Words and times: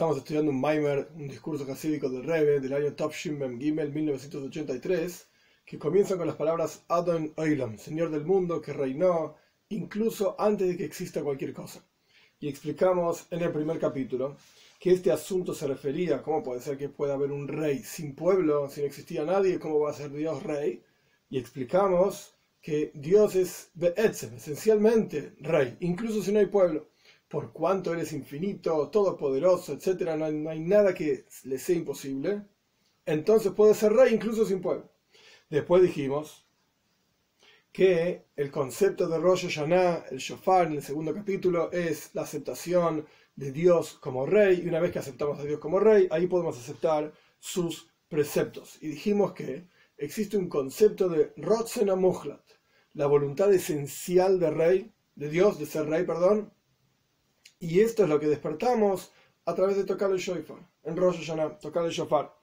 Estamos 0.00 0.16
estudiando 0.16 0.50
un 0.50 0.58
Maimer, 0.58 1.10
un 1.14 1.28
discurso 1.28 1.70
hasídico 1.70 2.08
del 2.08 2.24
Rebbe 2.24 2.58
del 2.58 2.72
año 2.72 2.94
Top 2.94 3.12
Mem 3.32 3.60
Gimel 3.60 3.92
1983, 3.92 5.28
que 5.66 5.78
comienza 5.78 6.16
con 6.16 6.26
las 6.26 6.36
palabras 6.36 6.86
Adon 6.88 7.34
Oilam, 7.36 7.76
Señor 7.76 8.10
del 8.10 8.24
mundo 8.24 8.62
que 8.62 8.72
reinó 8.72 9.36
incluso 9.68 10.36
antes 10.38 10.68
de 10.68 10.78
que 10.78 10.86
exista 10.86 11.22
cualquier 11.22 11.52
cosa. 11.52 11.84
Y 12.38 12.48
explicamos 12.48 13.26
en 13.30 13.42
el 13.42 13.52
primer 13.52 13.78
capítulo 13.78 14.38
que 14.78 14.92
este 14.92 15.12
asunto 15.12 15.52
se 15.52 15.66
refería, 15.66 16.22
¿cómo 16.22 16.42
puede 16.42 16.62
ser 16.62 16.78
que 16.78 16.88
pueda 16.88 17.12
haber 17.12 17.30
un 17.30 17.46
rey 17.46 17.80
sin 17.80 18.14
pueblo, 18.14 18.70
si 18.70 18.80
no 18.80 18.86
existía 18.86 19.26
nadie, 19.26 19.58
cómo 19.58 19.80
va 19.80 19.90
a 19.90 19.92
ser 19.92 20.10
Dios 20.10 20.42
rey? 20.42 20.82
Y 21.28 21.36
explicamos 21.36 22.34
que 22.62 22.90
Dios 22.94 23.34
es 23.36 23.70
esencialmente 23.96 25.34
rey, 25.40 25.76
incluso 25.80 26.22
si 26.22 26.32
no 26.32 26.38
hay 26.38 26.46
pueblo 26.46 26.89
por 27.30 27.52
cuanto 27.52 27.94
eres 27.94 28.12
infinito, 28.12 28.90
todopoderoso, 28.90 29.72
etc., 29.74 30.16
no 30.18 30.24
hay, 30.24 30.34
no 30.34 30.50
hay 30.50 30.58
nada 30.58 30.92
que 30.92 31.26
le 31.44 31.58
sea 31.58 31.76
imposible, 31.76 32.42
entonces 33.06 33.52
puede 33.52 33.74
ser 33.74 33.92
rey 33.92 34.12
incluso 34.12 34.44
sin 34.44 34.60
pueblo. 34.60 34.90
Después 35.48 35.80
dijimos 35.80 36.44
que 37.70 38.24
el 38.34 38.50
concepto 38.50 39.06
de 39.06 39.18
Rosh 39.18 39.46
Hashanah, 39.46 40.06
el 40.10 40.18
Shofar, 40.18 40.66
en 40.66 40.72
el 40.74 40.82
segundo 40.82 41.14
capítulo, 41.14 41.70
es 41.70 42.10
la 42.14 42.22
aceptación 42.22 43.06
de 43.36 43.52
Dios 43.52 43.94
como 44.00 44.26
rey, 44.26 44.62
y 44.64 44.68
una 44.68 44.80
vez 44.80 44.90
que 44.90 44.98
aceptamos 44.98 45.38
a 45.38 45.44
Dios 45.44 45.60
como 45.60 45.78
rey, 45.78 46.08
ahí 46.10 46.26
podemos 46.26 46.58
aceptar 46.58 47.12
sus 47.38 47.92
preceptos. 48.08 48.76
Y 48.82 48.88
dijimos 48.88 49.34
que 49.34 49.68
existe 49.96 50.36
un 50.36 50.48
concepto 50.48 51.08
de 51.08 51.32
Rotzen 51.36 51.96
Muhlat, 51.96 52.42
la 52.94 53.06
voluntad 53.06 53.54
esencial 53.54 54.40
de 54.40 54.50
rey, 54.50 54.92
de 55.14 55.28
Dios, 55.28 55.60
de 55.60 55.66
ser 55.66 55.86
rey, 55.86 56.04
perdón, 56.04 56.52
y 57.60 57.80
esto 57.80 58.02
es 58.02 58.08
lo 58.08 58.18
que 58.18 58.26
despertamos 58.26 59.12
a 59.44 59.54
través 59.54 59.76
de 59.76 59.84
tocar 59.84 60.10
el 60.10 60.18
shofar, 60.18 60.58
en 60.82 60.96
Rosh 60.96 61.18
Hashanah, 61.18 61.58
tocar 61.58 61.84
el 61.84 61.90
shofar. 61.90 62.34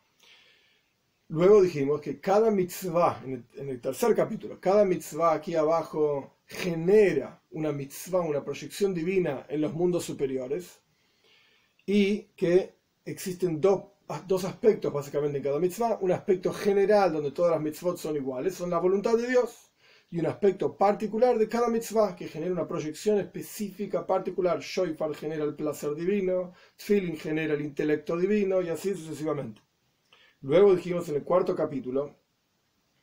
Luego 1.30 1.62
dijimos 1.62 2.00
que 2.00 2.22
cada 2.22 2.52
mitzvah, 2.52 3.22
en 3.26 3.46
el, 3.58 3.82
tercer 3.82 4.16
capítulo, 4.16 4.62
cada 4.62 4.86
mitzvah 4.86 5.34
aquí 5.34 5.56
abajo 5.56 6.38
genera 6.46 7.42
una 7.52 7.72
mitzvah, 7.72 8.22
una 8.22 8.46
proyección 8.46 8.94
divina 8.94 9.46
en 9.50 9.62
los 9.62 9.74
mundos 9.74 10.06
superiores 10.06 10.80
y 11.86 12.20
que 12.36 12.76
existen 13.04 13.60
dos, 13.60 13.84
dos 14.26 14.46
aspectos 14.46 14.94
básicamente 14.94 15.40
en 15.40 15.44
cada 15.44 15.60
mitzvah. 15.60 15.98
Un 16.00 16.12
aspecto 16.12 16.54
general 16.54 17.12
donde 17.12 17.32
todas 17.32 17.52
las 17.52 17.62
mitzvot 17.62 17.98
son 17.98 18.16
iguales, 18.16 18.56
son 18.56 18.70
la 18.70 18.80
voluntad 18.80 19.18
de 19.18 19.28
Dios 19.28 19.67
y 20.10 20.20
un 20.20 20.26
aspecto 20.26 20.78
particular 20.78 21.38
de 21.38 21.50
cada 21.50 21.68
mitzvah 21.68 22.16
que 22.16 22.28
genera 22.28 22.54
una 22.54 22.68
proyección 22.68 23.20
específica 23.20 24.08
particular. 24.08 24.60
Shoifar 24.60 25.14
genera 25.14 25.44
el 25.44 25.56
placer 25.56 25.94
divino, 25.96 26.54
Tfilin 26.78 27.18
genera 27.18 27.54
el 27.54 27.62
intelecto 27.62 28.16
divino 28.16 28.62
y 28.62 28.70
así 28.70 28.94
sucesivamente. 28.94 29.62
Luego 30.42 30.76
dijimos 30.76 31.10
en 31.10 31.16
el 31.16 31.24
cuarto 31.24 31.56
capítulo 31.56 32.16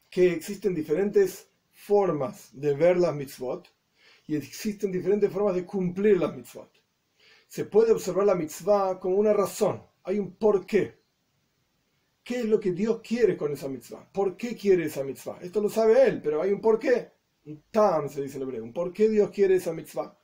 que 0.09 0.33
existen 0.33 0.75
diferentes 0.75 1.49
formas 1.73 2.51
de 2.53 2.75
ver 2.75 2.97
las 2.97 3.15
mitzvot 3.15 3.69
y 4.27 4.37
existen 4.37 4.91
diferentes 4.91 5.31
formas 5.31 5.55
de 5.55 5.67
cumplir 5.67 6.19
las 6.19 6.35
mitzvot. 6.35 6.71
Se 7.49 7.67
puede 7.67 7.93
observar 7.93 8.27
la 8.27 8.35
mitzvah 8.35 8.99
como 8.99 9.17
una 9.17 9.33
razón, 9.33 9.83
hay 10.05 10.19
un 10.19 10.37
porqué. 10.37 11.04
¿Qué 12.25 12.41
es 12.41 12.47
lo 12.47 12.59
que 12.59 12.73
Dios 12.73 13.03
quiere 13.07 13.37
con 13.37 13.53
esa 13.53 13.69
mitzvah? 13.69 14.11
¿Por 14.11 14.35
qué 14.35 14.57
quiere 14.57 14.87
esa 14.87 15.05
mitzvah? 15.05 15.39
Esto 15.43 15.61
lo 15.61 15.69
sabe 15.69 16.09
él, 16.09 16.23
pero 16.23 16.41
hay 16.41 16.53
un 16.53 16.61
por 16.61 16.79
qué. 16.79 17.13
Un 17.45 17.65
tam 17.71 18.09
se 18.09 18.23
dice 18.23 18.39
en 18.39 18.45
hebreo. 18.45 18.65
Un 18.65 18.73
por 18.73 18.95
qué 18.95 19.11
Dios 19.11 19.31
quiere 19.31 19.57
esa 19.57 19.75
mitzvah. 19.75 20.19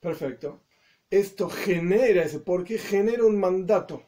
Perfecto. 0.00 0.62
Esto 1.08 1.48
genera 1.48 2.24
ese 2.24 2.40
por 2.40 2.64
qué 2.64 2.78
genera 2.78 3.24
un 3.24 3.38
mandato, 3.38 4.02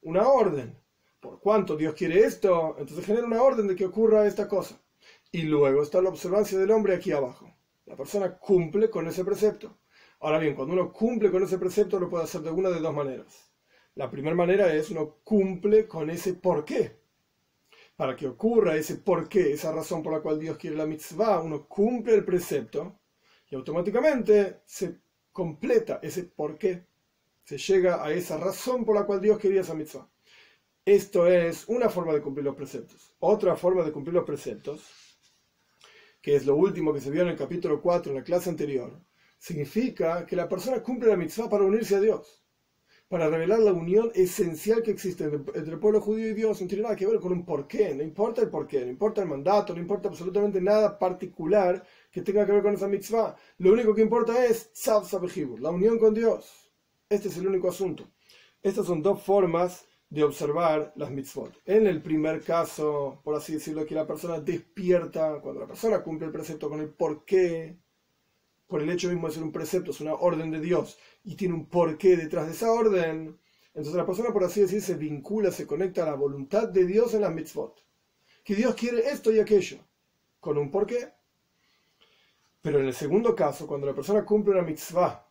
una 0.00 0.28
orden. 0.28 0.74
Por 1.20 1.40
cuánto 1.40 1.76
Dios 1.76 1.94
quiere 1.94 2.20
esto, 2.20 2.76
entonces 2.78 3.04
genera 3.04 3.26
una 3.26 3.42
orden 3.42 3.66
de 3.66 3.76
que 3.76 3.84
ocurra 3.84 4.26
esta 4.26 4.48
cosa. 4.48 4.80
Y 5.30 5.42
luego 5.42 5.82
está 5.82 6.00
la 6.00 6.08
observancia 6.08 6.58
del 6.58 6.70
hombre 6.70 6.94
aquí 6.94 7.12
abajo. 7.12 7.54
La 7.84 7.96
persona 7.96 8.38
cumple 8.38 8.88
con 8.88 9.06
ese 9.06 9.26
precepto. 9.26 9.78
Ahora 10.20 10.38
bien, 10.38 10.54
cuando 10.54 10.72
uno 10.72 10.90
cumple 10.90 11.30
con 11.30 11.42
ese 11.42 11.58
precepto 11.58 12.00
lo 12.00 12.08
puede 12.08 12.24
hacer 12.24 12.40
de 12.40 12.50
una 12.50 12.70
de 12.70 12.80
dos 12.80 12.94
maneras 12.94 13.46
la 13.96 14.10
primera 14.10 14.36
manera 14.36 14.72
es 14.74 14.90
uno 14.90 15.16
cumple 15.24 15.88
con 15.88 16.10
ese 16.10 16.34
por 16.34 16.64
qué. 16.64 16.98
Para 17.96 18.14
que 18.14 18.26
ocurra 18.26 18.76
ese 18.76 18.96
por 18.96 19.26
qué, 19.26 19.52
esa 19.52 19.72
razón 19.72 20.02
por 20.02 20.12
la 20.12 20.20
cual 20.20 20.38
Dios 20.38 20.58
quiere 20.58 20.76
la 20.76 20.86
mitzvah, 20.86 21.40
uno 21.40 21.66
cumple 21.66 22.14
el 22.14 22.24
precepto 22.24 23.00
y 23.48 23.54
automáticamente 23.54 24.60
se 24.66 24.98
completa 25.32 25.98
ese 26.02 26.24
por 26.24 26.58
qué. 26.58 26.84
Se 27.42 27.56
llega 27.56 28.04
a 28.04 28.12
esa 28.12 28.36
razón 28.36 28.84
por 28.84 28.94
la 28.94 29.06
cual 29.06 29.22
Dios 29.22 29.38
quería 29.38 29.62
esa 29.62 29.74
mitzvah. 29.74 30.06
Esto 30.84 31.26
es 31.26 31.66
una 31.68 31.88
forma 31.88 32.12
de 32.12 32.20
cumplir 32.20 32.44
los 32.44 32.54
preceptos. 32.54 33.14
Otra 33.20 33.56
forma 33.56 33.82
de 33.82 33.92
cumplir 33.92 34.12
los 34.12 34.24
preceptos, 34.24 35.18
que 36.20 36.36
es 36.36 36.44
lo 36.44 36.54
último 36.54 36.92
que 36.92 37.00
se 37.00 37.10
vio 37.10 37.22
en 37.22 37.28
el 37.28 37.36
capítulo 37.36 37.80
4, 37.80 38.12
en 38.12 38.18
la 38.18 38.24
clase 38.24 38.50
anterior, 38.50 39.00
significa 39.38 40.26
que 40.26 40.36
la 40.36 40.48
persona 40.48 40.82
cumple 40.82 41.08
la 41.08 41.16
mitzvah 41.16 41.48
para 41.48 41.64
unirse 41.64 41.96
a 41.96 42.00
Dios 42.00 42.45
para 43.08 43.28
revelar 43.28 43.60
la 43.60 43.72
unión 43.72 44.10
esencial 44.14 44.82
que 44.82 44.90
existe 44.90 45.24
entre, 45.24 45.72
el 45.72 45.78
pueblo 45.78 46.00
judío 46.00 46.28
y 46.28 46.34
Dios. 46.34 46.60
No 46.60 46.66
tiene 46.66 46.82
nada 46.82 46.96
que 46.96 47.06
ver 47.06 47.20
con 47.20 47.32
un 47.32 47.44
porqué, 47.44 47.94
no 47.94 48.02
importa 48.02 48.42
el 48.42 48.50
porqué, 48.50 48.84
no 48.84 48.90
importa 48.90 49.22
el 49.22 49.28
mandato, 49.28 49.74
no 49.74 49.80
importa 49.80 50.08
absolutamente 50.08 50.60
nada 50.60 50.98
particular 50.98 51.84
que 52.10 52.22
tenga 52.22 52.44
que 52.44 52.52
ver 52.52 52.62
con 52.62 52.74
esa 52.74 52.88
mitzvah. 52.88 53.36
Lo 53.58 53.72
único 53.72 53.94
que 53.94 54.02
importa 54.02 54.44
es 54.44 54.70
la 55.60 55.70
unión 55.70 55.98
con 55.98 56.14
Dios. 56.14 56.72
Este 57.08 57.28
es 57.28 57.36
el 57.36 57.46
único 57.46 57.68
asunto. 57.68 58.08
Estas 58.62 58.86
son 58.86 59.02
dos 59.02 59.22
formas 59.22 59.86
de 60.08 60.24
observar 60.24 60.92
las 60.96 61.10
mitzvot. 61.10 61.52
En 61.64 61.86
el 61.86 62.02
primer 62.02 62.42
caso, 62.42 63.20
por 63.22 63.34
así 63.34 63.54
decirlo, 63.54 63.86
que 63.86 63.94
la 63.94 64.06
persona 64.06 64.40
despierta, 64.40 65.40
cuando 65.40 65.60
la 65.60 65.66
persona 65.66 66.02
cumple 66.02 66.26
el 66.26 66.32
precepto 66.32 66.68
con 66.68 66.80
el 66.80 66.88
porqué, 66.88 67.78
por 68.66 68.82
el 68.82 68.90
hecho 68.90 69.08
mismo 69.08 69.28
de 69.28 69.34
ser 69.34 69.42
un 69.42 69.52
precepto, 69.52 69.90
es 69.90 70.00
una 70.00 70.14
orden 70.14 70.50
de 70.50 70.60
Dios 70.60 70.98
y 71.24 71.36
tiene 71.36 71.54
un 71.54 71.66
porqué 71.66 72.16
detrás 72.16 72.46
de 72.46 72.52
esa 72.52 72.72
orden, 72.72 73.38
entonces 73.76 73.94
la 73.94 74.06
persona, 74.06 74.32
por 74.32 74.42
así 74.42 74.62
decir, 74.62 74.80
se 74.80 74.94
vincula, 74.94 75.50
se 75.50 75.66
conecta 75.66 76.02
a 76.02 76.06
la 76.06 76.14
voluntad 76.14 76.66
de 76.66 76.86
Dios 76.86 77.12
en 77.12 77.20
las 77.20 77.34
mitzvot. 77.34 77.84
Que 78.42 78.54
Dios 78.54 78.74
quiere 78.74 79.10
esto 79.10 79.30
y 79.30 79.38
aquello, 79.38 79.78
con 80.40 80.56
un 80.56 80.70
porqué. 80.70 81.12
Pero 82.62 82.80
en 82.80 82.86
el 82.86 82.94
segundo 82.94 83.36
caso, 83.36 83.66
cuando 83.66 83.86
la 83.86 83.94
persona 83.94 84.24
cumple 84.24 84.54
una 84.54 84.62
mitzvah, 84.62 85.28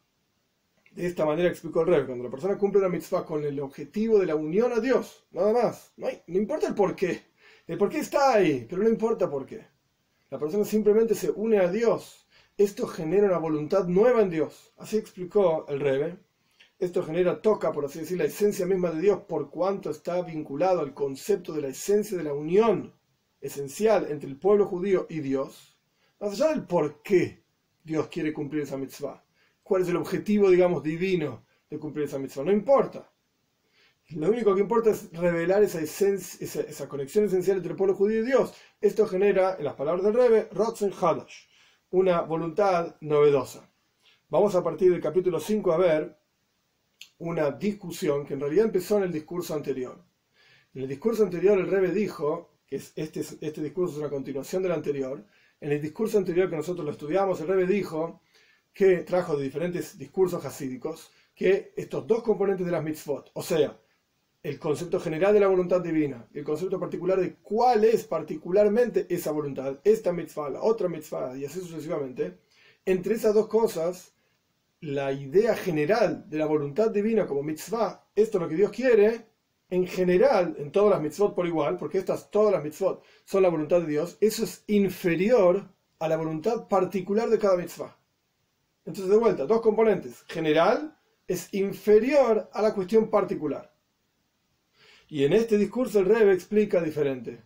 de 0.91 1.07
esta 1.07 1.25
manera 1.25 1.49
explicó 1.49 1.81
el 1.81 1.87
rey, 1.87 2.05
cuando 2.05 2.23
la 2.23 2.29
persona 2.29 2.55
cumple 2.55 2.81
una 2.81 2.89
mitzvah 2.89 3.25
con 3.25 3.43
el 3.43 3.59
objetivo 3.59 4.19
de 4.19 4.27
la 4.27 4.35
unión 4.35 4.71
a 4.73 4.79
Dios, 4.79 5.25
nada 5.31 5.51
más, 5.51 5.93
no, 5.97 6.07
importa 6.27 6.67
el 6.67 6.75
porqué. 6.75 7.23
El 7.65 7.79
porqué 7.79 7.97
está 7.97 8.33
ahí, 8.35 8.67
pero 8.69 8.83
no 8.83 8.89
importa 8.89 9.27
por 9.27 9.47
qué. 9.47 9.65
La 10.29 10.37
persona 10.37 10.63
simplemente 10.65 11.15
se 11.15 11.31
une 11.31 11.57
a 11.57 11.67
Dios 11.67 12.24
esto 12.57 12.87
genera 12.87 13.27
una 13.27 13.37
voluntad 13.37 13.85
nueva 13.85 14.21
en 14.21 14.29
Dios. 14.29 14.73
Así 14.77 14.97
explicó 14.97 15.65
el 15.67 15.81
Rebe. 15.81 16.17
Esto 16.79 17.03
genera, 17.03 17.41
toca, 17.41 17.71
por 17.71 17.85
así 17.85 17.99
decir, 17.99 18.17
la 18.17 18.25
esencia 18.25 18.65
misma 18.65 18.91
de 18.91 19.01
Dios 19.01 19.21
por 19.27 19.49
cuanto 19.49 19.89
está 19.89 20.21
vinculado 20.21 20.79
al 20.79 20.93
concepto 20.93 21.53
de 21.53 21.61
la 21.61 21.67
esencia 21.69 22.17
de 22.17 22.23
la 22.23 22.33
unión 22.33 22.93
esencial 23.41 24.07
entre 24.09 24.29
el 24.29 24.37
pueblo 24.37 24.65
judío 24.65 25.05
y 25.09 25.19
Dios. 25.19 25.77
Más 26.19 26.33
allá 26.33 26.49
del 26.49 26.63
por 26.63 27.01
qué 27.01 27.43
Dios 27.83 28.07
quiere 28.07 28.33
cumplir 28.33 28.63
esa 28.63 28.77
mitzvah. 28.77 29.23
¿Cuál 29.61 29.81
es 29.81 29.89
el 29.89 29.97
objetivo, 29.97 30.49
digamos, 30.49 30.83
divino 30.83 31.45
de 31.69 31.77
cumplir 31.77 32.05
esa 32.05 32.19
mitzvah? 32.19 32.45
No 32.45 32.51
importa. 32.51 33.09
Lo 34.11 34.29
único 34.29 34.53
que 34.53 34.61
importa 34.61 34.91
es 34.91 35.11
revelar 35.11 35.63
esa, 35.63 36.87
conexión 36.87 37.25
esencial 37.25 37.57
entre 37.57 37.71
el 37.71 37.77
pueblo 37.77 37.95
judío 37.95 38.21
y 38.21 38.25
Dios. 38.25 38.53
Esto 38.79 39.07
genera, 39.07 39.55
en 39.57 39.65
las 39.65 39.73
palabras 39.73 40.05
del 40.05 40.13
Rebe, 40.13 40.47
Rotzen 40.51 40.93
Hadash 40.93 41.47
una 41.91 42.21
voluntad 42.21 42.95
novedosa. 43.01 43.69
Vamos 44.29 44.55
a 44.55 44.63
partir 44.63 44.91
del 44.91 45.01
capítulo 45.01 45.39
5 45.39 45.71
a 45.71 45.77
ver 45.77 46.17
una 47.19 47.51
discusión 47.51 48.25
que 48.25 48.33
en 48.33 48.41
realidad 48.41 48.65
empezó 48.65 48.97
en 48.97 49.03
el 49.03 49.11
discurso 49.11 49.53
anterior. 49.53 50.03
En 50.73 50.81
el 50.81 50.87
discurso 50.87 51.23
anterior 51.23 51.57
el 51.57 51.69
Rebe 51.69 51.91
dijo, 51.91 52.55
que 52.67 52.77
este, 52.77 53.19
este 53.19 53.61
discurso 53.61 53.93
es 53.93 53.99
una 53.99 54.09
continuación 54.09 54.63
del 54.63 54.71
anterior, 54.71 55.25
en 55.61 55.71
el 55.71 55.81
discurso 55.81 56.17
anterior 56.17 56.49
que 56.49 56.55
nosotros 56.55 56.85
lo 56.85 56.91
estudiamos, 56.91 57.39
el 57.39 57.47
Rebe 57.47 57.65
dijo 57.65 58.21
que 58.73 58.97
trajo 58.97 59.37
de 59.37 59.43
diferentes 59.43 59.97
discursos 59.97 60.43
hasídicos 60.43 61.11
que 61.33 61.73
estos 61.75 62.05
dos 62.07 62.23
componentes 62.23 62.65
de 62.65 62.71
las 62.71 62.83
mitzvot, 62.83 63.31
o 63.33 63.41
sea, 63.41 63.79
el 64.45 64.59
concepto 64.59 64.99
general 64.99 65.33
de 65.33 65.39
la 65.39 65.47
voluntad 65.47 65.81
divina, 65.81 66.27
el 66.31 66.43
concepto 66.43 66.79
particular 66.79 67.19
de 67.19 67.37
cuál 67.37 67.83
es 67.83 68.03
particularmente 68.03 69.07
esa 69.09 69.31
voluntad, 69.31 69.79
esta 69.83 70.13
mitzvah, 70.13 70.51
la 70.51 70.61
otra 70.61 70.87
mitzvah, 70.87 71.35
y 71.35 71.45
así 71.45 71.61
sucesivamente, 71.61 72.37
entre 72.85 73.15
esas 73.15 73.33
dos 73.33 73.47
cosas, 73.47 74.13
la 74.81 75.11
idea 75.11 75.55
general 75.55 76.29
de 76.29 76.37
la 76.37 76.45
voluntad 76.45 76.91
divina 76.91 77.25
como 77.25 77.41
mitzvah, 77.41 78.05
esto 78.15 78.37
es 78.37 78.41
lo 78.43 78.47
que 78.47 78.55
Dios 78.55 78.69
quiere, 78.69 79.25
en 79.71 79.87
general, 79.87 80.55
en 80.59 80.71
todas 80.71 80.91
las 80.91 81.01
mitzvot 81.01 81.33
por 81.33 81.47
igual, 81.47 81.77
porque 81.77 81.97
estas, 81.97 82.29
todas 82.29 82.53
las 82.53 82.63
mitzvot 82.63 83.03
son 83.23 83.41
la 83.41 83.49
voluntad 83.49 83.81
de 83.81 83.87
Dios, 83.87 84.15
eso 84.21 84.43
es 84.43 84.63
inferior 84.67 85.67
a 85.97 86.07
la 86.07 86.17
voluntad 86.17 86.67
particular 86.67 87.31
de 87.31 87.39
cada 87.39 87.57
mitzvah. 87.57 87.97
Entonces, 88.85 89.09
de 89.09 89.17
vuelta, 89.17 89.47
dos 89.47 89.61
componentes, 89.61 90.23
general 90.27 90.95
es 91.27 91.51
inferior 91.51 92.47
a 92.53 92.61
la 92.61 92.75
cuestión 92.75 93.09
particular. 93.09 93.74
Y 95.07 95.23
en 95.23 95.33
este 95.33 95.57
discurso 95.57 95.99
el 95.99 96.05
Rebbe 96.05 96.33
explica 96.33 96.81
diferente, 96.81 97.39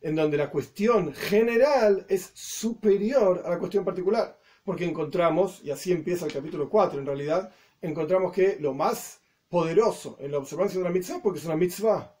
en 0.00 0.14
donde 0.14 0.36
la 0.36 0.50
cuestión 0.50 1.12
general 1.12 2.06
es 2.08 2.30
superior 2.34 3.42
a 3.44 3.50
la 3.50 3.58
cuestión 3.58 3.84
particular, 3.84 4.38
porque 4.64 4.84
encontramos, 4.84 5.60
y 5.64 5.72
así 5.72 5.90
empieza 5.90 6.26
el 6.26 6.32
capítulo 6.32 6.68
4 6.68 7.00
en 7.00 7.06
realidad, 7.06 7.52
encontramos 7.80 8.32
que 8.32 8.56
lo 8.60 8.72
más 8.72 9.20
poderoso 9.48 10.16
en 10.20 10.30
la 10.30 10.38
observancia 10.38 10.78
de 10.78 10.82
una 10.82 10.94
mitzvah, 10.94 11.20
porque 11.20 11.40
es 11.40 11.44
una 11.44 11.56
mitzvah, 11.56 12.16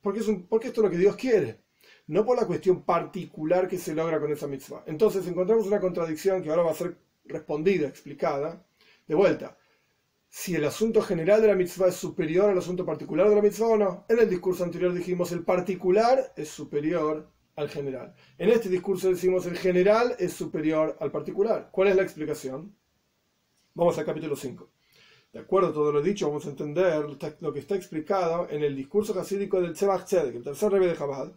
porque, 0.00 0.20
es 0.20 0.26
porque 0.48 0.68
esto 0.68 0.80
es 0.80 0.84
lo 0.84 0.90
que 0.90 0.98
Dios 0.98 1.16
quiere, 1.16 1.60
no 2.06 2.24
por 2.24 2.38
la 2.38 2.46
cuestión 2.46 2.84
particular 2.84 3.68
que 3.68 3.76
se 3.76 3.94
logra 3.94 4.18
con 4.18 4.32
esa 4.32 4.46
mitzvah. 4.46 4.84
Entonces 4.86 5.26
encontramos 5.26 5.66
una 5.66 5.80
contradicción 5.80 6.42
que 6.42 6.48
ahora 6.48 6.62
va 6.62 6.70
a 6.70 6.74
ser 6.74 6.96
respondida, 7.26 7.86
explicada, 7.86 8.64
de 9.06 9.14
vuelta 9.14 9.58
si 10.28 10.54
el 10.54 10.64
asunto 10.64 11.00
general 11.02 11.40
de 11.40 11.48
la 11.48 11.54
mitzvah 11.54 11.88
es 11.88 11.96
superior 11.96 12.50
al 12.50 12.58
asunto 12.58 12.84
particular 12.84 13.28
de 13.28 13.36
la 13.36 13.42
mitzvah 13.42 13.68
o 13.68 13.76
no. 13.76 14.06
En 14.08 14.18
el 14.18 14.28
discurso 14.28 14.64
anterior 14.64 14.92
dijimos 14.92 15.32
el 15.32 15.44
particular 15.44 16.32
es 16.36 16.48
superior 16.48 17.30
al 17.56 17.68
general. 17.68 18.14
En 18.38 18.50
este 18.50 18.68
discurso 18.68 19.08
decimos 19.08 19.46
el 19.46 19.56
general 19.56 20.14
es 20.18 20.32
superior 20.32 20.96
al 21.00 21.10
particular. 21.10 21.70
¿Cuál 21.72 21.88
es 21.88 21.96
la 21.96 22.02
explicación? 22.02 22.76
Vamos 23.74 23.98
al 23.98 24.04
capítulo 24.04 24.36
5. 24.36 24.70
De 25.32 25.40
acuerdo 25.40 25.68
a 25.68 25.72
todo 25.72 25.92
lo 25.92 26.00
dicho, 26.00 26.28
vamos 26.28 26.46
a 26.46 26.50
entender 26.50 27.04
lo 27.40 27.52
que 27.52 27.58
está 27.58 27.74
explicado 27.74 28.48
en 28.50 28.62
el 28.62 28.74
discurso 28.74 29.18
hasídico 29.18 29.60
del 29.60 29.74
Tzemach 29.74 30.04
Tzedek, 30.04 30.36
el 30.36 30.44
tercer 30.44 30.70
de 30.70 30.96
Chabad, 30.96 31.32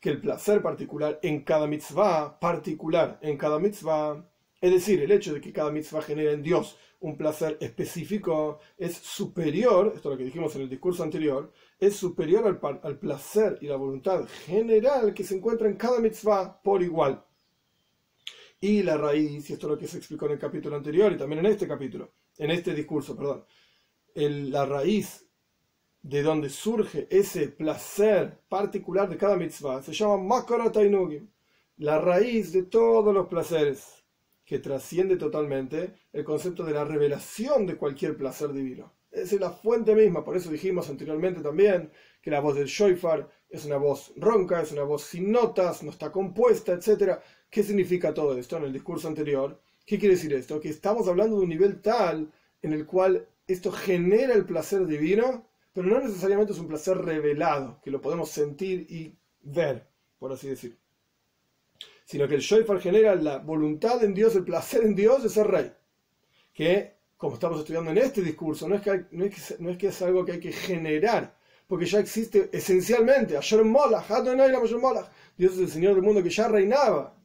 que 0.00 0.10
el 0.10 0.20
placer 0.20 0.62
particular 0.62 1.18
en 1.22 1.42
cada 1.42 1.66
mitzvah, 1.66 2.38
particular 2.38 3.18
en 3.22 3.36
cada 3.36 3.58
mitzvah, 3.58 4.29
es 4.60 4.70
decir, 4.70 5.00
el 5.00 5.10
hecho 5.10 5.32
de 5.32 5.40
que 5.40 5.52
cada 5.52 5.70
mitzvah 5.70 6.02
genera 6.02 6.32
en 6.32 6.42
Dios 6.42 6.76
un 7.00 7.16
placer 7.16 7.56
específico 7.60 8.58
es 8.76 8.94
superior, 8.96 9.92
esto 9.94 10.08
es 10.08 10.12
lo 10.12 10.18
que 10.18 10.24
dijimos 10.24 10.54
en 10.56 10.62
el 10.62 10.68
discurso 10.68 11.02
anterior, 11.02 11.50
es 11.78 11.96
superior 11.96 12.60
al, 12.82 12.98
placer 12.98 13.58
y 13.62 13.66
la 13.66 13.76
voluntad 13.76 14.26
general 14.44 15.14
que 15.14 15.24
se 15.24 15.36
encuentra 15.36 15.66
en 15.66 15.76
cada 15.76 15.98
mitzvah 15.98 16.60
por 16.62 16.82
igual. 16.82 17.24
Y 18.60 18.82
la 18.82 18.98
raíz, 18.98 19.48
y 19.48 19.54
esto 19.54 19.66
es 19.66 19.70
lo 19.70 19.78
que 19.78 19.88
se 19.88 19.96
explicó 19.96 20.26
en 20.26 20.32
el 20.32 20.38
capítulo 20.38 20.76
anterior 20.76 21.10
y 21.10 21.16
también 21.16 21.38
en 21.38 21.52
este 21.52 21.66
capítulo, 21.66 22.12
en 22.36 22.50
este 22.50 22.74
discurso, 22.74 23.16
perdón, 23.16 23.46
la 24.14 24.66
raíz 24.66 25.26
de 26.02 26.22
donde 26.22 26.50
surge 26.50 27.06
ese 27.10 27.48
placer 27.48 28.40
particular 28.48 29.08
de 29.08 29.16
cada 29.16 29.36
mitzvah 29.36 29.82
se 29.82 29.92
llama 29.92 30.16
Makara 30.18 30.70
la 31.76 31.98
raíz 31.98 32.52
de 32.52 32.64
todos 32.64 33.14
los 33.14 33.26
placeres 33.26 33.99
que 34.50 34.58
trasciende 34.58 35.14
totalmente 35.16 35.94
el 36.12 36.24
concepto 36.24 36.64
de 36.64 36.72
la 36.72 36.84
revelación 36.84 37.68
de 37.68 37.76
cualquier 37.76 38.16
placer 38.16 38.52
divino. 38.52 38.92
Es 39.12 39.32
la 39.34 39.50
fuente 39.50 39.94
misma, 39.94 40.24
por 40.24 40.36
eso 40.36 40.50
dijimos 40.50 40.90
anteriormente 40.90 41.40
también 41.40 41.92
que 42.20 42.32
la 42.32 42.40
voz 42.40 42.56
del 42.56 42.66
shofar 42.66 43.30
es 43.48 43.64
una 43.64 43.76
voz 43.76 44.12
ronca, 44.16 44.60
es 44.60 44.72
una 44.72 44.82
voz 44.82 45.04
sin 45.04 45.30
notas, 45.30 45.84
no 45.84 45.92
está 45.92 46.10
compuesta, 46.10 46.72
etc. 46.72 47.20
¿Qué 47.48 47.62
significa 47.62 48.12
todo 48.12 48.36
esto 48.36 48.56
en 48.56 48.64
el 48.64 48.72
discurso 48.72 49.06
anterior? 49.06 49.60
¿Qué 49.86 50.00
quiere 50.00 50.16
decir 50.16 50.32
esto? 50.32 50.58
Que 50.58 50.70
estamos 50.70 51.06
hablando 51.06 51.36
de 51.36 51.42
un 51.44 51.48
nivel 51.48 51.80
tal 51.80 52.32
en 52.60 52.72
el 52.72 52.86
cual 52.86 53.28
esto 53.46 53.70
genera 53.70 54.34
el 54.34 54.46
placer 54.46 54.84
divino, 54.84 55.46
pero 55.72 55.86
no 55.86 56.00
necesariamente 56.00 56.54
es 56.54 56.58
un 56.58 56.66
placer 56.66 56.98
revelado, 56.98 57.80
que 57.84 57.92
lo 57.92 58.00
podemos 58.00 58.30
sentir 58.30 58.84
y 58.90 59.16
ver, 59.42 59.86
por 60.18 60.32
así 60.32 60.48
decir 60.48 60.76
sino 62.10 62.26
que 62.26 62.34
el 62.34 62.40
shofar 62.40 62.80
genera 62.80 63.14
la 63.14 63.38
voluntad 63.38 64.02
en 64.02 64.12
Dios, 64.12 64.34
el 64.34 64.42
placer 64.42 64.82
en 64.82 64.96
Dios 64.96 65.22
de 65.22 65.28
ser 65.28 65.46
rey. 65.46 65.72
Que, 66.52 66.96
como 67.16 67.34
estamos 67.34 67.60
estudiando 67.60 67.92
en 67.92 67.98
este 67.98 68.20
discurso, 68.20 68.68
no 68.68 68.74
es 68.74 68.82
que, 68.82 69.04
no 69.12 69.24
es, 69.24 69.78
que, 69.78 69.86
es, 69.86 70.02
algo 70.02 70.24
que 70.24 70.32
hay 70.32 70.40
que 70.40 70.50
generar, 70.50 71.38
porque 71.68 71.86
ya 71.86 72.00
existe 72.00 72.50
esencialmente, 72.52 73.34
Dios 73.34 75.52
es 75.52 75.58
el 75.60 75.70
Señor 75.70 75.94
del 75.94 76.02
mundo 76.02 76.20
que 76.20 76.30
ya 76.30 76.48
reinaba, 76.48 77.16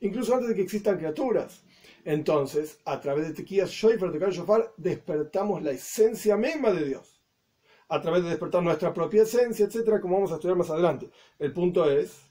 incluso 0.00 0.34
antes 0.34 0.50
de 0.50 0.54
que 0.54 0.62
existan 0.64 0.98
criaturas. 0.98 1.64
Entonces, 2.04 2.78
a 2.84 3.00
través 3.00 3.26
de 3.26 3.32
Tequías 3.32 3.70
Shofar, 3.70 4.12
Tequías 4.12 4.34
Shofar, 4.34 4.74
despertamos 4.76 5.62
la 5.62 5.70
esencia 5.70 6.36
misma 6.36 6.72
de 6.72 6.84
Dios. 6.84 7.22
A 7.88 8.02
través 8.02 8.22
de 8.22 8.28
despertar 8.28 8.62
nuestra 8.62 8.92
propia 8.92 9.22
esencia, 9.22 9.64
etcétera, 9.64 9.98
como 9.98 10.16
vamos 10.16 10.30
a 10.30 10.34
estudiar 10.34 10.58
más 10.58 10.68
adelante. 10.68 11.08
El 11.38 11.54
punto 11.54 11.90
es 11.90 12.29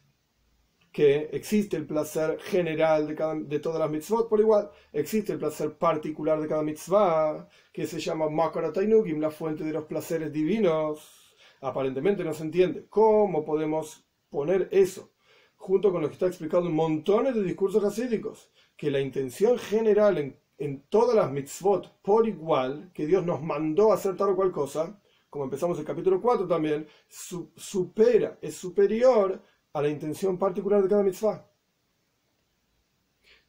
que 0.91 1.29
existe 1.31 1.77
el 1.77 1.85
placer 1.85 2.39
general 2.39 3.07
de, 3.07 3.15
cada, 3.15 3.35
de 3.35 3.59
todas 3.59 3.79
las 3.79 3.89
mitzvot 3.91 4.27
por 4.27 4.39
igual, 4.39 4.71
existe 4.91 5.33
el 5.33 5.39
placer 5.39 5.77
particular 5.77 6.41
de 6.41 6.47
cada 6.47 6.63
mitzvah, 6.63 7.47
que 7.71 7.85
se 7.85 7.99
llama 7.99 8.29
Makara 8.29 8.71
la 8.73 9.31
fuente 9.31 9.63
de 9.63 9.73
los 9.73 9.85
placeres 9.85 10.31
divinos. 10.31 11.35
Aparentemente 11.61 12.23
no 12.23 12.33
se 12.33 12.43
entiende. 12.43 12.87
¿Cómo 12.89 13.45
podemos 13.45 14.05
poner 14.29 14.69
eso 14.71 15.11
junto 15.55 15.91
con 15.91 16.01
lo 16.01 16.07
que 16.07 16.13
está 16.13 16.27
explicado 16.27 16.67
en 16.67 16.73
montones 16.73 17.35
de 17.35 17.43
discursos 17.43 17.83
hasídicos? 17.83 18.49
Que 18.75 18.89
la 18.89 18.99
intención 18.99 19.57
general 19.59 20.17
en, 20.17 20.39
en 20.57 20.81
todas 20.89 21.15
las 21.15 21.31
mitzvot 21.31 22.01
por 22.01 22.27
igual, 22.27 22.91
que 22.93 23.05
Dios 23.05 23.25
nos 23.25 23.41
mandó 23.41 23.91
a 23.91 23.95
hacer 23.95 24.17
tal 24.17 24.29
o 24.29 24.35
cual 24.35 24.51
cosa, 24.51 24.99
como 25.29 25.43
empezamos 25.43 25.77
el 25.77 25.85
capítulo 25.85 26.19
4 26.21 26.47
también, 26.47 26.87
supera, 27.07 28.39
es 28.41 28.55
superior 28.55 29.41
a 29.73 29.81
la 29.81 29.89
intención 29.89 30.37
particular 30.37 30.81
de 30.81 30.89
cada 30.89 31.03
mitzvah. 31.03 31.45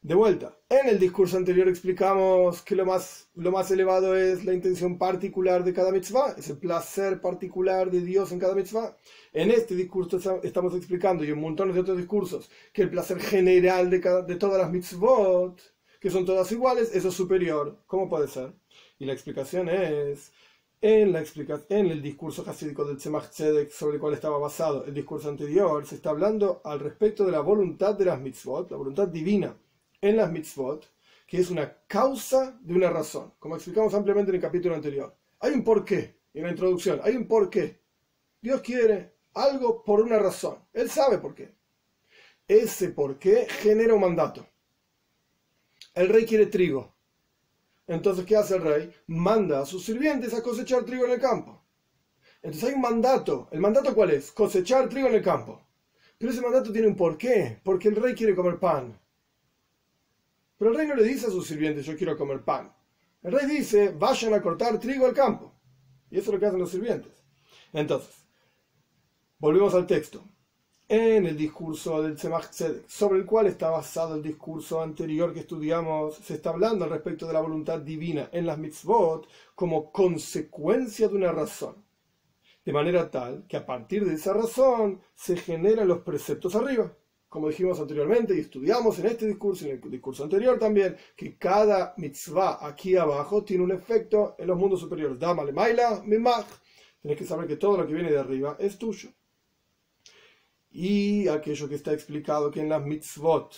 De 0.03 0.15
vuelta, 0.15 0.57
en 0.67 0.89
el 0.89 0.99
discurso 0.99 1.37
anterior 1.37 1.67
explicamos 1.67 2.63
que 2.63 2.75
lo 2.75 2.87
más, 2.87 3.29
lo 3.35 3.51
más 3.51 3.69
elevado 3.69 4.15
es 4.15 4.43
la 4.45 4.53
intención 4.53 4.97
particular 4.97 5.63
de 5.63 5.73
cada 5.73 5.91
mitzvah, 5.91 6.33
es 6.39 6.49
el 6.49 6.57
placer 6.57 7.21
particular 7.21 7.91
de 7.91 8.01
Dios 8.01 8.31
en 8.31 8.39
cada 8.39 8.55
mitzvah. 8.55 8.97
En 9.31 9.51
este 9.51 9.75
discurso 9.75 10.17
estamos 10.41 10.73
explicando, 10.73 11.23
y 11.23 11.29
en 11.29 11.39
montones 11.39 11.75
de 11.75 11.81
otros 11.81 11.97
discursos, 11.97 12.49
que 12.73 12.81
el 12.81 12.89
placer 12.89 13.19
general 13.19 13.91
de, 13.91 13.99
de 13.99 14.35
todas 14.37 14.59
las 14.59 14.71
mitzvot, 14.71 15.61
que 15.99 16.09
son 16.09 16.25
todas 16.25 16.51
iguales, 16.51 16.95
eso 16.95 17.09
es 17.09 17.13
superior. 17.13 17.77
¿Cómo 17.85 18.09
puede 18.09 18.27
ser? 18.27 18.53
Y 18.97 19.05
la 19.05 19.13
explicación 19.13 19.69
es 19.69 20.31
en, 20.81 21.15
el 21.15 22.01
discurso 22.01 22.43
hasídico 22.47 22.83
del 22.83 22.97
Tzemach 22.97 23.29
Tzedek, 23.29 23.69
sobre 23.69 23.95
el 23.95 24.01
cual 24.01 24.15
estaba 24.15 24.39
basado 24.39 24.83
el 24.85 24.93
discurso 24.93 25.29
anterior, 25.29 25.85
se 25.85 25.95
está 25.95 26.09
hablando 26.09 26.61
al 26.63 26.79
respecto 26.79 27.23
de 27.23 27.31
la 27.31 27.41
voluntad 27.41 27.93
de 27.93 28.05
las 28.05 28.19
mitzvot, 28.19 28.71
la 28.71 28.77
voluntad 28.77 29.07
divina 29.07 29.55
en 30.01 30.17
las 30.17 30.31
mitzvot, 30.31 30.91
que 31.27 31.37
es 31.37 31.51
una 31.51 31.71
causa 31.85 32.57
de 32.61 32.73
una 32.73 32.89
razón, 32.89 33.33
como 33.37 33.55
explicamos 33.55 33.93
ampliamente 33.93 34.31
en 34.31 34.35
el 34.35 34.41
capítulo 34.41 34.73
anterior. 34.73 35.15
Hay 35.39 35.53
un 35.53 35.63
porqué, 35.63 36.17
en 36.33 36.43
la 36.43 36.49
introducción, 36.49 36.99
hay 37.03 37.15
un 37.15 37.27
porqué. 37.27 37.79
Dios 38.41 38.61
quiere 38.61 39.13
algo 39.35 39.83
por 39.83 40.01
una 40.01 40.17
razón, 40.17 40.57
Él 40.73 40.89
sabe 40.89 41.19
por 41.19 41.35
qué. 41.35 41.53
Ese 42.47 42.89
porqué 42.89 43.45
genera 43.47 43.93
un 43.93 44.01
mandato. 44.01 44.47
El 45.93 46.09
rey 46.09 46.25
quiere 46.25 46.47
trigo, 46.47 46.95
entonces, 47.93 48.25
¿qué 48.25 48.37
hace 48.37 48.55
el 48.55 48.61
rey? 48.61 48.93
Manda 49.07 49.59
a 49.59 49.65
sus 49.65 49.83
sirvientes 49.83 50.33
a 50.33 50.41
cosechar 50.41 50.85
trigo 50.85 51.05
en 51.05 51.11
el 51.11 51.19
campo. 51.19 51.61
Entonces 52.41 52.69
hay 52.69 52.75
un 52.75 52.81
mandato. 52.81 53.49
¿El 53.51 53.59
mandato 53.59 53.93
cuál 53.93 54.11
es? 54.11 54.31
Cosechar 54.31 54.87
trigo 54.87 55.09
en 55.09 55.15
el 55.15 55.21
campo. 55.21 55.61
Pero 56.17 56.31
ese 56.31 56.41
mandato 56.41 56.71
tiene 56.71 56.87
un 56.87 56.95
porqué. 56.95 57.59
Porque 57.63 57.89
el 57.89 57.97
rey 57.97 58.15
quiere 58.15 58.33
comer 58.33 58.59
pan. 58.59 58.97
Pero 60.57 60.71
el 60.71 60.77
rey 60.77 60.87
no 60.87 60.95
le 60.95 61.03
dice 61.03 61.27
a 61.27 61.31
sus 61.31 61.45
sirvientes, 61.45 61.85
yo 61.85 61.97
quiero 61.97 62.17
comer 62.17 62.41
pan. 62.43 62.73
El 63.23 63.33
rey 63.33 63.45
dice, 63.45 63.89
vayan 63.89 64.33
a 64.35 64.41
cortar 64.41 64.79
trigo 64.79 65.05
al 65.05 65.13
campo. 65.13 65.53
Y 66.09 66.17
eso 66.17 66.29
es 66.29 66.33
lo 66.35 66.39
que 66.39 66.45
hacen 66.45 66.59
los 66.59 66.71
sirvientes. 66.71 67.11
Entonces, 67.73 68.15
volvemos 69.37 69.73
al 69.73 69.85
texto 69.85 70.23
en 70.93 71.25
el 71.25 71.37
discurso 71.37 72.03
del 72.03 72.17
Tzemach 72.17 72.49
Tzedek, 72.49 72.85
sobre 72.85 73.19
el 73.19 73.25
cual 73.25 73.47
está 73.47 73.69
basado 73.69 74.15
el 74.15 74.21
discurso 74.21 74.81
anterior 74.81 75.33
que 75.33 75.39
estudiamos, 75.39 76.15
se 76.15 76.33
está 76.33 76.49
hablando 76.49 76.83
al 76.83 76.91
respecto 76.91 77.25
de 77.25 77.31
la 77.31 77.39
voluntad 77.39 77.79
divina 77.79 78.27
en 78.33 78.45
las 78.45 78.57
mitzvot 78.57 79.25
como 79.55 79.89
consecuencia 79.89 81.07
de 81.07 81.15
una 81.15 81.31
razón. 81.31 81.75
De 82.65 82.73
manera 82.73 83.09
tal 83.09 83.45
que 83.47 83.55
a 83.55 83.65
partir 83.65 84.03
de 84.03 84.15
esa 84.15 84.33
razón 84.33 84.99
se 85.15 85.37
generan 85.37 85.87
los 85.87 85.99
preceptos 85.99 86.55
arriba. 86.55 86.93
Como 87.29 87.47
dijimos 87.47 87.79
anteriormente 87.79 88.35
y 88.35 88.41
estudiamos 88.41 88.99
en 88.99 89.05
este 89.05 89.27
discurso 89.27 89.65
y 89.65 89.69
en 89.69 89.79
el 89.81 89.91
discurso 89.91 90.25
anterior 90.25 90.59
también, 90.59 90.97
que 91.15 91.37
cada 91.37 91.93
mitzvah 91.95 92.67
aquí 92.67 92.97
abajo 92.97 93.45
tiene 93.45 93.63
un 93.63 93.71
efecto 93.71 94.35
en 94.37 94.47
los 94.47 94.57
mundos 94.57 94.81
superiores. 94.81 95.17
Dama 95.17 95.45
le 95.45 95.53
maila, 95.53 96.03
mimach. 96.03 96.47
Tienes 97.01 97.17
que 97.17 97.25
saber 97.25 97.47
que 97.47 97.55
todo 97.55 97.77
lo 97.77 97.87
que 97.87 97.93
viene 97.93 98.11
de 98.11 98.19
arriba 98.19 98.57
es 98.59 98.77
tuyo 98.77 99.09
y 100.71 101.27
aquello 101.27 101.67
que 101.67 101.75
está 101.75 101.93
explicado 101.93 102.49
que 102.49 102.61
en 102.61 102.69
las 102.69 102.81
mitzvot 102.83 103.53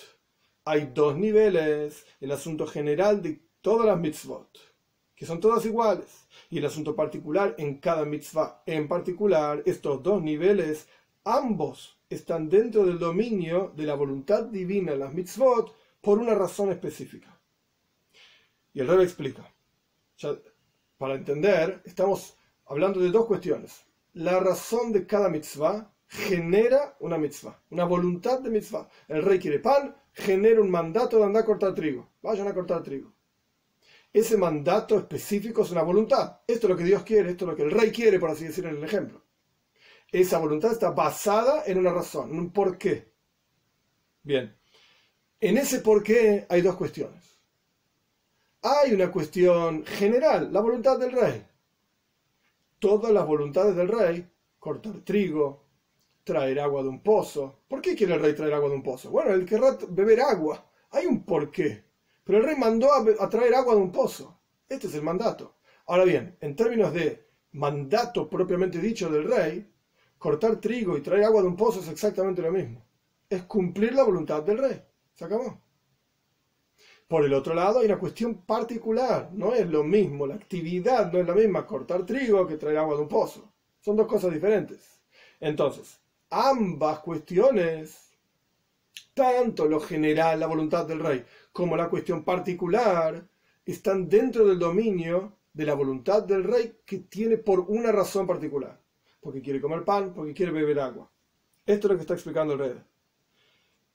hay 0.66 0.92
dos 0.94 1.16
niveles, 1.18 2.06
el 2.20 2.32
asunto 2.32 2.66
general 2.66 3.22
de 3.22 3.40
todas 3.62 3.86
las 3.86 4.00
mitzvot, 4.00 4.50
que 5.16 5.26
son 5.26 5.40
todas 5.40 5.66
iguales, 5.66 6.28
y 6.50 6.58
el 6.58 6.66
asunto 6.66 6.96
particular 6.96 7.56
en 7.58 7.78
cada 7.78 8.06
mitzvah 8.06 8.64
en 8.66 8.88
particular, 8.88 9.62
estos 9.66 10.02
dos 10.02 10.22
niveles, 10.24 10.88
ambos 11.24 12.00
están 12.10 12.50
dentro 12.50 12.86
del 12.86 12.98
dominio 12.98 13.72
de 13.76 13.86
la 13.86 13.96
voluntad 13.96 14.46
divina 14.46 14.94
en 14.94 15.00
las 15.00 15.14
mitzvot 15.14 15.76
por 16.02 16.18
una 16.18 16.34
razón 16.34 16.72
específica. 16.72 17.40
Y 18.74 18.80
el 18.80 18.88
rey 18.88 19.04
explica, 19.04 19.54
para 20.98 21.16
entender, 21.16 21.82
estamos 21.86 22.36
hablando 22.66 23.00
de 23.00 23.12
dos 23.12 23.26
cuestiones. 23.26 23.86
La 24.14 24.40
razón 24.40 24.92
de 24.92 25.06
cada 25.06 25.30
mitzvah 25.30 25.93
genera 26.14 26.96
una 27.00 27.18
mitzvah, 27.18 27.60
una 27.72 27.86
voluntad 27.86 28.40
de 28.40 28.52
mitzvah. 28.52 28.88
El 29.08 29.24
rey 29.24 29.40
quiere 29.40 29.60
pan, 29.60 29.96
genera 30.14 30.62
un 30.62 30.70
mandato 30.70 31.18
de 31.18 31.24
andar 31.24 31.44
a 31.44 31.46
cortar 31.46 31.74
trigo. 31.74 32.12
Vayan 32.22 32.48
a 32.48 32.54
cortar 32.54 32.84
trigo. 32.84 33.12
Ese 34.12 34.38
mandato 34.38 34.98
específico 34.98 35.64
es 35.64 35.72
una 35.72 35.82
voluntad. 35.82 36.42
Esto 36.46 36.68
es 36.68 36.70
lo 36.70 36.78
que 36.78 36.84
Dios 36.84 37.02
quiere, 37.02 37.32
esto 37.32 37.46
es 37.46 37.50
lo 37.50 37.56
que 37.56 37.64
el 37.64 37.72
rey 37.72 37.92
quiere, 37.92 38.20
por 38.20 38.30
así 38.30 38.46
decirlo 38.46 38.70
en 38.70 38.78
el 38.78 38.84
ejemplo. 38.84 39.24
Esa 40.12 40.38
voluntad 40.38 40.72
está 40.72 40.92
basada 40.92 41.64
en 41.66 41.80
una 41.80 41.92
razón, 41.92 42.30
en 42.30 42.38
un 42.38 42.54
porqué. 42.54 43.12
Bien, 44.22 44.56
en 45.42 45.58
ese 45.58 45.80
porqué 45.80 46.46
hay 46.48 46.62
dos 46.62 46.76
cuestiones. 46.76 47.40
Hay 48.62 48.94
una 48.94 49.12
cuestión 49.12 49.84
general, 49.84 50.54
la 50.54 50.62
voluntad 50.62 51.00
del 51.00 51.12
rey. 51.12 51.44
Todas 52.78 53.12
las 53.12 53.26
voluntades 53.26 53.76
del 53.76 53.88
rey, 53.88 54.30
cortar 54.60 55.02
trigo, 55.02 55.63
traer 56.24 56.60
agua 56.60 56.84
de 56.84 56.90
un 56.90 57.02
pozo. 57.02 57.64
¿Por 57.68 57.82
qué 57.82 57.96
quiere 57.96 58.16
el 58.16 58.22
rey 58.22 58.34
traer 58.34 58.54
agua 58.54 58.70
de 58.70 58.76
un 58.76 58.84
pozo? 58.84 59.12
Bueno, 59.12 59.32
él 59.34 59.46
querrá 59.46 59.78
beber 59.90 60.22
agua. 60.22 60.66
Hay 60.92 61.06
un 61.06 61.26
porqué. 61.26 61.84
Pero 62.24 62.38
el 62.38 62.46
rey 62.46 62.56
mandó 62.56 62.90
a, 62.94 63.30
traer 63.30 63.54
agua 63.56 63.76
de 63.76 63.82
un 63.82 63.92
pozo. 63.92 64.40
Este 64.68 64.88
es 64.88 64.96
el 64.96 65.02
mandato. 65.02 65.58
Ahora 65.88 66.06
bien, 66.06 66.38
en 66.40 66.56
términos 66.56 66.94
de 66.94 67.28
mandato 67.52 68.30
propiamente 68.30 68.80
dicho 68.80 69.10
del 69.10 69.26
rey, 69.26 69.70
cortar 70.18 70.62
trigo 70.62 70.98
y 70.98 71.02
traer 71.02 71.26
agua 71.26 71.42
de 71.42 71.48
un 71.50 71.58
pozo 71.58 71.82
es 71.82 71.90
exactamente 71.90 72.42
lo 72.42 72.52
mismo. 72.52 72.86
Es 73.30 73.44
cumplir 73.44 73.94
la 73.94 74.04
voluntad 74.04 74.44
del 74.44 74.60
rey. 74.60 74.82
Se 75.14 75.26
acabó. 75.26 75.62
Por 77.08 77.26
el 77.26 77.34
otro 77.34 77.54
lado, 77.54 77.80
hay 77.80 77.86
una 77.88 78.00
cuestión 78.00 78.46
particular. 78.46 79.30
No 79.34 79.54
es 79.54 79.68
lo 79.68 79.84
mismo, 79.84 80.26
la 80.26 80.36
actividad 80.36 81.12
no 81.12 81.20
es 81.20 81.28
la 81.28 81.36
misma 81.36 81.68
cortar 81.68 82.06
trigo 82.06 82.48
que 82.48 82.58
traer 82.58 82.78
agua 82.78 82.96
de 82.96 83.02
un 83.02 83.10
pozo. 83.10 83.54
Son 83.82 83.98
dos 83.98 84.08
cosas 84.08 84.34
diferentes. 84.34 85.02
Entonces, 85.42 86.00
ambas 86.34 87.00
cuestiones, 87.00 88.12
tanto 89.14 89.66
lo 89.66 89.80
general, 89.80 90.40
la 90.40 90.48
voluntad 90.48 90.86
del 90.86 91.00
rey, 91.00 91.24
como 91.52 91.78
la 91.78 91.90
cuestión 91.90 92.24
particular, 92.24 93.28
están 93.66 94.10
dentro 94.10 94.46
del 94.46 94.60
dominio 94.60 95.38
de 95.54 95.66
la 95.66 95.76
voluntad 95.76 96.24
del 96.24 96.44
rey 96.44 96.80
que 96.86 97.00
tiene 97.00 97.38
por 97.38 97.60
una 97.60 97.92
razón 97.92 98.26
particular. 98.26 98.80
Porque 99.22 99.42
quiere 99.42 99.62
comer 99.62 99.84
pan, 99.84 100.14
porque 100.14 100.34
quiere 100.34 100.52
beber 100.52 100.80
agua. 100.80 101.10
Esto 101.66 101.88
es 101.88 101.92
lo 101.92 101.98
que 101.98 102.02
está 102.02 102.16
explicando 102.16 102.54
el 102.54 102.60
rey. 102.60 102.74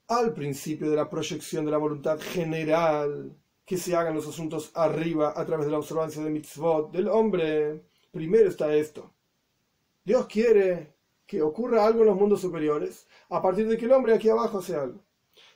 Al 0.08 0.32
principio 0.32 0.88
de 0.88 0.96
la 0.96 1.10
proyección 1.10 1.66
de 1.66 1.70
la 1.72 1.76
voluntad 1.76 2.18
general, 2.18 3.36
que 3.66 3.76
se 3.76 3.94
hagan 3.94 4.14
los 4.14 4.26
asuntos 4.26 4.70
arriba 4.74 5.34
a 5.36 5.44
través 5.44 5.66
de 5.66 5.72
la 5.72 5.78
observancia 5.78 6.22
de 6.22 6.30
mitzvot 6.30 6.90
del 6.90 7.08
hombre, 7.08 7.84
primero 8.10 8.48
está 8.48 8.72
esto. 8.74 9.12
Dios 10.02 10.26
quiere 10.26 10.97
que 11.28 11.42
ocurra 11.42 11.86
algo 11.86 12.00
en 12.00 12.06
los 12.06 12.16
mundos 12.16 12.40
superiores 12.40 13.06
a 13.28 13.42
partir 13.42 13.68
de 13.68 13.76
que 13.76 13.84
el 13.84 13.92
hombre 13.92 14.14
aquí 14.14 14.30
abajo 14.30 14.58
hace 14.58 14.74
algo. 14.74 15.04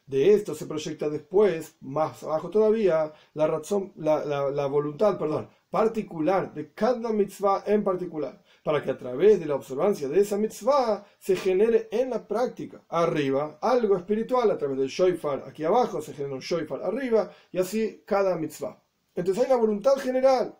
De 0.06 0.34
esto 0.34 0.54
se 0.54 0.66
proyecta 0.66 1.08
después, 1.08 1.76
más 1.80 2.22
abajo 2.22 2.50
todavía, 2.50 3.10
la, 3.32 3.46
razón, 3.46 3.92
la, 3.96 4.66
voluntad 4.66 5.18
perdón, 5.18 5.48
particular 5.70 6.52
de 6.52 6.72
cada 6.74 7.10
mitzvah 7.10 7.64
en 7.66 7.82
particular, 7.82 8.44
para 8.62 8.82
que 8.84 8.90
a 8.90 8.98
través 8.98 9.40
de 9.40 9.46
la 9.46 9.54
observancia 9.54 10.08
de 10.08 10.20
esa 10.20 10.36
mitzvah 10.36 11.06
se 11.18 11.36
genere 11.36 11.88
en 11.90 12.10
la 12.10 12.28
práctica, 12.28 12.82
arriba, 12.90 13.58
algo 13.62 13.96
espiritual, 13.96 14.50
a 14.50 14.58
través 14.58 14.76
del 14.76 14.88
shoifar, 14.88 15.44
aquí 15.46 15.64
abajo 15.64 16.02
se 16.02 16.12
genera 16.12 16.34
un 16.34 16.40
shoifar 16.40 16.82
arriba, 16.82 17.30
y 17.50 17.58
así 17.58 18.02
cada 18.04 18.36
mitzvah. 18.36 18.78
Entonces 19.14 19.44
hay 19.44 19.50
una 19.50 19.60
voluntad 19.60 19.96
general, 19.96 20.54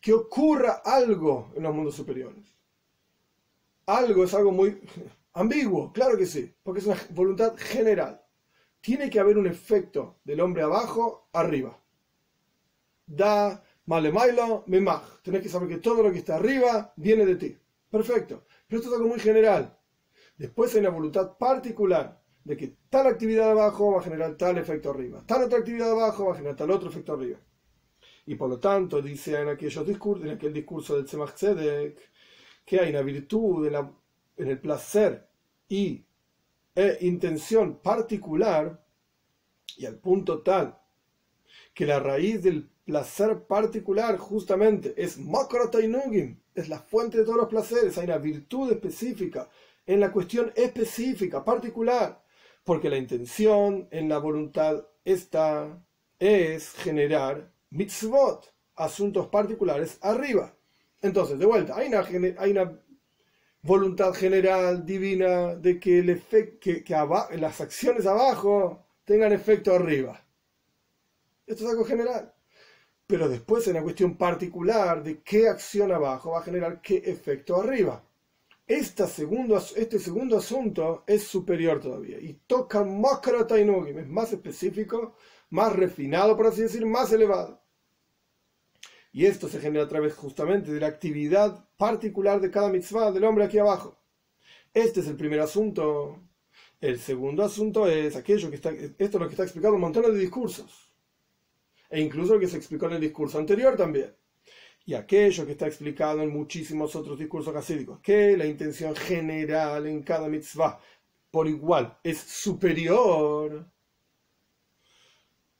que 0.00 0.12
ocurra 0.12 0.82
algo 0.84 1.52
en 1.54 1.62
los 1.62 1.74
mundos 1.74 1.94
superiores. 1.94 2.55
Algo 3.86 4.24
es 4.24 4.34
algo 4.34 4.52
muy 4.52 4.80
Ambiguo, 5.36 5.92
claro 5.92 6.16
que 6.16 6.24
sí, 6.24 6.50
porque 6.62 6.80
es 6.80 6.86
una 6.86 6.96
voluntad 7.10 7.54
general. 7.58 8.22
Tiene 8.80 9.10
que 9.10 9.20
haber 9.20 9.36
un 9.36 9.46
efecto 9.46 10.18
del 10.24 10.40
hombre 10.40 10.62
abajo 10.62 11.28
arriba. 11.34 11.78
Da, 13.06 13.62
male 13.84 14.10
mailo, 14.10 14.64
memaj. 14.66 15.20
Tenés 15.22 15.42
que 15.42 15.50
saber 15.50 15.68
que 15.68 15.76
todo 15.76 16.02
lo 16.02 16.10
que 16.10 16.20
está 16.20 16.36
arriba 16.36 16.94
viene 16.96 17.26
de 17.26 17.36
ti. 17.36 17.54
Perfecto. 17.90 18.46
Pero 18.66 18.80
esto 18.80 18.90
es 18.90 18.96
algo 18.96 19.10
muy 19.10 19.20
general. 19.20 19.78
Después 20.38 20.72
hay 20.74 20.80
una 20.80 20.88
voluntad 20.88 21.36
particular 21.36 22.18
de 22.42 22.56
que 22.56 22.76
tal 22.88 23.06
actividad 23.06 23.50
abajo 23.50 23.92
va 23.92 24.00
a 24.00 24.04
generar 24.04 24.38
tal 24.38 24.56
efecto 24.56 24.88
arriba. 24.88 25.22
Tal 25.26 25.42
otra 25.42 25.58
actividad 25.58 25.90
abajo 25.90 26.28
va 26.28 26.32
a 26.32 26.36
generar 26.36 26.56
tal 26.56 26.70
otro 26.70 26.88
efecto 26.88 27.12
arriba. 27.12 27.38
Y 28.24 28.36
por 28.36 28.48
lo 28.48 28.58
tanto, 28.58 29.02
dice 29.02 29.38
en 29.38 29.48
aquellos 29.48 29.86
discursos, 29.86 30.24
en 30.24 30.32
aquel 30.32 30.54
discurso 30.54 30.96
del 30.96 31.04
Tzemach 31.04 31.34
Tzedek, 31.34 31.98
que 32.66 32.80
hay 32.80 32.92
virtud 33.02 33.66
en 33.66 33.72
la 33.72 33.90
en 34.36 34.50
el 34.50 34.58
placer 34.58 35.26
y 35.68 36.04
e 36.74 36.98
intención 37.00 37.78
particular, 37.78 38.84
y 39.78 39.86
al 39.86 39.96
punto 39.96 40.42
tal 40.42 40.78
que 41.72 41.86
la 41.86 42.00
raíz 42.00 42.42
del 42.42 42.68
placer 42.84 43.44
particular 43.44 44.18
justamente 44.18 44.94
es 44.96 45.18
Makrotainugim, 45.18 46.38
es 46.54 46.68
la 46.68 46.78
fuente 46.78 47.18
de 47.18 47.24
todos 47.24 47.38
los 47.38 47.48
placeres, 47.48 47.96
hay 47.98 48.04
una 48.04 48.18
virtud 48.18 48.70
específica 48.70 49.48
en 49.86 50.00
la 50.00 50.12
cuestión 50.12 50.52
específica, 50.54 51.44
particular, 51.44 52.22
porque 52.64 52.90
la 52.90 52.96
intención 52.98 53.88
en 53.90 54.08
la 54.08 54.18
voluntad 54.18 54.84
está, 55.04 55.82
es 56.18 56.72
generar 56.72 57.52
mitzvot, 57.70 58.52
asuntos 58.74 59.28
particulares 59.28 59.98
arriba. 60.02 60.54
Entonces, 61.02 61.38
de 61.38 61.46
vuelta, 61.46 61.76
hay 61.76 61.88
una, 62.50 62.80
voluntad 63.62 64.12
general 64.14 64.86
divina 64.86 65.56
de 65.56 65.80
que, 65.80 65.98
el 65.98 66.22
que, 66.60 66.84
que 66.84 66.94
las 67.36 67.60
acciones 67.60 68.06
abajo 68.06 68.86
tengan 69.04 69.32
efecto 69.32 69.74
arriba. 69.74 70.24
Esto 71.46 71.64
es 71.64 71.70
algo 71.70 71.84
general. 71.84 72.32
Pero 73.06 73.28
después 73.28 73.66
hay 73.66 73.72
una 73.72 73.82
cuestión 73.82 74.16
particular 74.16 75.02
de 75.02 75.22
qué 75.22 75.48
acción 75.48 75.92
abajo 75.92 76.32
va 76.32 76.40
a 76.40 76.42
generar 76.42 76.80
qué 76.80 76.96
efecto 76.98 77.56
arriba. 77.56 78.04
Este 78.66 79.06
segundo, 79.06 79.62
este 79.76 80.00
segundo 80.00 80.38
asunto 80.38 81.04
es 81.06 81.22
superior 81.22 81.80
todavía 81.80 82.18
y 82.18 82.32
toca 82.48 82.82
más 82.82 83.20
es 83.24 84.08
más 84.08 84.32
específico, 84.32 85.14
más 85.50 85.72
refinado, 85.72 86.36
por 86.36 86.48
así 86.48 86.62
decir, 86.62 86.84
más 86.84 87.12
elevado. 87.12 87.62
Y 89.16 89.24
esto 89.24 89.48
se 89.48 89.60
genera 89.60 89.86
a 89.86 89.88
través 89.88 90.12
justamente 90.14 90.70
de 90.70 90.78
la 90.78 90.88
actividad 90.88 91.66
particular 91.78 92.38
de 92.38 92.50
cada 92.50 92.68
mitzvah 92.68 93.12
del 93.12 93.24
hombre 93.24 93.46
aquí 93.46 93.56
abajo. 93.56 93.98
Este 94.74 95.00
es 95.00 95.06
el 95.06 95.16
primer 95.16 95.40
asunto. 95.40 96.20
El 96.82 97.00
segundo 97.00 97.42
asunto 97.42 97.86
es 97.88 98.14
aquello 98.14 98.50
que 98.50 98.56
está, 98.56 98.68
esto 98.72 98.94
es 98.98 99.14
lo 99.14 99.26
que 99.26 99.32
está 99.32 99.44
explicado 99.44 99.74
en 99.74 99.80
montón 99.80 100.02
de 100.02 100.18
discursos. 100.18 100.92
E 101.88 101.98
incluso 101.98 102.34
lo 102.34 102.40
que 102.40 102.46
se 102.46 102.58
explicó 102.58 102.88
en 102.88 102.92
el 102.92 103.00
discurso 103.00 103.38
anterior 103.38 103.74
también. 103.74 104.14
Y 104.84 104.92
aquello 104.92 105.46
que 105.46 105.52
está 105.52 105.66
explicado 105.66 106.20
en 106.20 106.28
muchísimos 106.28 106.94
otros 106.94 107.18
discursos 107.18 107.54
casídicos, 107.54 108.00
que 108.00 108.36
la 108.36 108.44
intención 108.44 108.94
general 108.94 109.86
en 109.86 110.02
cada 110.02 110.28
mitzvah 110.28 110.78
por 111.30 111.48
igual 111.48 111.98
es 112.04 112.18
superior. 112.18 113.66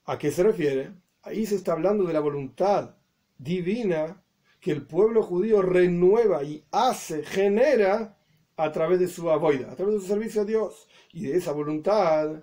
¿A 0.05 0.19
qué 0.19 0.31
se 0.31 0.43
refiere? 0.43 0.93
Ahí 1.23 1.47
se 1.47 1.55
está 1.55 1.73
hablando 1.73 2.05
de 2.05 2.13
la 2.13 2.21
voluntad 2.21 2.97
divina 3.39 4.23
que 4.61 4.73
el 4.73 4.87
pueblo 4.87 5.23
judío 5.23 5.63
renueva 5.63 6.43
y 6.43 6.65
hace, 6.73 7.25
genera 7.25 8.19
a 8.57 8.73
través 8.73 8.99
de 9.01 9.09
su 9.09 9.31
avoida, 9.31 9.71
a 9.71 9.77
través 9.77 9.95
de 9.95 10.01
su 10.01 10.07
servicio 10.07 10.43
a 10.43 10.45
Dios 10.45 10.89
y 11.13 11.27
de 11.27 11.37
esa 11.37 11.53
voluntad. 11.53 12.43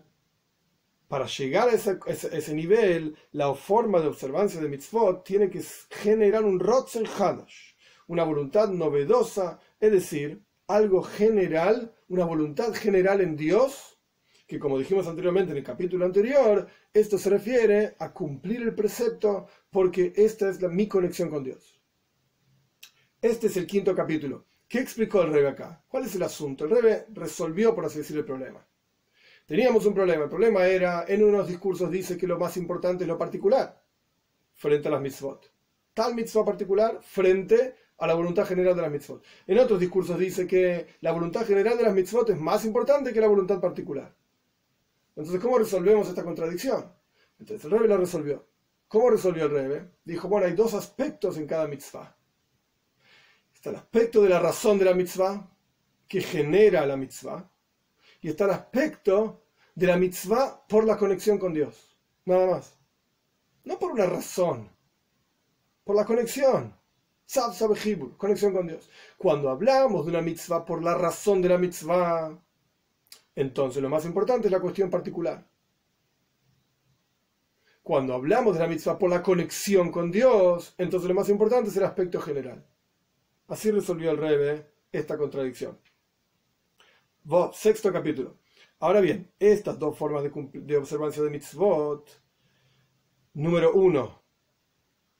Para 1.07 1.25
llegar 1.27 1.69
a 1.69 1.73
ese, 1.73 2.55
nivel, 2.55 3.15
la 3.31 3.53
forma 3.53 3.99
de 3.99 4.07
observancia 4.07 4.59
de 4.59 4.69
mitzvot 4.69 5.23
tiene 5.23 5.49
que 5.49 5.61
generar 5.89 6.43
un 6.43 6.59
Rotzen 6.59 7.05
Hadash, 7.05 7.73
una 8.07 8.23
voluntad 8.23 8.69
novedosa, 8.69 9.59
es 9.79 9.91
decir, 9.91 10.43
algo 10.67 11.03
general, 11.03 11.93
una 12.07 12.25
voluntad 12.25 12.73
general 12.73 13.21
en 13.21 13.35
Dios 13.35 13.92
que 14.45 14.59
como 14.59 14.77
dijimos 14.77 15.07
anteriormente 15.07 15.51
en 15.51 15.57
el 15.57 15.63
capítulo 15.63 16.05
anterior, 16.05 16.67
esto 16.93 17.17
se 17.17 17.29
refiere 17.29 17.95
a 17.99 18.11
cumplir 18.11 18.61
el 18.61 18.75
precepto 18.75 19.47
porque 19.69 20.13
esta 20.15 20.49
es 20.49 20.61
mi 20.61 20.87
conexión 20.87 21.29
con 21.29 21.43
Dios. 21.43 21.81
Este 23.21 23.47
es 23.47 23.57
el 23.57 23.65
quinto 23.65 23.95
capítulo. 23.95 24.45
¿Qué 24.67 24.79
explicó 24.79 25.21
el 25.21 25.31
Rebe 25.31 25.49
acá? 25.49 25.83
¿Cuál 25.87 26.05
es 26.05 26.15
el 26.15 26.23
asunto? 26.23 26.65
El 26.65 26.71
Rebe 26.71 27.05
resolvió, 27.13 27.73
por 27.73 27.85
así 27.85 27.99
decir, 27.99 28.17
el 28.17 28.25
problema. 28.25 28.65
Teníamos 29.45 29.85
un 29.85 29.93
problema. 29.93 30.23
El 30.23 30.29
problema 30.29 30.65
era, 30.65 31.05
en 31.07 31.23
unos 31.23 31.47
discursos 31.47 31.91
dice 31.91 32.17
que 32.17 32.27
lo 32.27 32.39
más 32.39 32.57
importante 32.57 33.03
es 33.03 33.07
lo 33.07 33.17
particular, 33.17 33.81
frente 34.55 34.87
a 34.87 34.91
las 34.91 35.01
mitzvot. 35.01 35.51
Tal 35.93 36.15
mitzvah 36.15 36.43
particular 36.43 36.99
frente 37.01 37.75
a 37.97 38.07
la 38.07 38.13
voluntad 38.13 38.45
general 38.45 38.75
de 38.75 38.81
las 38.81 38.91
mitzvot. 38.91 39.23
En 39.47 39.59
otros 39.59 39.79
discursos 39.79 40.17
dice 40.17 40.47
que 40.47 40.87
la 41.01 41.11
voluntad 41.11 41.45
general 41.45 41.77
de 41.77 41.83
las 41.83 41.93
mitzvot 41.93 42.29
es 42.31 42.37
más 42.39 42.65
importante 42.65 43.13
que 43.13 43.21
la 43.21 43.27
voluntad 43.27 43.61
particular. 43.61 44.13
Entonces, 45.15 45.41
¿cómo 45.41 45.59
resolvemos 45.59 46.07
esta 46.07 46.23
contradicción? 46.23 46.91
Entonces, 47.39 47.65
el 47.65 47.71
Rebbe 47.71 47.87
la 47.87 47.97
resolvió. 47.97 48.47
¿Cómo 48.87 49.09
resolvió 49.09 49.45
el 49.45 49.51
Rebe? 49.51 49.91
Dijo, 50.03 50.27
bueno, 50.27 50.45
hay 50.45 50.53
dos 50.53 50.73
aspectos 50.73 51.37
en 51.37 51.47
cada 51.47 51.67
mitzvah. 51.67 52.15
Está 53.53 53.71
el 53.71 53.77
aspecto 53.77 54.21
de 54.21 54.29
la 54.29 54.39
razón 54.39 54.77
de 54.77 54.85
la 54.85 54.93
mitzvah, 54.93 55.49
que 56.07 56.21
genera 56.21 56.85
la 56.85 56.97
mitzvah, 56.97 57.49
y 58.21 58.29
está 58.29 58.45
el 58.45 58.51
aspecto 58.51 59.45
de 59.73 59.87
la 59.87 59.97
mitzvah 59.97 60.67
por 60.67 60.85
la 60.85 60.97
conexión 60.97 61.37
con 61.37 61.53
Dios. 61.53 61.97
Nada 62.25 62.45
más. 62.45 62.77
No 63.63 63.79
por 63.79 63.91
una 63.91 64.05
razón, 64.05 64.69
por 65.83 65.95
la 65.95 66.05
conexión. 66.05 66.75
conexión 68.17 68.53
con 68.53 68.67
Dios. 68.67 68.89
Cuando 69.17 69.49
hablamos 69.49 70.05
de 70.05 70.11
una 70.11 70.21
mitzvah 70.21 70.65
por 70.65 70.83
la 70.83 70.95
razón 70.95 71.41
de 71.41 71.49
la 71.49 71.57
mitzvah, 71.57 72.37
entonces 73.35 73.81
lo 73.81 73.89
más 73.89 74.05
importante 74.05 74.47
es 74.47 74.51
la 74.51 74.59
cuestión 74.59 74.89
particular. 74.89 75.47
Cuando 77.81 78.13
hablamos 78.13 78.53
de 78.53 78.61
la 78.61 78.67
mitzvah 78.67 78.97
por 78.97 79.09
la 79.09 79.21
conexión 79.21 79.91
con 79.91 80.09
Dios, 80.11 80.73
entonces 80.77 81.09
lo 81.09 81.15
más 81.15 81.29
importante 81.29 81.69
es 81.69 81.77
el 81.77 81.83
aspecto 81.83 82.21
general. 82.21 82.65
Así 83.47 83.71
resolvió 83.71 84.11
el 84.11 84.17
Rebe 84.17 84.71
esta 84.91 85.17
contradicción. 85.17 85.77
sexto 87.53 87.91
capítulo. 87.91 88.37
Ahora 88.79 89.01
bien, 89.01 89.31
estas 89.39 89.77
dos 89.79 89.97
formas 89.97 90.23
de, 90.23 90.31
de 90.53 90.77
observancia 90.77 91.23
de 91.23 91.29
mitzvot, 91.29 92.09
número 93.33 93.73
uno, 93.73 94.21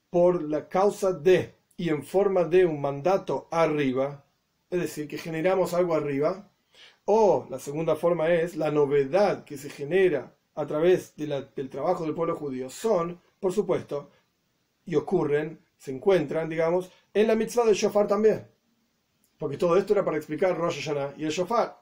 por 0.09 0.43
la 0.43 0.69
causa 0.69 1.11
de 1.11 1.55
y 1.75 1.89
en 1.89 2.03
forma 2.03 2.43
de 2.43 2.65
un 2.65 2.79
mandato 2.79 3.47
arriba, 3.51 4.25
es 4.69 4.79
decir, 4.79 5.07
que 5.07 5.17
generamos 5.17 5.73
algo 5.73 5.95
arriba, 5.95 6.52
o 7.05 7.47
la 7.49 7.59
segunda 7.59 7.95
forma 7.95 8.29
es 8.33 8.55
la 8.55 8.71
novedad 8.71 9.43
que 9.43 9.57
se 9.57 9.69
genera 9.69 10.35
a 10.55 10.65
través 10.65 11.15
del 11.15 11.69
trabajo 11.69 12.05
del 12.05 12.13
pueblo 12.13 12.35
judío 12.35 12.69
son, 12.69 13.19
por 13.39 13.51
supuesto, 13.51 14.11
y 14.85 14.95
ocurren, 14.95 15.59
se 15.77 15.91
encuentran, 15.91 16.49
digamos, 16.49 16.91
en 17.13 17.27
la 17.27 17.35
mitzvah 17.35 17.65
del 17.65 17.75
shofar 17.75 18.07
también. 18.07 18.47
Porque 19.37 19.57
todo 19.57 19.77
esto 19.77 19.93
era 19.93 20.05
para 20.05 20.17
explicar 20.17 20.57
Rosh 20.57 20.75
Hashanah 20.75 21.15
y 21.17 21.25
el 21.25 21.31
shofar. 21.31 21.81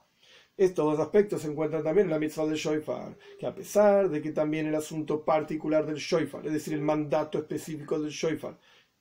Estos 0.58 0.86
dos 0.86 1.00
aspectos 1.00 1.42
se 1.42 1.50
encuentran 1.50 1.84
también 1.84 2.08
en 2.08 2.12
la 2.12 2.20
mitzvah 2.20 2.46
del 2.46 2.56
shofar, 2.56 3.18
que 3.40 3.46
a 3.46 3.54
pesar 3.54 4.10
de 4.10 4.22
que 4.22 4.32
también 4.32 4.68
el 4.68 4.75
asunto 4.75 5.24
particular 5.24 5.86
del 5.86 5.98
shofar, 5.98 6.46
es 6.46 6.54
decir, 6.54 6.74
el 6.74 6.82
mandato 6.82 7.38
específico 7.38 8.00
del 8.00 8.12
shofar, 8.12 8.58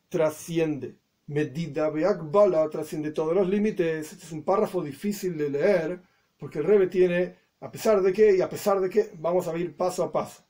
trasciende 0.08 0.96
medida 1.30 1.88
beakbala, 1.90 2.68
trasciende 2.68 3.12
todos 3.12 3.34
los 3.34 3.48
límites. 3.48 4.12
Este 4.12 4.26
es 4.26 4.32
un 4.32 4.42
párrafo 4.42 4.82
difícil 4.82 5.38
de 5.38 5.48
leer, 5.48 6.02
porque 6.40 6.58
el 6.58 6.64
Rebe 6.64 6.86
tiene 6.88 7.36
a 7.60 7.70
pesar 7.70 8.00
de 8.00 8.12
que, 8.12 8.36
y 8.36 8.40
a 8.40 8.48
pesar 8.48 8.80
de 8.80 8.88
que, 8.88 9.10
vamos 9.18 9.46
a 9.46 9.56
ir 9.56 9.76
paso 9.76 10.02
a 10.02 10.10
paso. 10.10 10.42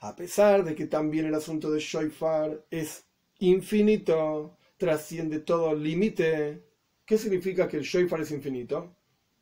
A 0.00 0.14
pesar 0.14 0.62
de 0.62 0.74
que 0.74 0.86
también 0.86 1.26
el 1.26 1.34
asunto 1.34 1.70
de 1.70 1.80
Shoifar 1.80 2.66
es 2.70 3.06
infinito, 3.38 4.58
trasciende 4.76 5.40
todo 5.40 5.74
límite. 5.74 6.62
¿Qué 7.06 7.16
significa 7.16 7.66
que 7.66 7.78
el 7.78 7.84
Shoifar 7.84 8.20
es 8.20 8.30
infinito? 8.30 8.94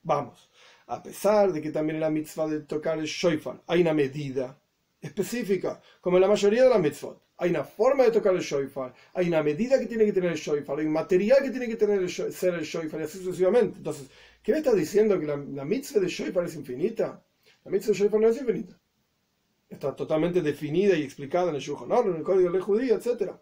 Vamos. 0.04 0.50
A 0.86 1.02
pesar 1.02 1.52
de 1.52 1.60
que 1.60 1.70
también 1.70 1.96
en 1.96 2.02
la 2.02 2.10
mitzvah 2.10 2.46
de 2.46 2.60
tocar 2.60 2.98
el 2.98 3.06
Shoifar 3.06 3.60
hay 3.66 3.80
una 3.80 3.92
medida 3.92 4.56
específica, 5.00 5.80
como 6.00 6.16
en 6.16 6.22
la 6.22 6.28
mayoría 6.28 6.62
de 6.62 6.70
las 6.70 6.80
mitzvot. 6.80 7.20
Hay 7.38 7.50
una 7.50 7.64
forma 7.64 8.04
de 8.04 8.12
tocar 8.12 8.32
el 8.36 8.40
shofar, 8.40 8.94
hay 9.14 9.26
una 9.26 9.42
medida 9.42 9.76
que 9.76 9.86
tiene 9.86 10.04
que 10.04 10.12
tener 10.12 10.30
el 10.30 10.38
shofar, 10.38 10.78
hay 10.78 10.86
un 10.86 10.92
material 10.92 11.42
que 11.42 11.50
tiene 11.50 11.66
que 11.66 11.74
tener 11.74 12.08
ser 12.08 12.54
el 12.54 12.62
shofar 12.62 13.00
y 13.00 13.04
así 13.04 13.18
sucesivamente. 13.18 13.78
Entonces, 13.78 14.08
¿Qué 14.42 14.50
me 14.50 14.58
está 14.58 14.74
diciendo 14.74 15.18
que 15.20 15.26
la, 15.26 15.36
mitzvah 15.36 16.00
de 16.00 16.08
Shoifar 16.08 16.44
es 16.44 16.56
infinita? 16.56 17.24
La 17.64 17.70
mitzvah 17.70 17.92
de 17.92 17.98
Shoifar 17.98 18.20
no 18.20 18.28
es 18.28 18.40
infinita. 18.40 18.78
Está 19.68 19.94
totalmente 19.94 20.42
definida 20.42 20.96
y 20.96 21.02
explicada 21.02 21.50
en 21.50 21.56
el 21.56 21.60
Shulchan 21.60 22.08
en 22.08 22.16
el 22.16 22.22
Código 22.22 22.50
de 22.50 22.58
la 22.58 22.64
Judía, 22.64 22.94
etc. 22.96 23.32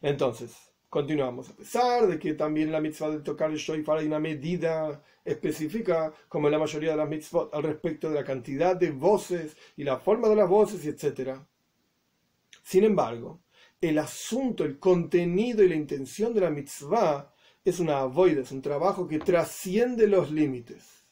Entonces, 0.00 0.54
continuamos. 0.88 1.50
A 1.50 1.56
pesar 1.56 2.06
de 2.06 2.18
que 2.18 2.34
también 2.34 2.70
la 2.70 2.80
mitzvah 2.80 3.10
de 3.10 3.20
tocar 3.20 3.50
el 3.50 3.56
Shoifar 3.56 3.98
hay 3.98 4.06
una 4.06 4.20
medida 4.20 5.02
específica, 5.24 6.14
como 6.28 6.46
en 6.46 6.52
la 6.52 6.58
mayoría 6.60 6.92
de 6.92 6.96
las 6.96 7.08
mitzvot, 7.08 7.52
al 7.52 7.64
respecto 7.64 8.08
de 8.08 8.14
la 8.14 8.24
cantidad 8.24 8.76
de 8.76 8.92
voces 8.92 9.56
y 9.76 9.82
la 9.82 9.98
forma 9.98 10.28
de 10.28 10.36
las 10.36 10.48
voces, 10.48 10.86
etc. 10.86 11.40
Sin 12.62 12.84
embargo, 12.84 13.42
el 13.80 13.98
asunto, 13.98 14.64
el 14.64 14.78
contenido 14.78 15.64
y 15.64 15.68
la 15.68 15.74
intención 15.74 16.32
de 16.32 16.40
la 16.40 16.50
mitzvah 16.50 17.34
es 17.64 17.78
una 17.78 18.00
avoida, 18.00 18.42
es 18.42 18.52
un 18.52 18.62
trabajo 18.62 19.06
que 19.06 19.18
trasciende 19.18 20.06
los 20.06 20.30
límites. 20.30 21.04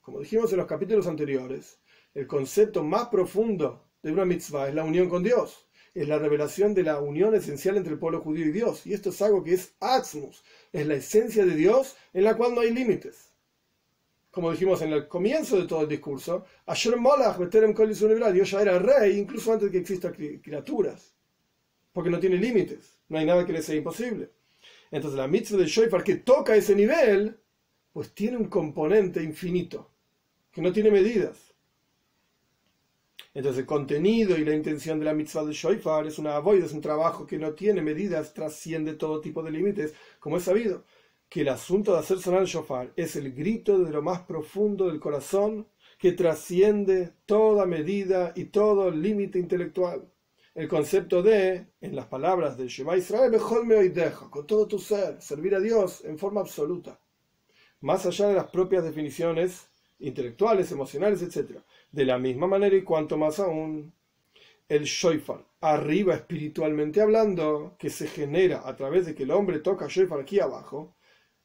Como 0.00 0.20
dijimos 0.20 0.52
en 0.52 0.58
los 0.58 0.66
capítulos 0.66 1.06
anteriores, 1.06 1.80
el 2.14 2.26
concepto 2.26 2.84
más 2.84 3.08
profundo 3.08 3.84
de 4.02 4.12
una 4.12 4.24
mitzvah 4.24 4.68
es 4.68 4.74
la 4.74 4.84
unión 4.84 5.08
con 5.08 5.22
Dios, 5.22 5.68
es 5.94 6.06
la 6.08 6.18
revelación 6.18 6.72
de 6.74 6.84
la 6.84 7.00
unión 7.00 7.34
esencial 7.34 7.76
entre 7.76 7.94
el 7.94 7.98
pueblo 7.98 8.20
judío 8.20 8.46
y 8.46 8.52
Dios. 8.52 8.86
Y 8.86 8.94
esto 8.94 9.10
es 9.10 9.20
algo 9.20 9.42
que 9.42 9.54
es 9.54 9.74
Atzmus, 9.80 10.44
es 10.72 10.86
la 10.86 10.94
esencia 10.94 11.44
de 11.44 11.54
Dios 11.54 11.96
en 12.12 12.24
la 12.24 12.36
cual 12.36 12.54
no 12.54 12.60
hay 12.60 12.72
límites. 12.72 13.28
Como 14.30 14.52
dijimos 14.52 14.82
en 14.82 14.92
el 14.92 15.08
comienzo 15.08 15.58
de 15.58 15.66
todo 15.66 15.82
el 15.82 15.88
discurso, 15.88 16.44
Dios 18.32 18.50
ya 18.50 18.62
era 18.62 18.78
rey 18.78 19.18
incluso 19.18 19.52
antes 19.52 19.66
de 19.66 19.72
que 19.72 19.78
existan 19.78 20.12
criaturas, 20.12 21.14
porque 21.92 22.10
no 22.10 22.20
tiene 22.20 22.36
límites, 22.36 22.98
no 23.08 23.18
hay 23.18 23.26
nada 23.26 23.44
que 23.44 23.52
le 23.52 23.62
sea 23.62 23.74
imposible. 23.74 24.30
Entonces 24.90 25.18
la 25.18 25.28
mitzvah 25.28 25.58
de 25.58 25.66
shofar 25.66 26.02
que 26.02 26.16
toca 26.16 26.56
ese 26.56 26.74
nivel, 26.74 27.38
pues 27.92 28.14
tiene 28.14 28.36
un 28.36 28.48
componente 28.48 29.22
infinito, 29.22 29.90
que 30.50 30.62
no 30.62 30.72
tiene 30.72 30.90
medidas. 30.90 31.54
Entonces 33.34 33.60
el 33.60 33.66
contenido 33.66 34.36
y 34.36 34.44
la 34.44 34.54
intención 34.54 34.98
de 34.98 35.04
la 35.04 35.14
mitzvah 35.14 35.44
de 35.44 35.52
shofar 35.52 36.06
es 36.06 36.18
una 36.18 36.36
avoid, 36.36 36.62
es 36.62 36.72
un 36.72 36.80
trabajo 36.80 37.26
que 37.26 37.38
no 37.38 37.52
tiene 37.52 37.82
medidas, 37.82 38.32
trasciende 38.32 38.94
todo 38.94 39.20
tipo 39.20 39.42
de 39.42 39.50
límites, 39.50 39.94
como 40.18 40.38
es 40.38 40.44
sabido 40.44 40.84
que 41.28 41.42
el 41.42 41.48
asunto 41.50 41.92
de 41.92 41.98
hacer 41.98 42.18
sonar 42.18 42.40
el 42.40 42.46
shofar 42.46 42.92
es 42.96 43.14
el 43.16 43.32
grito 43.32 43.78
de 43.78 43.92
lo 43.92 44.02
más 44.02 44.20
profundo 44.22 44.86
del 44.86 44.98
corazón 44.98 45.68
que 45.98 46.12
trasciende 46.12 47.12
toda 47.26 47.66
medida 47.66 48.32
y 48.34 48.46
todo 48.46 48.90
límite 48.90 49.38
intelectual 49.38 50.10
el 50.58 50.66
concepto 50.66 51.22
de, 51.22 51.68
en 51.80 51.94
las 51.94 52.06
palabras 52.06 52.58
del 52.58 52.66
Shema 52.66 52.96
Israel, 52.96 53.30
mejor 53.30 53.64
me 53.64 53.76
hoy 53.76 53.90
deja, 53.90 54.28
con 54.28 54.44
todo 54.44 54.66
tu 54.66 54.80
ser, 54.80 55.22
servir 55.22 55.54
a 55.54 55.60
Dios 55.60 56.04
en 56.04 56.18
forma 56.18 56.40
absoluta, 56.40 56.98
más 57.80 58.04
allá 58.06 58.26
de 58.26 58.34
las 58.34 58.50
propias 58.50 58.82
definiciones 58.82 59.70
intelectuales, 60.00 60.72
emocionales, 60.72 61.22
etc. 61.22 61.60
De 61.92 62.04
la 62.04 62.18
misma 62.18 62.48
manera 62.48 62.74
y 62.74 62.82
cuanto 62.82 63.16
más 63.16 63.38
aún, 63.38 63.92
el 64.68 64.82
shofar, 64.82 65.46
arriba 65.60 66.16
espiritualmente 66.16 67.00
hablando, 67.00 67.76
que 67.78 67.88
se 67.88 68.08
genera 68.08 68.68
a 68.68 68.74
través 68.74 69.06
de 69.06 69.14
que 69.14 69.22
el 69.22 69.30
hombre 69.30 69.60
toca 69.60 69.86
shofar 69.86 70.18
aquí 70.18 70.40
abajo, 70.40 70.96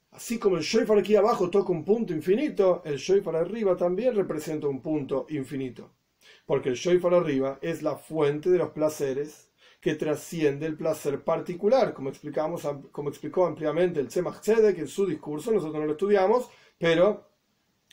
así 0.10 0.39
como 0.39 0.58
el 0.58 0.63
shofar 0.63 0.97
aquí 0.97 1.15
abajo 1.15 1.52
toca 1.52 1.71
un 1.71 1.86
punto 1.86 2.13
infinito, 2.13 2.82
el 2.84 2.97
shofar 2.97 3.36
arriba 3.36 3.78
también 3.78 4.15
representa 4.15 4.67
un 4.67 4.82
punto 4.82 5.28
infinito 5.30 5.91
porque 6.45 6.69
el 6.69 6.75
shofar 6.75 7.13
arriba 7.13 7.60
es 7.62 7.82
la 7.82 7.95
fuente 7.95 8.49
de 8.49 8.58
los 8.58 8.71
placeres 8.71 9.51
que 9.79 9.95
trasciende 9.95 10.65
el 10.65 10.77
placer 10.77 11.23
particular, 11.23 11.93
como, 11.93 12.10
explicamos, 12.10 12.67
como 12.91 13.10
explicó 13.10 13.45
ampliamente 13.45 13.99
el 13.99 14.08
Tzemach 14.08 14.39
Tzedek 14.39 14.77
en 14.77 14.88
su 14.88 15.06
discurso, 15.06 15.51
nosotros 15.51 15.79
no 15.79 15.86
lo 15.86 15.91
estudiamos, 15.91 16.49
pero 16.77 17.29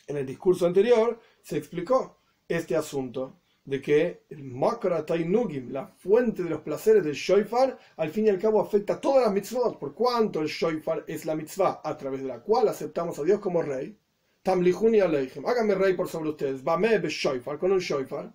en 0.07 0.17
el 0.17 0.25
discurso 0.25 0.67
anterior 0.67 1.19
se 1.43 1.57
explicó 1.57 2.19
este 2.47 2.77
asunto 2.77 3.41
de 3.65 3.81
que 3.81 4.25
el 4.29 4.43
Makra 4.45 5.05
Tainugim, 5.05 5.71
la 5.71 5.87
fuente 5.87 6.43
de 6.43 6.51
los 6.51 6.61
placeres 6.61 7.05
del 7.05 7.15
Shoifar, 7.15 7.79
al 7.97 8.11
fin 8.11 8.27
y 8.27 8.29
al 8.31 8.39
cabo 8.39 8.61
afecta 8.61 8.95
a 8.95 9.01
todas 9.01 9.25
las 9.25 9.33
mitzvot, 9.33 9.79
por 9.79 9.95
cuanto 9.95 10.41
el 10.41 10.49
Shoifar 10.49 11.05
es 11.07 11.25
la 11.25 11.35
mitzvah 11.35 11.81
a 11.85 11.97
través 11.97 12.23
de 12.23 12.29
la 12.29 12.41
cual 12.41 12.69
aceptamos 12.69 13.19
a 13.19 13.25
Dios 13.25 13.41
como 13.41 13.63
rey. 13.63 13.97
Tamlihuni 14.43 15.01
Aleichem, 15.01 15.45
háganme 15.47 15.75
rey 15.75 15.95
por 15.95 16.09
sobre 16.09 16.31
ustedes, 16.31 16.65
Bame 16.65 17.01
Shoifar, 17.09 17.59
con 17.59 17.73
un 17.73 17.79
Shoifar. 17.79 18.33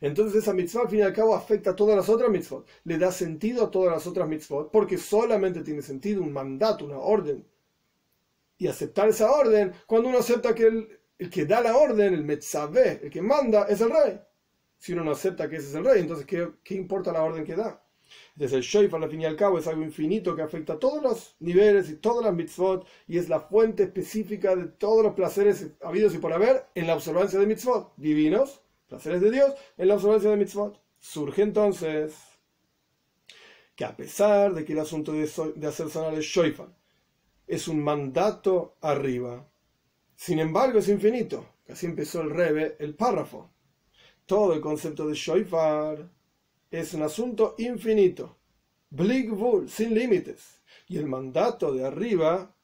Entonces 0.00 0.42
esa 0.42 0.54
mitzvah 0.54 0.82
al 0.82 0.88
fin 0.88 1.00
y 1.00 1.02
al 1.02 1.12
cabo 1.12 1.34
afecta 1.34 1.70
a 1.70 1.76
todas 1.76 1.94
las 1.94 2.08
otras 2.08 2.30
mitzvot, 2.30 2.66
le 2.84 2.96
da 2.96 3.12
sentido 3.12 3.64
a 3.64 3.70
todas 3.70 3.92
las 3.92 4.06
otras 4.06 4.28
mitzvot, 4.28 4.70
porque 4.70 4.96
solamente 4.96 5.62
tiene 5.62 5.82
sentido 5.82 6.22
un 6.22 6.32
mandato, 6.32 6.86
una 6.86 6.98
orden. 6.98 7.46
Y 8.56 8.66
aceptar 8.66 9.08
esa 9.08 9.30
orden, 9.30 9.72
cuando 9.86 10.08
uno 10.08 10.18
acepta 10.18 10.54
que 10.54 10.66
el, 10.66 11.30
que 11.30 11.44
da 11.44 11.60
la 11.60 11.76
orden, 11.76 12.14
el 12.14 12.24
metzaveh, 12.24 13.00
el 13.02 13.10
que 13.10 13.20
manda, 13.20 13.64
es 13.64 13.80
el 13.82 13.90
rey. 13.90 14.20
Si 14.78 14.94
uno 14.94 15.04
no 15.04 15.10
acepta 15.10 15.48
que 15.48 15.56
ese 15.56 15.68
es 15.68 15.74
el 15.74 15.84
rey, 15.84 16.00
entonces 16.00 16.26
¿qué, 16.26 16.74
importa 16.74 17.12
la 17.12 17.22
orden 17.22 17.44
que 17.44 17.54
da? 17.54 17.84
Desde 18.34 18.56
el 18.56 18.62
Shoifar, 18.62 19.02
al 19.02 19.10
fin 19.10 19.20
y 19.20 19.26
al 19.26 19.36
cabo, 19.36 19.58
es 19.58 19.66
algo 19.66 19.82
infinito 19.82 20.34
que 20.34 20.42
afecta 20.42 20.74
a 20.74 20.78
todos 20.78 21.02
los 21.02 21.36
niveles 21.40 21.90
y 21.90 21.96
todas 21.96 22.24
las 22.24 22.34
mitzvot 22.34 22.86
y 23.06 23.18
es 23.18 23.28
la 23.28 23.40
fuente 23.40 23.82
específica 23.84 24.56
de 24.56 24.64
todos 24.66 25.02
los 25.02 25.14
placeres 25.14 25.68
habidos 25.82 26.14
y 26.14 26.18
por 26.18 26.32
haber 26.32 26.64
en 26.74 26.86
la 26.86 26.94
observancia 26.94 27.38
de 27.38 27.46
mitzvot 27.46 27.92
divinos 27.96 28.62
placeres 28.90 29.20
de 29.20 29.30
Dios 29.30 29.54
en 29.78 29.88
la 29.88 29.94
observancia 29.94 30.30
de 30.30 30.36
mitzvot. 30.36 30.82
Surge 30.98 31.42
entonces 31.42 32.14
que 33.74 33.84
a 33.84 33.96
pesar 33.96 34.52
de 34.52 34.64
que 34.64 34.74
el 34.74 34.80
asunto 34.80 35.12
de, 35.12 35.22
hacer 35.66 35.88
sonar 35.88 36.12
el 36.12 36.20
shofar 36.20 36.76
es 37.46 37.68
un 37.68 37.82
mandato 37.82 38.76
arriba, 38.82 39.48
sin 40.14 40.40
embargo 40.40 40.80
es 40.80 40.88
infinito. 40.88 41.54
Así 41.68 41.86
empezó 41.86 42.20
el 42.20 42.30
Rebe, 42.30 42.76
el 42.80 42.94
párrafo. 42.94 43.50
Todo 44.26 44.52
el 44.52 44.60
concepto 44.60 45.06
de 45.06 45.14
shofar 45.14 46.10
es 46.70 46.92
un 46.94 47.02
asunto 47.02 47.54
infinito, 47.58 48.36
Bligvul, 48.90 49.70
sin 49.70 49.94
límites. 49.94 50.60
Y 50.88 50.98
el 50.98 51.06
mandato 51.06 51.72
de 51.72 51.86
arriba 51.86 52.54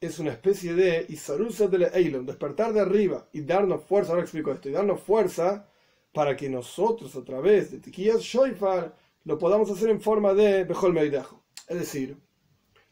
es 0.00 0.18
una 0.18 0.30
especie 0.30 0.72
de 0.72 1.04
Isarusa 1.10 1.66
de 1.66 1.90
Eilon, 1.92 2.24
despertar 2.24 2.72
de 2.72 2.80
arriba 2.80 3.28
y 3.32 3.42
darnos 3.42 3.84
fuerza, 3.84 4.12
ahora 4.12 4.22
explico 4.22 4.50
esto, 4.50 4.70
y 4.70 4.72
darnos 4.72 5.02
fuerza 5.02 5.68
para 6.12 6.34
que 6.34 6.48
nosotros 6.48 7.14
a 7.16 7.24
través 7.24 7.70
de 7.70 7.80
Tikiyas 7.80 8.22
Shoifar 8.22 8.96
lo 9.24 9.38
podamos 9.38 9.70
hacer 9.70 9.90
en 9.90 10.00
forma 10.00 10.32
de 10.32 10.64
Bejol 10.64 10.94
Meidejo. 10.94 11.44
Es 11.68 11.78
decir, 11.78 12.16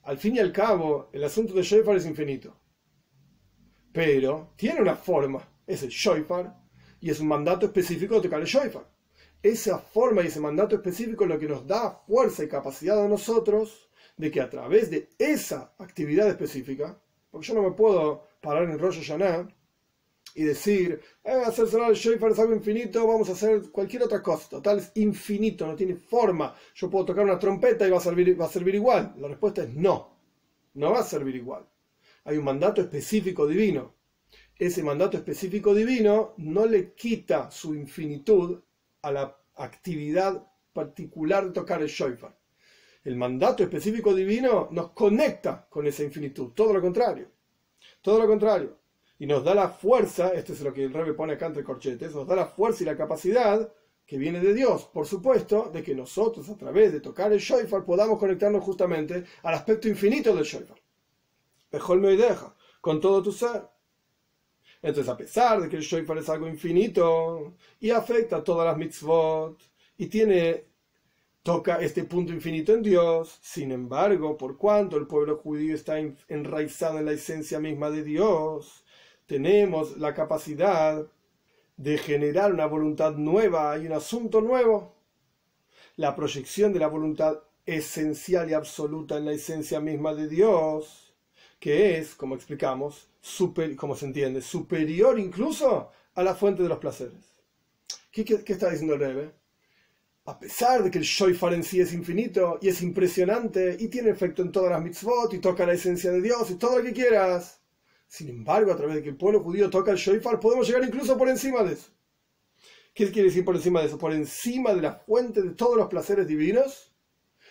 al 0.03 0.19
fin 0.19 0.37
y 0.37 0.39
al 0.39 0.53
cabo, 0.53 1.09
el 1.13 1.25
asunto 1.25 1.55
de 1.55 1.63
Shoifar 1.63 1.97
es 1.97 2.05
infinito. 2.05 2.55
Pero 3.91 4.53
tiene 4.57 4.83
una 4.83 4.95
forma, 4.95 5.49
es 5.67 5.83
el 5.83 5.89
Shoifar, 5.89 6.61
y 7.01 7.09
es 7.09 7.21
un 7.21 7.29
mandato 7.29 7.65
específico 7.65 8.17
de 8.17 8.21
tocar 8.21 8.41
el 8.41 8.47
Shoifar. 8.47 8.87
Esa 9.43 9.79
forma 9.79 10.23
y 10.23 10.27
ese 10.27 10.41
mandato 10.41 10.77
específico 10.77 11.25
es 11.25 11.31
lo 11.31 11.39
que 11.39 11.49
nos 11.49 11.67
da 11.67 12.03
fuerza 12.07 12.45
y 12.45 12.49
capacidad 12.49 13.03
a 13.03 13.09
nosotros 13.09 13.88
de 14.19 14.31
que 14.31 14.41
a 14.41 14.51
través 14.51 14.91
de 14.91 15.09
esa 15.17 15.73
actividad 15.79 16.29
específica, 16.29 17.01
porque 17.31 17.47
yo 17.47 17.55
no 17.55 17.63
me 17.63 17.71
puedo 17.71 18.25
parar 18.41 18.65
en 18.65 18.73
el 18.73 18.79
rollo 18.79 19.01
Yaná 19.01 19.49
y 20.35 20.43
decir, 20.43 21.01
eh, 21.25 21.43
hacer 21.47 21.69
sonar 21.69 21.91
el 21.91 21.97
shofar 21.97 22.33
es 22.33 22.39
algo 22.39 22.55
infinito, 22.55 23.07
vamos 23.07 23.29
a 23.29 23.33
hacer 23.33 23.71
cualquier 23.71 24.03
otra 24.03 24.23
cosa. 24.23 24.49
Total, 24.49 24.79
es 24.79 24.93
infinito, 24.97 25.67
no 25.67 25.75
tiene 25.75 25.95
forma. 25.95 26.55
Yo 26.75 26.91
puedo 26.91 27.07
tocar 27.07 27.25
una 27.25 27.39
trompeta 27.39 27.87
y 27.87 27.91
va 27.91 27.99
a 27.99 28.01
servir, 28.01 28.39
va 28.41 28.47
a 28.47 28.51
servir 28.51 28.75
igual. 28.75 29.15
La 29.19 29.29
respuesta 29.29 29.63
es 29.63 29.75
no, 29.75 30.17
no 30.75 30.93
va 30.93 31.01
a 31.01 31.05
servir 31.05 31.37
igual. 31.37 31.67
Hay 32.25 32.37
un 32.37 32.45
mandato 32.45 32.81
específico 32.81 33.47
divino. 33.47 33.95
Ese 34.57 34.83
mandato 34.83 35.17
específico 35.17 35.73
divino 35.73 36.35
no 36.39 36.67
le 36.67 36.93
quita 36.95 37.51
su 37.51 37.75
infinitud 37.75 38.61
a 39.03 39.13
la 39.13 39.37
actividad 39.55 40.45
particular 40.73 41.47
de 41.47 41.53
tocar 41.53 41.81
el 41.81 41.89
shofar 41.89 42.38
el 43.05 43.17
mandato 43.17 43.63
específico 43.63 44.15
divino 44.15 44.69
nos 44.71 44.91
conecta 44.91 45.67
con 45.69 45.87
esa 45.87 46.03
infinitud, 46.03 46.53
todo 46.55 46.73
lo 46.73 46.81
contrario, 46.81 47.31
todo 48.03 48.19
lo 48.19 48.27
contrario, 48.27 48.77
y 49.19 49.27
nos 49.27 49.43
da 49.45 49.55
la 49.55 49.69
fuerza, 49.69 50.33
esto 50.33 50.53
es 50.53 50.61
lo 50.61 50.73
que 50.73 50.85
el 50.85 50.93
Rebe 50.93 51.15
pone 51.15 51.35
acá 51.35 51.47
entre 51.47 51.65
corchetes, 51.65 52.15
nos 52.15 52.27
da 52.27 52.37
la 52.37 52.47
fuerza 52.47 52.83
y 52.83 52.87
la 52.87 52.97
capacidad 52.97 53.73
que 54.07 54.17
viene 54.17 54.41
de 54.41 54.55
Dios, 54.55 54.85
por 54.85 55.07
supuesto, 55.07 55.71
de 55.73 55.83
que 55.83 55.95
nosotros 55.95 56.49
a 56.49 56.57
través 56.57 56.93
de 56.93 57.01
tocar 57.01 57.31
el 57.33 57.41
shofar 57.41 57.85
podamos 57.85 58.19
conectarnos 58.19 58.65
justamente 58.65 59.25
al 59.43 59.55
aspecto 59.55 59.87
infinito 59.87 60.35
del 60.35 60.45
shofar. 60.45 60.81
Mejor 61.71 61.99
me 61.99 62.17
deja, 62.17 62.55
con 62.81 63.01
todo 63.01 63.23
tu 63.23 63.33
ser. 63.33 63.69
Entonces, 64.81 65.13
a 65.13 65.17
pesar 65.17 65.61
de 65.61 65.69
que 65.69 65.77
el 65.77 65.83
shofar 65.83 66.17
es 66.17 66.29
algo 66.31 66.49
infinito 66.49 67.57
y 67.81 67.91
afecta 67.91 68.37
a 68.37 68.45
todas 68.45 68.67
las 68.67 68.79
mitzvot 68.79 69.61
y 69.99 70.07
tiene 70.07 70.65
toca 71.49 71.81
este 71.81 72.05
punto 72.05 72.31
infinito 72.31 72.75
en 72.75 72.83
Dios. 72.83 73.39
Sin 73.41 73.73
embargo, 73.73 74.37
por 74.37 74.59
cuanto 74.59 74.99
el 74.99 75.07
pueblo 75.07 75.39
judío 75.39 75.75
está 75.75 75.99
enraizado 76.29 76.99
en 76.99 77.07
la 77.07 77.13
esencia 77.13 77.59
misma 77.59 77.89
de 77.89 78.05
Dios, 78.05 78.85
tenemos 79.25 79.97
la 79.97 80.13
capacidad 80.13 81.07
de 81.79 81.97
generar 81.97 82.53
una 82.53 82.67
voluntad 82.67 83.13
nueva 83.13 83.79
y 83.79 83.87
un 83.87 83.95
asunto 83.95 84.43
nuevo. 84.43 84.95
La 85.97 86.15
proyección 86.15 86.75
de 86.75 86.81
la 86.81 86.89
voluntad 86.89 87.39
esencial 87.65 88.51
y 88.51 88.53
absoluta 88.53 89.17
en 89.17 89.25
la 89.25 89.33
esencia 89.33 89.81
misma 89.81 90.13
de 90.13 90.29
Dios, 90.29 91.15
que 91.59 91.97
es, 91.97 92.15
como 92.15 92.35
explicamos, 92.35 93.09
como 93.79 93.97
se 93.97 94.05
entiende, 94.05 94.43
superior 94.43 95.19
incluso 95.19 95.91
a 96.15 96.23
la 96.23 96.35
fuente 96.35 96.63
de 96.63 96.69
los 96.69 96.79
placeres. 96.79 97.41
¿Qué, 98.13 98.45
está 98.47 98.69
diciendo 98.69 98.97
el 98.97 99.01
Rebbe? 99.01 99.48
A 100.29 100.39
pesar 100.39 100.83
de 100.83 100.91
que 100.91 100.99
el 100.99 101.05
shofar 101.05 101.55
en 101.55 101.65
sí 101.65 101.81
es 101.81 101.93
infinito 101.93 102.59
y 102.61 102.69
es 102.69 102.83
impresionante 102.83 103.77
y 103.81 103.89
tiene 103.89 104.11
efecto 104.11 104.43
en 104.43 104.53
todas 104.53 104.71
las 104.71 104.83
mitzvot 104.83 105.33
y 105.33 105.39
toca 105.39 105.65
la 105.65 105.73
esencia 105.73 106.11
de 106.11 106.21
Dios 106.21 106.51
y 106.51 106.57
todo 106.57 106.79
lo 106.79 106.85
que 106.85 106.93
quieras, 106.93 107.63
sin 108.07 108.29
embargo, 108.29 108.73
a 108.73 108.77
través 108.77 108.97
de 108.97 109.03
que 109.03 109.09
el 109.09 109.17
pueblo 109.17 109.41
judío 109.41 109.71
toca 109.71 109.91
el 109.91 109.97
shofar, 109.97 110.39
podemos 110.39 110.67
llegar 110.67 110.85
incluso 110.85 111.17
por 111.17 111.29
encima 111.29 111.63
de 111.63 111.75
eso. 111.75 111.91
¿Qué 112.95 113.11
quiere 113.11 113.29
decir 113.29 113.45
por 113.45 113.57
encima 113.57 113.81
de 113.81 113.87
eso? 113.87 113.97
Por 113.97 114.13
encima 114.13 114.75
de 114.75 114.83
la 114.83 114.93
fuente 114.93 115.41
de 115.41 115.51
todos 115.51 115.77
los 115.77 115.89
placeres 115.89 116.27
divinos, 116.27 116.93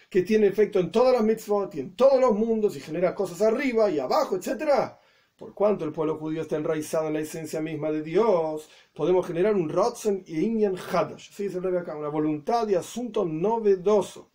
que 0.10 0.22
tiene 0.22 0.48
efecto 0.48 0.80
en 0.80 0.92
todas 0.92 1.14
las 1.14 1.24
mitzvot 1.24 1.74
y 1.76 1.80
en 1.80 1.96
todos 1.96 2.20
los 2.22 2.34
mundos 2.34 2.76
y 2.76 2.80
genera 2.80 3.16
cosas 3.16 3.42
arriba 3.42 3.90
y 3.90 4.00
abajo, 4.00 4.36
etcétera 4.36 5.00
por 5.38 5.54
cuanto 5.54 5.86
el 5.86 5.92
pueblo 5.92 6.18
judío 6.18 6.42
está 6.42 6.56
enraizado 6.56 7.08
en 7.08 7.14
la 7.14 7.20
esencia 7.20 7.62
misma 7.62 7.92
de 7.92 8.02
Dios, 8.02 8.70
podemos 8.94 9.26
generar 9.26 9.56
un 9.56 9.70
Rotzen 9.70 10.24
y 10.26 10.40
Inyan 10.40 10.76
Hadash. 10.76 11.36
Dice 11.38 11.60
el 11.60 11.78
acá, 11.78 11.96
una 11.96 12.10
voluntad 12.10 12.68
y 12.68 12.76
asunto 12.76 13.24
novedoso. 13.24 14.32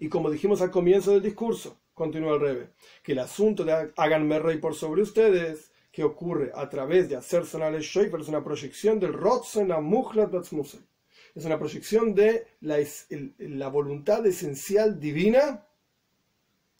Y 0.00 0.08
como 0.08 0.30
dijimos 0.30 0.60
al 0.60 0.72
comienzo 0.72 1.12
del 1.12 1.22
discurso, 1.22 1.78
continúa 1.94 2.34
el 2.34 2.40
Rebe, 2.40 2.70
que 3.02 3.12
el 3.12 3.20
asunto 3.20 3.64
de 3.64 3.92
háganme 3.96 4.40
rey 4.40 4.58
por 4.58 4.74
sobre 4.74 5.02
ustedes, 5.02 5.70
que 5.92 6.02
ocurre 6.02 6.50
a 6.54 6.68
través 6.68 7.08
de 7.08 7.16
hacer 7.16 7.44
sonar 7.46 7.74
el 7.74 7.82
shofar, 7.82 8.20
es 8.20 8.28
una 8.28 8.42
proyección 8.42 8.98
del 8.98 9.12
Rotzen 9.12 9.70
a 9.70 9.80
Muhlat 9.80 10.32
Es 11.34 11.44
una 11.44 11.58
proyección 11.58 12.14
de 12.14 12.46
la, 12.60 12.78
la 13.38 13.68
voluntad 13.68 14.26
esencial 14.26 14.98
divina 14.98 15.66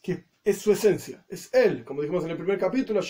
que 0.03 0.30
es 0.43 0.59
su 0.59 0.73
esencia, 0.73 1.25
es 1.29 1.53
él, 1.53 1.85
como 1.85 2.01
dijimos 2.01 2.25
en 2.25 2.31
el 2.31 2.37
primer 2.37 2.59
capítulo, 2.59 3.01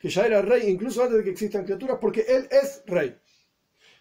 que 0.00 0.08
ya 0.08 0.26
era 0.26 0.42
rey 0.42 0.68
incluso 0.68 1.02
antes 1.02 1.18
de 1.18 1.24
que 1.24 1.30
existan 1.30 1.64
criaturas, 1.64 1.98
porque 2.00 2.24
él 2.28 2.48
es 2.50 2.82
rey. 2.86 3.16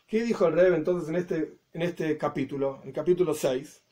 ¿Qué 0.07 0.23
dijo 0.23 0.47
el 0.47 0.53
rey 0.53 0.73
entonces 0.73 1.09
en 1.09 1.15
este, 1.15 1.57
en 1.73 1.81
este 1.83 2.17
capítulo, 2.17 2.79
en 2.81 2.89
el 2.89 2.93
capítulo 2.93 3.33
6? 3.33 3.83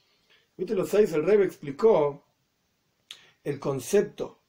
Capítulo 0.55 0.85
6 0.85 1.13
el 1.13 1.23
rey 1.23 1.41
explicó 1.41 2.25
el 3.43 3.59
concepto 3.59 4.39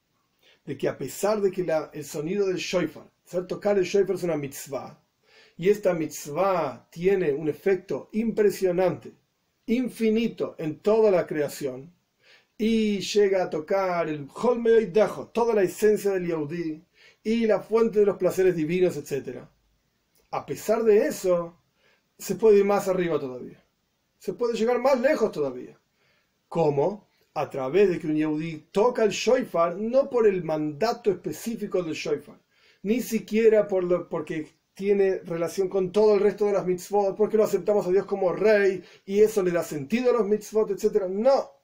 de 0.64 0.78
que 0.78 0.88
a 0.88 0.96
pesar 0.96 1.40
de 1.40 1.50
que 1.50 1.64
la, 1.64 1.90
el 1.92 2.04
sonido 2.04 2.46
del 2.46 2.56
shofar, 2.56 3.10
hacer 3.26 3.46
tocar 3.46 3.76
el 3.76 3.84
shofar 3.84 4.16
es 4.16 4.22
una 4.22 4.36
mitzvah, 4.36 5.02
y 5.58 5.68
esta 5.68 5.92
mitzvah 5.92 6.88
tiene 6.90 7.32
un 7.32 7.48
efecto 7.48 8.08
impresionante, 8.12 9.12
infinito 9.66 10.54
en 10.58 10.78
toda 10.80 11.10
la 11.10 11.26
creación, 11.26 11.92
y 12.58 13.00
llega 13.00 13.44
a 13.44 13.50
tocar 13.50 14.08
el 14.08 14.28
y 14.80 14.86
Dajo, 14.86 15.28
toda 15.28 15.54
la 15.54 15.62
esencia 15.62 16.12
del 16.12 16.28
Yahudi 16.28 16.82
y 17.22 17.46
la 17.46 17.60
fuente 17.60 18.00
de 18.00 18.06
los 18.06 18.16
placeres 18.16 18.56
divinos, 18.56 18.96
etc. 18.96 19.40
A 20.30 20.46
pesar 20.46 20.82
de 20.82 21.06
eso, 21.06 21.58
se 22.18 22.36
puede 22.36 22.58
ir 22.58 22.64
más 22.64 22.88
arriba 22.88 23.18
todavía. 23.18 23.62
Se 24.18 24.32
puede 24.32 24.54
llegar 24.54 24.78
más 24.78 25.00
lejos 25.00 25.30
todavía. 25.32 25.78
¿Cómo? 26.48 27.08
A 27.34 27.50
través 27.50 27.90
de 27.90 27.98
que 27.98 28.06
un 28.06 28.16
Yehudi 28.16 28.68
toca 28.72 29.04
el 29.04 29.10
Shoifar, 29.10 29.76
no 29.76 30.08
por 30.08 30.26
el 30.26 30.42
mandato 30.42 31.10
específico 31.10 31.82
del 31.82 31.94
Shoifar, 31.94 32.38
ni 32.82 33.02
siquiera 33.02 33.68
por 33.68 33.84
lo, 33.84 34.08
porque 34.08 34.48
tiene 34.72 35.18
relación 35.18 35.68
con 35.68 35.92
todo 35.92 36.14
el 36.14 36.20
resto 36.20 36.46
de 36.46 36.52
las 36.52 36.66
mitzvot, 36.66 37.16
porque 37.16 37.36
lo 37.36 37.44
aceptamos 37.44 37.86
a 37.86 37.90
Dios 37.90 38.06
como 38.06 38.32
rey 38.32 38.82
y 39.04 39.20
eso 39.20 39.42
le 39.42 39.50
da 39.50 39.62
sentido 39.62 40.10
a 40.10 40.14
los 40.14 40.26
mitzvot, 40.26 40.70
etc. 40.70 41.06
No, 41.08 41.55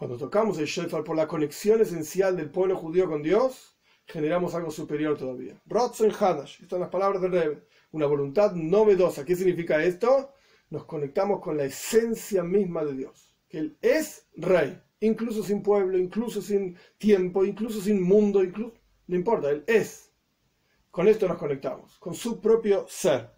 cuando 0.00 0.16
tocamos 0.16 0.58
el 0.58 0.64
shofar 0.64 1.04
por 1.04 1.14
la 1.14 1.28
conexión 1.28 1.82
esencial 1.82 2.34
del 2.34 2.48
pueblo 2.48 2.74
judío 2.74 3.06
con 3.06 3.22
Dios, 3.22 3.76
generamos 4.06 4.54
algo 4.54 4.70
superior 4.70 5.18
todavía. 5.18 5.60
Rotzen 5.66 6.10
Hadash, 6.10 6.54
estas 6.54 6.70
son 6.70 6.80
las 6.80 6.88
palabras 6.88 7.20
del 7.20 7.32
Rebbe. 7.32 7.66
Una 7.92 8.06
voluntad 8.06 8.52
novedosa. 8.52 9.26
¿Qué 9.26 9.36
significa 9.36 9.84
esto? 9.84 10.32
Nos 10.70 10.86
conectamos 10.86 11.40
con 11.40 11.58
la 11.58 11.64
esencia 11.64 12.42
misma 12.42 12.82
de 12.82 12.94
Dios. 12.94 13.36
Que 13.46 13.58
Él 13.58 13.76
es 13.82 14.26
rey, 14.36 14.80
incluso 15.00 15.42
sin 15.42 15.62
pueblo, 15.62 15.98
incluso 15.98 16.40
sin 16.40 16.78
tiempo, 16.96 17.44
incluso 17.44 17.82
sin 17.82 18.02
mundo, 18.02 18.42
incluso, 18.42 18.72
no 19.06 19.16
importa, 19.16 19.50
Él 19.50 19.64
es. 19.66 20.14
Con 20.90 21.08
esto 21.08 21.28
nos 21.28 21.36
conectamos, 21.36 21.98
con 21.98 22.14
su 22.14 22.40
propio 22.40 22.86
ser. 22.88 23.28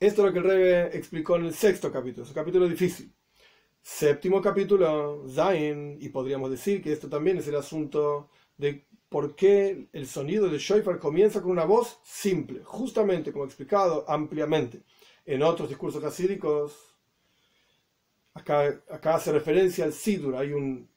Esto 0.00 0.22
es 0.22 0.26
lo 0.26 0.32
que 0.32 0.38
el 0.38 0.44
Rebbe 0.46 0.96
explicó 0.96 1.36
en 1.36 1.44
el 1.44 1.52
sexto 1.52 1.92
capítulo, 1.92 2.22
es 2.22 2.30
un 2.30 2.34
capítulo 2.34 2.66
difícil. 2.66 3.12
Séptimo 3.88 4.42
capítulo, 4.42 5.24
Zain, 5.28 5.96
y 6.00 6.08
podríamos 6.08 6.50
decir 6.50 6.82
que 6.82 6.92
esto 6.92 7.08
también 7.08 7.38
es 7.38 7.46
el 7.46 7.54
asunto 7.54 8.30
de 8.58 8.84
por 9.08 9.36
qué 9.36 9.86
el 9.92 10.08
sonido 10.08 10.48
de 10.48 10.58
Shofar 10.58 10.98
comienza 10.98 11.40
con 11.40 11.52
una 11.52 11.64
voz 11.64 12.00
simple, 12.02 12.64
justamente 12.64 13.32
como 13.32 13.44
explicado 13.44 14.04
ampliamente 14.08 14.82
en 15.24 15.44
otros 15.44 15.68
discursos 15.68 16.02
hasídicos. 16.02 16.98
Acá, 18.34 18.82
acá 18.90 19.14
hace 19.14 19.30
referencia 19.30 19.84
al 19.84 19.92
Sidur, 19.92 20.34
hay 20.34 20.52
un 20.52 20.90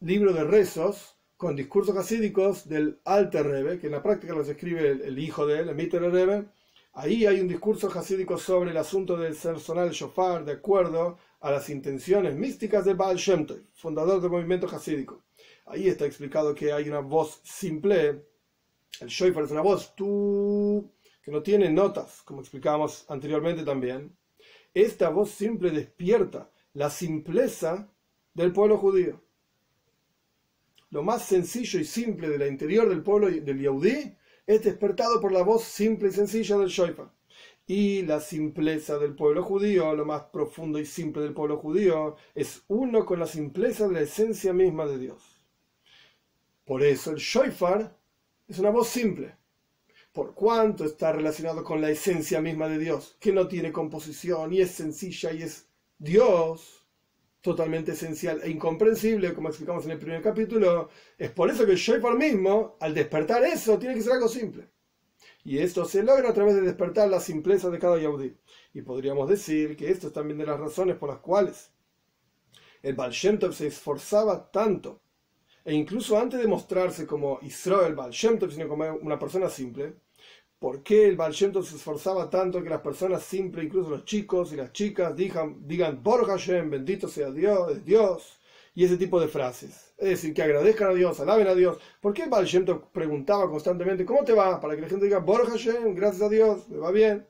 libro 0.00 0.32
de 0.32 0.44
rezos 0.44 1.18
con 1.36 1.54
discursos 1.54 1.94
hasídicos 1.94 2.66
del 2.66 3.00
Alter 3.04 3.46
Rebbe, 3.46 3.78
que 3.78 3.88
en 3.88 3.92
la 3.92 4.02
práctica 4.02 4.34
los 4.34 4.48
escribe 4.48 4.92
el, 4.92 5.18
hijo 5.18 5.46
de 5.46 5.60
él, 5.60 5.68
el 5.68 5.74
Mitter 5.74 6.00
Rebbe. 6.00 6.46
Ahí 6.94 7.26
hay 7.26 7.40
un 7.40 7.48
discurso 7.48 7.88
hasídico 7.88 8.38
sobre 8.38 8.70
el 8.70 8.76
asunto 8.78 9.18
del 9.18 9.34
ser 9.34 9.60
sonar 9.60 9.88
el 9.88 9.92
shofar 9.92 10.44
de 10.44 10.52
acuerdo 10.52 11.18
a 11.44 11.50
las 11.50 11.68
intenciones 11.68 12.34
místicas 12.36 12.86
de 12.86 12.94
Baal 12.94 13.18
Shem 13.18 13.44
Tov, 13.44 13.60
fundador 13.74 14.18
del 14.18 14.30
movimiento 14.30 14.66
hasídico. 14.66 15.24
Ahí 15.66 15.88
está 15.88 16.06
explicado 16.06 16.54
que 16.54 16.72
hay 16.72 16.88
una 16.88 17.00
voz 17.00 17.42
simple, 17.44 18.24
el 19.00 19.08
shofar 19.08 19.44
es 19.44 19.50
una 19.50 19.60
voz, 19.60 19.94
tú, 19.94 20.90
que 21.22 21.30
no 21.30 21.42
tiene 21.42 21.68
notas, 21.68 22.22
como 22.22 22.40
explicábamos 22.40 23.04
anteriormente 23.10 23.62
también, 23.62 24.16
esta 24.72 25.10
voz 25.10 25.32
simple 25.32 25.70
despierta 25.70 26.50
la 26.72 26.88
simpleza 26.88 27.92
del 28.32 28.50
pueblo 28.50 28.78
judío. 28.78 29.22
Lo 30.88 31.02
más 31.02 31.26
sencillo 31.26 31.78
y 31.78 31.84
simple 31.84 32.30
del 32.30 32.50
interior 32.50 32.88
del 32.88 33.02
pueblo 33.02 33.26
del 33.28 33.60
Yehudí 33.60 34.16
es 34.46 34.64
despertado 34.64 35.20
por 35.20 35.30
la 35.30 35.42
voz 35.42 35.64
simple 35.64 36.08
y 36.08 36.12
sencilla 36.12 36.56
del 36.56 36.68
Shoifar. 36.68 37.12
Y 37.66 38.02
la 38.02 38.20
simpleza 38.20 38.98
del 38.98 39.14
pueblo 39.14 39.42
judío, 39.42 39.94
lo 39.94 40.04
más 40.04 40.24
profundo 40.24 40.78
y 40.78 40.84
simple 40.84 41.22
del 41.22 41.32
pueblo 41.32 41.56
judío, 41.56 42.16
es 42.34 42.62
uno 42.68 43.06
con 43.06 43.18
la 43.18 43.26
simpleza 43.26 43.88
de 43.88 43.94
la 43.94 44.00
esencia 44.02 44.52
misma 44.52 44.84
de 44.84 44.98
Dios. 44.98 45.40
Por 46.66 46.82
eso 46.82 47.10
el 47.10 47.16
Shoifar 47.16 47.96
es 48.46 48.58
una 48.58 48.70
voz 48.70 48.88
simple. 48.88 49.36
Por 50.12 50.34
cuanto 50.34 50.84
está 50.84 51.12
relacionado 51.12 51.64
con 51.64 51.80
la 51.80 51.90
esencia 51.90 52.40
misma 52.40 52.68
de 52.68 52.78
Dios, 52.78 53.16
que 53.18 53.32
no 53.32 53.48
tiene 53.48 53.72
composición 53.72 54.52
y 54.52 54.60
es 54.60 54.70
sencilla 54.70 55.32
y 55.32 55.42
es 55.42 55.66
Dios, 55.98 56.86
totalmente 57.40 57.92
esencial 57.92 58.40
e 58.42 58.50
incomprensible, 58.50 59.34
como 59.34 59.48
explicamos 59.48 59.86
en 59.86 59.92
el 59.92 59.98
primer 59.98 60.22
capítulo. 60.22 60.90
Es 61.16 61.30
por 61.30 61.50
eso 61.50 61.64
que 61.64 61.72
el 61.72 61.78
Shoifar 61.78 62.16
mismo, 62.16 62.76
al 62.80 62.94
despertar 62.94 63.42
eso, 63.44 63.78
tiene 63.78 63.94
que 63.94 64.02
ser 64.02 64.12
algo 64.12 64.28
simple. 64.28 64.73
Y 65.44 65.58
esto 65.58 65.84
se 65.84 66.02
logra 66.02 66.30
a 66.30 66.34
través 66.34 66.54
de 66.54 66.62
despertar 66.62 67.08
la 67.08 67.20
simpleza 67.20 67.68
de 67.68 67.78
cada 67.78 67.98
Yahudí. 67.98 68.34
Y 68.72 68.80
podríamos 68.80 69.28
decir 69.28 69.76
que 69.76 69.90
esto 69.90 70.06
es 70.06 70.12
también 70.12 70.38
de 70.38 70.46
las 70.46 70.58
razones 70.58 70.96
por 70.96 71.10
las 71.10 71.18
cuales 71.18 71.70
el 72.82 72.94
Baal 72.94 73.14
se 73.14 73.66
esforzaba 73.66 74.50
tanto, 74.50 75.00
e 75.64 75.74
incluso 75.74 76.18
antes 76.18 76.38
de 76.40 76.46
mostrarse 76.46 77.06
como 77.06 77.38
Israel 77.40 77.94
Baal 77.94 78.10
Shem 78.10 78.38
sino 78.50 78.68
como 78.68 78.84
una 78.96 79.18
persona 79.18 79.48
simple, 79.48 79.94
¿por 80.58 80.82
qué 80.82 81.08
el 81.08 81.16
Baal 81.16 81.34
se 81.34 81.46
esforzaba 81.46 82.28
tanto 82.28 82.62
que 82.62 82.68
las 82.68 82.82
personas 82.82 83.22
simples, 83.22 83.66
incluso 83.66 83.88
los 83.88 84.04
chicos 84.04 84.52
y 84.52 84.56
las 84.56 84.72
chicas, 84.72 85.16
digan, 85.16 85.66
digan 85.66 86.02
Bor 86.02 86.26
bendito 86.70 87.08
sea 87.08 87.30
Dios, 87.30 87.72
es 87.72 87.84
Dios, 87.84 88.38
y 88.74 88.84
ese 88.84 88.96
tipo 88.96 89.20
de 89.20 89.28
frases. 89.28 89.94
Es 89.96 90.08
decir, 90.08 90.34
que 90.34 90.42
agradezcan 90.42 90.90
a 90.90 90.94
Dios, 90.94 91.20
alaben 91.20 91.46
a 91.46 91.54
Dios. 91.54 91.78
¿Por 92.00 92.12
qué 92.12 92.26
Baal 92.26 92.44
Shem 92.44 92.66
preguntaba 92.92 93.48
constantemente, 93.48 94.04
¿cómo 94.04 94.24
te 94.24 94.32
va? 94.32 94.60
Para 94.60 94.74
que 94.74 94.82
la 94.82 94.88
gente 94.88 95.04
diga, 95.04 95.20
Baruch 95.20 95.50
Hashem, 95.50 95.94
gracias 95.94 96.22
a 96.22 96.28
Dios, 96.28 96.68
me 96.68 96.78
va 96.78 96.90
bien. 96.90 97.26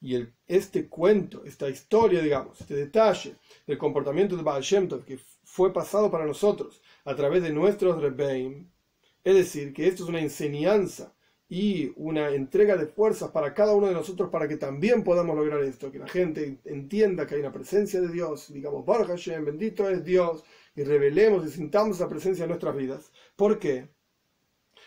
Y 0.00 0.26
este 0.46 0.88
cuento, 0.88 1.44
esta 1.44 1.68
historia, 1.68 2.20
digamos, 2.20 2.60
este 2.60 2.74
detalle 2.74 3.36
del 3.66 3.78
comportamiento 3.78 4.36
de 4.36 4.42
Baal 4.42 4.62
Shem 4.62 4.88
que 4.88 5.18
fue 5.44 5.72
pasado 5.72 6.10
para 6.10 6.26
nosotros 6.26 6.82
a 7.04 7.14
través 7.14 7.42
de 7.42 7.50
nuestros 7.50 8.00
Rebbeim, 8.00 8.70
es 9.22 9.34
decir, 9.34 9.72
que 9.72 9.86
esto 9.86 10.02
es 10.02 10.08
una 10.08 10.20
enseñanza 10.20 11.14
y 11.54 11.92
una 11.98 12.30
entrega 12.30 12.76
de 12.76 12.88
fuerzas 12.88 13.30
para 13.30 13.54
cada 13.54 13.76
uno 13.76 13.86
de 13.86 13.94
nosotros 13.94 14.28
para 14.28 14.48
que 14.48 14.56
también 14.56 15.04
podamos 15.04 15.36
lograr 15.36 15.62
esto, 15.62 15.92
que 15.92 16.00
la 16.00 16.08
gente 16.08 16.58
entienda 16.64 17.28
que 17.28 17.36
hay 17.36 17.42
una 17.42 17.52
presencia 17.52 18.00
de 18.00 18.08
Dios, 18.08 18.52
digamos, 18.52 18.84
Baruch 18.84 19.06
Hashem, 19.06 19.44
bendito 19.44 19.88
es 19.88 20.04
Dios, 20.04 20.42
y 20.74 20.82
revelemos 20.82 21.46
y 21.46 21.50
sintamos 21.50 21.98
esa 21.98 22.08
presencia 22.08 22.42
en 22.42 22.48
nuestras 22.48 22.74
vidas. 22.74 23.12
¿Por 23.36 23.60
qué? 23.60 23.88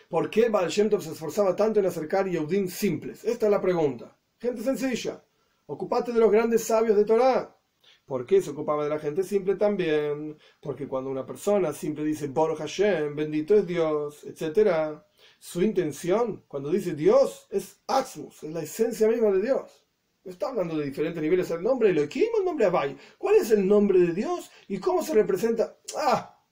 ¿Por 0.09 0.29
qué 0.29 0.49
Baal 0.49 0.67
Shem 0.67 0.89
se 0.99 1.11
esforzaba 1.11 1.55
tanto 1.55 1.79
en 1.79 1.85
acercar 1.85 2.27
Yehudim 2.27 2.67
simples? 2.67 3.23
Esta 3.23 3.45
es 3.45 3.51
la 3.53 3.61
pregunta. 3.61 4.17
Gente 4.37 4.61
sencilla. 4.61 5.23
Ocupate 5.67 6.11
de 6.11 6.19
los 6.19 6.29
grandes 6.29 6.65
sabios 6.65 6.97
de 6.97 7.05
Torah. 7.05 7.57
¿Por 8.05 8.25
qué 8.25 8.41
se 8.41 8.49
ocupaba 8.49 8.83
de 8.83 8.89
la 8.89 8.99
gente 8.99 9.23
simple 9.23 9.55
también? 9.55 10.37
Porque 10.59 10.85
cuando 10.85 11.09
una 11.09 11.25
persona 11.25 11.71
simple 11.71 12.03
dice 12.03 12.27
Baruch 12.27 12.57
Hashem, 12.57 13.15
bendito 13.15 13.55
es 13.55 13.65
Dios, 13.65 14.25
etc., 14.25 15.06
su 15.39 15.61
intención, 15.61 16.43
cuando 16.47 16.71
dice 16.71 16.93
Dios, 16.95 17.47
es 17.51 17.79
Atzmus, 17.87 18.43
es 18.43 18.53
la 18.53 18.63
esencia 18.63 19.07
misma 19.07 19.31
de 19.31 19.41
Dios. 19.41 19.87
Está 20.27 20.49
hablando 20.49 20.77
de 20.77 20.85
diferentes 20.85 21.23
niveles. 21.23 21.49
El 21.51 21.63
nombre 21.63 21.87
de 21.87 21.93
Elohim 22.01 22.27
el 22.37 22.43
nombre 22.45 22.65
Abai. 22.65 22.97
¿Cuál 23.17 23.35
es 23.35 23.51
el 23.51 23.65
nombre 23.65 23.97
de 23.99 24.13
Dios 24.13 24.51
y 24.67 24.77
cómo 24.77 25.01
se 25.01 25.13
representa? 25.13 25.77
¡Ah! 25.95 26.43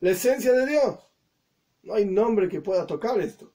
La 0.00 0.10
esencia 0.10 0.52
de 0.52 0.66
Dios. 0.66 0.98
No 1.82 1.94
hay 1.94 2.06
nombre 2.06 2.48
que 2.48 2.60
pueda 2.60 2.86
tocar 2.86 3.20
esto. 3.20 3.52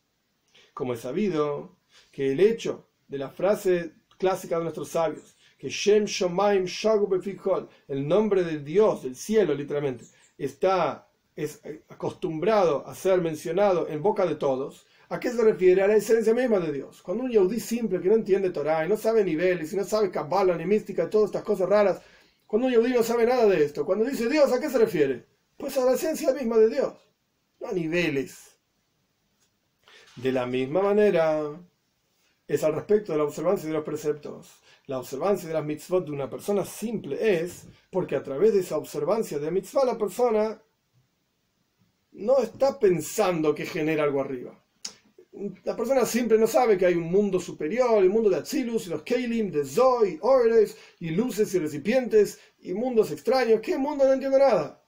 Como 0.74 0.93
es 0.93 1.02
sabido 1.02 1.78
que 2.12 2.32
el 2.32 2.39
hecho 2.39 2.88
de 3.08 3.17
la 3.17 3.30
frase 3.30 3.95
clásica 4.17 4.58
de 4.58 4.63
nuestros 4.63 4.89
sabios, 4.89 5.36
que 5.58 5.69
Shem 5.69 6.06
Shomaim 6.06 6.65
Shagu 6.65 7.10
el 7.88 8.08
nombre 8.08 8.43
del 8.43 8.63
Dios, 8.63 9.04
del 9.04 9.15
cielo 9.15 9.54
literalmente, 9.54 10.06
está 10.38 11.10
es 11.36 11.62
acostumbrado 11.89 12.88
a 12.88 12.95
ser 12.95 13.21
mencionado 13.21 13.88
en 13.89 14.02
boca 14.02 14.26
de 14.26 14.36
todos, 14.36 14.86
¿a 15.10 15.19
qué 15.19 15.30
se 15.30 15.43
refiere? 15.43 15.82
A 15.82 15.88
la 15.88 15.95
esencia 15.95 16.34
misma 16.34 16.60
de 16.60 16.71
Dios. 16.71 17.02
Cuando 17.02 17.26
un 17.26 17.32
yaudí 17.32 17.60
simple 17.60 18.00
que 18.00 18.10
no 18.10 18.15
entiende 18.15 18.52
Torah 18.52 18.86
y 18.86 18.89
no 18.89 18.98
sabe 18.98 19.24
niveles 19.24 19.74
y 19.74 19.76
no 19.76 19.84
sabe 19.84 20.12
Kabbalah 20.12 20.56
ni 20.56 20.65
mística 20.65 21.10
todas 21.10 21.28
estas 21.28 21.43
cosas 21.43 21.67
raras, 21.67 22.02
cuando 22.48 22.67
un 22.67 22.74
yaudí 22.74 22.93
no 22.93 23.04
sabe 23.04 23.26
nada 23.26 23.45
de 23.48 23.63
esto, 23.63 23.86
cuando 23.86 24.06
dice 24.06 24.30
Dios, 24.30 24.52
¿a 24.52 24.60
qué 24.60 24.69
se 24.69 24.78
refiere? 24.78 25.26
Pues 25.58 25.78
a 25.78 25.86
la 25.86 25.93
esencia 25.93 26.34
misma 26.34 26.58
de 26.58 26.69
Dios, 26.69 26.93
no 27.60 27.67
a 27.67 27.74
niveles. 27.74 28.58
De 30.15 30.32
la 30.32 30.45
misma 30.45 30.82
manera, 30.82 31.60
es 32.48 32.63
al 32.63 32.76
respecto 32.76 33.12
de 33.12 33.17
la 33.17 33.24
observancia 33.24 33.67
de 33.67 33.74
los 33.74 33.84
preceptos. 33.84 34.62
La 34.86 35.00
observancia 35.00 35.48
de 35.48 35.54
las 35.56 35.65
mitzvot 35.65 36.06
de 36.06 36.12
una 36.12 36.30
persona 36.30 36.63
simple 36.63 37.41
es 37.41 37.65
porque 37.89 38.15
a 38.15 38.24
través 38.24 38.54
de 38.54 38.60
esa 38.60 38.78
observancia 38.78 39.39
de 39.39 39.52
mitzvah 39.52 39.84
la 39.84 39.98
persona 39.98 40.62
no 42.15 42.39
está 42.39 42.80
pensando 42.80 43.54
que 43.54 43.65
genera 43.65 44.04
algo 44.04 44.21
arriba. 44.21 44.58
La 45.65 45.75
persona 45.75 46.06
siempre 46.06 46.38
no 46.38 46.47
sabe 46.47 46.78
que 46.78 46.86
hay 46.86 46.93
un 46.93 47.12
mundo 47.12 47.41
superior, 47.41 48.01
el 48.01 48.10
mundo 48.10 48.30
de 48.30 48.38
Atzilus, 48.38 48.88
y 48.88 48.89
los 48.89 49.04
Kelim, 49.04 49.51
de 49.51 49.65
Zoe, 49.65 50.17
Ores, 50.21 50.78
y 50.99 51.10
luces 51.10 51.54
y 51.54 51.60
recipientes, 51.60 52.39
y 52.60 52.73
mundos 52.73 53.12
extraños. 53.12 53.60
¿Qué 53.60 53.78
mundo? 53.78 54.06
No 54.06 54.13
entiendo 54.13 54.39
nada. 54.39 54.82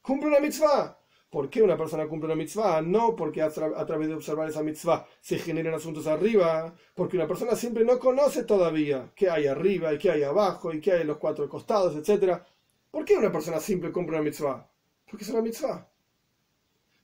Cumple 0.00 0.28
una 0.28 0.38
mitzvah. 0.38 0.96
¿Por 1.28 1.50
qué 1.50 1.60
una 1.62 1.76
persona 1.76 2.06
cumple 2.06 2.26
una 2.26 2.36
mitzvah? 2.36 2.82
No 2.82 3.16
porque 3.16 3.42
a, 3.42 3.50
través 3.50 4.08
de 4.08 4.14
observar 4.14 4.48
esa 4.48 4.62
mitzvah 4.62 5.06
se 5.20 5.38
generan 5.38 5.74
asuntos 5.74 6.06
arriba, 6.06 6.72
porque 6.94 7.16
una 7.16 7.26
persona 7.26 7.56
siempre 7.56 7.84
no 7.84 7.98
conoce 7.98 8.44
todavía 8.44 9.12
qué 9.14 9.28
hay 9.28 9.46
arriba 9.48 9.92
y 9.92 9.98
qué 9.98 10.12
hay 10.12 10.22
abajo 10.22 10.72
y 10.72 10.80
qué 10.80 10.92
hay 10.92 11.00
en 11.02 11.08
los 11.08 11.18
cuatro 11.18 11.48
costados, 11.48 11.96
etc. 11.96 12.40
¿Por 12.90 13.04
qué 13.04 13.16
una 13.16 13.30
persona 13.30 13.58
simple 13.60 13.92
cumple 13.92 14.16
una 14.16 14.24
mitzvah? 14.24 14.68
Porque 15.08 15.24
es 15.24 15.30
una 15.30 15.42
mitzvah 15.42 15.89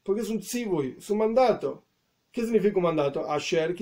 porque 0.07 0.23
es 0.23 0.31
un 0.31 0.41
tzivui, 0.41 0.97
es 0.99 1.11
un 1.11 1.19
mandato. 1.19 1.85
¿Qué 2.31 2.43
significa 2.43 2.77
un 2.77 2.85
mandato? 2.85 3.31
Asher 3.31 3.75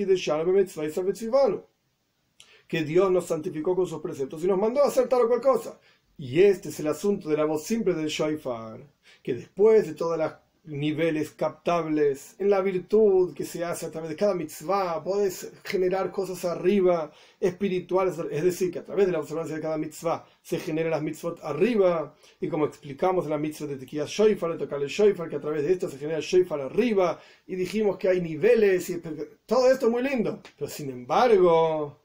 que 2.67 2.83
Dios 2.83 3.11
nos 3.11 3.25
santificó 3.25 3.75
con 3.75 3.85
sus 3.85 4.01
preceptos 4.01 4.43
y 4.43 4.47
nos 4.47 4.57
mandó 4.57 4.83
a 4.83 4.87
hacer 4.87 5.07
tal 5.07 5.23
o 5.23 5.27
cual 5.27 5.41
cosa. 5.41 5.79
Y 6.17 6.41
este 6.41 6.69
es 6.69 6.79
el 6.79 6.87
asunto 6.87 7.29
de 7.29 7.37
la 7.37 7.45
voz 7.45 7.63
simple 7.63 7.93
del 7.93 8.07
Shoifar, 8.07 8.79
que 9.21 9.33
después 9.33 9.85
de 9.85 9.93
todas 9.93 10.17
las 10.17 10.33
niveles 10.67 11.31
captables 11.31 12.35
en 12.39 12.49
la 12.49 12.61
virtud 12.61 13.33
que 13.33 13.45
se 13.45 13.63
hace 13.63 13.85
a 13.85 13.91
través 13.91 14.09
de 14.09 14.15
cada 14.15 14.33
mitzvah, 14.33 15.03
puedes 15.03 15.51
generar 15.63 16.11
cosas 16.11 16.43
arriba, 16.45 17.11
espirituales, 17.39 18.15
es 18.31 18.43
decir, 18.43 18.71
que 18.71 18.79
a 18.79 18.85
través 18.85 19.05
de 19.05 19.11
la 19.11 19.19
observancia 19.19 19.55
de 19.55 19.61
cada 19.61 19.77
mitzvah 19.77 20.25
se 20.41 20.59
generan 20.59 20.91
las 20.91 21.01
mitzvot 21.01 21.39
arriba, 21.43 22.15
y 22.39 22.47
como 22.47 22.65
explicamos 22.65 23.25
en 23.25 23.31
la 23.31 23.37
mitzvah 23.37 23.67
de 23.67 23.77
Tequías 23.77 24.09
Shoifar, 24.09 24.53
de 24.53 24.57
tocar 24.57 24.81
el 24.81 24.87
Shoifar, 24.87 25.29
que 25.29 25.35
a 25.35 25.41
través 25.41 25.63
de 25.63 25.73
esto 25.73 25.89
se 25.89 25.97
genera 25.97 26.17
el 26.17 26.23
Shoifar 26.23 26.61
arriba, 26.61 27.19
y 27.47 27.55
dijimos 27.55 27.97
que 27.97 28.09
hay 28.09 28.21
niveles, 28.21 28.89
y 28.89 29.01
todo 29.45 29.71
esto 29.71 29.85
es 29.87 29.91
muy 29.91 30.03
lindo, 30.03 30.41
pero 30.57 30.69
sin 30.69 30.89
embargo, 30.89 31.99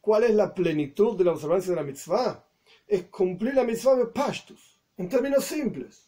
¿cuál 0.00 0.24
es 0.24 0.34
la 0.34 0.54
plenitud 0.54 1.16
de 1.16 1.24
la 1.24 1.32
observancia 1.32 1.70
de 1.70 1.76
la 1.76 1.82
mitzvah? 1.82 2.44
Es 2.86 3.04
cumplir 3.04 3.54
la 3.54 3.64
mitzvah 3.64 3.96
de 3.96 4.06
Pashtus, 4.06 4.78
en 4.96 5.08
términos 5.08 5.44
simples 5.44 6.07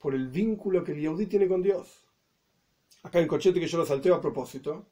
por 0.00 0.14
el 0.14 0.28
vínculo 0.28 0.82
que 0.82 0.92
el 0.92 1.00
Yehudi 1.00 1.26
tiene 1.26 1.46
con 1.46 1.62
Dios. 1.62 2.06
Acá 3.02 3.18
el 3.18 3.26
cochete 3.26 3.60
que 3.60 3.66
yo 3.66 3.78
lo 3.78 3.86
salteo 3.86 4.14
a 4.14 4.20
propósito. 4.20 4.86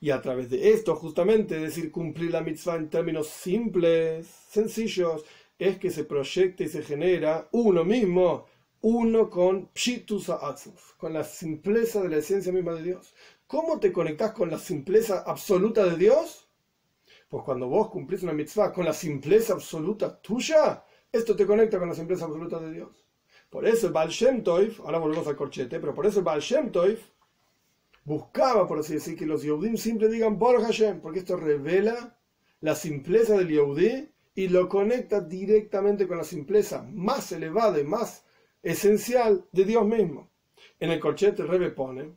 Y 0.00 0.10
a 0.10 0.20
través 0.20 0.50
de 0.50 0.72
esto, 0.72 0.96
justamente, 0.96 1.58
decir 1.58 1.90
cumplir 1.90 2.30
la 2.30 2.42
mitzvah 2.42 2.76
en 2.76 2.90
términos 2.90 3.28
simples, 3.28 4.26
sencillos, 4.26 5.24
es 5.58 5.78
que 5.78 5.90
se 5.90 6.04
proyecta 6.04 6.64
y 6.64 6.68
se 6.68 6.82
genera 6.82 7.48
uno 7.52 7.84
mismo, 7.84 8.46
uno 8.82 9.30
con 9.30 9.70
Pshitus 9.72 10.30
con 10.98 11.12
la 11.14 11.24
simpleza 11.24 12.02
de 12.02 12.08
la 12.08 12.16
esencia 12.18 12.52
misma 12.52 12.74
de 12.74 12.82
Dios. 12.82 13.14
¿Cómo 13.46 13.78
te 13.78 13.92
conectas 13.92 14.32
con 14.32 14.50
la 14.50 14.58
simpleza 14.58 15.22
absoluta 15.26 15.84
de 15.84 15.96
Dios? 15.96 16.48
Pues 17.28 17.44
cuando 17.44 17.68
vos 17.68 17.90
cumplís 17.90 18.22
una 18.22 18.32
mitzvah 18.32 18.72
con 18.72 18.84
la 18.84 18.92
simpleza 18.92 19.54
absoluta 19.54 20.20
tuya, 20.20 20.84
esto 21.10 21.34
te 21.34 21.46
conecta 21.46 21.78
con 21.78 21.88
la 21.88 21.94
simpleza 21.94 22.26
absoluta 22.26 22.58
de 22.60 22.72
Dios. 22.72 23.03
Por 23.54 23.68
eso 23.68 23.86
el 23.86 23.92
Baal 23.92 24.08
Shem 24.08 24.42
ahora 24.80 24.98
volvemos 24.98 25.28
al 25.28 25.36
corchete, 25.36 25.78
pero 25.78 25.94
por 25.94 26.04
eso 26.06 26.18
el 26.18 26.24
Baal 26.24 26.40
Shem 26.40 26.72
buscaba, 28.02 28.66
por 28.66 28.80
así 28.80 28.94
decir, 28.94 29.16
que 29.16 29.26
los 29.26 29.44
Yehudim 29.44 29.76
siempre 29.76 30.08
digan 30.08 30.40
Bor 30.40 30.60
Hashem, 30.60 31.00
porque 31.00 31.20
esto 31.20 31.36
revela 31.36 32.18
la 32.60 32.74
simpleza 32.74 33.38
del 33.38 33.50
Yehudí 33.50 34.10
y 34.34 34.48
lo 34.48 34.68
conecta 34.68 35.20
directamente 35.20 36.08
con 36.08 36.18
la 36.18 36.24
simpleza 36.24 36.82
más 36.82 37.30
elevada 37.30 37.78
y 37.78 37.84
más 37.84 38.24
esencial 38.60 39.46
de 39.52 39.64
Dios 39.64 39.86
mismo. 39.86 40.32
En 40.80 40.90
el 40.90 40.98
corchete 40.98 41.42
el 41.42 41.48
Rebe 41.48 41.70
pone 41.70 42.10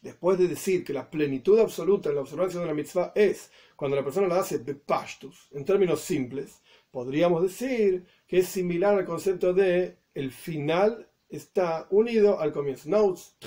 después 0.00 0.38
de 0.38 0.46
decir 0.46 0.84
que 0.84 0.92
la 0.92 1.10
plenitud 1.10 1.58
absoluta 1.58 2.08
en 2.08 2.14
la 2.14 2.20
observancia 2.20 2.60
de 2.60 2.66
una 2.66 2.74
mitzvah 2.74 3.10
es 3.16 3.50
cuando 3.74 3.96
la 3.96 4.04
persona 4.04 4.28
la 4.28 4.38
hace 4.38 4.58
bepashtus, 4.58 5.48
en 5.50 5.64
términos 5.64 6.02
simples, 6.02 6.62
podríamos 6.92 7.42
decir 7.42 8.06
que 8.28 8.38
es 8.38 8.46
similar 8.46 8.96
al 8.96 9.04
concepto 9.04 9.52
de 9.52 10.01
el 10.14 10.30
final 10.30 11.08
está 11.28 11.86
unido 11.90 12.38
al 12.40 12.52
comienzo. 12.52 12.88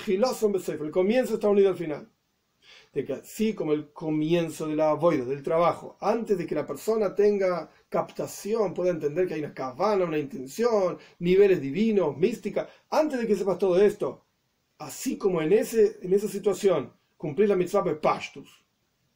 El 0.06 0.90
comienzo 0.90 1.34
está 1.34 1.48
unido 1.48 1.68
al 1.68 1.76
final. 1.76 2.08
De 2.92 3.04
que 3.04 3.12
así 3.12 3.54
como 3.54 3.72
el 3.72 3.92
comienzo 3.92 4.66
de 4.66 4.74
la 4.74 4.94
voida, 4.94 5.24
del 5.24 5.42
trabajo, 5.42 5.96
antes 6.00 6.36
de 6.38 6.46
que 6.46 6.54
la 6.54 6.66
persona 6.66 7.14
tenga 7.14 7.70
captación, 7.88 8.74
pueda 8.74 8.90
entender 8.90 9.28
que 9.28 9.34
hay 9.34 9.40
una 9.40 9.54
cabana, 9.54 10.04
una 10.04 10.18
intención, 10.18 10.98
niveles 11.18 11.60
divinos, 11.60 12.16
mística, 12.16 12.68
antes 12.90 13.20
de 13.20 13.26
que 13.26 13.36
sepas 13.36 13.58
todo 13.58 13.80
esto, 13.80 14.24
así 14.78 15.16
como 15.16 15.42
en, 15.42 15.52
ese, 15.52 15.98
en 16.02 16.12
esa 16.12 16.26
situación, 16.26 16.92
cumplir 17.16 17.48
la 17.48 17.56
mitzvah 17.56 17.82
de 17.82 17.94
pastus, 17.94 18.64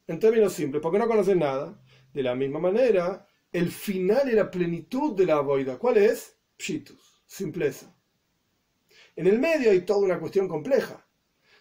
en 0.07 0.19
términos 0.19 0.53
simples, 0.53 0.81
porque 0.81 0.99
no 0.99 1.07
conoces 1.07 1.35
nada, 1.35 1.77
de 2.13 2.23
la 2.23 2.35
misma 2.35 2.59
manera, 2.59 3.27
el 3.51 3.71
final 3.71 4.29
y 4.29 4.35
la 4.35 4.49
plenitud 4.49 5.15
de 5.15 5.25
la 5.25 5.41
voida, 5.41 5.77
¿cuál 5.77 5.97
es? 5.97 6.37
Pshitus, 6.57 7.10
simpleza. 7.31 7.95
En 9.15 9.25
el 9.25 9.39
medio 9.39 9.71
hay 9.71 9.81
toda 9.81 10.01
una 10.01 10.19
cuestión 10.19 10.49
compleja, 10.49 11.07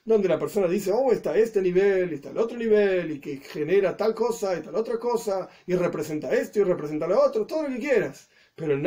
donde 0.05 0.29
la 0.29 0.39
persona 0.39 0.67
dice, 0.67 0.91
oh, 0.91 1.13
está 1.13 1.37
este 1.37 1.63
nivel, 1.63 2.11
y 2.11 2.15
está 2.17 2.31
el 2.31 2.39
otro 2.39 2.59
nivel, 2.59 3.13
y 3.13 3.21
que 3.21 3.37
genera 3.37 3.97
tal 3.97 4.13
cosa 4.13 4.59
y 4.59 4.63
tal 4.63 4.75
otra 4.75 4.99
cosa, 4.99 5.49
y 5.67 5.77
representa 5.77 6.33
esto 6.35 6.59
y 6.59 6.65
representa 6.65 7.07
lo 7.07 7.23
otro, 7.23 7.47
todo 7.47 7.63
lo 7.63 7.69
que 7.69 7.79
quieras. 7.79 8.29
Pero 8.57 8.75
en 8.75 8.85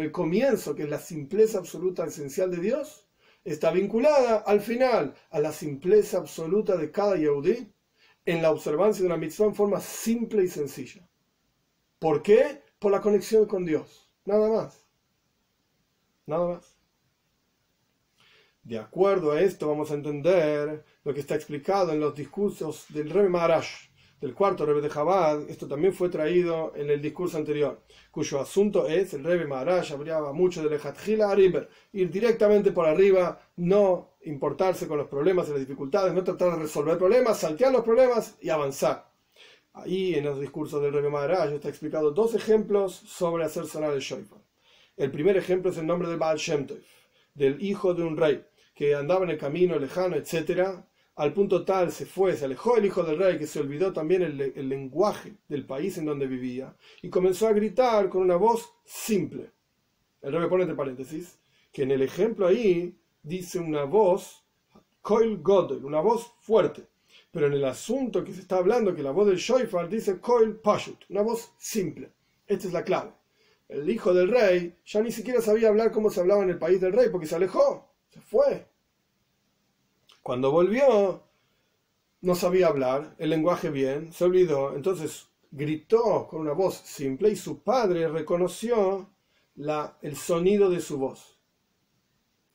el 0.00 0.12
comienzo, 0.12 0.76
que 0.76 0.84
es 0.84 0.88
la 0.88 1.00
simpleza 1.00 1.58
absoluta 1.58 2.06
esencial 2.06 2.52
de 2.52 2.58
Dios, 2.58 3.08
está 3.44 3.72
vinculada 3.72 4.36
al 4.46 4.60
final 4.60 5.12
a 5.30 5.40
la 5.40 5.52
simpleza 5.52 6.18
absoluta 6.18 6.76
de 6.76 6.92
cada 6.92 7.16
Yehudi 7.16 7.68
en 8.26 8.42
la 8.42 8.52
observancia 8.52 9.02
de 9.02 9.06
una 9.06 9.16
mitzvah 9.16 9.46
en 9.46 9.56
forma 9.56 9.80
simple 9.80 10.44
y 10.44 10.48
sencilla. 10.48 11.08
¿Por 11.98 12.22
qué? 12.22 12.62
Por 12.78 12.92
la 12.92 13.00
conexión 13.00 13.46
con 13.46 13.64
Dios. 13.64 14.08
Nada 14.24 14.48
más. 14.48 14.85
Nada 16.26 16.48
más. 16.48 16.76
De 18.64 18.78
acuerdo 18.78 19.30
a 19.30 19.40
esto 19.40 19.68
vamos 19.68 19.92
a 19.92 19.94
entender 19.94 20.84
lo 21.04 21.14
que 21.14 21.20
está 21.20 21.36
explicado 21.36 21.92
en 21.92 22.00
los 22.00 22.16
discursos 22.16 22.86
del 22.88 23.10
Rebbe 23.10 23.28
Maharaj, 23.28 23.64
del 24.20 24.34
cuarto 24.34 24.66
Rebbe 24.66 24.80
de 24.80 24.90
Chabad. 24.90 25.48
Esto 25.48 25.68
también 25.68 25.94
fue 25.94 26.08
traído 26.08 26.72
en 26.74 26.90
el 26.90 27.00
discurso 27.00 27.36
anterior, 27.36 27.80
cuyo 28.10 28.40
asunto 28.40 28.88
es, 28.88 29.14
el 29.14 29.22
Rebbe 29.22 29.46
Maharaj 29.46 29.92
hablaba 29.92 30.32
mucho 30.32 30.64
del 30.64 30.72
Ejatjila 30.72 31.32
River, 31.32 31.68
ir 31.92 32.10
directamente 32.10 32.72
por 32.72 32.86
arriba, 32.86 33.40
no 33.54 34.16
importarse 34.22 34.88
con 34.88 34.98
los 34.98 35.06
problemas 35.06 35.46
y 35.46 35.52
las 35.52 35.60
dificultades, 35.60 36.12
no 36.12 36.24
tratar 36.24 36.56
de 36.56 36.62
resolver 36.62 36.98
problemas, 36.98 37.38
saltear 37.38 37.70
los 37.70 37.84
problemas 37.84 38.36
y 38.40 38.48
avanzar. 38.48 39.12
Ahí 39.74 40.14
en 40.16 40.24
los 40.24 40.40
discursos 40.40 40.82
del 40.82 40.92
Rebbe 40.92 41.10
Maharaj 41.10 41.52
está 41.52 41.68
explicado 41.68 42.10
dos 42.10 42.34
ejemplos 42.34 42.96
sobre 42.96 43.44
hacer 43.44 43.66
sonar 43.66 43.92
el 43.92 44.00
shofar. 44.00 44.45
El 44.96 45.10
primer 45.10 45.36
ejemplo 45.36 45.70
es 45.70 45.76
el 45.76 45.86
nombre 45.86 46.08
de 46.08 46.16
Baal 46.16 46.38
Shem 46.38 46.66
Tov, 46.66 46.78
del 47.34 47.62
hijo 47.62 47.92
de 47.92 48.02
un 48.02 48.16
rey 48.16 48.42
que 48.74 48.94
andaba 48.94 49.24
en 49.24 49.30
el 49.30 49.38
camino 49.38 49.78
lejano, 49.78 50.16
etc., 50.16 50.84
al 51.16 51.32
punto 51.32 51.64
tal 51.64 51.92
se 51.92 52.06
fue, 52.06 52.34
se 52.34 52.44
alejó 52.46 52.76
el 52.76 52.86
hijo 52.86 53.02
del 53.02 53.18
rey 53.18 53.38
que 53.38 53.46
se 53.46 53.60
olvidó 53.60 53.92
también 53.92 54.22
el, 54.22 54.68
lenguaje 54.68 55.34
del 55.48 55.64
país 55.64 55.96
en 55.96 56.04
donde 56.04 56.26
vivía 56.26 56.76
y 57.00 57.08
comenzó 57.08 57.46
a 57.46 57.52
gritar 57.52 58.08
con 58.10 58.22
una 58.22 58.36
voz 58.36 58.70
simple. 58.84 59.50
El 60.20 60.32
rey 60.32 60.40
me 60.40 60.48
pone 60.48 60.62
entre 60.64 60.76
paréntesis 60.76 61.38
que 61.72 61.82
en 61.82 61.90
el 61.90 62.02
ejemplo 62.02 62.46
ahí 62.46 62.98
dice 63.22 63.58
una 63.58 63.84
voz, 63.84 64.44
Koil 65.02 65.38
Godel, 65.42 65.84
una 65.84 66.00
voz 66.00 66.32
fuerte. 66.40 66.86
Pero 67.30 67.46
en 67.46 67.54
el 67.54 67.64
asunto 67.64 68.24
que 68.24 68.32
se 68.32 68.40
está 68.40 68.58
hablando, 68.58 68.94
que 68.94 69.02
la 69.02 69.10
voz 69.10 69.26
del 69.26 69.36
Shoifar 69.36 69.88
dice 69.88 70.20
Koil 70.20 70.56
Pashut, 70.56 71.04
una 71.10 71.22
voz 71.22 71.52
simple. 71.58 72.10
Esta 72.46 72.66
es 72.66 72.72
la 72.72 72.84
clave. 72.84 73.12
El 73.68 73.90
hijo 73.90 74.14
del 74.14 74.28
rey 74.28 74.78
ya 74.84 75.02
ni 75.02 75.10
siquiera 75.10 75.40
sabía 75.40 75.68
hablar 75.68 75.90
como 75.92 76.10
se 76.10 76.20
hablaba 76.20 76.42
en 76.42 76.50
el 76.50 76.58
país 76.58 76.80
del 76.80 76.92
rey 76.92 77.08
porque 77.10 77.26
se 77.26 77.36
alejó 77.36 77.86
fue. 78.20 78.66
Cuando 80.22 80.50
volvió, 80.50 81.22
no 82.20 82.34
sabía 82.34 82.68
hablar 82.68 83.14
el 83.18 83.30
lenguaje 83.30 83.70
bien, 83.70 84.12
se 84.12 84.24
olvidó, 84.24 84.74
entonces 84.74 85.28
gritó 85.50 86.26
con 86.28 86.40
una 86.40 86.52
voz 86.52 86.74
simple 86.76 87.30
y 87.30 87.36
su 87.36 87.62
padre 87.62 88.08
reconoció 88.08 89.10
la, 89.54 89.98
el 90.02 90.16
sonido 90.16 90.68
de 90.68 90.80
su 90.80 90.98
voz. 90.98 91.38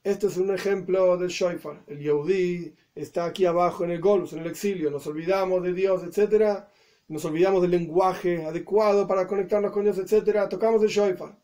Este 0.04 0.28
es 0.28 0.38
un 0.38 0.54
ejemplo 0.54 1.16
del 1.18 1.30
Shoifar. 1.30 1.84
El 1.88 2.00
Yehudi 2.00 2.76
está 2.96 3.26
aquí 3.26 3.46
abajo 3.46 3.84
en 3.84 3.92
el 3.92 4.02
Golus, 4.02 4.34
en 4.34 4.40
el 4.40 4.48
exilio. 4.48 4.90
Nos 4.90 5.06
olvidamos 5.06 5.62
de 5.62 5.74
Dios, 5.74 6.04
etc. 6.04 6.66
Nos 7.12 7.26
olvidamos 7.26 7.62
del 7.62 7.72
lenguaje 7.72 8.46
adecuado 8.46 9.06
para 9.06 9.28
conectarnos 9.28 9.74
con 9.74 9.84
Dios, 9.84 9.98
etc. 9.98 10.48
Tocamos 10.50 10.82
el 10.82 10.88
Shoifar 10.88 11.38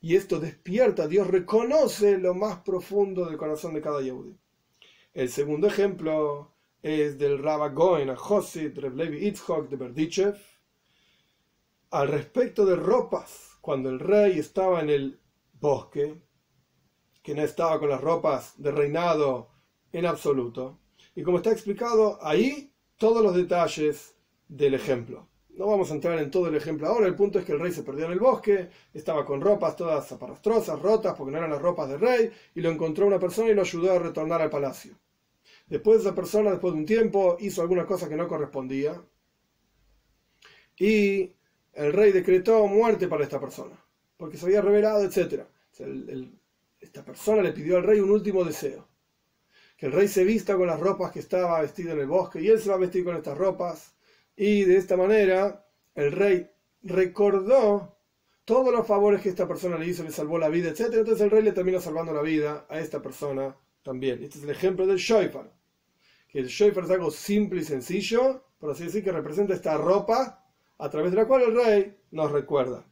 y 0.00 0.16
esto 0.16 0.40
despierta, 0.40 1.06
Dios 1.06 1.28
reconoce 1.28 2.18
lo 2.18 2.34
más 2.34 2.58
profundo 2.62 3.24
del 3.24 3.36
corazón 3.36 3.74
de 3.74 3.80
cada 3.80 4.02
Yehudi. 4.02 4.36
El 5.12 5.28
segundo 5.28 5.68
ejemplo 5.68 6.56
es 6.82 7.16
del 7.16 7.40
Rabba 7.40 7.68
Goen 7.68 8.10
a 8.10 8.16
Josid 8.16 8.76
Levi 8.76 9.28
Itzhok 9.28 9.68
de 9.68 9.76
Berdichev, 9.76 10.36
al 11.90 12.08
respecto 12.08 12.66
de 12.66 12.74
ropas, 12.74 13.56
cuando 13.60 13.90
el 13.90 14.00
rey 14.00 14.40
estaba 14.40 14.80
en 14.80 14.90
el 14.90 15.20
bosque, 15.52 16.22
que 17.22 17.36
no 17.36 17.42
estaba 17.42 17.78
con 17.78 17.88
las 17.88 18.00
ropas 18.00 18.60
de 18.60 18.72
reinado 18.72 19.52
en 19.92 20.06
absoluto, 20.06 20.80
y 21.14 21.22
como 21.22 21.36
está 21.36 21.52
explicado 21.52 22.18
ahí, 22.20 22.74
todos 22.98 23.22
los 23.22 23.36
detalles 23.36 24.13
del 24.48 24.74
ejemplo. 24.74 25.28
No 25.56 25.66
vamos 25.66 25.90
a 25.90 25.94
entrar 25.94 26.18
en 26.18 26.32
todo 26.32 26.48
el 26.48 26.56
ejemplo 26.56 26.88
ahora, 26.88 27.06
el 27.06 27.14
punto 27.14 27.38
es 27.38 27.44
que 27.44 27.52
el 27.52 27.60
rey 27.60 27.72
se 27.72 27.84
perdió 27.84 28.06
en 28.06 28.12
el 28.12 28.18
bosque, 28.18 28.70
estaba 28.92 29.24
con 29.24 29.40
ropas 29.40 29.76
todas 29.76 30.08
zaparastrosas, 30.08 30.80
rotas, 30.82 31.14
porque 31.16 31.30
no 31.30 31.38
eran 31.38 31.50
las 31.50 31.62
ropas 31.62 31.88
del 31.88 32.00
rey, 32.00 32.30
y 32.56 32.60
lo 32.60 32.70
encontró 32.70 33.06
una 33.06 33.20
persona 33.20 33.50
y 33.50 33.54
lo 33.54 33.62
ayudó 33.62 33.92
a 33.92 34.00
retornar 34.00 34.42
al 34.42 34.50
palacio. 34.50 34.98
Después 35.68 36.00
esa 36.00 36.14
persona, 36.14 36.50
después 36.50 36.74
de 36.74 36.80
un 36.80 36.86
tiempo, 36.86 37.36
hizo 37.38 37.62
alguna 37.62 37.86
cosa 37.86 38.08
que 38.08 38.16
no 38.16 38.26
correspondía, 38.26 39.00
y 40.76 41.32
el 41.72 41.92
rey 41.92 42.10
decretó 42.10 42.66
muerte 42.66 43.06
para 43.06 43.22
esta 43.22 43.38
persona, 43.40 43.76
porque 44.16 44.36
se 44.36 44.46
había 44.46 44.60
revelado, 44.60 45.04
etc. 45.04 45.44
esta 46.80 47.04
persona 47.04 47.42
le 47.42 47.52
pidió 47.52 47.76
al 47.76 47.84
rey 47.84 48.00
un 48.00 48.10
último 48.10 48.42
deseo, 48.44 48.88
que 49.76 49.86
el 49.86 49.92
rey 49.92 50.08
se 50.08 50.24
vista 50.24 50.56
con 50.56 50.66
las 50.66 50.80
ropas 50.80 51.12
que 51.12 51.20
estaba 51.20 51.60
vestido 51.60 51.92
en 51.92 52.00
el 52.00 52.06
bosque, 52.08 52.42
y 52.42 52.48
él 52.48 52.58
se 52.58 52.70
va 52.70 52.74
a 52.74 52.78
vestir 52.78 53.04
con 53.04 53.16
estas 53.16 53.38
ropas, 53.38 53.93
y 54.36 54.64
de 54.64 54.76
esta 54.76 54.96
manera 54.96 55.66
el 55.94 56.12
rey 56.12 56.50
recordó 56.82 57.96
todos 58.44 58.72
los 58.72 58.86
favores 58.86 59.22
que 59.22 59.30
esta 59.30 59.48
persona 59.48 59.78
le 59.78 59.86
hizo, 59.86 60.02
le 60.02 60.10
salvó 60.10 60.38
la 60.38 60.48
vida, 60.48 60.70
etc. 60.70 60.92
Entonces 60.92 61.22
el 61.22 61.30
rey 61.30 61.42
le 61.42 61.52
terminó 61.52 61.80
salvando 61.80 62.12
la 62.12 62.22
vida 62.22 62.66
a 62.68 62.78
esta 62.78 63.00
persona 63.00 63.56
también. 63.82 64.22
Este 64.22 64.38
es 64.38 64.44
el 64.44 64.50
ejemplo 64.50 64.86
del 64.86 64.98
shoifar. 64.98 65.52
Que 66.28 66.40
el 66.40 66.48
shoifar 66.48 66.84
es 66.84 66.90
algo 66.90 67.10
simple 67.10 67.60
y 67.60 67.64
sencillo, 67.64 68.44
por 68.58 68.70
así 68.70 68.84
decir, 68.84 69.02
que 69.02 69.12
representa 69.12 69.54
esta 69.54 69.76
ropa 69.78 70.44
a 70.78 70.90
través 70.90 71.12
de 71.12 71.16
la 71.16 71.26
cual 71.26 71.42
el 71.42 71.54
rey 71.54 71.96
nos 72.10 72.32
recuerda. 72.32 72.86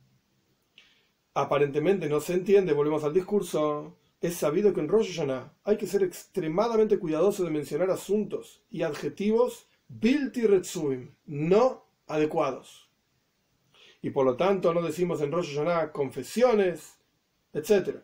Aparentemente 1.35 2.09
no 2.09 2.21
se 2.21 2.35
entiende, 2.35 2.73
volvemos 2.73 3.05
al 3.05 3.15
discurso, 3.15 3.99
es 4.21 4.37
sabido 4.37 4.73
que 4.73 4.81
en 4.81 4.89
Rosh 4.89 5.17
Hashanah 5.17 5.53
hay 5.65 5.77
que 5.77 5.87
ser 5.87 6.03
extremadamente 6.03 6.99
cuidadoso 6.99 7.43
de 7.43 7.51
mencionar 7.51 7.91
asuntos 7.91 8.63
y 8.71 8.83
adjetivos 8.83 9.67
bilti 10.01 10.47
retsuim, 10.47 11.15
no 11.27 11.85
adecuados. 12.07 12.91
Y 14.01 14.11
por 14.11 14.27
lo 14.27 14.37
tanto 14.37 14.75
no 14.75 14.83
decimos 14.83 15.21
en 15.21 15.31
Rosh 15.31 15.55
Hashanah 15.55 15.93
confesiones, 15.93 16.99
etc. 17.53 17.99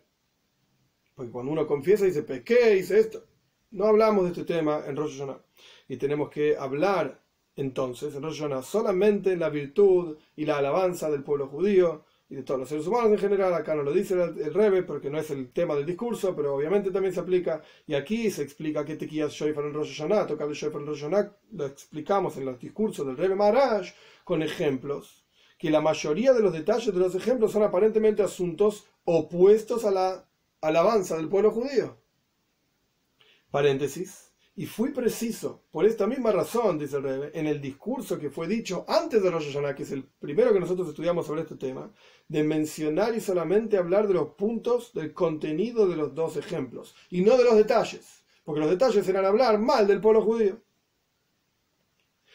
Porque 1.15 1.33
cuando 1.33 1.53
uno 1.53 1.67
confiesa 1.67 2.05
dice 2.05 2.23
pequé, 2.23 2.75
dice 2.75 3.01
esto. 3.01 3.25
No 3.71 3.87
hablamos 3.87 4.25
de 4.25 4.31
este 4.31 4.45
tema 4.45 4.85
en 4.87 4.97
Rosh 4.97 5.19
Hashanah. 5.19 5.41
Y 5.89 5.97
tenemos 5.97 6.31
que 6.31 6.57
hablar 6.57 7.21
entonces 7.57 8.15
en 8.15 8.23
Rosh 8.23 8.41
Hashanah 8.41 8.63
solamente 8.63 9.37
la 9.37 9.49
virtud 9.49 10.19
y 10.37 10.45
la 10.45 10.59
alabanza 10.59 11.11
del 11.11 11.25
pueblo 11.25 11.49
judío 11.49 12.05
y 12.31 12.37
de 12.37 12.43
todos 12.43 12.61
los 12.61 12.69
seres 12.69 12.87
humanos 12.87 13.13
en 13.13 13.19
general. 13.19 13.55
Acá 13.55 13.75
no 13.75 13.83
lo 13.83 13.93
dice 13.93 14.15
el, 14.15 14.53
Rebe 14.53 14.83
porque 14.83 15.11
no 15.11 15.19
es 15.19 15.31
el 15.31 15.51
tema 15.51 15.75
del 15.75 15.87
discurso, 15.87 16.35
pero 16.37 16.55
obviamente 16.55 16.91
también 16.91 17.15
se 17.15 17.21
aplica. 17.21 17.63
Y 17.87 17.95
aquí 17.95 18.31
se 18.31 18.43
explica 18.43 18.85
que 18.85 18.97
tequías 18.97 19.33
Shoifar 19.33 19.65
en 19.65 19.75
Rosh 19.75 19.97
Hashanah, 19.97 20.27
tocar 20.27 20.49
el 20.49 20.55
Shoifar 20.55 20.83
en 20.83 20.87
Rosh 20.87 21.01
Hashanah, 21.01 21.37
lo 21.53 21.67
explicamos 21.67 22.37
en 22.37 22.45
los 22.45 22.59
discursos 22.59 23.07
del 23.07 23.17
Rebe 23.17 23.35
Maharaj 23.35 23.89
con 24.25 24.43
ejemplos, 24.43 25.25
que 25.59 25.71
la 25.71 25.81
mayoría 25.81 26.33
de 26.33 26.43
los 26.43 26.53
detalles 26.53 26.93
de 26.93 27.01
los 27.01 27.15
ejemplos 27.15 27.53
son 27.53 27.63
aparentemente 27.63 28.23
asuntos 28.23 28.87
opuestos 29.05 29.85
a 29.85 29.91
la 29.91 30.29
alabanza 30.61 31.17
del 31.17 31.29
pueblo 31.29 31.51
judío. 31.51 31.97
Paréntesis 33.51 34.28
y 34.59 34.67
fui 34.67 34.91
preciso, 34.91 35.63
por 35.71 35.87
esta 35.87 36.09
misma 36.09 36.33
razón, 36.33 36.81
dice 36.81 36.97
el 36.97 37.05
Rebbe, 37.05 37.31
en 37.33 37.47
el 37.47 37.61
discurso 37.61 38.19
que 38.19 38.29
fue 38.29 38.49
dicho 38.49 38.85
antes 38.89 39.23
de 39.23 39.31
Rosh 39.31 39.53
Hashanah, 39.53 39.77
que 39.77 39.85
es 39.85 39.93
el 39.93 40.03
primero 40.03 40.53
que 40.53 40.59
nosotros 40.59 40.89
estudiamos 40.89 41.29
sobre 41.29 41.43
este 41.43 41.55
tema, 41.55 41.93
de 42.27 42.43
mencionar 42.43 43.15
y 43.15 43.21
solamente 43.21 43.77
hablar 43.77 44.09
de 44.09 44.15
los 44.15 44.31
puntos 44.31 44.93
del 44.95 45.15
contenido 45.15 45.87
de 45.87 45.95
los 45.95 46.13
dos 46.13 46.37
ejemplos, 46.37 46.97
y 47.09 47.21
no 47.21 47.37
de 47.37 47.45
los 47.45 47.55
detalles. 47.55 48.25
porque 48.43 48.61
los 48.61 48.71
detalles 48.71 49.09
eran 49.09 49.27
hablar 49.27 49.61
mal 49.61 49.87
del 49.87 50.01
pueblo 50.01 50.23
judío. 50.23 50.59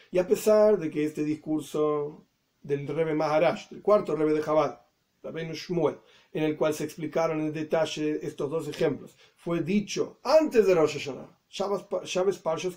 Y 0.10 0.18
a 0.18 0.26
pesar 0.26 0.80
de 0.80 0.90
que 0.90 1.04
este 1.04 1.26
discurso 1.26 2.26
del 2.62 2.88
Rebe 2.88 3.16
Maharash, 3.16 3.68
del 3.68 3.82
cuarto 3.82 4.16
Rebe 4.16 4.32
de 4.32 4.42
Chabad, 4.42 4.80
Rabbeinu 5.24 5.56
Shmuel, 5.56 5.98
en 6.32 6.44
el 6.44 6.56
cual 6.56 6.74
se 6.74 6.86
explicaron 6.86 7.42
en 7.42 7.52
detalle 7.52 8.26
estos 8.26 8.50
dos 8.50 8.70
ejemplos, 8.70 9.18
fue 9.36 9.62
dicho 9.62 10.20
antes 10.24 10.66
de 10.66 10.74
Rosh 10.74 11.00
Hashanah, 11.00 11.43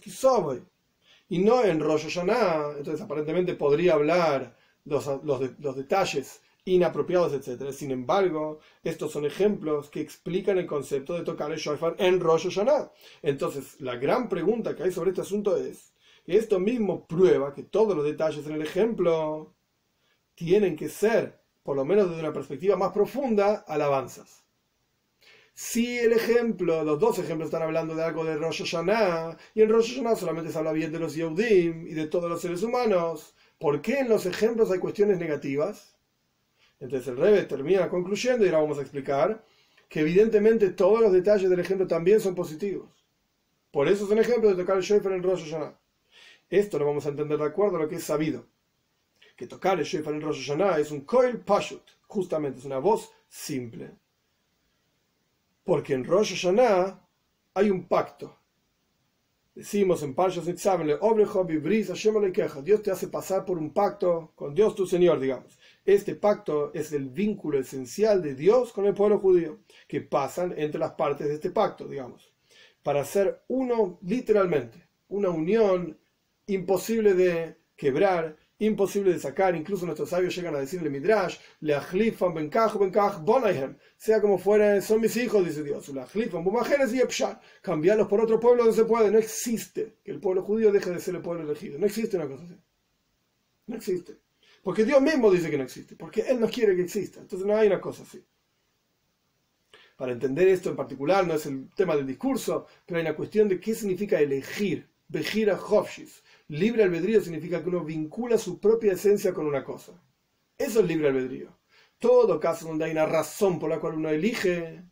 Kisoboy, 0.01 0.63
y 1.29 1.39
no 1.39 1.65
en 1.65 1.81
Rosh 1.81 2.05
Hashanah, 2.05 2.79
entonces 2.79 3.01
aparentemente 3.01 3.55
podría 3.55 3.95
hablar 3.95 4.57
los, 4.85 5.07
los 5.25 5.77
detalles 5.77 6.41
inapropiados, 6.67 7.33
etc. 7.33 7.73
Sin 7.73 7.91
embargo, 7.91 8.59
estos 8.83 9.13
son 9.13 9.25
ejemplos 9.25 9.89
que 9.89 10.01
explican 10.01 10.59
el 10.59 10.67
concepto 10.67 11.15
de 11.15 11.23
tocar 11.23 11.51
el 11.53 11.59
shofar 11.59 11.95
en 11.99 12.21
Rosh 12.21 12.49
Hashanah. 12.49 12.91
Entonces, 13.23 13.81
la 13.81 13.97
gran 13.97 14.29
pregunta 14.29 14.75
que 14.75 14.83
hay 14.83 14.93
sobre 14.93 15.11
este 15.11 15.23
asunto 15.23 15.57
es 15.57 15.93
esto 16.27 16.59
mismo 16.59 17.07
prueba 17.07 17.55
que 17.55 17.63
todos 17.63 17.97
los 17.97 18.05
detalles 18.05 18.47
en 18.47 18.55
el 18.55 18.63
ejemplo 18.63 19.55
tienen 20.35 20.77
que 20.77 20.89
ser, 20.89 21.41
por 21.63 21.77
lo 21.77 21.85
menos 21.85 22.09
desde 22.09 22.23
una 22.23 22.33
perspectiva 22.33 22.77
más 22.77 22.93
profunda, 22.93 23.65
alabanzas. 23.67 24.46
Si 25.59 25.99
el 25.99 26.13
ejemplo, 26.13 26.85
los 26.85 27.01
dos 27.01 27.19
ejemplos 27.19 27.47
están 27.47 27.63
hablando 27.63 27.95
de 27.95 28.05
algo 28.05 28.27
de 28.27 28.37
Rosh 28.37 28.63
Hashanah, 28.63 29.39
y 29.55 29.63
en 29.63 29.71
Rosh 29.71 29.95
Hashanah 29.95 30.15
solamente 30.15 30.53
se 30.53 30.59
habla 30.59 30.73
bien 30.73 30.93
de 30.93 30.99
los 30.99 31.15
Yehudim 31.15 31.87
y 31.87 31.95
de 31.95 32.09
todos 32.09 32.29
los 32.29 32.43
seres 32.43 32.63
humanos, 32.63 33.35
¿por 33.59 33.81
qué 33.81 34.01
en 34.01 34.11
los 34.11 34.27
ejemplos 34.27 34.71
hay 34.71 34.79
cuestiones 34.81 35.19
negativas? 35.19 35.97
Entonces 36.79 37.09
el 37.09 37.17
Rebe 37.17 37.45
termina 37.45 37.89
concluyendo 37.89 38.45
y 38.45 38.49
ahora 38.49 38.61
vamos 38.61 38.77
a 38.77 38.83
explicar 38.83 39.43
que 39.89 40.01
evidentemente 40.01 40.69
todos 40.69 41.01
los 41.01 41.11
detalles 41.11 41.49
del 41.49 41.61
ejemplo 41.61 41.87
también 41.87 42.21
son 42.21 42.35
positivos. 42.35 42.91
Por 43.71 43.89
eso 43.89 44.05
es 44.05 44.11
un 44.11 44.19
ejemplo 44.19 44.51
de 44.51 44.57
tocar 44.57 44.77
el 44.77 44.83
shofar 44.83 45.13
en 45.13 45.23
Rosh 45.23 45.45
Hashanah. 45.45 45.75
Esto 46.51 46.79
lo 46.79 46.85
vamos 46.85 47.07
a 47.07 47.09
entender 47.09 47.39
de 47.39 47.47
acuerdo 47.47 47.79
a 47.79 47.81
lo 47.81 47.89
que 47.89 47.97
es 47.97 48.05
sabido. 48.05 48.45
Que 49.35 49.47
tocar 49.47 49.79
el 49.79 49.87
shofar 49.87 50.13
en 50.13 50.21
Rosh 50.21 50.47
Hashanah 50.47 50.81
es 50.81 50.91
un 50.91 51.01
koil 51.01 51.39
pashut, 51.39 51.83
justamente 52.09 52.59
es 52.59 52.67
una 52.67 52.79
voz 52.79 53.11
simple. 53.27 53.93
Porque 55.67 55.95
en 55.95 56.05
Rosh 56.05 56.31
Hashanah 56.31 57.05
hay 57.55 57.71
un 57.71 57.89
pacto. 57.89 58.39
Decimos 59.53 60.01
en 60.05 60.15
Parshas 60.15 60.47
Nitzavle, 60.47 60.97
Dios 62.63 62.83
te 62.83 62.91
hace 62.93 63.09
pasar 63.09 63.45
por 63.45 63.59
un 63.59 63.73
pacto 63.73 64.33
con 64.37 64.55
Dios 64.55 64.77
tu 64.77 64.87
Señor, 64.87 65.19
digamos. 65.19 65.59
Este 65.85 66.15
pacto 66.15 66.73
es 66.73 66.93
el 66.93 67.09
vínculo 67.09 67.59
esencial 67.59 68.23
de 68.23 68.37
Dios 68.37 68.73
con 68.73 68.87
el 68.87 68.95
pueblo 68.95 69.19
judío, 69.19 69.59
que 69.89 70.03
pasan 70.03 70.55
entre 70.57 70.79
las 70.79 70.93
partes 70.93 71.27
de 71.27 71.35
este 71.35 71.51
pacto, 71.51 71.89
digamos, 71.89 72.33
para 72.85 73.05
ser 73.05 73.43
uno 73.49 73.99
literalmente, 74.03 74.89
una 75.09 75.31
unión 75.31 75.99
imposible 76.47 77.15
de 77.15 77.57
quebrar, 77.75 78.37
imposible 78.59 79.13
de 79.13 79.19
sacar, 79.19 79.55
incluso 79.55 79.85
nuestros 79.85 80.09
sabios 80.09 80.35
llegan 80.35 80.55
a 80.55 80.61
decirle 80.61 80.91
Midrash, 80.91 81.37
le 81.61 81.75
ajlifan 81.75 82.35
benkaj 82.35 82.79
benkaj 82.79 83.21
bonayhem, 83.23 83.77
sea 83.97 84.21
como 84.21 84.39
fuera, 84.39 84.81
son 84.81 85.01
mis 85.01 85.17
hijos, 85.17 85.45
dice 85.45 85.63
Dios, 85.63 85.89
le 85.89 86.01
ajlifan 86.01 86.43
bumajeres 86.43 86.93
y 86.95 87.01
epshan, 87.01 87.39
cambiarlos 87.63 88.09
por 88.09 88.21
otro 88.21 88.41
pueblo 88.41 88.65
donde 88.65 88.77
se 88.77 88.87
puede, 88.87 89.11
no 89.11 89.19
existe 89.19 89.97
que 90.03 90.11
el 90.11 90.21
pueblo 90.21 90.43
judío 90.43 90.73
deje 90.73 90.91
de 90.91 91.01
ser 91.01 91.17
el 91.17 91.23
pueblo 91.23 91.45
elegido, 91.45 91.79
no 91.79 91.87
existe 91.87 92.17
una 92.17 92.29
cosa 92.29 92.45
así, 92.45 92.57
no 93.67 93.77
existe. 93.77 94.17
Porque 94.67 94.85
Dios 94.85 95.01
mismo 95.01 95.31
dice 95.31 95.49
que 95.49 95.59
no 95.59 95.63
existe, 95.63 95.95
porque 95.95 96.23
Él 96.23 96.41
no 96.41 96.49
quiere 96.49 96.75
que 96.75 96.83
exista. 96.83 97.21
Entonces 97.21 97.47
no 97.47 97.57
hay 97.57 97.69
una 97.69 97.81
cosa 97.81 98.03
así. 98.03 98.21
Para 99.97 100.11
entender 100.11 100.49
esto 100.49 100.71
en 100.71 100.75
particular, 100.75 101.25
no 101.25 101.35
es 101.35 101.47
el 101.47 101.71
tema 101.77 101.95
del 101.95 102.05
discurso, 102.05 102.67
pero 102.85 102.99
hay 102.99 103.07
una 103.07 103.15
cuestión 103.15 103.49
de 103.49 103.61
qué 103.61 103.77
significa 103.77 104.19
elegir. 104.19 104.89
Bejira 105.07 105.55
Hofshis. 105.55 106.21
Libre 106.49 106.85
albedrío 106.85 107.21
significa 107.21 107.63
que 107.63 107.69
uno 107.69 107.85
vincula 107.85 108.39
su 108.39 108.61
propia 108.61 108.93
esencia 108.93 109.35
con 109.35 109.47
una 109.47 109.65
cosa. 109.65 109.93
Eso 110.57 110.81
es 110.81 110.87
libre 110.87 111.09
albedrío. 111.09 111.59
Todo 111.99 112.39
caso 112.39 112.69
donde 112.69 112.85
hay 112.85 112.93
una 112.93 113.07
razón 113.07 113.59
por 113.59 113.71
la 113.71 113.81
cual 113.81 113.95
uno 113.95 114.11
elige, 114.11 114.85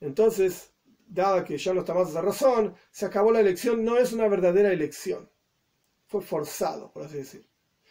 entonces, 0.00 0.72
dada 1.06 1.44
que 1.44 1.58
ya 1.58 1.74
no 1.74 1.80
está 1.80 1.94
más 1.94 2.10
esa 2.10 2.22
razón, 2.22 2.74
se 2.90 3.06
acabó 3.06 3.32
la 3.32 3.40
elección, 3.40 3.84
no 3.84 3.98
es 3.98 4.12
una 4.12 4.28
verdadera 4.28 4.72
elección. 4.72 5.30
Fue 6.06 6.22
forzado, 6.22 6.92
por 6.92 7.04
así 7.04 7.18
decir. 7.18 7.46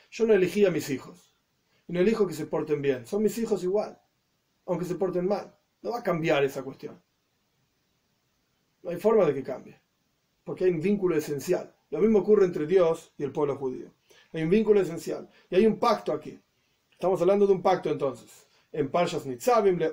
Yo 0.09 0.25
no 0.25 0.33
elegí 0.33 0.65
a 0.65 0.71
mis 0.71 0.89
hijos. 0.89 1.35
Y 1.87 1.93
no 1.93 1.99
elijo 1.99 2.27
que 2.27 2.33
se 2.33 2.47
porten 2.47 2.81
bien. 2.81 3.05
Son 3.05 3.21
mis 3.21 3.37
hijos 3.37 3.63
igual. 3.63 4.01
Aunque 4.65 4.85
se 4.85 4.95
porten 4.95 5.27
mal. 5.27 5.57
No 5.81 5.91
va 5.91 5.99
a 5.99 6.03
cambiar 6.03 6.43
esa 6.43 6.63
cuestión. 6.63 7.01
No 8.83 8.89
hay 8.89 8.97
forma 8.97 9.25
de 9.25 9.33
que 9.33 9.43
cambie. 9.43 9.79
Porque 10.43 10.65
hay 10.65 10.71
un 10.71 10.81
vínculo 10.81 11.15
esencial. 11.15 11.76
Lo 11.89 11.99
mismo 11.99 12.19
ocurre 12.19 12.45
entre 12.45 12.65
Dios 12.65 13.13
y 13.17 13.23
el 13.23 13.31
pueblo 13.31 13.55
judío. 13.55 13.91
Hay 14.33 14.43
un 14.43 14.49
vínculo 14.49 14.81
esencial. 14.81 15.29
Y 15.49 15.55
hay 15.55 15.65
un 15.65 15.79
pacto 15.79 16.11
aquí. 16.11 16.39
Estamos 16.91 17.21
hablando 17.21 17.47
de 17.47 17.53
un 17.53 17.61
pacto 17.61 17.89
entonces. 17.89 18.47
En 18.71 18.89
Parshas 18.89 19.25
Nitzavim 19.25 19.77
le 19.77 19.91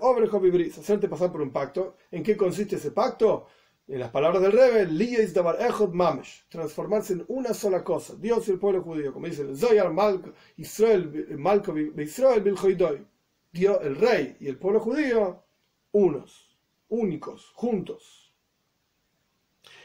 hacerte 0.77 1.09
pasar 1.09 1.31
por 1.31 1.41
un 1.41 1.51
pacto. 1.51 1.97
¿En 2.11 2.23
qué 2.23 2.37
consiste 2.37 2.77
ese 2.77 2.91
pacto? 2.91 3.47
En 3.87 4.01
las 4.01 4.11
palabras 4.11 4.41
del 4.41 4.53
Rebbe, 4.53 4.87
Liyais 4.87 5.35
Dabar 5.35 5.61
Echot 5.61 5.93
Mamesh, 5.93 6.47
transformarse 6.49 7.13
en 7.13 7.25
una 7.29 7.53
sola 7.53 7.85
cosa, 7.85 8.15
Dios 8.17 8.49
y 8.49 8.53
el 8.53 8.59
pueblo 8.59 8.83
judío, 8.83 9.13
como 9.13 9.27
dice 9.27 9.43
el 9.43 9.59
Zoyar 9.59 9.93
Malko, 9.93 10.33
Israel, 10.57 11.27
Malko, 11.37 11.75
Israel, 11.79 13.07
Dios, 13.53 13.79
el 13.83 13.97
rey 13.97 14.39
y 14.41 14.49
el 14.49 14.57
pueblo 14.57 14.81
judío, 14.81 15.45
unos, 15.93 16.59
únicos, 16.89 17.53
juntos. 17.55 18.24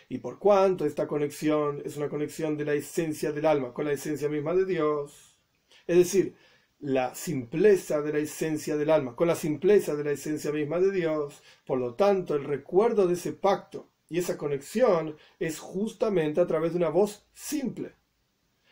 Y 0.09 0.17
por 0.17 0.39
cuanto 0.39 0.85
esta 0.85 1.07
conexión 1.07 1.81
es 1.85 1.95
una 1.95 2.09
conexión 2.09 2.57
de 2.57 2.65
la 2.65 2.73
esencia 2.73 3.31
del 3.31 3.45
alma 3.45 3.73
con 3.73 3.85
la 3.85 3.93
esencia 3.93 4.27
misma 4.27 4.55
de 4.55 4.65
Dios, 4.65 5.39
es 5.85 5.97
decir, 5.97 6.35
la 6.79 7.13
simpleza 7.13 8.01
de 8.01 8.13
la 8.13 8.19
esencia 8.19 8.75
del 8.75 8.89
alma, 8.89 9.15
con 9.15 9.27
la 9.27 9.35
simpleza 9.35 9.95
de 9.95 10.03
la 10.03 10.11
esencia 10.11 10.51
misma 10.51 10.79
de 10.79 10.91
Dios. 10.91 11.43
Por 11.65 11.79
lo 11.79 11.93
tanto, 11.93 12.35
el 12.35 12.45
recuerdo 12.45 13.05
de 13.07 13.13
ese 13.13 13.33
pacto 13.33 13.89
y 14.09 14.17
esa 14.17 14.37
conexión 14.37 15.15
es 15.37 15.59
justamente 15.59 16.41
a 16.41 16.47
través 16.47 16.71
de 16.71 16.77
una 16.77 16.89
voz 16.89 17.27
simple, 17.33 17.93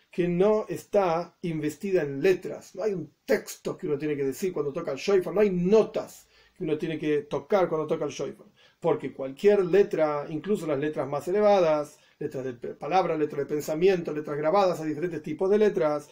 que 0.09 0.27
no 0.27 0.65
está 0.69 1.38
investida 1.43 2.01
en 2.01 2.21
letras. 2.21 2.73
No 2.73 2.83
hay 2.83 2.93
un 2.93 3.13
texto 3.25 3.77
que 3.77 3.88
uno 3.88 3.99
tiene 3.99 4.15
que 4.15 4.23
decir 4.23 4.53
cuando 4.53 4.73
toca 4.73 4.91
el 4.91 4.97
shofar, 4.97 5.33
no 5.33 5.41
hay 5.41 5.51
notas 5.51 6.27
que 6.55 6.63
uno 6.63 6.77
tiene 6.77 6.97
que 6.97 7.23
tocar 7.23 7.69
cuando 7.69 7.85
toca 7.85 8.05
el 8.05 8.11
shofar. 8.11 8.47
Porque 8.88 9.11
cualquier 9.11 9.65
letra, 9.65 10.25
incluso 10.29 10.65
las 10.65 10.79
letras 10.79 11.09
más 11.09 11.27
elevadas, 11.27 11.99
letras 12.19 12.45
de 12.45 12.53
palabra, 12.53 13.17
letras 13.17 13.39
de 13.39 13.45
pensamiento, 13.45 14.13
letras 14.13 14.38
grabadas 14.38 14.79
a 14.79 14.85
diferentes 14.85 15.21
tipos 15.21 15.49
de 15.49 15.57
letras, 15.57 16.09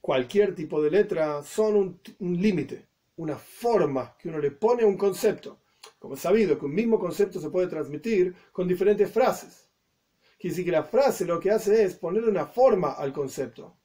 cualquier 0.00 0.54
tipo 0.54 0.80
de 0.80 0.90
letra 0.90 1.42
son 1.42 2.00
un, 2.20 2.40
límite, 2.40 2.86
una 3.16 3.36
forma 3.36 4.16
que 4.18 4.30
uno 4.30 4.38
le 4.38 4.52
pone 4.52 4.84
a 4.84 4.86
un 4.86 4.96
concepto. 4.96 5.58
Como 5.98 6.14
es 6.14 6.20
sabido 6.20 6.58
que 6.58 6.64
un 6.64 6.74
mismo 6.74 6.98
concepto 6.98 7.38
se 7.38 7.50
puede 7.50 7.66
transmitir 7.66 8.34
con 8.52 8.66
diferentes 8.66 9.10
frases. 9.12 9.68
Quiere 10.38 10.54
decir 10.54 10.64
que 10.64 10.72
la 10.72 10.84
frase 10.84 11.26
lo 11.26 11.38
que 11.38 11.50
hace 11.50 11.84
es 11.84 11.94
poner 11.94 12.24
una 12.24 12.46
forma 12.46 12.92
al 12.92 13.12
concepto. 13.12 13.76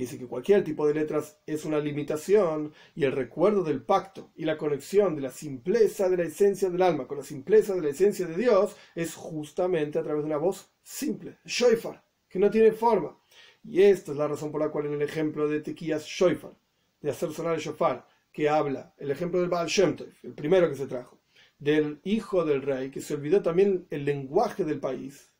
Quiere 0.00 0.12
decir 0.12 0.26
que 0.26 0.30
cualquier 0.30 0.64
tipo 0.64 0.86
de 0.86 0.94
letras 0.94 1.42
es 1.44 1.66
una 1.66 1.78
limitación 1.78 2.72
y 2.94 3.04
el 3.04 3.12
recuerdo 3.12 3.62
del 3.62 3.82
pacto 3.82 4.30
y 4.34 4.46
la 4.46 4.56
conexión 4.56 5.14
de 5.14 5.20
la 5.20 5.30
simpleza 5.30 6.08
de 6.08 6.16
la 6.16 6.22
esencia 6.22 6.70
del 6.70 6.80
alma 6.80 7.06
con 7.06 7.18
la 7.18 7.22
simpleza 7.22 7.74
de 7.74 7.82
la 7.82 7.90
esencia 7.90 8.26
de 8.26 8.34
Dios 8.34 8.74
es 8.94 9.14
justamente 9.14 9.98
a 9.98 10.02
través 10.02 10.22
de 10.22 10.28
una 10.28 10.38
voz 10.38 10.72
simple, 10.82 11.36
shoifar, 11.44 12.02
que 12.30 12.38
no 12.38 12.50
tiene 12.50 12.72
forma. 12.72 13.14
Y 13.62 13.82
esta 13.82 14.12
es 14.12 14.16
la 14.16 14.26
razón 14.26 14.50
por 14.50 14.62
la 14.62 14.70
cual 14.70 14.86
en 14.86 14.94
el 14.94 15.02
ejemplo 15.02 15.46
de 15.46 15.60
Tequías 15.60 16.06
Shoifar, 16.06 16.54
de 17.02 17.10
hacer 17.10 17.30
sonar 17.32 17.56
el 17.56 17.60
shofar, 17.60 18.08
que 18.32 18.48
habla, 18.48 18.94
el 18.96 19.10
ejemplo 19.10 19.38
del 19.38 19.50
Baal 19.50 19.68
Shem 19.68 19.96
el 20.22 20.32
primero 20.32 20.70
que 20.70 20.76
se 20.76 20.86
trajo, 20.86 21.20
del 21.58 22.00
hijo 22.04 22.46
del 22.46 22.62
rey, 22.62 22.90
que 22.90 23.02
se 23.02 23.12
olvidó 23.12 23.42
también 23.42 23.86
el 23.90 24.06
lenguaje 24.06 24.64
del 24.64 24.80
país. 24.80 25.30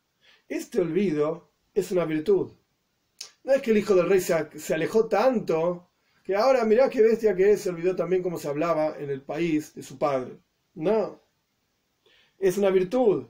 Este 0.47 0.81
olvido 0.81 1.49
es 1.73 1.91
una 1.91 2.05
virtud. 2.05 2.51
No 3.43 3.53
es 3.53 3.61
que 3.61 3.71
el 3.71 3.77
hijo 3.77 3.95
del 3.95 4.09
rey 4.09 4.21
se, 4.21 4.59
se 4.59 4.73
alejó 4.73 5.07
tanto 5.07 5.89
que 6.23 6.35
ahora 6.35 6.63
mirá 6.65 6.89
qué 6.89 7.01
bestia 7.01 7.35
que 7.35 7.51
es, 7.51 7.61
se 7.61 7.69
olvidó 7.69 7.95
también 7.95 8.21
cómo 8.21 8.37
se 8.37 8.47
hablaba 8.47 8.95
en 8.97 9.09
el 9.09 9.21
país 9.21 9.73
de 9.73 9.83
su 9.83 9.97
padre. 9.97 10.37
No. 10.75 11.19
Es 12.37 12.57
una 12.57 12.69
virtud. 12.69 13.25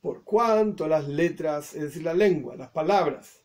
Por 0.00 0.24
cuanto 0.24 0.86
las 0.86 1.08
letras, 1.08 1.74
es 1.74 1.82
decir, 1.82 2.02
la 2.02 2.14
lengua, 2.14 2.56
las 2.56 2.70
palabras, 2.70 3.42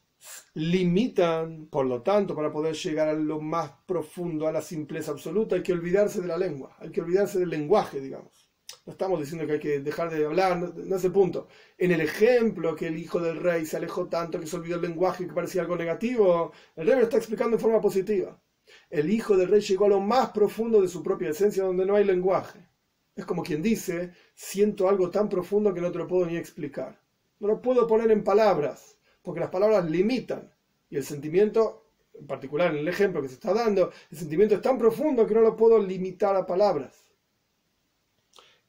limitan, 0.53 1.67
por 1.67 1.85
lo 1.85 2.01
tanto, 2.01 2.35
para 2.35 2.51
poder 2.51 2.75
llegar 2.75 3.09
a 3.09 3.13
lo 3.13 3.39
más 3.39 3.71
profundo, 3.85 4.47
a 4.47 4.51
la 4.51 4.61
simpleza 4.61 5.11
absoluta, 5.11 5.55
hay 5.55 5.63
que 5.63 5.73
olvidarse 5.73 6.21
de 6.21 6.27
la 6.27 6.37
lengua, 6.37 6.75
hay 6.79 6.91
que 6.91 7.01
olvidarse 7.01 7.39
del 7.39 7.49
lenguaje, 7.49 7.99
digamos. 7.99 8.42
No 8.85 8.91
estamos 8.91 9.19
diciendo 9.19 9.47
que 9.47 9.53
hay 9.53 9.59
que 9.59 9.79
dejar 9.79 10.09
de 10.09 10.25
hablar, 10.25 10.57
no, 10.57 10.95
es 10.95 11.03
el 11.05 11.11
punto. 11.11 11.47
En 11.77 11.91
el 11.91 12.01
ejemplo 12.01 12.75
que 12.75 12.87
el 12.87 12.97
hijo 12.97 13.19
del 13.19 13.37
rey 13.37 13.65
se 13.65 13.77
alejó 13.77 14.07
tanto 14.09 14.39
que 14.39 14.47
se 14.47 14.57
olvidó 14.57 14.75
el 14.75 14.81
lenguaje 14.81 15.25
que 15.25 15.33
parecía 15.33 15.61
algo 15.61 15.77
negativo, 15.77 16.51
el 16.75 16.87
rey 16.87 16.97
lo 16.97 17.03
está 17.03 17.17
explicando 17.17 17.55
en 17.55 17.61
forma 17.61 17.79
positiva. 17.79 18.41
El 18.89 19.09
hijo 19.09 19.37
del 19.37 19.49
rey 19.49 19.61
llegó 19.61 19.85
a 19.85 19.89
lo 19.89 20.01
más 20.01 20.31
profundo 20.31 20.81
de 20.81 20.89
su 20.89 21.01
propia 21.01 21.29
esencia 21.29 21.63
donde 21.63 21.85
no 21.85 21.95
hay 21.95 22.03
lenguaje. 22.03 22.67
Es 23.15 23.25
como 23.25 23.43
quien 23.43 23.61
dice, 23.61 24.11
siento 24.33 24.89
algo 24.89 25.09
tan 25.11 25.29
profundo 25.29 25.73
que 25.73 25.81
no 25.81 25.91
te 25.91 25.99
lo 25.99 26.07
puedo 26.07 26.25
ni 26.25 26.35
explicar. 26.35 26.99
No 27.39 27.47
lo 27.47 27.61
puedo 27.61 27.87
poner 27.87 28.11
en 28.11 28.23
palabras, 28.23 28.97
porque 29.21 29.39
las 29.39 29.49
palabras 29.49 29.89
limitan. 29.89 30.51
Y 30.89 30.97
el 30.97 31.03
sentimiento, 31.03 31.85
en 32.13 32.27
particular 32.27 32.71
en 32.71 32.79
el 32.79 32.87
ejemplo 32.87 33.21
que 33.21 33.29
se 33.29 33.35
está 33.35 33.53
dando, 33.53 33.91
el 34.11 34.17
sentimiento 34.17 34.55
es 34.55 34.61
tan 34.61 34.77
profundo 34.77 35.25
que 35.25 35.35
no 35.35 35.41
lo 35.41 35.55
puedo 35.55 35.79
limitar 35.79 36.35
a 36.35 36.45
palabras. 36.45 37.12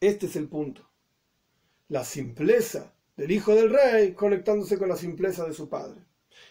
Este 0.04 0.26
es 0.26 0.36
el 0.36 0.48
punto. 0.48 0.82
La 1.88 2.04
simpleza 2.04 2.94
del 3.16 3.30
hijo 3.30 3.54
del 3.54 3.70
rey 3.70 4.12
conectándose 4.12 4.76
con 4.76 4.90
la 4.90 4.96
simpleza 4.96 5.46
de 5.46 5.54
su 5.54 5.70
padre. 5.70 6.02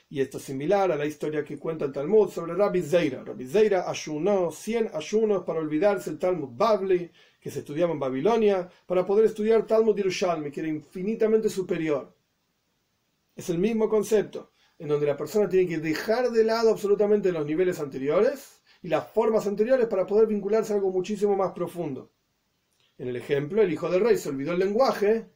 Y 0.10 0.22
esto 0.22 0.40
es 0.40 0.44
similar 0.46 0.92
a 0.92 0.96
la 0.96 1.06
historia 1.06 1.46
que 1.46 1.60
cuenta 1.60 1.86
el 1.86 1.92
Talmud 1.92 2.32
sobre 2.32 2.56
Rabbi 2.56 2.82
Zeira. 2.82 3.24
Rabbi 3.24 3.46
Zeira 3.46 3.88
ayunó 3.88 4.50
100 4.50 4.90
ayunos 4.96 5.44
para 5.44 5.60
olvidarse 5.60 6.10
el 6.10 6.18
Talmud 6.18 6.50
Babli, 6.52 7.12
que 7.40 7.52
se 7.52 7.60
estudiaba 7.60 7.94
en 7.94 8.00
Babilonia, 8.00 8.68
para 8.88 9.06
poder 9.06 9.26
estudiar 9.26 9.68
Talmud 9.68 9.96
Yerushalmi, 9.96 10.50
que 10.50 10.62
era 10.62 10.70
infinitamente 10.70 11.48
superior. 11.48 12.12
Es 13.36 13.52
el 13.52 13.60
mismo 13.60 13.88
concepto, 13.88 14.50
en 14.80 14.88
donde 14.88 15.06
la 15.06 15.16
persona 15.16 15.48
tiene 15.48 15.70
que 15.70 15.78
dejar 15.78 16.32
de 16.32 16.44
lado 16.44 16.72
absolutamente 16.72 17.32
los 17.32 17.46
niveles 17.46 17.80
anteriores 17.80 18.64
y 18.82 18.88
las 18.88 19.12
formas 19.12 19.46
anteriores 19.46 19.86
para 19.86 20.08
poder 20.08 20.26
vincularse 20.26 20.74
a 20.74 20.78
algo 20.78 20.90
muchísimo 20.90 21.36
más 21.36 21.52
profundo. 21.52 22.10
En 22.98 23.08
el 23.08 23.16
ejemplo, 23.16 23.62
el 23.62 23.72
hijo 23.74 23.90
del 23.90 24.02
rey 24.02 24.18
se 24.18 24.30
olvidó 24.30 24.54
el 24.54 24.60
lenguaje 24.60 25.30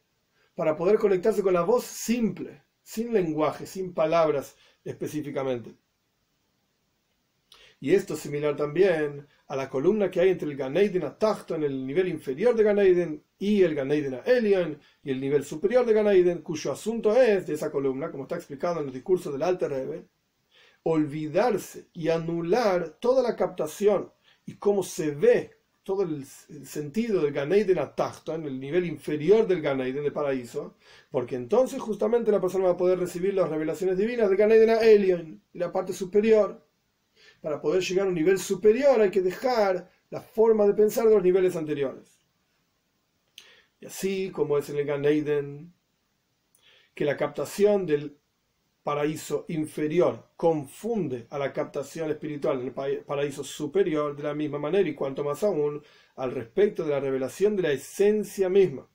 para 0.54 0.76
poder 0.76 0.98
conectarse 0.98 1.42
con 1.42 1.54
la 1.54 1.62
voz 1.62 1.84
simple, 1.84 2.62
sin 2.82 3.12
lenguaje, 3.12 3.66
sin 3.66 3.92
palabras 3.92 4.56
específicamente. 4.84 5.76
Y 7.80 7.94
esto 7.94 8.14
es 8.14 8.20
similar 8.20 8.56
también 8.56 9.26
a 9.46 9.56
la 9.56 9.70
columna 9.70 10.10
que 10.10 10.20
hay 10.20 10.30
entre 10.30 10.48
el 10.48 10.56
Ganeiden 10.56 11.04
Atachto 11.04 11.54
en 11.54 11.62
el 11.62 11.86
nivel 11.86 12.08
inferior 12.08 12.56
de 12.56 12.64
Ganeiden 12.64 13.24
y 13.38 13.62
el 13.62 13.74
Ganeiden 13.74 14.20
Elion 14.24 14.80
y 15.02 15.10
el 15.10 15.20
nivel 15.20 15.44
superior 15.44 15.86
de 15.86 15.92
Ganeiden, 15.92 16.42
cuyo 16.42 16.72
asunto 16.72 17.14
es 17.16 17.46
de 17.46 17.54
esa 17.54 17.70
columna, 17.70 18.10
como 18.10 18.24
está 18.24 18.34
explicado 18.34 18.80
en 18.80 18.88
el 18.88 18.92
discurso 18.92 19.30
del 19.30 19.42
Alter 19.42 19.70
Rebbe, 19.70 20.08
olvidarse 20.82 21.88
y 21.92 22.08
anular 22.08 22.98
toda 23.00 23.22
la 23.22 23.36
captación 23.36 24.12
y 24.44 24.56
cómo 24.56 24.82
se 24.82 25.12
ve 25.12 25.57
todo 25.88 26.02
el, 26.02 26.26
sentido 26.66 27.22
del 27.22 27.32
Ganeiden 27.32 27.78
Atachto 27.78 28.34
en 28.34 28.44
el 28.44 28.60
nivel 28.60 28.84
inferior 28.84 29.46
del 29.46 29.62
Ganeiden 29.62 30.02
del 30.02 30.12
paraíso, 30.12 30.74
porque 31.10 31.34
entonces 31.34 31.80
justamente 31.80 32.30
la 32.30 32.42
persona 32.42 32.66
va 32.66 32.72
a 32.72 32.76
poder 32.76 32.98
recibir 32.98 33.32
las 33.32 33.48
revelaciones 33.48 33.96
divinas 33.96 34.28
del 34.28 34.36
Ganeiden 34.36 34.68
Elion, 34.68 35.42
la 35.54 35.72
parte 35.72 35.94
superior. 35.94 36.62
Para 37.40 37.62
poder 37.62 37.82
llegar 37.82 38.04
a 38.04 38.10
un 38.10 38.14
nivel 38.14 38.38
superior 38.38 39.00
hay 39.00 39.10
que 39.10 39.22
dejar 39.22 39.90
la 40.10 40.20
forma 40.20 40.66
de 40.66 40.74
pensar 40.74 41.08
de 41.08 41.14
los 41.14 41.22
niveles 41.22 41.56
anteriores. 41.56 42.18
Y 43.80 43.86
así 43.86 44.30
como 44.30 44.58
es 44.58 44.68
en 44.68 44.76
el 44.76 44.84
Ganeiden, 44.84 45.72
que 46.92 47.06
la 47.06 47.16
captación 47.16 47.86
del 47.86 48.17
paraíso 48.88 49.44
inferior 49.48 50.30
confunde 50.34 51.26
a 51.28 51.38
la 51.38 51.52
captación 51.52 52.10
espiritual 52.10 52.58
en 52.58 52.68
el 52.68 53.02
paraíso 53.04 53.44
superior 53.44 54.16
de 54.16 54.22
la 54.22 54.32
misma 54.32 54.58
manera 54.58 54.88
y 54.88 54.94
cuanto 54.94 55.22
más 55.22 55.42
aún 55.42 55.82
al 56.16 56.30
respecto 56.30 56.84
de 56.84 56.92
la 56.92 57.00
revelación 57.00 57.54
de 57.54 57.64
la 57.64 57.72
esencia 57.72 58.48
misma. 58.48 58.88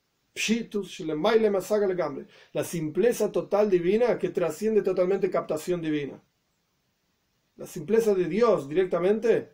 La 2.53 2.63
simpleza 2.63 3.31
total 3.31 3.69
divina 3.69 4.17
que 4.17 4.29
trasciende 4.29 4.81
totalmente 4.81 5.29
captación 5.29 5.79
divina. 5.79 6.19
La 7.57 7.67
simpleza 7.67 8.15
de 8.15 8.25
Dios 8.27 8.67
directamente, 8.67 9.51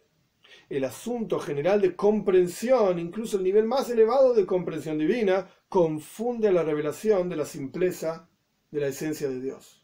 el 0.70 0.86
asunto 0.86 1.38
general 1.40 1.82
de 1.82 1.98
comprensión, 1.98 2.98
incluso 2.98 3.36
el 3.36 3.44
nivel 3.44 3.66
más 3.66 3.90
elevado 3.90 4.34
de 4.34 4.46
comprensión 4.46 4.98
divina, 4.98 5.50
confunde 5.68 6.50
la 6.54 6.64
revelación 6.64 7.28
de 7.28 7.36
la 7.36 7.46
simpleza 7.46 8.30
de 8.72 8.80
la 8.80 8.88
esencia 8.88 9.28
de 9.28 9.42
Dios 9.42 9.79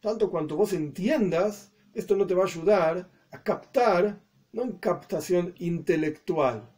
tanto 0.00 0.30
cuanto 0.30 0.56
vos 0.56 0.72
entiendas, 0.72 1.72
esto 1.94 2.16
no 2.16 2.26
te 2.26 2.34
va 2.34 2.44
a 2.44 2.46
ayudar 2.46 3.10
a 3.30 3.42
captar, 3.42 4.20
no 4.52 4.62
en 4.62 4.72
captación 4.78 5.54
intelectual, 5.58 6.70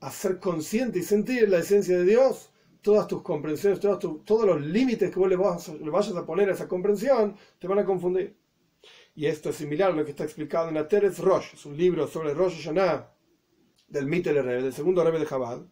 a 0.00 0.10
ser 0.10 0.38
consciente 0.38 0.98
y 0.98 1.02
sentir 1.02 1.48
la 1.48 1.58
esencia 1.58 1.98
de 1.98 2.04
Dios, 2.04 2.50
todas 2.82 3.08
tus 3.08 3.22
comprensiones, 3.22 3.80
todos, 3.80 4.24
todos 4.24 4.46
los 4.46 4.60
límites 4.60 5.10
que 5.10 5.18
vos 5.18 5.28
le, 5.28 5.36
vayas 5.36 6.16
a 6.16 6.26
poner 6.26 6.48
a 6.48 6.52
esa 6.52 6.68
comprensión, 6.68 7.36
te 7.58 7.66
van 7.66 7.80
a 7.80 7.84
confundir. 7.84 8.36
Y 9.14 9.26
esto 9.26 9.50
es 9.50 9.56
similar 9.56 9.90
a 9.90 9.96
lo 9.96 10.04
que 10.04 10.10
está 10.10 10.24
explicado 10.24 10.68
en 10.68 10.76
Ateres 10.76 11.18
Rosh, 11.18 11.54
es 11.54 11.66
un 11.66 11.76
libro 11.76 12.06
sobre 12.06 12.34
Rosh 12.34 12.56
Hashanah 12.56 13.12
del 13.88 14.06
Mitel 14.06 14.34
del 14.44 14.72
segundo 14.72 15.02
Rebbe 15.02 15.18
de 15.18 15.26
Chabad. 15.26 15.66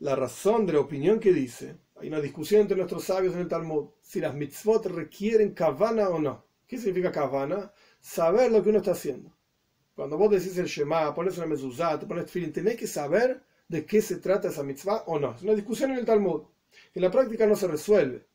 La 0.00 0.14
razón 0.14 0.66
de 0.66 0.74
la 0.74 0.80
opinión 0.80 1.18
que 1.18 1.32
dice 1.32 1.78
hay 2.04 2.08
una 2.08 2.20
discusión 2.20 2.60
entre 2.60 2.76
nuestros 2.76 3.04
sabios 3.04 3.32
en 3.32 3.40
el 3.40 3.48
Talmud 3.48 3.86
si 4.02 4.20
las 4.20 4.34
mitzvot 4.34 4.84
requieren 4.86 5.54
kavana 5.54 6.10
o 6.10 6.18
no. 6.18 6.44
¿Qué 6.66 6.76
significa 6.76 7.10
kavana? 7.10 7.72
Saber 7.98 8.52
lo 8.52 8.62
que 8.62 8.68
uno 8.68 8.78
está 8.80 8.90
haciendo. 8.90 9.34
Cuando 9.94 10.18
vos 10.18 10.30
decís 10.30 10.58
el 10.58 10.66
Shema, 10.66 11.14
pones 11.14 11.38
una 11.38 11.46
mezuzá, 11.46 11.98
te 11.98 12.04
pones 12.04 12.26
tefilin, 12.26 12.52
tenés 12.52 12.76
que 12.76 12.86
saber 12.86 13.42
de 13.68 13.86
qué 13.86 14.02
se 14.02 14.16
trata 14.16 14.48
esa 14.48 14.62
mitzvah 14.62 15.04
o 15.06 15.18
no. 15.18 15.34
Es 15.34 15.42
una 15.44 15.54
discusión 15.54 15.92
en 15.92 15.98
el 15.98 16.04
Talmud. 16.04 16.42
En 16.92 17.00
la 17.00 17.10
práctica 17.10 17.46
no 17.46 17.56
se 17.56 17.68
resuelve. 17.68 18.26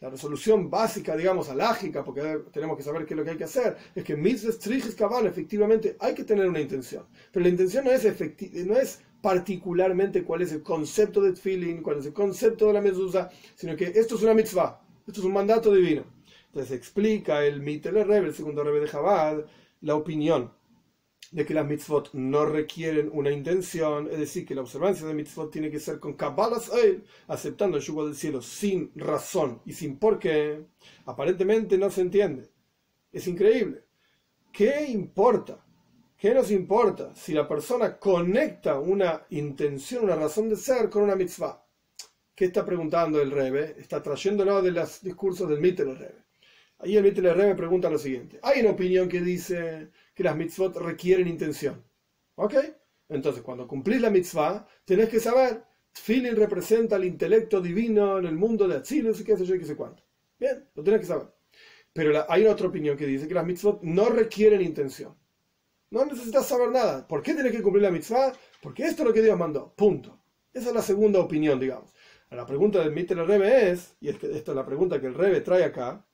La 0.00 0.10
resolución 0.10 0.68
básica, 0.68 1.16
digamos, 1.16 1.48
alágica, 1.48 2.02
porque 2.02 2.40
tenemos 2.52 2.76
que 2.76 2.82
saber 2.82 3.06
qué 3.06 3.14
es 3.14 3.18
lo 3.18 3.22
que 3.22 3.30
hay 3.30 3.36
que 3.36 3.44
hacer, 3.44 3.76
es 3.94 4.02
que 4.02 4.16
mitzvah, 4.16 4.58
trijes, 4.58 4.96
kavana, 4.96 5.28
efectivamente 5.28 5.96
hay 6.00 6.12
que 6.12 6.24
tener 6.24 6.48
una 6.48 6.60
intención. 6.60 7.06
Pero 7.30 7.44
la 7.44 7.50
intención 7.50 7.84
no 7.84 7.92
es, 7.92 8.04
no 8.66 8.76
es 8.76 8.98
particularmente 9.22 10.24
cuál 10.24 10.42
es 10.42 10.52
el 10.52 10.62
concepto 10.62 11.22
de 11.22 11.34
feeling, 11.34 11.80
cuál 11.80 12.00
es 12.00 12.06
el 12.06 12.12
concepto 12.12 12.66
de 12.66 12.72
la 12.74 12.82
mezuzá, 12.82 13.30
sino 13.54 13.76
que 13.76 13.84
esto 13.84 14.16
es 14.16 14.22
una 14.22 14.34
mitzvah, 14.34 14.82
esto 15.06 15.20
es 15.20 15.26
un 15.26 15.32
mandato 15.32 15.72
divino. 15.72 16.04
Entonces 16.48 16.72
explica 16.72 17.42
el 17.46 17.62
Mitel 17.62 17.94
Rebbe, 17.94 18.26
el 18.26 18.34
segundo 18.34 18.62
Rebbe 18.62 18.80
de 18.80 18.90
Chabad, 18.90 19.46
la 19.80 19.94
opinión 19.94 20.52
de 21.30 21.46
que 21.46 21.54
las 21.54 21.66
mitzvot 21.66 22.10
no 22.12 22.44
requieren 22.44 23.08
una 23.12 23.30
intención, 23.30 24.06
es 24.10 24.18
decir, 24.18 24.44
que 24.44 24.54
la 24.54 24.60
observancia 24.60 25.06
de 25.06 25.14
mitzvot 25.14 25.50
tiene 25.50 25.70
que 25.70 25.80
ser 25.80 25.98
con 25.98 26.12
Kabbalas 26.12 26.70
aceptando 27.26 27.78
el 27.78 27.82
yugo 27.82 28.04
del 28.04 28.14
cielo 28.14 28.42
sin 28.42 28.92
razón 28.94 29.62
y 29.64 29.72
sin 29.72 29.98
por 29.98 30.18
qué, 30.18 30.66
aparentemente 31.06 31.78
no 31.78 31.88
se 31.88 32.02
entiende. 32.02 32.50
Es 33.10 33.26
increíble. 33.28 33.84
¿Qué 34.52 34.84
importa 34.90 35.64
¿Qué 36.22 36.32
nos 36.32 36.52
importa 36.52 37.12
si 37.16 37.32
la 37.32 37.48
persona 37.48 37.98
conecta 37.98 38.78
una 38.78 39.26
intención, 39.30 40.04
una 40.04 40.14
razón 40.14 40.48
de 40.48 40.54
ser 40.54 40.88
con 40.88 41.02
una 41.02 41.16
mitzvah? 41.16 41.66
¿Qué 42.32 42.44
está 42.44 42.64
preguntando 42.64 43.20
el 43.20 43.32
Rebe? 43.32 43.74
Está 43.76 44.00
trayéndolo 44.00 44.62
de 44.62 44.70
los 44.70 45.02
discursos 45.02 45.48
del 45.48 45.58
Mitel 45.58 45.98
Rebe. 45.98 46.22
Ahí 46.78 46.96
el 46.96 47.02
Mitel 47.02 47.34
Rebe 47.34 47.56
pregunta 47.56 47.90
lo 47.90 47.98
siguiente. 47.98 48.38
Hay 48.44 48.60
una 48.60 48.70
opinión 48.70 49.08
que 49.08 49.20
dice 49.20 49.90
que 50.14 50.22
las 50.22 50.36
mitzvot 50.36 50.76
requieren 50.76 51.26
intención. 51.26 51.82
¿Ok? 52.36 52.54
Entonces, 53.08 53.42
cuando 53.42 53.66
cumplís 53.66 54.00
la 54.00 54.10
mitzvah, 54.10 54.64
tenés 54.84 55.08
que 55.08 55.18
saber, 55.18 55.64
Tfilin 55.90 56.36
representa 56.36 56.94
el 56.94 57.04
intelecto 57.04 57.60
divino 57.60 58.20
en 58.20 58.26
el 58.26 58.36
mundo 58.36 58.68
de 58.68 58.76
Atzilus 58.76 59.18
y 59.18 59.24
qué 59.24 59.36
sé 59.36 59.44
yo 59.44 59.56
y 59.56 59.58
qué 59.58 59.64
sé 59.64 59.74
cuánto. 59.74 60.04
Bien, 60.38 60.68
lo 60.76 60.84
tenés 60.84 61.00
que 61.00 61.06
saber. 61.06 61.26
Pero 61.92 62.24
hay 62.30 62.46
otra 62.46 62.68
opinión 62.68 62.96
que 62.96 63.06
dice 63.06 63.26
que 63.26 63.34
las 63.34 63.44
mitzvot 63.44 63.82
no 63.82 64.08
requieren 64.08 64.62
intención. 64.62 65.20
No 65.92 66.06
necesitas 66.06 66.46
saber 66.46 66.70
nada. 66.70 67.06
¿Por 67.06 67.22
qué 67.22 67.34
tienes 67.34 67.52
que 67.52 67.60
cumplir 67.60 67.82
la 67.82 67.90
mitzvah? 67.90 68.32
Porque 68.62 68.84
esto 68.84 69.02
es 69.02 69.08
lo 69.08 69.12
que 69.12 69.20
Dios 69.20 69.38
mandó. 69.38 69.74
Punto. 69.76 70.18
Esa 70.54 70.70
es 70.70 70.74
la 70.74 70.80
segunda 70.80 71.20
opinión, 71.20 71.60
digamos. 71.60 71.92
La 72.30 72.46
pregunta 72.46 72.78
del 72.78 72.92
Mitter 72.92 73.18
Rebe 73.18 73.70
es, 73.70 73.94
y 74.00 74.08
es 74.08 74.14
esta 74.24 74.52
es 74.52 74.56
la 74.56 74.64
pregunta 74.64 75.02
que 75.02 75.08
el 75.08 75.14
Rebe 75.14 75.42
trae 75.42 75.64
acá, 75.64 76.06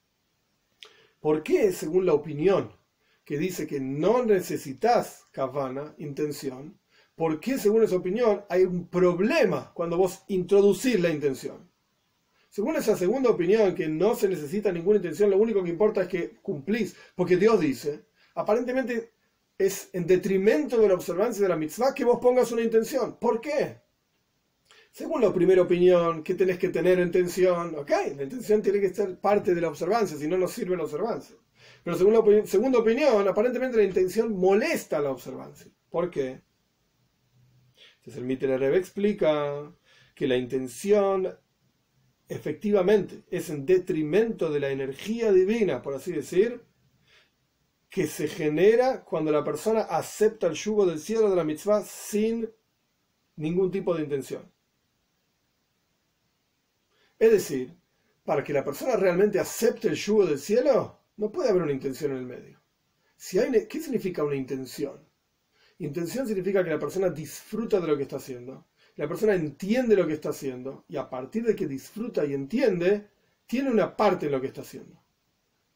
¿por 1.20 1.44
qué, 1.44 1.70
según 1.70 2.06
la 2.06 2.12
opinión 2.12 2.72
que 3.24 3.38
dice 3.38 3.68
que 3.68 3.78
no 3.78 4.24
necesitas 4.24 5.26
kavana, 5.30 5.94
intención, 5.98 6.76
por 7.14 7.38
qué, 7.38 7.56
según 7.56 7.84
esa 7.84 7.94
opinión, 7.94 8.44
hay 8.48 8.64
un 8.64 8.88
problema 8.88 9.72
cuando 9.74 9.96
vos 9.96 10.24
introducís 10.26 10.98
la 10.98 11.10
intención? 11.10 11.70
Según 12.50 12.74
esa 12.74 12.96
segunda 12.96 13.30
opinión, 13.30 13.76
que 13.76 13.86
no 13.86 14.16
se 14.16 14.28
necesita 14.28 14.72
ninguna 14.72 14.96
intención, 14.96 15.30
lo 15.30 15.38
único 15.38 15.62
que 15.62 15.70
importa 15.70 16.02
es 16.02 16.08
que 16.08 16.36
cumplís, 16.42 16.96
porque 17.14 17.36
Dios 17.36 17.60
dice, 17.60 18.06
aparentemente 18.34 19.12
es 19.58 19.90
en 19.92 20.06
detrimento 20.06 20.78
de 20.78 20.88
la 20.88 20.94
observancia 20.94 21.42
de 21.42 21.48
la 21.48 21.56
mitzvah 21.56 21.92
que 21.92 22.04
vos 22.04 22.20
pongas 22.20 22.52
una 22.52 22.62
intención. 22.62 23.18
¿Por 23.18 23.40
qué? 23.40 23.80
Según 24.92 25.20
la 25.20 25.32
primera 25.32 25.62
opinión, 25.62 26.22
¿qué 26.22 26.34
tenés 26.34 26.58
que 26.58 26.68
tener 26.68 26.98
intención? 27.00 27.74
Ok, 27.76 27.90
la 28.16 28.22
intención 28.22 28.62
tiene 28.62 28.80
que 28.80 28.94
ser 28.94 29.18
parte 29.20 29.54
de 29.54 29.60
la 29.60 29.68
observancia, 29.68 30.16
si 30.16 30.28
no, 30.28 30.38
no 30.38 30.48
sirve 30.48 30.76
la 30.76 30.84
observancia. 30.84 31.36
Pero 31.82 31.96
según 31.96 32.14
la 32.14 32.46
segunda 32.46 32.78
opinión, 32.78 33.26
aparentemente 33.26 33.76
la 33.76 33.84
intención 33.84 34.36
molesta 34.36 35.00
la 35.00 35.10
observancia. 35.10 35.70
¿Por 35.90 36.10
qué? 36.10 36.40
Entonces 37.96 38.16
el 38.16 38.24
Mitter 38.24 38.58
Rebe 38.58 38.78
explica 38.78 39.72
que 40.14 40.26
la 40.26 40.36
intención 40.36 41.36
efectivamente 42.28 43.24
es 43.30 43.50
en 43.50 43.66
detrimento 43.66 44.50
de 44.50 44.60
la 44.60 44.70
energía 44.70 45.32
divina, 45.32 45.82
por 45.82 45.94
así 45.94 46.12
decir, 46.12 46.62
que 47.88 48.06
se 48.06 48.28
genera 48.28 49.04
cuando 49.04 49.32
la 49.32 49.44
persona 49.44 49.82
acepta 49.82 50.46
el 50.46 50.54
yugo 50.54 50.86
del 50.86 50.98
cielo 50.98 51.30
de 51.30 51.36
la 51.36 51.44
mitzvah 51.44 51.82
sin 51.82 52.50
ningún 53.36 53.70
tipo 53.70 53.94
de 53.94 54.02
intención. 54.02 54.50
Es 57.18 57.32
decir, 57.32 57.74
para 58.24 58.44
que 58.44 58.52
la 58.52 58.64
persona 58.64 58.96
realmente 58.96 59.40
acepte 59.40 59.88
el 59.88 59.94
yugo 59.94 60.26
del 60.26 60.38
cielo, 60.38 61.00
no 61.16 61.32
puede 61.32 61.48
haber 61.50 61.62
una 61.62 61.72
intención 61.72 62.12
en 62.12 62.18
el 62.18 62.26
medio. 62.26 62.60
Si 63.16 63.38
hay, 63.38 63.66
¿Qué 63.66 63.80
significa 63.80 64.22
una 64.22 64.36
intención? 64.36 65.00
Intención 65.78 66.26
significa 66.26 66.62
que 66.62 66.70
la 66.70 66.78
persona 66.78 67.08
disfruta 67.08 67.80
de 67.80 67.86
lo 67.86 67.96
que 67.96 68.02
está 68.02 68.16
haciendo, 68.16 68.66
la 68.96 69.08
persona 69.08 69.34
entiende 69.34 69.96
lo 69.96 70.06
que 70.06 70.14
está 70.14 70.30
haciendo 70.30 70.84
y 70.88 70.96
a 70.96 71.08
partir 71.08 71.44
de 71.44 71.54
que 71.54 71.68
disfruta 71.68 72.24
y 72.24 72.34
entiende, 72.34 73.08
tiene 73.46 73.70
una 73.70 73.96
parte 73.96 74.26
en 74.26 74.32
lo 74.32 74.40
que 74.40 74.48
está 74.48 74.62
haciendo. 74.62 75.00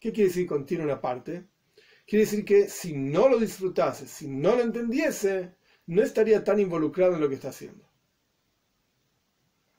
¿Qué 0.00 0.12
quiere 0.12 0.28
decir 0.28 0.46
con 0.46 0.66
tiene 0.66 0.84
una 0.84 1.00
parte? 1.00 1.46
Quiere 2.06 2.24
decir 2.24 2.44
que 2.44 2.68
si 2.68 2.94
no 2.94 3.28
lo 3.28 3.38
disfrutase, 3.38 4.06
si 4.06 4.28
no 4.28 4.56
lo 4.56 4.62
entendiese, 4.62 5.54
no 5.86 6.02
estaría 6.02 6.44
tan 6.44 6.60
involucrado 6.60 7.14
en 7.14 7.20
lo 7.20 7.28
que 7.28 7.36
está 7.36 7.48
haciendo. 7.48 7.84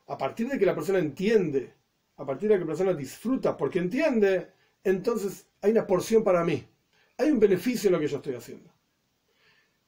A 0.08 0.18
partir 0.18 0.48
de 0.50 0.58
que 0.58 0.66
la 0.66 0.76
persona 0.76 1.00
entiende 1.00 1.74
a 2.18 2.26
partir 2.26 2.50
de 2.50 2.56
que 2.56 2.62
la 2.62 2.68
persona 2.68 2.94
disfruta 2.94 3.58
porque 3.58 3.80
entiende, 3.80 4.52
entonces 4.84 5.48
hay 5.62 5.72
una 5.72 5.88
porción 5.88 6.24
para 6.24 6.44
mí. 6.44 6.64
Hay 7.18 7.32
un 7.32 7.40
beneficio 7.40 7.88
en 7.88 7.94
lo 7.94 8.00
que 8.00 8.08
yo 8.08 8.18
estoy 8.18 8.36
haciendo. 8.36 8.72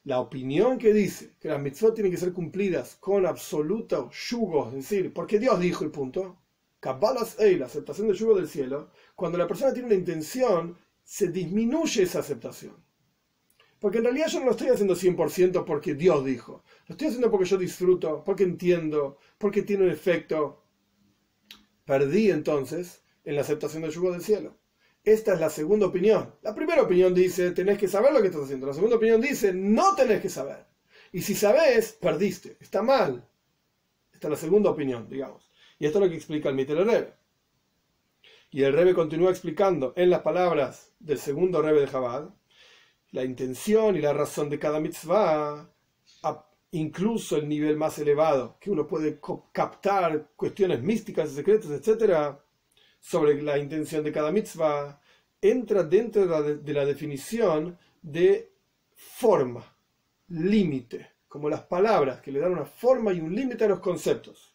La 0.03 0.19
opinión 0.19 0.77
que 0.77 0.93
dice 0.93 1.33
que 1.39 1.47
las 1.47 1.61
mitzvot 1.61 1.95
tienen 1.95 2.11
que 2.11 2.17
ser 2.17 2.31
cumplidas 2.31 2.95
con 2.99 3.25
absoluto 3.25 4.11
yugo, 4.11 4.67
es 4.69 4.75
decir, 4.75 5.13
porque 5.13 5.39
Dios 5.39 5.59
dijo 5.59 5.83
y 5.83 5.89
punto, 5.89 6.37
Kabbalas 6.79 7.37
la 7.39 7.65
aceptación 7.65 8.07
del 8.07 8.15
yugo 8.15 8.35
del 8.35 8.47
cielo, 8.47 8.91
cuando 9.15 9.39
la 9.39 9.47
persona 9.47 9.73
tiene 9.73 9.87
una 9.87 9.95
intención, 9.95 10.77
se 11.05 11.29
disminuye 11.29 12.03
esa 12.03 12.19
aceptación. 12.19 12.75
Porque 13.79 13.99
en 13.99 14.03
realidad 14.03 14.27
yo 14.27 14.39
no 14.39 14.47
lo 14.47 14.51
estoy 14.51 14.67
haciendo 14.67 14.95
100% 14.95 15.63
porque 15.63 15.93
Dios 15.93 16.25
dijo. 16.25 16.65
Lo 16.87 16.93
estoy 16.93 17.07
haciendo 17.07 17.31
porque 17.31 17.45
yo 17.45 17.57
disfruto, 17.57 18.23
porque 18.25 18.43
entiendo, 18.43 19.19
porque 19.37 19.61
tiene 19.61 19.85
un 19.85 19.91
efecto 19.91 20.65
Perdí 21.85 22.31
entonces 22.31 23.03
en 23.23 23.35
la 23.35 23.41
aceptación 23.41 23.83
del 23.83 23.91
yugo 23.91 24.11
del 24.11 24.23
cielo. 24.23 24.57
Esta 25.03 25.35
es 25.35 25.39
la 25.39 25.51
segunda 25.51 25.85
opinión. 25.85 26.33
La 26.41 26.55
primera 26.55 26.81
opinión 26.81 27.13
dice, 27.13 27.51
tenés 27.51 27.77
que 27.77 27.87
saber 27.87 28.11
lo 28.11 28.21
que 28.21 28.27
estás 28.27 28.43
haciendo. 28.43 28.65
La 28.65 28.73
segunda 28.73 28.95
opinión 28.95 29.21
dice, 29.21 29.53
no 29.53 29.95
tenés 29.95 30.19
que 30.19 30.29
saber. 30.29 30.65
Y 31.11 31.21
si 31.21 31.35
sabes, 31.35 31.93
perdiste. 31.93 32.57
Está 32.59 32.81
mal. 32.81 33.29
Esta 34.11 34.27
es 34.27 34.31
la 34.31 34.37
segunda 34.37 34.71
opinión, 34.71 35.07
digamos. 35.07 35.51
Y 35.77 35.85
esto 35.85 35.99
es 35.99 36.05
lo 36.05 36.09
que 36.09 36.17
explica 36.17 36.49
el 36.49 36.55
Mitel 36.55 36.83
Rebe. 36.83 37.13
Y 38.55 38.63
el 38.63 38.71
Rebe 38.71 38.93
continúa 38.93 39.31
explicando 39.31 39.91
en 39.97 40.09
las 40.09 40.21
palabras 40.21 40.93
del 40.97 41.19
segundo 41.19 41.61
Rebe 41.61 41.81
de 41.81 41.87
Jabal 41.87 42.33
la 43.11 43.25
intención 43.25 43.97
y 43.97 43.99
la 43.99 44.13
razón 44.13 44.49
de 44.49 44.57
cada 44.57 44.79
mitzvah 44.79 45.69
incluso 46.71 47.35
el 47.35 47.49
nivel 47.49 47.75
más 47.75 47.99
elevado, 47.99 48.57
que 48.61 48.71
uno 48.71 48.87
puede 48.87 49.19
captar 49.51 50.29
cuestiones 50.37 50.81
místicas, 50.81 51.31
secretas, 51.31 51.69
etc., 51.71 52.37
sobre 52.97 53.41
la 53.41 53.57
intención 53.57 54.05
de 54.05 54.13
cada 54.13 54.31
mitzvah, 54.31 55.01
entra 55.41 55.83
dentro 55.83 56.25
de 56.41 56.73
la 56.73 56.85
definición 56.85 57.77
de 58.01 58.53
forma, 58.93 59.65
límite, 60.29 61.15
como 61.27 61.49
las 61.49 61.63
palabras 61.63 62.21
que 62.21 62.31
le 62.31 62.39
dan 62.39 62.53
una 62.53 62.65
forma 62.65 63.11
y 63.11 63.19
un 63.19 63.35
límite 63.35 63.65
a 63.65 63.67
los 63.67 63.81
conceptos. 63.81 64.54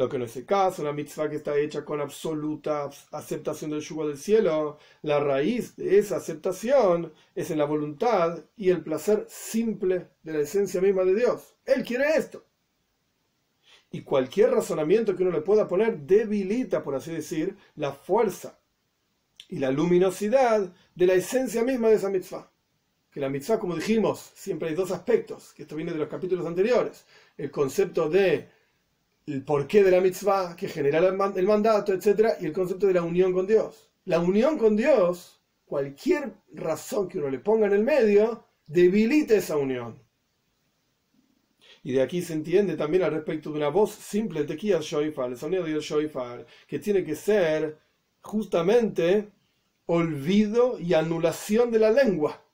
Lo 0.00 0.08
que 0.08 0.18
no 0.18 0.24
es 0.24 0.34
el 0.38 0.46
caso, 0.46 0.80
una 0.80 0.94
mitzvah 0.94 1.28
que 1.28 1.36
está 1.36 1.58
hecha 1.58 1.84
con 1.84 2.00
absoluta 2.00 2.88
aceptación 3.12 3.70
del 3.70 3.82
yugo 3.82 4.08
del 4.08 4.16
cielo, 4.16 4.78
la 5.02 5.20
raíz 5.20 5.76
de 5.76 5.98
esa 5.98 6.16
aceptación 6.16 7.12
es 7.34 7.50
en 7.50 7.58
la 7.58 7.66
voluntad 7.66 8.42
y 8.56 8.70
el 8.70 8.82
placer 8.82 9.26
simple 9.28 10.08
de 10.22 10.32
la 10.32 10.38
esencia 10.38 10.80
misma 10.80 11.04
de 11.04 11.16
Dios. 11.16 11.54
Él 11.66 11.84
quiere 11.84 12.16
esto. 12.16 12.46
Y 13.90 14.00
cualquier 14.00 14.52
razonamiento 14.52 15.14
que 15.14 15.22
uno 15.22 15.32
le 15.32 15.42
pueda 15.42 15.68
poner 15.68 15.98
debilita, 15.98 16.82
por 16.82 16.94
así 16.94 17.12
decir, 17.12 17.58
la 17.76 17.92
fuerza 17.92 18.58
y 19.50 19.58
la 19.58 19.70
luminosidad 19.70 20.72
de 20.94 21.06
la 21.06 21.12
esencia 21.12 21.62
misma 21.62 21.90
de 21.90 21.96
esa 21.96 22.08
mitzvah. 22.08 22.50
Que 23.10 23.20
la 23.20 23.28
mitzvah, 23.28 23.58
como 23.58 23.74
dijimos, 23.74 24.30
siempre 24.34 24.70
hay 24.70 24.74
dos 24.74 24.92
aspectos, 24.92 25.52
que 25.52 25.64
esto 25.64 25.76
viene 25.76 25.92
de 25.92 25.98
los 25.98 26.08
capítulos 26.08 26.46
anteriores. 26.46 27.04
El 27.36 27.50
concepto 27.50 28.08
de 28.08 28.48
el 29.26 29.44
porqué 29.44 29.82
de 29.84 29.90
la 29.90 30.00
mitzvah 30.00 30.56
que 30.56 30.68
genera 30.68 30.98
el 30.98 31.46
mandato, 31.46 31.92
etc. 31.92 32.34
Y 32.40 32.46
el 32.46 32.52
concepto 32.52 32.86
de 32.86 32.94
la 32.94 33.02
unión 33.02 33.32
con 33.32 33.46
Dios. 33.46 33.90
La 34.04 34.18
unión 34.18 34.58
con 34.58 34.76
Dios, 34.76 35.40
cualquier 35.64 36.34
razón 36.52 37.08
que 37.08 37.18
uno 37.18 37.30
le 37.30 37.38
ponga 37.38 37.66
en 37.66 37.72
el 37.72 37.84
medio, 37.84 38.44
debilita 38.66 39.34
esa 39.34 39.56
unión. 39.56 40.02
Y 41.82 41.92
de 41.92 42.02
aquí 42.02 42.22
se 42.22 42.34
entiende 42.34 42.76
también 42.76 43.04
al 43.04 43.12
respecto 43.12 43.50
de 43.50 43.56
una 43.56 43.68
voz 43.68 43.92
simple, 43.92 44.44
tequía 44.44 44.80
shoifar, 44.80 45.30
el 45.30 45.36
sonido 45.36 45.64
del 45.64 45.80
shoifar, 45.80 46.46
que 46.66 46.78
tiene 46.78 47.04
que 47.04 47.14
ser 47.14 47.78
justamente 48.20 49.30
olvido 49.86 50.78
y 50.78 50.94
anulación 50.94 51.70
de 51.70 51.78
la 51.78 51.90
lengua. 51.90 52.44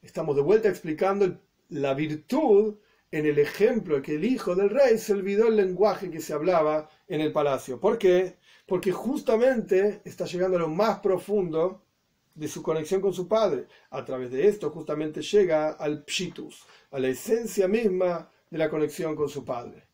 Estamos 0.00 0.34
de 0.34 0.42
vuelta 0.42 0.68
explicando 0.68 1.38
la 1.68 1.94
virtud 1.94 2.76
en 3.12 3.26
el 3.26 3.38
ejemplo 3.38 4.00
que 4.02 4.14
el 4.14 4.24
hijo 4.24 4.54
del 4.54 4.70
rey 4.70 4.98
se 4.98 5.12
olvidó 5.12 5.48
el 5.48 5.56
lenguaje 5.56 6.10
que 6.10 6.20
se 6.20 6.32
hablaba 6.32 6.88
en 7.08 7.20
el 7.20 7.32
palacio. 7.32 7.80
¿Por 7.80 7.98
qué? 7.98 8.36
Porque 8.66 8.92
justamente 8.92 10.00
está 10.04 10.26
llegando 10.26 10.56
a 10.56 10.60
lo 10.60 10.68
más 10.68 11.00
profundo 11.00 11.82
de 12.34 12.46
su 12.46 12.62
conexión 12.62 13.00
con 13.00 13.12
su 13.12 13.26
padre. 13.26 13.66
A 13.90 14.04
través 14.04 14.30
de 14.30 14.46
esto 14.46 14.70
justamente 14.70 15.22
llega 15.22 15.70
al 15.70 16.04
pshitus, 16.06 16.64
a 16.92 17.00
la 17.00 17.08
esencia 17.08 17.66
misma 17.66 18.30
de 18.48 18.58
la 18.58 18.70
conexión 18.70 19.16
con 19.16 19.28
su 19.28 19.44
padre. 19.44 19.84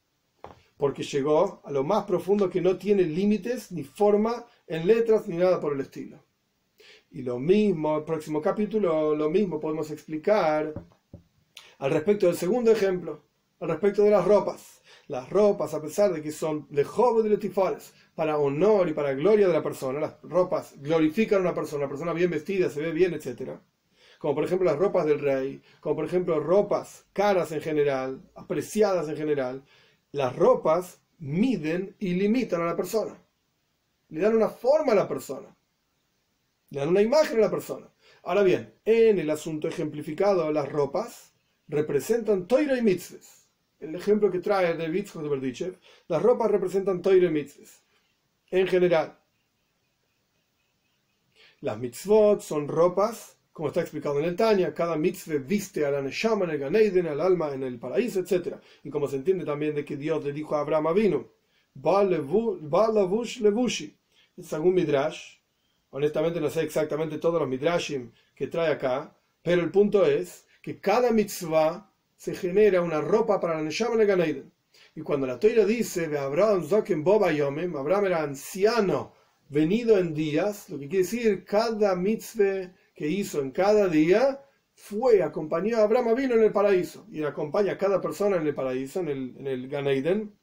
Porque 0.76 1.02
llegó 1.02 1.62
a 1.64 1.70
lo 1.70 1.84
más 1.84 2.04
profundo 2.04 2.50
que 2.50 2.60
no 2.60 2.76
tiene 2.76 3.02
límites 3.04 3.72
ni 3.72 3.82
forma 3.82 4.44
en 4.66 4.86
letras 4.86 5.26
ni 5.26 5.36
nada 5.36 5.58
por 5.58 5.72
el 5.72 5.80
estilo. 5.80 6.22
Y 7.10 7.22
lo 7.22 7.38
mismo, 7.38 7.96
el 7.96 8.04
próximo 8.04 8.42
capítulo, 8.42 9.14
lo 9.14 9.30
mismo 9.30 9.58
podemos 9.58 9.90
explicar 9.90 10.74
al 11.78 11.90
respecto 11.90 12.26
del 12.26 12.36
segundo 12.36 12.70
ejemplo, 12.70 13.24
al 13.60 13.68
respecto 13.68 14.02
de 14.02 14.10
las 14.10 14.24
ropas. 14.24 14.82
Las 15.08 15.30
ropas, 15.30 15.72
a 15.74 15.80
pesar 15.80 16.12
de 16.12 16.22
que 16.22 16.32
son 16.32 16.66
de 16.70 16.84
joven 16.84 17.24
de 17.24 17.30
letifores, 17.30 17.92
para 18.14 18.38
honor 18.38 18.88
y 18.88 18.92
para 18.92 19.14
gloria 19.14 19.46
de 19.46 19.52
la 19.52 19.62
persona, 19.62 20.00
las 20.00 20.20
ropas 20.22 20.74
glorifican 20.78 21.38
a 21.38 21.42
una 21.42 21.54
persona, 21.54 21.84
una 21.84 21.90
persona 21.90 22.12
bien 22.12 22.30
vestida, 22.30 22.70
se 22.70 22.80
ve 22.80 22.92
bien, 22.92 23.14
etc. 23.14 23.58
Como 24.18 24.34
por 24.34 24.44
ejemplo 24.44 24.64
las 24.64 24.78
ropas 24.78 25.06
del 25.06 25.20
rey, 25.20 25.62
como 25.80 25.96
por 25.96 26.04
ejemplo 26.06 26.40
ropas 26.40 27.04
caras 27.12 27.52
en 27.52 27.60
general, 27.60 28.20
apreciadas 28.34 29.08
en 29.08 29.16
general. 29.16 29.64
Las 30.12 30.34
ropas 30.34 31.00
miden 31.18 31.94
y 31.98 32.14
limitan 32.14 32.62
a 32.62 32.66
la 32.66 32.76
persona. 32.76 33.22
Le 34.08 34.20
dan 34.20 34.34
una 34.34 34.48
forma 34.48 34.92
a 34.92 34.96
la 34.96 35.08
persona. 35.08 35.54
Le 36.70 36.80
dan 36.80 36.88
una 36.88 37.02
imagen 37.02 37.38
a 37.38 37.42
la 37.42 37.50
persona. 37.50 37.92
Ahora 38.22 38.42
bien, 38.42 38.74
en 38.84 39.18
el 39.18 39.30
asunto 39.30 39.68
ejemplificado, 39.68 40.50
las 40.50 40.70
ropas 40.70 41.36
representan 41.68 42.46
Toira 42.46 42.76
y 42.78 42.82
Mitzvahs. 42.82 43.48
El 43.78 43.94
ejemplo 43.94 44.30
que 44.30 44.38
trae 44.38 44.74
de 44.74 44.88
de 44.88 45.28
Berdichev, 45.28 45.78
las 46.08 46.22
ropas 46.22 46.50
representan 46.50 47.02
Toira 47.02 47.26
y 47.26 47.30
Mitzvahs. 47.30 47.82
En 48.50 48.66
general, 48.66 49.18
las 51.60 51.78
mitzvot 51.78 52.42
son 52.42 52.68
ropas, 52.68 53.38
como 53.52 53.68
está 53.68 53.80
explicado 53.80 54.18
en 54.20 54.26
el 54.26 54.36
Tanya, 54.36 54.72
cada 54.72 54.96
mitzvah 54.96 55.38
viste 55.38 55.84
a 55.84 55.90
la 55.90 56.00
Neshama 56.00 56.44
en 56.44 56.50
el 56.52 56.58
Ganeiden, 56.58 57.06
al 57.06 57.20
alma 57.20 57.52
en 57.52 57.62
el 57.62 57.78
paraíso, 57.78 58.20
etc. 58.20 58.56
Y 58.84 58.90
como 58.90 59.08
se 59.08 59.16
entiende 59.16 59.44
también 59.44 59.74
de 59.74 59.84
que 59.84 59.96
Dios 59.96 60.22
le 60.24 60.32
dijo 60.32 60.54
a 60.54 60.60
Abraham 60.60 60.94
vino, 60.94 61.28
Balavush 61.74 63.40
Levushi. 63.40 63.98
Es 64.36 64.52
algún 64.52 64.74
midrash. 64.74 65.38
Honestamente 65.90 66.40
no 66.40 66.50
sé 66.50 66.62
exactamente 66.62 67.18
todos 67.18 67.40
los 67.40 67.48
midrashim 67.48 68.12
que 68.34 68.46
trae 68.46 68.70
acá, 68.70 69.16
pero 69.42 69.62
el 69.62 69.70
punto 69.70 70.04
es 70.04 70.45
que 70.66 70.80
cada 70.80 71.12
mitzvah 71.12 71.92
se 72.16 72.34
genera 72.34 72.82
una 72.82 73.00
ropa 73.00 73.38
para 73.38 73.54
la 73.54 73.62
Neshama 73.62 74.02
Ganeiden. 74.02 74.52
Y 74.96 75.00
cuando 75.02 75.24
la 75.24 75.38
Toira 75.38 75.64
dice, 75.64 76.06
Abraham 76.18 76.66
Abraham 76.68 78.06
era 78.06 78.22
anciano, 78.24 79.14
venido 79.48 79.96
en 79.96 80.12
días, 80.12 80.68
lo 80.68 80.80
que 80.80 80.88
quiere 80.88 81.04
decir, 81.04 81.44
cada 81.44 81.94
mitzvah 81.94 82.74
que 82.96 83.06
hizo 83.06 83.40
en 83.42 83.52
cada 83.52 83.86
día 83.86 84.42
fue, 84.74 85.22
acompañó 85.22 85.76
a 85.76 85.84
Abraham 85.84 86.16
vino 86.16 86.34
en 86.34 86.42
el 86.42 86.50
paraíso 86.50 87.06
y 87.12 87.22
acompaña 87.22 87.74
a 87.74 87.78
cada 87.78 88.00
persona 88.00 88.36
en 88.36 88.48
el 88.48 88.54
paraíso, 88.56 88.98
en 88.98 89.08
el, 89.08 89.36
en 89.38 89.46
el 89.46 89.68
Ganeiden. 89.68 90.34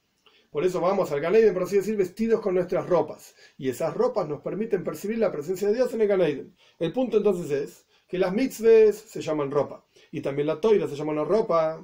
Por 0.52 0.64
eso 0.64 0.80
vamos 0.80 1.12
al 1.12 1.20
Ganeiden, 1.20 1.54
por 1.54 1.64
así 1.64 1.76
decir, 1.76 1.98
vestidos 1.98 2.40
con 2.40 2.56
nuestras 2.56 2.88
ropas. 2.88 3.36
Y 3.58 3.68
esas 3.68 3.94
ropas 3.94 4.26
nos 4.30 4.40
permiten 4.40 4.86
percibir 4.86 5.18
la 5.18 5.34
presencia 5.34 5.68
de 5.68 5.74
Dios 5.74 5.94
en 5.94 6.00
el 6.00 6.08
Ganeiden. 6.08 6.56
El 6.80 6.94
punto 6.94 7.18
entonces 7.18 7.52
es 7.52 7.86
que 8.08 8.18
las 8.18 8.32
mitzvahs 8.32 8.96
se 8.96 9.22
llaman 9.22 9.52
ropa. 9.52 9.83
Y 10.14 10.22
también 10.22 10.46
la 10.48 10.62
toira 10.62 10.88
se 10.88 10.96
llama 10.96 11.12
una 11.12 11.24
ropa, 11.24 11.84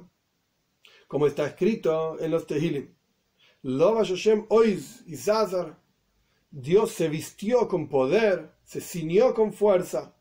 como 1.08 1.26
está 1.26 1.46
escrito 1.46 2.16
en 2.20 2.30
los 2.30 2.46
Tehilim. 2.46 2.94
Lova 3.62 4.04
Shoshem 4.04 4.46
Oiz 4.48 5.02
y 5.04 5.16
Zazar. 5.16 5.76
Dios 6.48 6.92
se 6.92 7.08
vistió 7.08 7.66
con 7.66 7.88
poder, 7.88 8.52
se 8.62 8.80
ciñó 8.80 9.34
con 9.34 9.52
fuerza. 9.52 10.14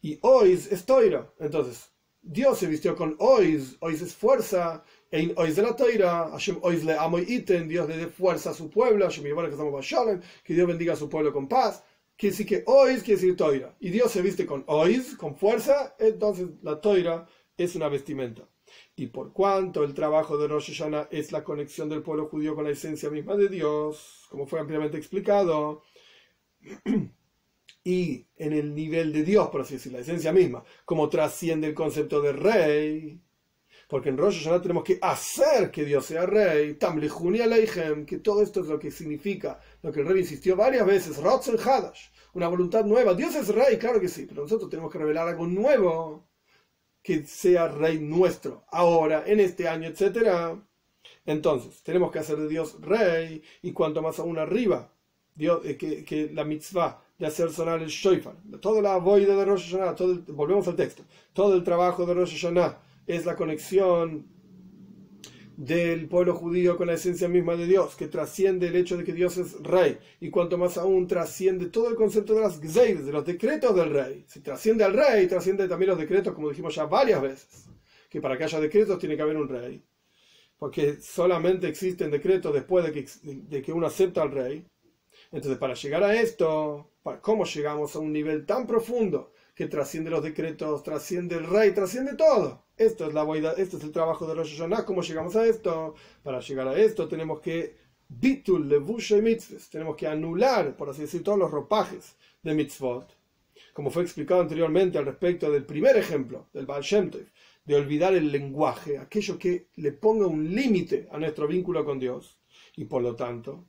Y 0.00 0.18
Oiz 0.22 0.72
es 0.72 0.86
toira. 0.86 1.30
Entonces, 1.38 1.92
Dios 2.22 2.58
se 2.58 2.68
vistió 2.68 2.96
con 2.96 3.16
Oiz, 3.18 3.76
Oiz 3.80 4.00
es 4.00 4.14
fuerza, 4.14 4.82
Ein 5.12 5.34
ois 5.36 5.54
de 5.54 5.62
la 5.62 5.76
toira, 5.76 6.30
Hashem 6.30 6.56
ois 6.62 6.84
le 6.84 6.94
amo 6.96 7.18
iten, 7.18 7.68
Dios 7.68 7.86
le 7.86 7.98
dé 7.98 8.06
fuerza 8.06 8.48
a 8.48 8.54
su 8.54 8.70
pueblo, 8.70 9.04
Hashem 9.04 9.24
que 9.24 10.20
que 10.42 10.54
Dios 10.54 10.66
bendiga 10.66 10.94
a 10.94 10.96
su 10.96 11.06
pueblo 11.06 11.34
con 11.34 11.46
paz. 11.48 11.84
Quiere 12.16 12.32
decir 12.32 12.46
que 12.46 12.62
ois 12.66 13.02
quiere 13.02 13.20
decir 13.20 13.36
toira. 13.36 13.76
Y 13.78 13.90
Dios 13.90 14.10
se 14.10 14.22
viste 14.22 14.46
con 14.46 14.64
ois, 14.68 15.14
con 15.16 15.36
fuerza, 15.36 15.94
entonces 15.98 16.48
la 16.62 16.80
toira 16.80 17.26
es 17.64 17.74
una 17.76 17.88
vestimenta. 17.88 18.48
Y 18.96 19.08
por 19.08 19.32
cuanto 19.32 19.84
el 19.84 19.94
trabajo 19.94 20.38
de 20.38 20.48
Rosh 20.48 20.72
Hashanah 20.72 21.08
es 21.10 21.32
la 21.32 21.44
conexión 21.44 21.88
del 21.88 22.02
pueblo 22.02 22.26
judío 22.26 22.54
con 22.54 22.64
la 22.64 22.70
esencia 22.70 23.10
misma 23.10 23.36
de 23.36 23.48
Dios, 23.48 24.26
como 24.30 24.46
fue 24.46 24.60
ampliamente 24.60 24.96
explicado, 24.96 25.82
y 27.84 28.26
en 28.36 28.52
el 28.52 28.74
nivel 28.74 29.12
de 29.12 29.24
Dios, 29.24 29.48
por 29.48 29.62
así 29.62 29.74
decirlo, 29.74 29.98
la 29.98 30.02
esencia 30.02 30.32
misma, 30.32 30.64
como 30.84 31.08
trasciende 31.08 31.66
el 31.68 31.74
concepto 31.74 32.20
de 32.20 32.32
rey, 32.32 33.20
porque 33.88 34.08
en 34.08 34.16
Rosh 34.16 34.38
Hashanah 34.38 34.62
tenemos 34.62 34.84
que 34.84 34.98
hacer 35.02 35.70
que 35.70 35.84
Dios 35.84 36.06
sea 36.06 36.24
rey, 36.24 36.78
que 36.78 38.18
todo 38.18 38.42
esto 38.42 38.60
es 38.60 38.66
lo 38.66 38.78
que 38.78 38.90
significa, 38.90 39.60
lo 39.82 39.92
que 39.92 40.00
el 40.00 40.06
rey 40.06 40.20
insistió 40.20 40.56
varias 40.56 40.86
veces, 40.86 41.18
Hadash, 41.18 42.08
una 42.32 42.48
voluntad 42.48 42.86
nueva. 42.86 43.12
Dios 43.12 43.34
es 43.34 43.48
rey, 43.48 43.76
claro 43.76 44.00
que 44.00 44.08
sí, 44.08 44.24
pero 44.26 44.42
nosotros 44.42 44.70
tenemos 44.70 44.90
que 44.90 44.98
revelar 44.98 45.28
algo 45.28 45.46
nuevo, 45.46 46.26
que 47.02 47.24
sea 47.24 47.68
rey 47.68 47.98
nuestro, 47.98 48.64
ahora, 48.70 49.24
en 49.26 49.40
este 49.40 49.68
año, 49.68 49.88
etc. 49.88 50.58
Entonces, 51.26 51.82
tenemos 51.82 52.12
que 52.12 52.20
hacer 52.20 52.36
de 52.36 52.48
Dios 52.48 52.80
rey, 52.80 53.42
y 53.62 53.72
cuanto 53.72 54.02
más 54.02 54.18
aún 54.18 54.38
arriba, 54.38 54.92
Dios, 55.34 55.60
eh, 55.64 55.76
que, 55.76 56.30
la 56.32 56.44
mitzvah 56.44 57.02
de 57.18 57.26
hacer 57.26 57.50
sonar 57.50 57.82
el 57.82 57.88
shofar, 57.88 58.34
toda 58.60 58.82
la 58.82 58.96
voida 58.98 59.34
de 59.36 59.44
Rosh 59.44 59.72
Hashanah, 59.72 59.94
todo 59.94 60.22
volvemos 60.28 60.66
al 60.68 60.76
texto, 60.76 61.04
todo 61.32 61.54
el 61.54 61.62
trabajo 61.64 62.04
de 62.04 62.14
Rosh 62.14 62.32
Hashanah, 62.32 62.78
es 63.06 63.24
la 63.24 63.36
conexión 63.36 64.26
del 65.62 66.08
pueblo 66.08 66.34
judío 66.34 66.76
con 66.76 66.88
la 66.88 66.94
esencia 66.94 67.28
misma 67.28 67.54
de 67.54 67.66
Dios, 67.66 67.94
que 67.94 68.08
trasciende 68.08 68.66
el 68.66 68.74
hecho 68.74 68.96
de 68.96 69.04
que 69.04 69.12
Dios 69.12 69.36
es 69.36 69.62
rey, 69.62 69.96
y 70.18 70.28
cuanto 70.28 70.58
más 70.58 70.76
aún 70.76 71.06
trasciende 71.06 71.66
todo 71.66 71.88
el 71.88 71.94
concepto 71.94 72.34
de 72.34 72.40
las 72.40 72.60
gzeires, 72.60 73.06
de 73.06 73.12
los 73.12 73.24
decretos 73.24 73.72
del 73.76 73.90
rey. 73.90 74.24
Si 74.26 74.40
trasciende 74.40 74.82
al 74.82 74.92
rey, 74.92 75.28
trasciende 75.28 75.68
también 75.68 75.90
los 75.90 76.00
decretos, 76.00 76.34
como 76.34 76.48
dijimos 76.48 76.74
ya 76.74 76.86
varias 76.86 77.22
veces, 77.22 77.68
que 78.10 78.20
para 78.20 78.36
que 78.36 78.42
haya 78.42 78.58
decretos 78.58 78.98
tiene 78.98 79.14
que 79.14 79.22
haber 79.22 79.36
un 79.36 79.48
rey, 79.48 79.80
porque 80.58 81.00
solamente 81.00 81.68
existen 81.68 82.10
decretos 82.10 82.52
después 82.52 82.84
de 82.84 82.92
que, 82.92 83.06
de 83.22 83.62
que 83.62 83.72
uno 83.72 83.86
acepta 83.86 84.20
al 84.20 84.32
rey. 84.32 84.66
Entonces, 85.30 85.58
para 85.58 85.74
llegar 85.74 86.02
a 86.02 86.20
esto, 86.20 86.90
¿cómo 87.20 87.44
llegamos 87.44 87.94
a 87.94 88.00
un 88.00 88.12
nivel 88.12 88.46
tan 88.46 88.66
profundo 88.66 89.32
que 89.54 89.68
trasciende 89.68 90.10
los 90.10 90.24
decretos, 90.24 90.82
trasciende 90.82 91.36
el 91.36 91.44
rey, 91.44 91.70
trasciende 91.70 92.16
todo? 92.16 92.64
Esto 92.82 93.06
es 93.06 93.14
la 93.14 93.22
esto 93.56 93.76
es 93.76 93.84
el 93.84 93.92
trabajo 93.92 94.26
de 94.26 94.34
Rosh 94.34 94.56
Hashanah. 94.56 94.84
¿Cómo 94.84 95.02
llegamos 95.02 95.36
a 95.36 95.46
esto? 95.46 95.94
Para 96.20 96.40
llegar 96.40 96.66
a 96.66 96.76
esto 96.76 97.06
tenemos 97.06 97.40
que 97.40 97.76
bitul 98.08 98.68
levusha 98.68 99.18
mitzvot. 99.18 99.62
Tenemos 99.70 99.94
que 99.94 100.08
anular, 100.08 100.76
por 100.76 100.90
así 100.90 101.02
decir, 101.02 101.22
todos 101.22 101.38
los 101.38 101.48
ropajes 101.48 102.16
de 102.42 102.54
mitzvot. 102.54 103.16
Como 103.72 103.88
fue 103.92 104.02
explicado 104.02 104.40
anteriormente 104.40 104.98
al 104.98 105.06
respecto 105.06 105.48
del 105.48 105.64
primer 105.64 105.96
ejemplo, 105.96 106.48
del 106.52 106.66
Baal 106.66 106.82
Shem 106.82 107.08
Tov, 107.08 107.24
de 107.64 107.76
olvidar 107.76 108.14
el 108.14 108.32
lenguaje, 108.32 108.98
aquello 108.98 109.38
que 109.38 109.68
le 109.76 109.92
ponga 109.92 110.26
un 110.26 110.52
límite 110.52 111.08
a 111.12 111.18
nuestro 111.18 111.46
vínculo 111.46 111.84
con 111.84 112.00
Dios. 112.00 112.40
Y 112.74 112.86
por 112.86 113.00
lo 113.00 113.14
tanto, 113.14 113.64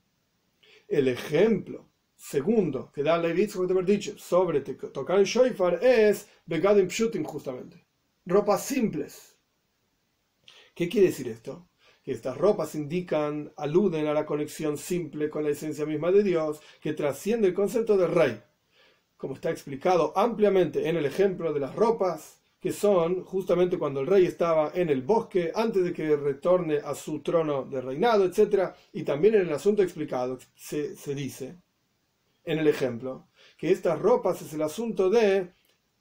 el 0.88 1.07
ejemplo 1.07 1.88
segundo 2.16 2.91
que 2.91 3.03
da 3.03 3.20
Levi 3.20 3.47
dicho 3.86 4.18
sobre 4.18 4.61
tocar 4.61 5.20
el 5.20 5.26
shofar 5.26 5.84
es 5.84 6.28
Begadim 6.47 6.88
Pshutim 6.88 7.24
justamente 7.24 7.82
ropas 8.26 8.63
simples. 8.63 9.36
¿Qué 10.74 10.89
quiere 10.89 11.07
decir 11.07 11.28
esto? 11.28 11.67
Que 12.03 12.11
estas 12.11 12.38
ropas 12.38 12.76
indican, 12.76 13.51
aluden 13.55 14.07
a 14.07 14.13
la 14.13 14.26
conexión 14.26 14.78
simple 14.78 15.30
con 15.30 15.43
la 15.43 15.51
esencia 15.51 15.86
misma 15.86 16.11
de 16.11 16.24
Dios, 16.24 16.61
que 16.82 16.93
trasciende 16.93 17.47
el 17.47 17.53
concepto 17.53 17.95
de 17.97 18.07
rey, 18.07 18.41
como 19.17 19.36
está 19.36 19.51
explicado 19.51 20.13
ampliamente 20.15 20.89
en 20.89 20.97
el 20.97 21.05
ejemplo 21.05 21.53
de 21.53 21.59
las 21.59 21.76
ropas, 21.76 22.39
que 22.59 22.71
son 22.71 23.24
justamente 23.26 23.78
cuando 23.78 23.99
el 23.99 24.07
rey 24.07 24.26
estaba 24.26 24.71
en 24.74 24.89
el 24.89 25.01
bosque, 25.01 25.51
antes 25.53 25.84
de 25.84 25.93
que 25.93 26.15
retorne 26.15 26.78
a 26.78 26.95
su 26.95 27.21
trono 27.21 27.63
de 27.63 27.82
reinado, 27.82 28.26
etc. 28.26 28.74
Y 28.93 29.03
también 29.03 29.36
en 29.36 29.41
el 29.41 29.53
asunto 29.53 29.84
explicado 29.84 30.39
se, 30.55 30.95
se 30.95 31.13
dice, 31.13 31.57
en 32.45 32.59
el 32.59 32.67
ejemplo, 32.67 33.28
que 33.57 33.71
estas 33.71 33.99
ropas 33.99 34.41
es 34.41 34.53
el 34.53 34.61
asunto 34.61 35.09
de 35.09 35.51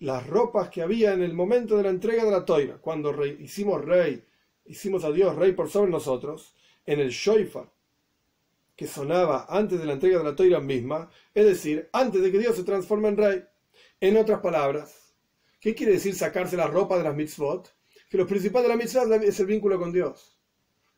las 0.02 0.26
ropas 0.26 0.68
que 0.68 0.82
había 0.82 1.12
en 1.12 1.22
el 1.22 1.32
momento 1.32 1.76
de 1.76 1.84
la 1.84 1.90
entrega 1.90 2.24
de 2.24 2.32
la 2.32 2.44
toira, 2.44 2.78
cuando 2.78 3.12
rey, 3.12 3.36
hicimos 3.38 3.84
rey, 3.84 4.24
hicimos 4.64 5.04
a 5.04 5.12
Dios 5.12 5.36
rey 5.36 5.52
por 5.52 5.70
sobre 5.70 5.92
nosotros, 5.92 6.56
en 6.84 6.98
el 6.98 7.10
shofar, 7.10 7.70
que 8.74 8.88
sonaba 8.88 9.46
antes 9.48 9.78
de 9.78 9.86
la 9.86 9.92
entrega 9.92 10.18
de 10.18 10.24
la 10.24 10.34
toira 10.34 10.58
misma, 10.58 11.08
es 11.32 11.44
decir, 11.44 11.88
antes 11.92 12.20
de 12.20 12.32
que 12.32 12.40
Dios 12.40 12.56
se 12.56 12.64
transforme 12.64 13.08
en 13.10 13.16
rey. 13.16 13.44
En 14.00 14.16
otras 14.16 14.40
palabras, 14.40 15.14
¿qué 15.60 15.72
quiere 15.72 15.92
decir 15.92 16.16
sacarse 16.16 16.56
la 16.56 16.66
ropa 16.66 16.98
de 16.98 17.04
las 17.04 17.14
mitzvot? 17.14 17.72
Que 18.10 18.18
lo 18.18 18.26
principal 18.26 18.64
de 18.64 18.70
la 18.70 18.76
mitzvot 18.76 19.22
es 19.22 19.38
el 19.38 19.46
vínculo 19.46 19.78
con 19.78 19.92
Dios 19.92 20.31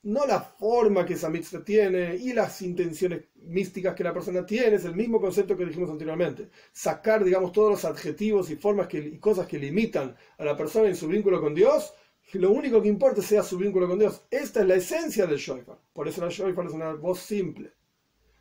no 0.04 0.26
la 0.26 0.40
forma 0.40 1.04
que 1.06 1.14
esa 1.14 1.30
mitzvah 1.30 1.64
tiene 1.64 2.16
y 2.16 2.32
las 2.34 2.60
intenciones 2.62 3.24
místicas 3.36 3.94
que 3.94 4.04
la 4.04 4.12
persona 4.12 4.44
tiene, 4.44 4.76
es 4.76 4.84
el 4.84 4.94
mismo 4.94 5.20
concepto 5.20 5.56
que 5.56 5.64
dijimos 5.64 5.90
anteriormente. 5.90 6.50
Sacar, 6.72 7.24
digamos, 7.24 7.52
todos 7.52 7.70
los 7.70 7.84
adjetivos 7.84 8.50
y 8.50 8.56
formas 8.56 8.88
y 8.92 9.18
cosas 9.18 9.46
que 9.46 9.58
limitan 9.58 10.14
a 10.38 10.44
la 10.44 10.56
persona 10.56 10.88
en 10.88 10.96
su 10.96 11.08
vínculo 11.08 11.40
con 11.40 11.54
Dios, 11.54 11.94
lo 12.34 12.50
único 12.50 12.82
que 12.82 12.88
importa 12.88 13.22
sea 13.22 13.42
su 13.42 13.56
vínculo 13.56 13.88
con 13.88 13.98
Dios. 13.98 14.22
Esta 14.30 14.60
es 14.60 14.66
la 14.66 14.74
esencia 14.74 15.26
del 15.26 15.38
shofar. 15.38 15.78
Por 15.92 16.06
eso 16.06 16.24
el 16.24 16.30
shofar 16.30 16.66
es 16.66 16.72
una 16.72 16.92
voz 16.92 17.20
simple. 17.20 17.72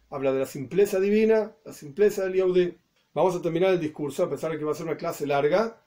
Habla 0.09 0.33
de 0.33 0.39
la 0.39 0.45
simpleza 0.45 0.99
divina, 0.99 1.55
la 1.63 1.73
simpleza 1.73 2.25
del 2.25 2.33
Yahudi. 2.33 2.77
Vamos 3.13 3.35
a 3.35 3.41
terminar 3.41 3.71
el 3.71 3.79
discurso, 3.79 4.23
a 4.23 4.29
pesar 4.29 4.51
de 4.51 4.57
que 4.57 4.65
va 4.65 4.73
a 4.73 4.75
ser 4.75 4.85
una 4.85 4.97
clase 4.97 5.25
larga, 5.25 5.81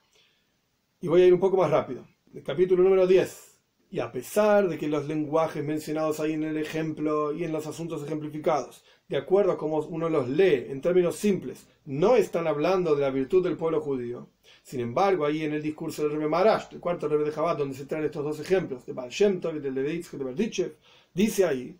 y 1.01 1.07
voy 1.07 1.21
a 1.21 1.27
ir 1.27 1.33
un 1.33 1.39
poco 1.39 1.57
más 1.57 1.69
rápido. 1.69 2.07
El 2.33 2.43
capítulo 2.43 2.83
número 2.83 3.05
10 3.05 3.46
y 3.89 3.99
a 3.99 4.11
pesar 4.11 4.67
de 4.67 4.77
que 4.77 4.87
los 4.87 5.07
lenguajes 5.07 5.63
mencionados 5.63 6.19
ahí 6.19 6.33
en 6.33 6.43
el 6.43 6.57
ejemplo 6.57 7.33
y 7.33 7.43
en 7.43 7.51
los 7.51 7.67
asuntos 7.67 8.03
ejemplificados, 8.03 8.83
de 9.07 9.17
acuerdo 9.17 9.53
a 9.53 9.57
cómo 9.57 9.79
uno 9.79 10.09
los 10.09 10.27
lee 10.27 10.65
en 10.69 10.81
términos 10.81 11.15
simples, 11.15 11.67
no 11.85 12.15
están 12.15 12.47
hablando 12.47 12.95
de 12.95 13.01
la 13.01 13.09
virtud 13.09 13.43
del 13.43 13.55
pueblo 13.55 13.79
judío, 13.79 14.27
sin 14.67 14.81
embargo, 14.81 15.25
ahí 15.25 15.43
en 15.43 15.53
el 15.53 15.61
discurso 15.61 16.03
del 16.03 16.11
Rebbe 16.11 16.27
Marash, 16.27 16.73
el 16.73 16.81
cuarto 16.81 17.07
Rebbe 17.07 17.23
de 17.23 17.31
Chabad, 17.31 17.57
donde 17.57 17.77
se 17.77 17.85
traen 17.85 18.03
estos 18.03 18.25
dos 18.25 18.39
ejemplos, 18.41 18.85
de 18.85 18.91
Baal 18.91 19.09
Shem 19.09 19.39
Tov 19.39 19.55
y 19.55 19.59
de 19.59 19.71
Levitz 19.71 20.11
de 20.11 20.21
Berdichev, 20.21 20.75
dice 21.13 21.45
ahí 21.45 21.77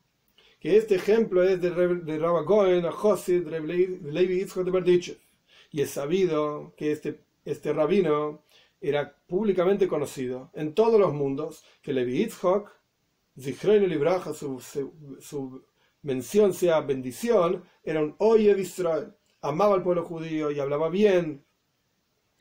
que 0.61 0.77
este 0.77 0.95
ejemplo 0.95 1.43
es 1.43 1.61
de, 1.61 1.69
de 1.69 2.17
Rabba 2.17 2.43
Goen, 2.43 2.85
a 2.85 2.93
Levi 3.21 4.45
de 4.45 4.71
Berdichev. 4.71 5.17
Y 5.69 5.81
es 5.81 5.89
sabido 5.89 6.73
que 6.77 6.93
este, 6.93 7.19
este 7.43 7.73
rabino 7.73 8.41
era 8.81 9.15
públicamente 9.27 9.87
conocido 9.87 10.51
en 10.53 10.73
todos 10.73 10.99
los 10.99 11.13
mundos 11.13 11.63
que 11.81 11.93
Levi 11.93 12.17
Yitzhak, 12.17 12.71
Zichrein 13.39 13.87
Libraja, 13.87 14.33
su, 14.33 14.59
su, 14.59 15.65
mención 16.01 16.53
sea 16.53 16.81
bendición, 16.81 17.63
era 17.83 18.01
un 18.01 18.15
Oye 18.17 18.59
Israel. 18.59 19.13
Amaba 19.41 19.75
al 19.75 19.83
pueblo 19.83 20.03
judío 20.03 20.51
y 20.51 20.59
hablaba 20.59 20.89
bien, 20.89 21.45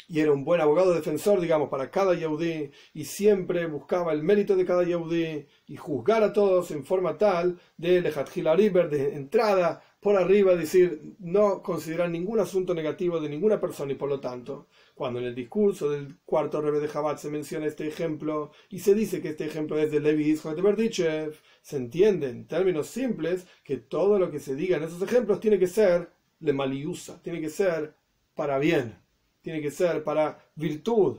y 0.09 0.21
era 0.21 0.33
un 0.33 0.45
buen 0.45 0.61
abogado 0.61 0.95
defensor, 0.95 1.41
digamos, 1.41 1.69
para 1.69 1.91
cada 1.91 2.15
Yehudí, 2.15 2.71
y 2.95 3.05
siempre 3.05 3.67
buscaba 3.67 4.13
el 4.13 4.23
mérito 4.23 4.55
de 4.57 4.65
cada 4.65 4.85
Yehudí 4.85 5.47
y 5.67 5.77
juzgar 5.77 6.23
a 6.23 6.33
todos 6.33 6.71
en 6.71 6.85
forma 6.85 7.19
tal 7.19 7.59
de 7.77 8.01
Lejatjila 8.01 8.55
River, 8.55 8.89
de 8.89 9.15
entrada 9.15 9.83
por 10.01 10.17
arriba, 10.17 10.55
decir, 10.55 11.17
no 11.19 11.63
considerar 11.63 12.09
ningún 12.11 12.39
asunto 12.39 12.75
negativo 12.75 13.19
de 13.19 13.29
ninguna 13.29 13.61
persona 13.61 13.93
y 13.93 13.97
por 13.97 14.09
lo 14.09 14.21
tanto 14.21 14.69
cuando 14.97 15.19
en 15.19 15.27
el 15.27 15.35
discurso 15.35 15.91
del 15.91 16.17
cuarto 16.25 16.63
rebe 16.63 16.81
de 16.81 16.89
Jabat 16.89 17.19
se 17.19 17.29
menciona 17.29 17.67
este 17.67 17.87
ejemplo 17.87 18.51
y 18.71 18.79
se 18.79 18.95
dice 18.95 19.21
que 19.21 19.29
este 19.29 19.45
ejemplo 19.45 19.79
es 19.79 19.93
de 19.93 20.01
Levi 20.01 20.31
Israel 20.31 20.57
de 20.57 20.63
Berdichev, 20.63 21.35
se 21.61 21.77
entiende 21.77 22.31
en 22.31 22.47
términos 22.47 22.87
simples 22.87 23.47
que 23.63 23.77
todo 23.77 24.19
lo 24.19 24.31
que 24.31 24.41
se 24.41 24.55
diga 24.55 24.79
en 24.79 24.85
esos 24.85 25.03
ejemplos 25.03 25.39
tiene 25.39 25.59
que 25.59 25.67
ser 25.67 26.09
le 26.41 26.55
maliusa, 26.55 27.23
tiene 27.23 27.43
que 27.43 27.51
ser 27.51 27.95
para 28.35 28.59
bien, 28.59 28.97
tiene 29.43 29.61
que 29.61 29.71
ser 29.71 30.03
para 30.03 30.43
virtud, 30.55 31.19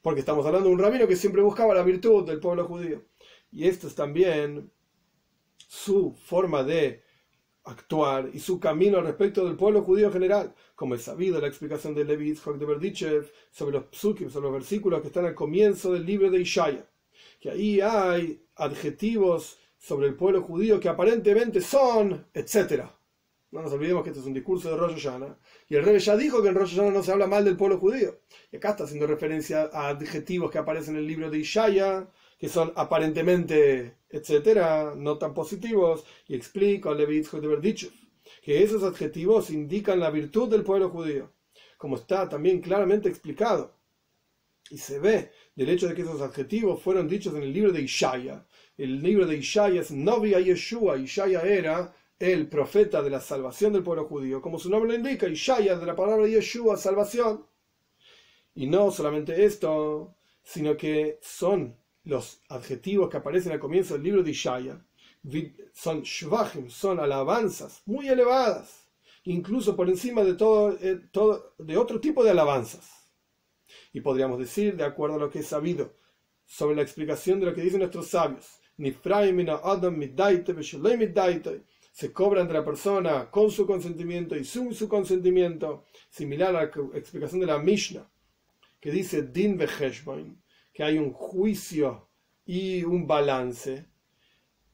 porque 0.00 0.20
estamos 0.20 0.46
hablando 0.46 0.68
de 0.68 0.74
un 0.76 0.80
rabino 0.80 1.08
que 1.08 1.16
siempre 1.16 1.42
buscaba 1.42 1.74
la 1.74 1.82
virtud 1.82 2.24
del 2.24 2.38
pueblo 2.38 2.66
judío. 2.66 3.02
Y 3.50 3.66
esto 3.66 3.88
es 3.88 3.96
también 3.96 4.70
su 5.56 6.14
forma 6.14 6.62
de 6.62 7.02
actuar 7.64 8.30
y 8.32 8.40
su 8.40 8.58
camino 8.58 9.00
respecto 9.00 9.44
del 9.44 9.56
pueblo 9.56 9.82
judío 9.82 10.06
en 10.06 10.12
general, 10.12 10.54
como 10.74 10.94
es 10.94 11.02
sabido 11.02 11.40
la 11.40 11.46
explicación 11.46 11.94
de 11.94 12.04
Levi 12.04 12.26
Yitzhak 12.26 12.56
de 12.56 12.66
Berdichev 12.66 13.30
sobre 13.50 13.72
los 13.72 13.84
psukim, 13.90 14.30
sobre 14.30 14.44
los 14.44 14.54
versículos 14.54 15.00
que 15.00 15.08
están 15.08 15.26
al 15.26 15.34
comienzo 15.34 15.92
del 15.92 16.04
libro 16.04 16.30
de 16.30 16.40
Ishaya, 16.40 16.88
que 17.40 17.50
ahí 17.50 17.80
hay 17.80 18.44
adjetivos 18.56 19.58
sobre 19.78 20.08
el 20.08 20.14
pueblo 20.14 20.42
judío 20.42 20.80
que 20.80 20.88
aparentemente 20.88 21.60
son, 21.60 22.26
etc. 22.34 22.84
No 23.50 23.62
nos 23.62 23.72
olvidemos 23.72 24.02
que 24.02 24.10
este 24.10 24.20
es 24.20 24.26
un 24.26 24.34
discurso 24.34 24.70
de 24.70 24.76
Rosh 24.76 24.94
Hashanah, 24.94 25.38
y 25.68 25.74
el 25.76 25.84
rey 25.84 25.98
ya 25.98 26.16
dijo 26.16 26.42
que 26.42 26.48
en 26.48 26.54
Rosh 26.54 26.76
Hashanah 26.76 26.90
no 26.90 27.02
se 27.02 27.12
habla 27.12 27.26
mal 27.26 27.44
del 27.44 27.56
pueblo 27.56 27.78
judío, 27.78 28.20
y 28.50 28.56
acá 28.56 28.70
está 28.70 28.84
haciendo 28.84 29.06
referencia 29.06 29.70
a 29.72 29.88
adjetivos 29.88 30.50
que 30.50 30.58
aparecen 30.58 30.94
en 30.94 31.00
el 31.02 31.06
libro 31.06 31.30
de 31.30 31.38
Ishaya, 31.38 32.08
que 32.42 32.48
son 32.48 32.72
aparentemente, 32.74 33.98
etcétera, 34.10 34.94
no 34.96 35.16
tan 35.16 35.32
positivos, 35.32 36.04
y 36.26 36.34
explica 36.34 36.92
Levitz 36.92 37.30
de 37.30 37.56
dicho 37.58 37.88
que 38.42 38.64
esos 38.64 38.82
adjetivos 38.82 39.50
indican 39.50 40.00
la 40.00 40.10
virtud 40.10 40.50
del 40.50 40.64
pueblo 40.64 40.90
judío, 40.90 41.30
como 41.78 41.94
está 41.94 42.28
también 42.28 42.60
claramente 42.60 43.08
explicado. 43.08 43.76
Y 44.70 44.78
se 44.78 44.98
ve 44.98 45.30
del 45.54 45.68
hecho 45.68 45.86
de 45.86 45.94
que 45.94 46.02
esos 46.02 46.20
adjetivos 46.20 46.82
fueron 46.82 47.06
dichos 47.06 47.32
en 47.36 47.44
el 47.44 47.52
libro 47.52 47.70
de 47.70 47.82
Ishaya. 47.82 48.44
El 48.76 49.00
libro 49.00 49.24
de 49.24 49.36
Ishaya 49.36 49.80
es 49.80 49.92
Novia 49.92 50.40
Yeshua. 50.40 50.96
Ishaya 50.96 51.42
era 51.42 51.94
el 52.18 52.48
profeta 52.48 53.02
de 53.02 53.10
la 53.10 53.20
salvación 53.20 53.72
del 53.72 53.84
pueblo 53.84 54.06
judío. 54.06 54.42
Como 54.42 54.58
su 54.58 54.68
nombre 54.68 54.90
lo 54.90 54.98
indica, 54.98 55.28
Ishaya 55.28 55.76
de 55.76 55.86
la 55.86 55.94
palabra 55.94 56.26
Yeshua, 56.26 56.76
salvación. 56.76 57.46
Y 58.56 58.66
no 58.66 58.90
solamente 58.90 59.44
esto, 59.44 60.16
sino 60.42 60.76
que 60.76 61.20
son 61.22 61.80
los 62.04 62.40
adjetivos 62.48 63.08
que 63.08 63.16
aparecen 63.16 63.52
al 63.52 63.60
comienzo 63.60 63.94
del 63.94 64.02
libro 64.02 64.22
de 64.22 64.30
Ishaya, 64.30 64.84
son 65.72 66.02
shvachim, 66.02 66.68
son 66.68 66.98
alabanzas 66.98 67.82
muy 67.86 68.08
elevadas, 68.08 68.88
incluso 69.24 69.76
por 69.76 69.88
encima 69.88 70.22
de 70.22 70.32
eh, 70.32 71.00
todo, 71.12 71.54
de 71.58 71.76
otro 71.76 72.00
tipo 72.00 72.24
de 72.24 72.30
alabanzas. 72.30 72.90
Y 73.92 74.00
podríamos 74.00 74.38
decir, 74.38 74.76
de 74.76 74.84
acuerdo 74.84 75.16
a 75.16 75.18
lo 75.18 75.30
que 75.30 75.40
es 75.40 75.46
sabido, 75.46 75.94
sobre 76.44 76.76
la 76.76 76.82
explicación 76.82 77.40
de 77.40 77.46
lo 77.46 77.54
que 77.54 77.62
dicen 77.62 77.78
nuestros 77.78 78.08
sabios, 78.08 78.60
se 81.92 82.12
cobran 82.12 82.48
de 82.48 82.54
la 82.54 82.64
persona 82.64 83.30
con 83.30 83.50
su 83.50 83.66
consentimiento 83.66 84.34
y 84.34 84.44
sin 84.44 84.74
su 84.74 84.88
consentimiento, 84.88 85.84
similar 86.10 86.56
a 86.56 86.64
la 86.64 86.70
explicación 86.94 87.40
de 87.40 87.46
la 87.46 87.58
Mishnah, 87.58 88.08
que 88.80 88.90
dice 88.90 89.22
din 89.22 89.58
que 90.72 90.82
hay 90.82 90.98
un 90.98 91.12
juicio 91.12 92.08
y 92.44 92.84
un 92.84 93.06
balance 93.06 93.92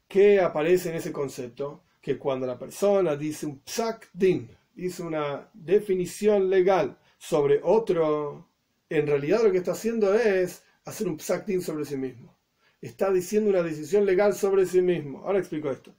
¿Qué 0.08 0.40
aparece 0.40 0.88
en 0.88 0.96
ese 0.96 1.12
concepto? 1.12 1.84
Que 2.00 2.16
cuando 2.16 2.46
la 2.46 2.58
persona 2.58 3.14
dice 3.14 3.44
un 3.44 3.60
psak 3.60 4.08
din, 4.14 4.48
dice 4.74 5.02
una 5.02 5.50
definición 5.52 6.48
legal 6.48 6.98
sobre 7.18 7.60
otro, 7.62 8.48
en 8.88 9.06
realidad 9.06 9.42
lo 9.42 9.52
que 9.52 9.58
está 9.58 9.72
haciendo 9.72 10.14
es 10.14 10.64
hacer 10.86 11.08
un 11.08 11.18
psak 11.18 11.44
din 11.44 11.60
sobre 11.60 11.84
sí 11.84 11.98
mismo. 11.98 12.38
Está 12.80 13.12
diciendo 13.12 13.50
una 13.50 13.62
decisión 13.62 14.06
legal 14.06 14.32
sobre 14.34 14.64
sí 14.64 14.80
mismo. 14.80 15.18
Ahora 15.26 15.40
explico 15.40 15.70
esto. 15.70 15.94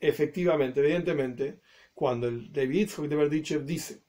Efectivamente, 0.00 0.80
evidentemente, 0.80 1.60
cuando 1.92 2.26
el 2.26 2.50
David 2.50 2.88
dicho 3.30 3.58
dice 3.58 4.00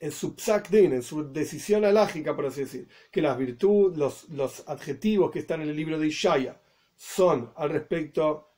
en 0.00 0.12
su 0.12 0.34
psak 0.34 0.72
en 0.72 1.02
su 1.02 1.30
decisión 1.30 1.84
alágica, 1.84 2.34
por 2.34 2.46
así 2.46 2.62
decir, 2.62 2.88
que 3.10 3.20
las 3.20 3.36
virtudes, 3.36 3.98
los, 3.98 4.28
los 4.30 4.66
adjetivos 4.66 5.30
que 5.30 5.40
están 5.40 5.60
en 5.60 5.68
el 5.68 5.76
libro 5.76 5.98
de 5.98 6.06
Ishaya, 6.06 6.58
son 6.96 7.52
al 7.56 7.70
respecto, 7.70 8.48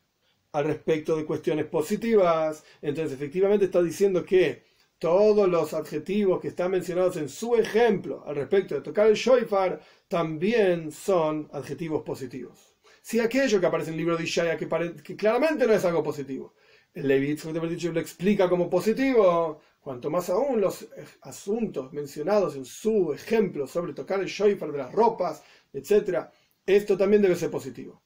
al 0.53 0.65
respecto 0.65 1.17
de 1.17 1.25
cuestiones 1.25 1.67
positivas, 1.67 2.65
entonces 2.81 3.15
efectivamente 3.15 3.65
está 3.65 3.83
diciendo 3.83 4.25
que 4.25 4.65
todos 4.99 5.49
los 5.49 5.75
adjetivos 5.75 6.41
que 6.41 6.49
están 6.49 6.71
mencionados 6.71 7.17
en 7.17 7.29
su 7.29 7.57
ejemplo 7.57 8.23
al 8.25 8.37
respecto 8.37 8.77
de 8.77 8.83
tocar 8.83 9.09
el 9.09 9.15
shofar 9.15 9.81
también 10.07 10.93
son 10.93 11.49
adjetivos 11.53 12.03
positivos. 12.03 12.77
Si 13.03 13.19
aquello 13.19 13.59
que 13.59 13.67
aparece 13.67 13.91
en 13.91 13.95
el 13.95 13.99
libro 13.99 14.17
de 14.17 14.23
Ishaya, 14.23 14.57
que, 14.57 14.69
claramente 15.17 15.67
no 15.67 15.73
es 15.73 15.85
algo 15.85 16.05
positivo, 16.05 16.55
el 16.95 17.09
Levit, 17.09 17.43
lo 17.43 18.01
explica 18.01 18.49
como 18.49 18.71
positivo, 18.71 19.61
cuanto 19.83 20.11
más 20.11 20.31
aún 20.31 20.61
los 20.61 20.89
asuntos 21.23 21.93
mencionados 21.93 22.55
en 22.55 22.65
su 22.65 23.13
ejemplo 23.13 23.67
sobre 23.67 23.93
tocar 23.93 24.21
el 24.21 24.29
shofar 24.29 24.71
de 24.71 24.79
las 24.79 24.93
ropas, 24.93 25.43
etc., 25.73 26.29
esto 26.65 26.97
también 26.97 27.21
debe 27.21 27.35
ser 27.35 27.51
positivo. 27.51 28.01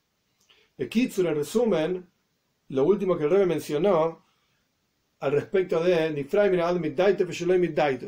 Kitsur, 0.89 1.27
en 1.27 1.35
resumen, 1.35 2.11
lo 2.69 2.85
último 2.85 3.17
que 3.17 3.25
el 3.25 3.31
Rebbe 3.31 3.45
mencionó 3.45 4.25
al 5.21 5.33
respecto 5.33 5.83
de 5.85 6.09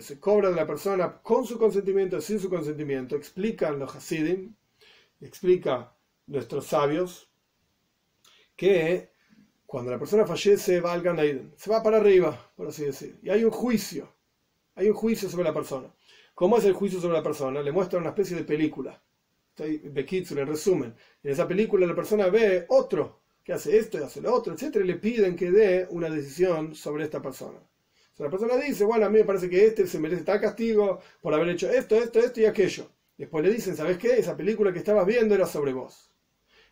se 0.01 0.19
cobra 0.19 0.49
de 0.49 0.57
la 0.57 0.67
persona 0.67 1.21
con 1.23 1.47
su 1.47 1.59
consentimiento, 1.59 2.23
sin 2.23 2.41
su 2.41 2.49
consentimiento, 2.49 3.17
explican 3.17 3.79
los 3.79 3.95
Hasidim, 3.95 4.55
explica 5.21 5.95
nuestros 6.27 6.67
sabios, 6.67 7.31
que 8.57 9.13
cuando 9.69 9.91
la 9.91 9.99
persona 9.99 10.25
fallece 10.25 10.81
va 10.81 10.95
al 10.95 11.03
Gan 11.03 11.53
se 11.55 11.71
va 11.71 11.83
para 11.83 11.99
arriba, 11.99 12.53
por 12.57 12.69
así 12.69 12.87
decir, 12.87 13.19
y 13.23 13.29
hay 13.29 13.45
un 13.45 13.51
juicio, 13.51 14.09
hay 14.75 14.89
un 14.89 14.95
juicio 14.95 15.29
sobre 15.29 15.45
la 15.45 15.53
persona. 15.53 15.95
¿Cómo 16.35 16.57
es 16.57 16.65
el 16.65 16.73
juicio 16.73 16.99
sobre 17.03 17.19
la 17.19 17.23
persona? 17.23 17.61
Le 17.61 17.71
muestra 17.71 17.99
una 17.99 18.09
especie 18.09 18.35
de 18.35 18.45
película 18.45 18.99
en 19.59 20.47
resumen, 20.47 20.95
en 21.23 21.31
esa 21.31 21.47
película 21.47 21.87
la 21.87 21.95
persona 21.95 22.29
ve 22.29 22.65
otro 22.71 23.21
que 23.45 23.53
hace 23.53 23.77
esto 23.77 23.99
y 23.99 24.03
hace 24.03 24.23
lo 24.23 24.33
otro, 24.33 24.55
etcétera, 24.55 24.87
y 24.87 24.89
le 24.89 24.95
piden 24.95 25.37
que 25.37 25.51
dé 25.51 25.87
una 25.91 26.09
decisión 26.09 26.75
sobre 26.75 27.05
esta 27.05 27.21
persona. 27.21 27.59
O 28.17 28.23
la 28.23 28.31
persona 28.31 28.57
dice, 28.57 28.85
bueno, 28.85 29.05
a 29.05 29.11
mí 29.11 29.19
me 29.19 29.25
parece 29.25 29.51
que 29.51 29.67
este 29.67 29.87
se 29.87 29.99
merece 29.99 30.25
tal 30.25 30.41
castigo 30.41 30.99
por 31.21 31.35
haber 31.35 31.51
hecho 31.51 31.71
esto, 31.71 31.95
esto, 31.95 32.21
esto 32.21 32.41
y 32.41 32.47
aquello. 32.47 32.89
Después 33.19 33.45
le 33.45 33.53
dicen, 33.53 33.77
¿sabes 33.77 33.99
qué? 33.99 34.19
Esa 34.19 34.35
película 34.35 34.73
que 34.73 34.79
estabas 34.79 35.05
viendo 35.05 35.35
era 35.35 35.47
sobre 35.47 35.75
vos. 35.75 36.11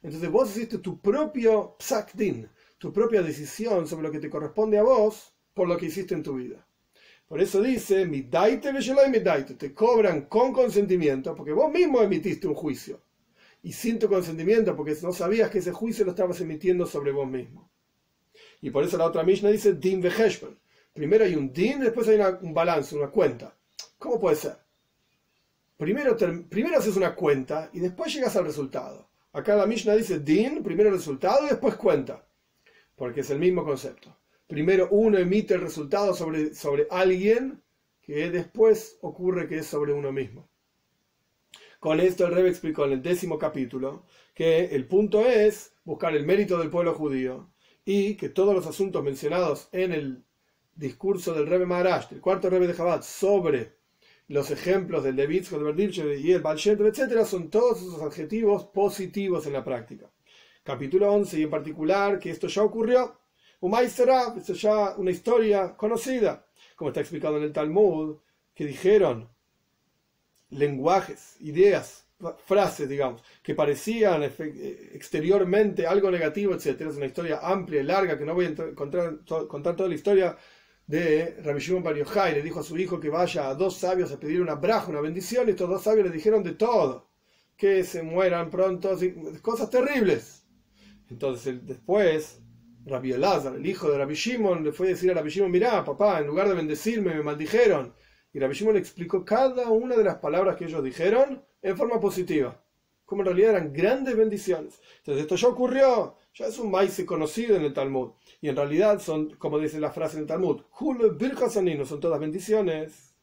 Entonces 0.03 0.31
vos 0.31 0.49
hiciste 0.49 0.79
tu 0.79 0.99
propio 0.99 1.77
psakdin, 1.79 2.49
tu 2.79 2.93
propia 2.93 3.23
decisión 3.23 3.87
sobre 3.87 4.05
lo 4.05 4.13
que 4.13 4.21
te 4.21 4.31
corresponde 4.31 4.79
a 4.79 4.83
vos 4.83 5.35
por 5.55 5.69
lo 5.69 5.77
que 5.77 5.87
hiciste 5.87 6.15
en 6.15 6.23
tu 6.23 6.35
vida. 6.35 6.67
Por 7.27 7.41
eso 7.41 7.61
dice, 7.61 8.07
te 9.59 9.75
cobran 9.75 10.23
con 10.27 10.53
consentimiento, 10.53 11.35
porque 11.35 11.53
vos 11.53 11.73
mismo 11.73 12.01
emitiste 12.01 12.47
un 12.47 12.55
juicio. 12.55 13.03
Y 13.63 13.73
sin 13.73 13.99
tu 13.99 14.09
consentimiento, 14.09 14.77
porque 14.77 14.95
no 15.03 15.13
sabías 15.13 15.51
que 15.51 15.59
ese 15.59 15.73
juicio 15.73 16.05
lo 16.05 16.13
estabas 16.13 16.41
emitiendo 16.41 16.87
sobre 16.87 17.11
vos 17.11 17.29
mismo. 17.29 17.69
Y 18.61 18.71
por 18.71 18.85
eso 18.85 18.97
la 18.97 19.07
otra 19.07 19.25
Mishnah 19.25 19.51
dice, 19.51 19.75
din 19.75 20.01
veheshman. 20.01 20.57
Primero 20.93 21.25
hay 21.25 21.35
un 21.35 21.53
din, 21.53 21.81
después 21.81 22.07
hay 22.09 22.21
un 22.43 22.55
balance, 22.55 22.95
una 22.95 23.09
cuenta. 23.09 23.57
¿Cómo 23.99 24.21
puede 24.21 24.37
ser? 24.37 24.57
Primero, 25.77 26.17
primero 26.49 26.79
haces 26.79 26.97
una 26.97 27.15
cuenta 27.15 27.71
y 27.73 27.81
después 27.81 28.15
llegas 28.15 28.37
al 28.37 28.45
resultado. 28.45 29.11
Acá 29.33 29.57
la 29.57 29.67
Mishnah 29.67 29.97
dice 29.97 30.21
din, 30.21 30.63
primero 30.63 30.91
resultado 30.91 31.45
y 31.45 31.51
después 31.51 31.75
cuenta. 31.75 32.26
Porque 32.97 33.21
es 33.21 33.31
el 33.31 33.39
mismo 33.39 33.65
concepto 33.65 34.17
primero 34.47 34.89
uno 34.91 35.19
emite 35.19 35.55
el 35.55 35.61
resultado 35.61 36.15
sobre, 36.15 36.55
sobre 36.55 36.87
alguien 36.91 37.63
que 38.01 38.31
después 38.31 38.99
ocurre 39.01 39.49
que 39.49 39.59
es 39.59 39.67
sobre 39.67 39.93
uno 39.93 40.13
mismo. 40.13 40.49
Con 41.81 42.01
esto 42.01 42.27
el 42.27 42.35
Rebbe 42.35 42.49
explicó 42.49 42.85
en 42.85 42.93
el 42.93 43.03
décimo 43.03 43.39
capítulo 43.39 44.05
que 44.35 44.67
el 44.67 44.87
punto 44.87 45.27
es 45.27 45.75
buscar 45.85 46.15
el 46.15 46.25
mérito 46.25 46.59
del 46.59 46.71
pueblo 46.71 46.95
judío 46.95 47.51
y 47.85 48.15
que 48.17 48.29
todos 48.29 48.55
los 48.55 48.67
asuntos 48.67 49.03
mencionados 49.05 49.69
en 49.73 49.93
el 49.93 50.25
discurso 50.75 51.33
del 51.33 51.47
Rebbe 51.47 51.67
Maharash, 51.67 52.13
el 52.13 52.21
cuarto 52.21 52.51
Rebbe 52.51 52.67
de 52.67 52.75
Chabad, 52.75 53.03
sobre 53.03 53.77
los 54.29 54.51
ejemplos 54.51 55.05
del 55.05 55.17
Levitz, 55.17 55.53
el 55.53 56.21
y 56.21 56.33
el 56.33 56.43
Baal 56.43 56.59
etc., 56.59 57.25
son 57.25 57.51
todos 57.51 57.81
esos 57.81 58.03
adjetivos 58.03 58.65
positivos 58.67 59.47
en 59.47 59.53
la 59.53 59.65
práctica. 59.65 60.11
Capítulo 60.67 61.13
11 61.13 61.39
y 61.39 61.43
en 61.45 61.51
particular 61.51 62.19
que 62.19 62.31
esto 62.31 62.49
ya 62.49 62.65
ocurrió 62.65 63.21
será, 63.89 64.35
es 64.37 64.47
ya 64.61 64.97
una 64.97 65.11
historia 65.11 65.77
conocida, 65.77 66.47
como 66.75 66.91
está 66.91 67.01
explicado 67.01 67.37
en 67.37 67.45
el 67.45 67.53
Talmud, 67.53 68.17
que 68.55 68.67
dijeron 68.67 69.29
lenguajes, 70.51 71.37
ideas, 71.41 72.07
frases, 72.45 72.89
digamos, 72.89 73.23
que 73.43 73.55
parecían 73.55 74.23
exteriormente 74.25 75.87
algo 75.87 76.11
negativo, 76.11 76.55
etc. 76.55 76.81
Es 76.83 76.97
una 76.97 77.07
historia 77.07 77.41
amplia 77.43 77.81
y 77.81 77.85
larga 77.85 78.19
que 78.19 78.25
no 78.25 78.35
voy 78.35 78.47
a 78.47 78.75
contar, 78.75 79.21
contar 79.47 79.77
toda 79.77 79.89
la 79.89 79.95
historia 79.95 80.37
de 80.87 81.37
Rabbi 81.43 81.61
Shimon 81.61 81.83
Bar. 81.83 81.97
Le 81.97 82.43
dijo 82.43 82.61
a 82.61 82.63
su 82.63 82.77
hijo 82.79 83.01
que 83.01 83.11
vaya 83.11 83.49
a 83.49 83.55
dos 83.55 83.77
sabios 83.77 84.13
a 84.13 84.19
pedir 84.19 84.41
una 84.41 84.55
braja, 84.55 84.89
una 84.89 85.01
bendición, 85.01 85.49
y 85.49 85.51
estos 85.51 85.69
dos 85.69 85.83
sabios 85.83 86.07
le 86.07 86.13
dijeron 86.13 86.43
de 86.43 86.53
todo, 86.53 87.09
que 87.57 87.85
se 87.85 88.03
mueran 88.03 88.51
pronto, 88.51 88.97
cosas 89.43 89.69
terribles. 89.71 90.46
Entonces 91.11 91.67
después 91.67 92.43
Rabbi 92.87 93.13
Elazar, 93.13 93.57
el 93.57 93.67
hijo 93.67 93.91
de 93.91 93.99
Rabbi 93.99 94.15
Shimon, 94.15 94.63
le 94.63 94.73
fue 94.73 94.87
a 94.87 94.91
decir 94.91 95.11
a 95.11 95.15
Rabbi 95.15 95.31
Shimon, 95.31 95.51
mirá, 95.51 95.85
papá, 95.85 96.21
en 96.21 96.29
lugar 96.29 96.49
de 96.49 96.55
bendecirme, 96.55 97.15
me 97.15 97.23
maldijeron. 97.23 97.93
Y 98.33 98.39
Rabbi 98.39 98.55
Shimon 98.55 98.77
explicó 98.77 99.25
cada 99.25 99.71
una 99.71 99.97
de 99.97 100.05
las 100.05 100.17
palabras 100.17 100.57
que 100.57 100.67
ellos 100.67 100.85
dijeron 100.85 101.43
en 101.63 101.77
forma 101.77 101.99
positiva, 101.99 102.63
como 103.05 103.23
en 103.23 103.27
realidad 103.27 103.51
eran 103.51 103.73
grandes 103.73 104.17
bendiciones. 104.17 104.81
Entonces 104.99 105.23
esto 105.23 105.35
ya 105.35 105.49
ocurrió, 105.49 106.17
ya 106.33 106.47
es 106.47 106.59
un 106.61 106.71
maíz 106.71 107.03
conocido 107.05 107.57
en 107.57 107.63
el 107.63 107.73
Talmud. 107.73 108.13
Y 108.41 108.49
en 108.49 108.57
realidad 108.57 109.01
son, 109.01 109.31
como 109.35 109.59
dice 109.59 109.81
la 109.81 109.91
frase 109.91 110.17
en 110.17 110.23
el 110.23 110.29
Talmud, 110.29 110.63
no 110.81 111.87
son 111.87 112.01
todas 112.01 112.21
bendiciones. 112.21 113.15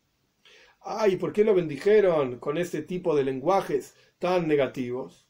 Ay, 0.81 1.15
¿por 1.15 1.31
qué 1.31 1.45
lo 1.45 1.55
bendijeron 1.55 2.39
con 2.39 2.57
este 2.57 2.81
tipo 2.81 3.15
de 3.15 3.23
lenguajes 3.23 3.95
tan 4.19 4.45
negativos? 4.49 5.22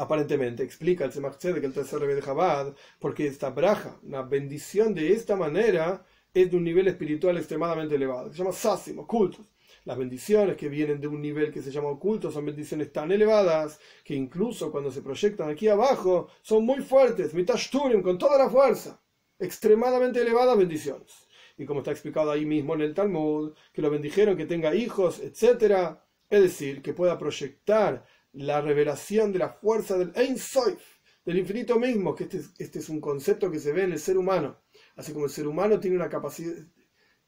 Aparentemente 0.00 0.62
explica 0.62 1.04
el 1.04 1.10
Tzemach 1.10 1.36
que 1.36 1.48
el 1.50 1.72
tercer 1.74 2.00
rebe 2.00 2.14
de 2.14 2.22
Chabad, 2.22 2.74
porque 2.98 3.26
esta 3.26 3.50
braja, 3.50 4.00
una 4.02 4.22
bendición 4.22 4.94
de 4.94 5.12
esta 5.12 5.36
manera, 5.36 6.04
es 6.32 6.50
de 6.50 6.56
un 6.56 6.64
nivel 6.64 6.88
espiritual 6.88 7.36
extremadamente 7.36 7.96
elevado, 7.96 8.30
se 8.30 8.38
llama 8.38 8.52
sácimo, 8.52 9.06
cultos. 9.06 9.44
Las 9.84 9.98
bendiciones 9.98 10.56
que 10.56 10.68
vienen 10.68 11.00
de 11.00 11.06
un 11.06 11.20
nivel 11.20 11.52
que 11.52 11.60
se 11.60 11.70
llama 11.70 11.88
oculto 11.88 12.30
son 12.30 12.46
bendiciones 12.46 12.92
tan 12.92 13.12
elevadas 13.12 13.78
que 14.04 14.14
incluso 14.14 14.70
cuando 14.70 14.90
se 14.90 15.02
proyectan 15.02 15.50
aquí 15.50 15.68
abajo 15.68 16.28
son 16.42 16.64
muy 16.64 16.80
fuertes, 16.80 17.34
mitashturim, 17.34 18.02
con 18.02 18.16
toda 18.16 18.38
la 18.38 18.48
fuerza. 18.48 19.00
Extremadamente 19.38 20.20
elevadas 20.20 20.56
bendiciones. 20.56 21.26
Y 21.58 21.66
como 21.66 21.80
está 21.80 21.90
explicado 21.90 22.30
ahí 22.30 22.46
mismo 22.46 22.74
en 22.74 22.82
el 22.82 22.94
Talmud, 22.94 23.52
que 23.72 23.82
lo 23.82 23.90
bendijeron 23.90 24.36
que 24.36 24.46
tenga 24.46 24.74
hijos, 24.74 25.20
etc. 25.20 25.98
Es 26.30 26.42
decir, 26.42 26.80
que 26.82 26.94
pueda 26.94 27.18
proyectar 27.18 28.04
la 28.32 28.60
revelación 28.60 29.32
de 29.32 29.40
la 29.40 29.50
fuerza 29.50 29.98
del 29.98 30.12
Ein 30.14 30.38
Soif, 30.38 30.80
del 31.24 31.38
infinito 31.38 31.78
mismo, 31.78 32.14
que 32.14 32.24
este, 32.24 32.40
este 32.58 32.78
es 32.78 32.88
un 32.88 33.00
concepto 33.00 33.50
que 33.50 33.58
se 33.58 33.72
ve 33.72 33.84
en 33.84 33.92
el 33.92 33.98
ser 33.98 34.16
humano. 34.16 34.58
Así 34.96 35.12
como 35.12 35.26
el 35.26 35.30
ser 35.30 35.46
humano 35.46 35.78
tiene 35.80 35.96
una 35.96 36.08
capacidad, 36.08 36.54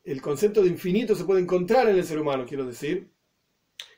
el 0.04 0.20
concepto 0.20 0.62
de 0.62 0.68
infinito 0.68 1.14
se 1.14 1.24
puede 1.24 1.40
encontrar 1.40 1.88
en 1.88 1.96
el 1.96 2.04
ser 2.04 2.18
humano, 2.18 2.44
quiero 2.46 2.66
decir, 2.66 3.12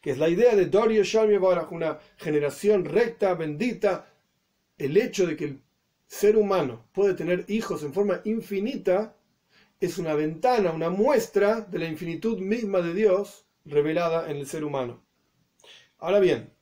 que 0.03 0.11
es 0.11 0.19
la 0.19 0.29
idea 0.29 0.55
de 0.55 0.67
Dorio 0.67 1.03
Shalmi 1.03 1.37
una 1.71 1.99
generación 2.17 2.85
recta, 2.85 3.35
bendita, 3.35 4.13
el 4.77 4.97
hecho 4.97 5.27
de 5.27 5.37
que 5.37 5.45
el 5.45 5.63
ser 6.07 6.37
humano 6.37 6.89
puede 6.93 7.15
tener 7.15 7.45
hijos 7.49 7.83
en 7.83 7.95
forma 7.95 8.21
infinita, 8.25 9.17
es 9.81 9.99
una 9.99 10.15
ventana, 10.15 10.73
una 10.73 10.91
muestra 10.91 11.61
de 11.63 11.79
la 11.79 11.87
infinitud 11.87 12.39
misma 12.39 12.81
de 12.81 12.95
Dios 12.95 13.47
revelada 13.65 14.31
en 14.31 14.37
el 14.37 14.47
ser 14.47 14.65
humano. 14.65 15.05
Ahora 15.99 16.21
bien, 16.21 16.54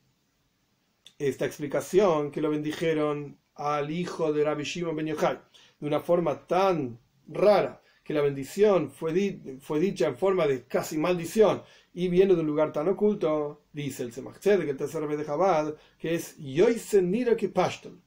esta 1.28 1.46
explicación 1.46 2.30
que 2.30 2.40
lo 2.40 2.50
bendijeron 2.50 3.38
al 3.54 3.90
hijo 3.90 4.32
de 4.32 4.44
Rabbi 4.44 4.64
Shimon 4.64 4.96
Ben 4.96 5.06
Yochai 5.06 5.38
de 5.80 5.86
una 5.86 6.00
forma 6.00 6.46
tan 6.46 6.98
rara 7.28 7.82
que 8.04 8.14
la 8.14 8.20
bendición 8.20 8.90
fue, 8.90 9.40
fue 9.60 9.80
dicha 9.80 10.06
en 10.06 10.16
forma 10.16 10.46
de 10.46 10.64
casi 10.64 10.98
maldición 10.98 11.62
y 11.94 12.08
viene 12.08 12.34
de 12.34 12.40
un 12.40 12.46
lugar 12.46 12.72
tan 12.72 12.88
oculto, 12.88 13.64
dice 13.72 14.02
el 14.02 14.12
que 14.12 14.70
el 14.70 14.76
tercer 14.76 15.02
rey 15.02 15.16
de 15.16 15.26
Chabad, 15.26 15.74
que 15.98 16.14
es 16.14 16.36
Yoisen 16.38 17.36
que 17.36 17.48
Pashton. 17.48 18.02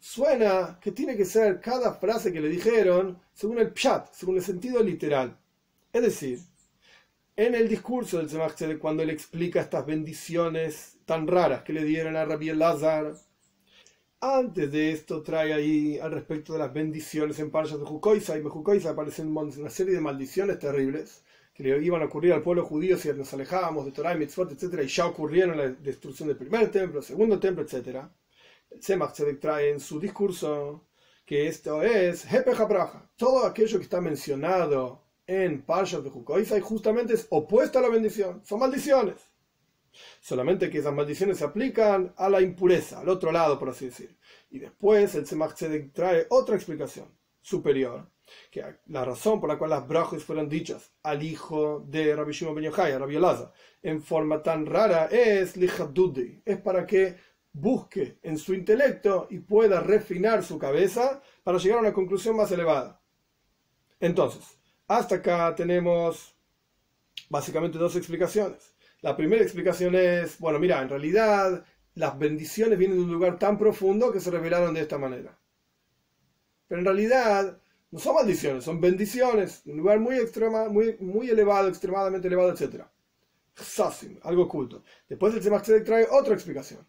Suena 0.00 0.78
que 0.80 0.90
tiene 0.90 1.16
que 1.16 1.24
ser 1.24 1.60
cada 1.60 1.94
frase 1.94 2.32
que 2.32 2.40
le 2.40 2.48
dijeron 2.48 3.20
según 3.32 3.58
el 3.58 3.72
pshat, 3.72 4.12
según 4.12 4.36
el 4.36 4.42
sentido 4.42 4.82
literal. 4.82 5.38
Es 5.92 6.02
decir, 6.02 6.40
en 7.36 7.54
el 7.54 7.68
discurso 7.68 8.18
del 8.18 8.26
Tzemach 8.26 8.78
cuando 8.78 9.02
él 9.02 9.10
explica 9.10 9.60
estas 9.60 9.86
bendiciones 9.86 10.98
tan 11.04 11.26
raras 11.26 11.62
que 11.62 11.72
le 11.72 11.84
dieron 11.84 12.16
a 12.16 12.24
Rabbi 12.24 12.52
Lazar, 12.52 13.14
antes 14.20 14.70
de 14.70 14.92
esto 14.92 15.22
trae 15.22 15.52
ahí 15.52 15.98
al 15.98 16.12
respecto 16.12 16.52
de 16.52 16.60
las 16.60 16.72
bendiciones 16.72 17.38
en 17.40 17.50
Parshas 17.50 17.80
de 17.80 17.86
Jukoisa, 17.86 18.36
y 18.36 18.40
en 18.40 18.48
Jukoisa 18.48 18.90
aparecen 18.90 19.36
una 19.36 19.70
serie 19.70 19.94
de 19.94 20.00
maldiciones 20.00 20.58
terribles 20.58 21.24
que 21.54 21.62
le 21.64 21.84
iban 21.84 22.02
a 22.02 22.06
ocurrir 22.06 22.32
al 22.32 22.42
pueblo 22.42 22.64
judío 22.64 22.96
si 22.96 23.12
nos 23.12 23.32
alejábamos 23.34 23.84
de 23.84 23.92
Torah 23.92 24.14
y 24.14 24.18
Mitzvot, 24.18 24.52
etc. 24.52 24.82
Y 24.84 24.86
ya 24.86 25.06
ocurrieron 25.06 25.56
la 25.56 25.68
destrucción 25.68 26.28
del 26.28 26.36
primer 26.36 26.70
templo, 26.70 27.00
el 27.00 27.04
segundo 27.04 27.40
templo, 27.40 27.64
etc. 27.64 28.06
Tzemach 28.78 29.12
Tzedek 29.12 29.40
trae 29.40 29.70
en 29.70 29.80
su 29.80 29.98
discurso 30.00 30.86
que 31.26 31.48
esto 31.48 31.82
es 31.82 32.26
Braja. 32.68 33.10
Todo 33.16 33.44
aquello 33.44 33.78
que 33.78 33.84
está 33.84 34.00
mencionado 34.00 35.01
en 35.32 35.62
Parshas 35.62 36.04
de 36.04 36.10
Jukoisa 36.10 36.58
y 36.58 36.60
justamente 36.60 37.14
es 37.14 37.26
opuesto 37.30 37.78
a 37.78 37.82
la 37.82 37.88
bendición. 37.88 38.42
Son 38.44 38.58
maldiciones. 38.58 39.16
Solamente 40.20 40.70
que 40.70 40.78
esas 40.78 40.94
maldiciones 40.94 41.38
se 41.38 41.44
aplican 41.44 42.12
a 42.16 42.28
la 42.28 42.40
impureza, 42.40 43.00
al 43.00 43.08
otro 43.08 43.32
lado, 43.32 43.58
por 43.58 43.70
así 43.70 43.86
decir. 43.86 44.16
Y 44.50 44.58
después 44.58 45.14
el 45.14 45.24
Tzemach 45.24 45.54
Tzedek 45.54 45.92
trae 45.92 46.26
otra 46.30 46.56
explicación 46.56 47.08
superior, 47.40 48.08
que 48.50 48.64
la 48.86 49.04
razón 49.04 49.40
por 49.40 49.48
la 49.48 49.58
cual 49.58 49.70
las 49.70 49.86
brachos 49.86 50.24
fueron 50.24 50.48
dichas 50.48 50.92
al 51.02 51.22
hijo 51.22 51.84
de 51.86 52.14
Rabbi 52.14 52.32
Shimon 52.32 52.54
Ben 52.54 52.64
Yochai, 52.64 52.96
Rabbi 52.96 53.16
Elazar, 53.16 53.52
en 53.82 54.02
forma 54.02 54.42
tan 54.42 54.64
rara 54.66 55.06
es 55.06 55.56
lijadudi, 55.56 56.42
es 56.44 56.58
para 56.58 56.86
que 56.86 57.16
busque 57.52 58.18
en 58.22 58.38
su 58.38 58.54
intelecto 58.54 59.26
y 59.30 59.40
pueda 59.40 59.80
refinar 59.80 60.42
su 60.42 60.58
cabeza 60.58 61.20
para 61.42 61.58
llegar 61.58 61.78
a 61.78 61.82
una 61.82 61.92
conclusión 61.92 62.36
más 62.36 62.50
elevada. 62.52 63.00
Entonces, 64.00 64.58
hasta 64.96 65.16
acá 65.16 65.54
tenemos 65.54 66.34
básicamente 67.28 67.78
dos 67.78 67.96
explicaciones. 67.96 68.74
La 69.00 69.16
primera 69.16 69.42
explicación 69.42 69.94
es, 69.94 70.38
bueno, 70.38 70.58
mira, 70.58 70.80
en 70.82 70.88
realidad 70.88 71.64
las 71.94 72.18
bendiciones 72.18 72.78
vienen 72.78 72.98
de 72.98 73.04
un 73.04 73.12
lugar 73.12 73.38
tan 73.38 73.58
profundo 73.58 74.12
que 74.12 74.20
se 74.20 74.30
revelaron 74.30 74.74
de 74.74 74.80
esta 74.80 74.98
manera. 74.98 75.38
Pero 76.68 76.80
en 76.80 76.84
realidad 76.84 77.58
no 77.90 77.98
son 77.98 78.14
maldiciones, 78.14 78.64
son 78.64 78.80
bendiciones, 78.80 79.62
un 79.66 79.76
lugar 79.76 80.00
muy 80.00 80.16
extrema, 80.16 80.68
muy, 80.68 80.96
muy 81.00 81.28
elevado, 81.28 81.68
extremadamente 81.68 82.28
elevado, 82.28 82.50
etc. 82.52 82.84
algo 84.22 84.42
oculto. 84.44 84.82
Después 85.08 85.34
el 85.34 85.40
Tzemach 85.40 85.68
trae 85.84 86.06
otra 86.10 86.34
explicación. 86.34 86.86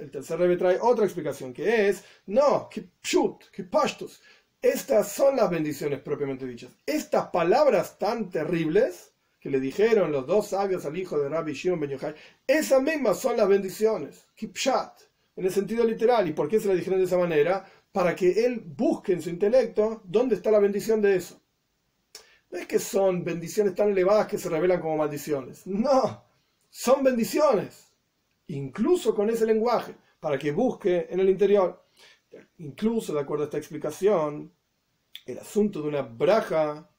El 0.00 0.10
tercer 0.10 0.38
rebe 0.38 0.56
trae 0.56 0.78
otra 0.80 1.04
explicación, 1.04 1.52
que 1.52 1.88
es, 1.88 2.04
no, 2.26 2.68
que 2.68 2.88
pshut, 3.00 3.44
que 3.52 3.64
pashtos. 3.64 4.20
Estas 4.60 5.12
son 5.12 5.36
las 5.36 5.50
bendiciones 5.50 6.00
propiamente 6.00 6.46
dichas. 6.46 6.72
Estas 6.84 7.28
palabras 7.28 7.96
tan 7.96 8.28
terribles 8.28 9.12
que 9.38 9.50
le 9.50 9.60
dijeron 9.60 10.10
los 10.10 10.26
dos 10.26 10.48
sabios 10.48 10.84
al 10.84 10.96
hijo 10.96 11.16
de 11.18 11.28
Rabbi 11.28 11.52
Shimon 11.52 11.78
Ben 11.78 11.90
Yochai, 11.90 12.14
esas 12.44 12.82
mismas 12.82 13.20
son 13.20 13.36
las 13.36 13.48
bendiciones, 13.48 14.26
kipshat, 14.34 15.00
en 15.36 15.44
el 15.44 15.52
sentido 15.52 15.84
literal. 15.84 16.26
¿Y 16.26 16.32
por 16.32 16.48
qué 16.48 16.58
se 16.58 16.66
le 16.66 16.74
dijeron 16.74 16.98
de 16.98 17.04
esa 17.04 17.18
manera? 17.18 17.64
Para 17.92 18.16
que 18.16 18.44
él 18.44 18.60
busque 18.64 19.12
en 19.12 19.22
su 19.22 19.30
intelecto 19.30 20.02
dónde 20.04 20.34
está 20.34 20.50
la 20.50 20.58
bendición 20.58 21.00
de 21.00 21.14
eso. 21.14 21.40
No 22.50 22.58
es 22.58 22.66
que 22.66 22.80
son 22.80 23.22
bendiciones 23.22 23.76
tan 23.76 23.90
elevadas 23.90 24.26
que 24.26 24.38
se 24.38 24.48
revelan 24.48 24.80
como 24.80 24.96
maldiciones. 24.96 25.66
No, 25.66 26.24
son 26.68 27.04
bendiciones. 27.04 27.92
Incluso 28.48 29.14
con 29.14 29.30
ese 29.30 29.46
lenguaje, 29.46 29.94
para 30.18 30.38
que 30.38 30.50
busque 30.50 31.06
en 31.10 31.20
el 31.20 31.28
interior. 31.28 31.84
Incluso, 32.58 33.14
de 33.14 33.20
acuerdo 33.20 33.44
a 33.44 33.46
esta 33.46 33.58
explicación, 33.58 34.52
el 35.26 35.38
asunto 35.38 35.82
de 35.82 35.88
una 35.88 36.02
braja, 36.02 36.90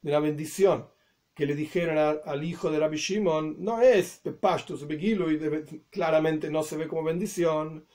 de 0.00 0.10
una 0.10 0.20
bendición, 0.20 0.86
que 1.34 1.46
le 1.46 1.54
dijeron 1.54 2.20
al 2.24 2.44
hijo 2.44 2.70
de 2.70 2.78
Rabbi 2.78 2.96
Shimon 2.96 3.56
no 3.58 3.80
es 3.80 4.20
Pepashtus 4.22 4.86
Begilo 4.86 5.30
y 5.30 5.38
claramente 5.90 6.50
no 6.50 6.62
se 6.62 6.76
ve 6.76 6.88
como 6.88 7.04
bendición. 7.04 7.86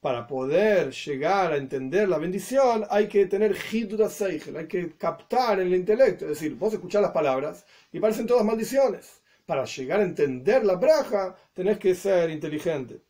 Para 0.00 0.26
poder 0.26 0.92
llegar 0.92 1.52
a 1.52 1.58
entender 1.58 2.08
la 2.08 2.16
bendición 2.16 2.86
hay 2.88 3.06
que 3.06 3.26
tener 3.26 3.54
Hidra 3.70 4.08
Seigel, 4.08 4.56
hay 4.56 4.66
que 4.66 4.96
captar 4.96 5.60
en 5.60 5.66
el 5.66 5.74
intelecto. 5.74 6.24
Es 6.24 6.30
decir, 6.30 6.54
vos 6.54 6.72
escuchás 6.72 7.02
las 7.02 7.10
palabras 7.12 7.66
y 7.92 8.00
parecen 8.00 8.26
todas 8.26 8.46
maldiciones. 8.46 9.20
Para 9.44 9.66
llegar 9.66 10.00
a 10.00 10.04
entender 10.04 10.64
la 10.64 10.76
braja 10.76 11.36
tenés 11.52 11.78
que 11.78 11.94
ser 11.94 12.30
inteligente. 12.30 13.02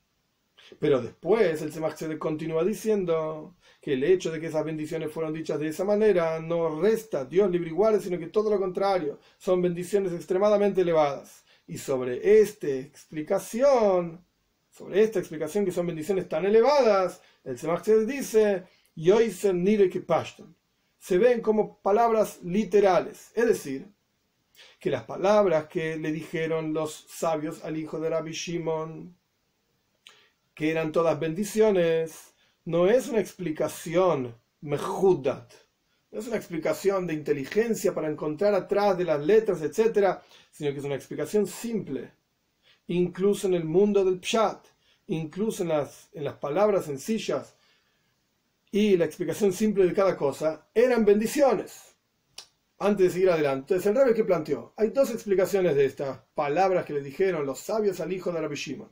Pero 0.79 1.01
después 1.01 1.62
el 1.62 1.71
Tzemach 1.71 2.01
continúa 2.18 2.64
diciendo 2.64 3.57
que 3.81 3.95
el 3.95 4.05
hecho 4.05 4.31
de 4.31 4.41
que 4.41 4.47
esas 4.47 4.64
bendiciones 4.64 5.11
fueron 5.12 5.33
dichas 5.33 5.59
de 5.59 5.68
esa 5.68 5.85
manera 5.85 6.39
no 6.41 6.81
resta 6.81 7.25
Dios 7.25 7.51
libre 7.51 7.71
igual, 7.71 8.01
sino 8.01 8.18
que 8.18 8.29
todo 8.29 8.51
lo 8.51 8.59
contrario, 8.59 9.18
son 9.39 9.62
bendiciones 9.62 10.12
extremadamente 10.12 10.83
elevadas. 10.83 11.45
Y 11.66 11.79
sobre 11.79 12.41
esta 12.41 12.68
explicación, 12.68 14.25
sobre 14.71 15.03
esta 15.03 15.18
explicación 15.18 15.64
que 15.64 15.73
son 15.73 15.87
bendiciones 15.87 16.29
tan 16.29 16.45
elevadas, 16.45 17.23
el 17.45 17.57
Tzemach 17.57 17.87
dice, 18.07 18.64
Yoisen 18.95 19.64
Nire 19.64 19.89
que 19.89 20.05
Se 20.99 21.18
ven 21.18 21.41
como 21.41 21.81
palabras 21.81 22.41
literales, 22.43 23.31
es 23.35 23.47
decir, 23.47 23.89
que 24.79 24.91
las 24.91 25.05
palabras 25.05 25.66
que 25.68 25.97
le 25.97 26.12
dijeron 26.12 26.75
los 26.75 27.07
sabios 27.09 27.64
al 27.64 27.77
hijo 27.77 27.99
de 27.99 28.11
Rabbi 28.11 28.33
Shimon, 28.33 29.16
que 30.55 30.71
eran 30.71 30.93
todas 30.93 31.19
bendiciones, 31.19 32.35
no 32.65 32.87
es 32.87 33.09
una 33.09 33.21
explicación 33.21 34.35
mejudat, 34.61 35.53
no 36.11 36.21
es 36.21 36.27
una 36.27 36.37
explicación 36.37 37.07
de 37.07 37.15
inteligencia 37.15 37.95
para 37.95 38.11
encontrar 38.11 38.55
atrás 38.55 38.99
de 38.99 39.05
las 39.05 39.21
letras, 39.25 39.63
etc., 39.63 40.19
sino 40.51 40.73
que 40.73 40.79
es 40.79 40.85
una 40.85 40.97
explicación 40.97 41.47
simple, 41.47 42.13
incluso 42.89 43.47
en 43.47 43.55
el 43.55 43.65
mundo 43.65 44.05
del 44.05 44.21
pshat, 44.21 44.67
incluso 45.07 45.63
en 45.63 45.71
las, 45.71 46.09
en 46.13 46.25
las 46.25 46.35
palabras 46.35 46.85
sencillas 46.85 47.57
y 48.71 48.97
la 48.97 49.05
explicación 49.05 49.53
simple 49.53 49.85
de 49.87 49.95
cada 49.95 50.17
cosa, 50.17 50.69
eran 50.75 51.05
bendiciones. 51.05 51.95
Antes 52.79 53.09
de 53.09 53.13
seguir 53.13 53.31
adelante, 53.31 53.75
entonces 53.75 53.87
el 53.87 53.95
rabbi 53.95 54.15
que 54.15 54.25
planteó, 54.25 54.73
hay 54.77 54.89
dos 54.89 55.11
explicaciones 55.11 55.75
de 55.75 55.85
estas 55.85 56.19
palabras 56.35 56.87
que 56.87 56.95
le 56.95 57.03
dijeron 57.03 57.45
los 57.45 57.59
sabios 57.59 58.01
al 58.01 58.13
hijo 58.13 58.33
de 58.33 58.41
Rabbi 58.41 58.55
Shimon. 58.57 58.89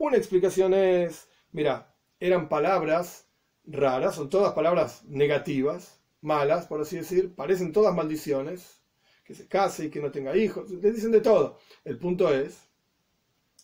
Una 0.00 0.16
explicación 0.16 0.72
es, 0.72 1.28
mira, 1.52 1.94
eran 2.18 2.48
palabras 2.48 3.28
raras, 3.66 4.14
son 4.14 4.30
todas 4.30 4.54
palabras 4.54 5.04
negativas, 5.04 6.00
malas, 6.22 6.66
por 6.66 6.80
así 6.80 6.96
decir, 6.96 7.34
parecen 7.34 7.70
todas 7.70 7.94
maldiciones, 7.94 8.80
que 9.22 9.34
se 9.34 9.46
case 9.46 9.84
y 9.84 9.90
que 9.90 10.00
no 10.00 10.10
tenga 10.10 10.34
hijos, 10.34 10.70
le 10.70 10.90
dicen 10.90 11.10
de 11.10 11.20
todo. 11.20 11.58
El 11.84 11.98
punto 11.98 12.32
es 12.32 12.66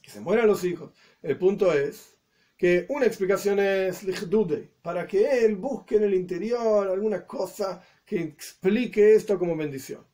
que 0.03 0.11
se 0.11 0.20
mueran 0.20 0.47
los 0.47 0.62
hijos. 0.64 0.93
El 1.22 1.39
punto 1.39 1.72
es 1.72 2.18
que 2.59 2.84
una 2.91 3.07
explicación 3.07 3.59
es 3.59 4.03
lichdude, 4.03 4.74
para 4.82 5.07
que 5.07 5.43
él 5.43 5.57
busque 5.57 5.97
en 5.97 6.03
el 6.03 6.12
interior 6.12 6.87
alguna 6.87 7.26
cosa 7.26 7.82
que 8.05 8.20
explique 8.20 9.14
esto 9.14 9.39
como 9.39 9.57
bendición. 9.57 10.07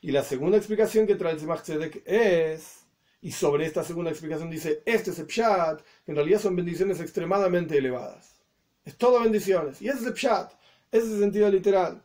Y 0.00 0.10
la 0.10 0.24
segunda 0.24 0.56
explicación 0.56 1.06
que 1.06 1.16
trae 1.16 1.32
el 1.32 1.38
Tzemach 1.38 1.68
es, 2.06 2.77
y 3.20 3.32
sobre 3.32 3.66
esta 3.66 3.82
segunda 3.82 4.10
explicación 4.10 4.50
dice, 4.50 4.82
este 4.86 5.10
es 5.10 5.18
el 5.18 5.26
Pshat, 5.26 5.80
que 6.04 6.12
en 6.12 6.16
realidad 6.16 6.40
son 6.40 6.56
bendiciones 6.56 7.00
extremadamente 7.00 7.76
elevadas. 7.76 8.40
Es 8.84 8.96
todo 8.96 9.20
bendiciones. 9.20 9.82
Y 9.82 9.88
ese 9.88 9.98
es 9.98 10.06
el 10.06 10.14
Pshat, 10.14 10.52
ese 10.92 11.06
es 11.06 11.12
el 11.12 11.20
sentido 11.20 11.50
literal. 11.50 12.02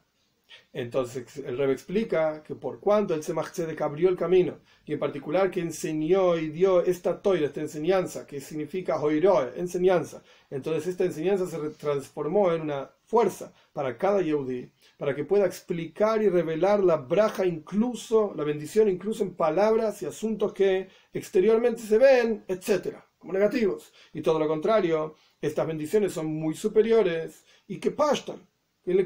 Entonces 0.72 1.38
el 1.38 1.57
Rebbe 1.57 1.74
explica 1.74 2.43
que 2.43 2.55
por 2.55 2.80
cuanto 2.80 3.14
el 3.14 3.22
Tzemach 3.22 3.51
Tzedek 3.51 3.82
abrió 3.82 4.09
el 4.09 4.18
camino, 4.18 4.59
y 4.86 4.93
en 4.93 4.99
particular 4.99 5.51
que 5.51 5.61
enseñó 5.61 6.36
y 6.38 6.49
dio 6.49 6.84
esta 6.84 7.22
toira, 7.22 7.47
esta 7.47 7.61
enseñanza, 7.61 8.26
que 8.26 8.41
significa 8.41 8.99
hoiroe, 8.99 9.53
enseñanza. 9.55 10.24
Entonces 10.49 10.88
esta 10.88 11.05
enseñanza 11.05 11.45
se 11.47 11.57
transformó 11.72 12.51
en 12.53 12.61
una 12.64 12.89
fuerza 13.14 13.53
para 13.74 13.95
cada 13.95 14.24
Yehudi, 14.24 14.72
para 14.97 15.14
que 15.14 15.24
pueda 15.24 15.45
explicar 15.45 16.24
y 16.24 16.30
revelar 16.30 16.84
la 16.84 16.97
braja 16.97 17.45
incluso, 17.45 18.34
la 18.36 18.43
bendición 18.43 18.89
incluso 18.89 19.22
en 19.24 19.36
palabras 19.36 20.01
y 20.01 20.07
asuntos 20.07 20.51
que 20.51 20.88
exteriormente 21.14 21.84
se 21.84 21.99
ven, 21.99 22.43
etcétera, 22.47 23.07
como 23.20 23.34
negativos. 23.34 23.93
Y 24.14 24.24
todo 24.24 24.39
lo 24.39 24.47
contrario, 24.47 25.14
estas 25.39 25.68
bendiciones 25.68 26.11
son 26.11 26.26
muy 26.26 26.55
superiores 26.55 27.45
y 27.68 27.78
que 27.78 27.91
pastan 27.91 28.39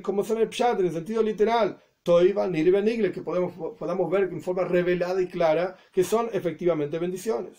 como 0.01 0.24
son 0.24 0.38
el 0.38 0.47
pshat 0.47 0.80
en 0.80 0.86
el 0.86 0.93
sentido 0.93 1.22
literal, 1.22 1.78
toiva, 2.01 2.47
nirve, 2.47 2.82
nigle, 2.82 3.12
que 3.12 3.22
podemos, 3.22 3.51
podamos 3.78 4.10
ver 4.10 4.24
en 4.32 4.41
forma 4.41 4.64
revelada 4.64 5.22
y 5.22 5.28
clara 5.28 5.76
que 5.91 6.05
son 6.05 6.30
efectivamente 6.32 6.97
bendiciones. 6.97 7.58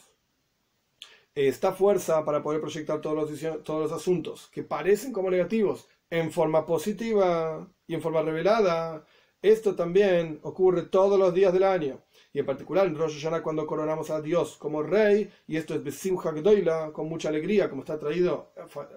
Esta 1.35 1.73
fuerza 1.73 2.25
para 2.25 2.43
poder 2.43 2.63
proyectar 2.63 3.03
todos 3.03 3.17
los, 3.17 3.63
todos 3.63 3.83
los 3.83 3.93
asuntos 3.93 4.49
que 4.51 4.63
parecen 4.63 5.13
como 5.13 5.31
negativos 5.31 5.87
en 6.11 6.31
forma 6.33 6.67
positiva 6.67 7.69
y 7.87 7.95
en 7.95 8.03
forma 8.03 8.23
revelada, 8.23 9.05
esto 9.41 9.75
también 9.75 10.41
ocurre 10.43 10.83
todos 10.83 11.19
los 11.19 11.33
días 11.33 11.53
del 11.53 11.65
año. 11.65 12.03
Y 12.33 12.41
en 12.41 12.47
particular 12.47 12.87
en 12.87 12.97
Rosh 12.97 13.15
Hashanah 13.15 13.43
cuando 13.43 13.67
coronamos 13.67 14.11
a 14.11 14.21
Dios 14.21 14.57
como 14.57 14.83
rey, 14.83 15.31
y 15.47 15.57
esto 15.57 15.75
es 15.75 15.83
Besimcha 15.83 16.33
Gdoila, 16.33 16.93
con 16.93 17.09
mucha 17.09 17.29
alegría, 17.29 17.71
como 17.71 17.83
está 17.83 17.99
traído 17.99 18.53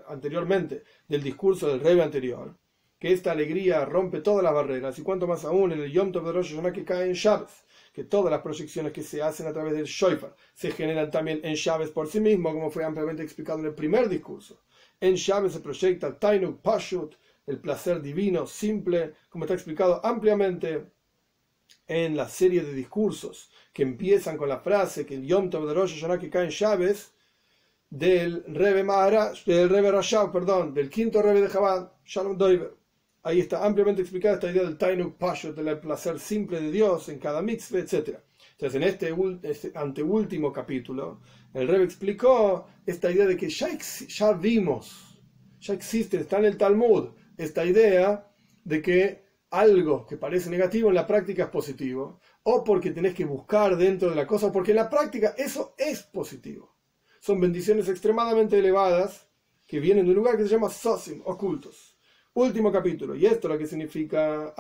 anteriormente 0.08 0.84
del 1.08 1.24
discurso 1.24 1.68
del 1.68 1.80
rey 1.80 2.00
anterior 2.00 2.56
que 3.02 3.12
esta 3.12 3.32
alegría 3.32 3.84
rompe 3.84 4.22
todas 4.22 4.44
las 4.44 4.54
barreras, 4.54 5.00
y 5.00 5.02
cuanto 5.02 5.26
más 5.26 5.44
aún 5.44 5.72
en 5.72 5.82
el 5.82 5.92
Yom 5.92 6.12
Tov 6.12 6.24
de 6.24 6.34
Rosh 6.34 6.52
Hashanah 6.52 6.72
que 6.72 6.86
cae 6.86 7.08
en 7.08 7.14
Shabbos, 7.14 7.50
que 7.94 8.04
todas 8.04 8.30
las 8.30 8.42
proyecciones 8.42 8.94
que 8.94 9.02
se 9.02 9.24
hacen 9.24 9.48
a 9.48 9.54
través 9.54 9.74
del 9.74 9.86
Shoifar 9.86 10.36
se 10.54 10.70
generan 10.70 11.10
también 11.10 11.42
en 11.44 11.56
Shabbos 11.56 11.90
por 11.90 12.08
sí 12.08 12.20
mismo, 12.20 12.54
como 12.54 12.70
fue 12.70 12.84
ampliamente 12.84 13.24
explicado 13.24 13.58
en 13.58 13.66
el 13.66 13.74
primer 13.74 14.08
discurso. 14.08 14.62
En 15.02 15.16
Shabbos 15.16 15.54
se 15.54 15.60
proyecta 15.60 16.18
Tainuk 16.18 16.62
Pashut, 16.62 17.16
el 17.48 17.60
placer 17.60 18.02
divino, 18.02 18.48
simple, 18.48 19.16
como 19.30 19.44
está 19.44 19.56
explicado 19.56 20.00
ampliamente 20.06 20.86
en 21.88 22.16
la 22.16 22.30
serie 22.30 22.62
de 22.62 22.74
discursos 22.74 23.52
que 23.74 23.84
empiezan 23.84 24.38
con 24.38 24.48
la 24.48 24.60
frase 24.60 25.06
que 25.06 25.16
el 25.16 25.26
Yom 25.26 25.50
Tov 25.50 25.68
de 25.68 25.74
Rosh 25.74 25.96
Hashanah 25.96 26.20
que 26.20 26.30
cae 26.30 26.46
en 26.46 26.52
Shabbos, 26.52 27.12
del 27.90 28.46
Rebe 28.46 28.84
Mahara, 28.84 29.34
del 29.46 29.70
Rebe 29.70 29.92
Rashab, 29.92 30.32
perdón, 30.32 30.74
del 30.74 30.90
quinto 30.90 31.22
Rebe 31.22 31.42
de 31.42 31.50
Chabad, 31.50 31.92
Shalom 32.06 32.38
Doiver 32.38 32.74
Ahí 33.24 33.40
está 33.40 33.64
ampliamente 33.64 34.02
explicada 34.02 34.36
esta 34.36 34.50
idea 34.50 34.64
del 34.64 34.78
Tainuk 34.78 35.16
Pashut, 35.18 35.56
del 35.56 35.80
placer 35.80 36.20
simple 36.20 36.60
de 36.60 36.72
Dios 36.72 37.08
en 37.10 37.20
cada 37.20 37.42
mitzvah, 37.44 37.80
etc. 37.80 38.18
Entonces, 38.62 38.80
en 38.80 38.88
este, 38.88 39.50
este, 39.50 39.72
anteúltimo 39.74 40.54
capítulo, 40.54 41.22
el 41.52 41.68
Rebbe 41.68 41.84
explicó 41.84 42.68
esta 42.86 43.10
idea 43.10 43.26
de 43.26 43.36
que 43.36 43.50
ya, 43.50 43.70
ya 43.76 44.34
vimos, 44.34 45.20
ya 45.60 45.74
existe, 45.74 46.18
está 46.18 46.38
en 46.38 46.46
el 46.46 46.58
Talmud, 46.58 47.10
esta 47.38 47.66
idea 47.66 48.32
de 48.64 48.80
que 48.84 49.26
algo 49.50 50.06
que 50.06 50.16
parece 50.16 50.52
negativo 50.52 50.90
en 50.90 50.96
la 50.96 51.08
práctica 51.08 51.46
es 51.46 51.50
positivo, 51.50 52.20
o 52.44 52.64
porque 52.64 52.92
tenés 52.92 53.16
que 53.16 53.26
buscar 53.26 53.76
dentro 53.76 54.12
de 54.12 54.16
la 54.16 54.28
cosa, 54.28 54.46
o 54.46 54.52
porque 54.52 54.72
en 54.72 54.78
la 54.78 54.92
práctica 54.92 55.34
eso 55.36 55.74
es 55.76 56.04
positivo. 56.04 56.78
Son 57.20 57.42
bendiciones 57.42 57.90
extremadamente 57.90 58.60
elevadas 58.60 59.28
que 59.66 59.80
vienen 59.80 60.06
de 60.06 60.12
un 60.12 60.18
lugar 60.18 60.38
que 60.38 60.44
se 60.44 60.50
llama 60.50 60.70
Sosim, 60.70 61.24
ocultos. 61.26 61.98
Último 62.36 62.72
capítulo. 62.72 63.16
Y 63.16 63.26
esto 63.26 63.48
es 63.48 63.54
lo 63.54 63.58
que 63.58 63.66
significa 63.66 64.54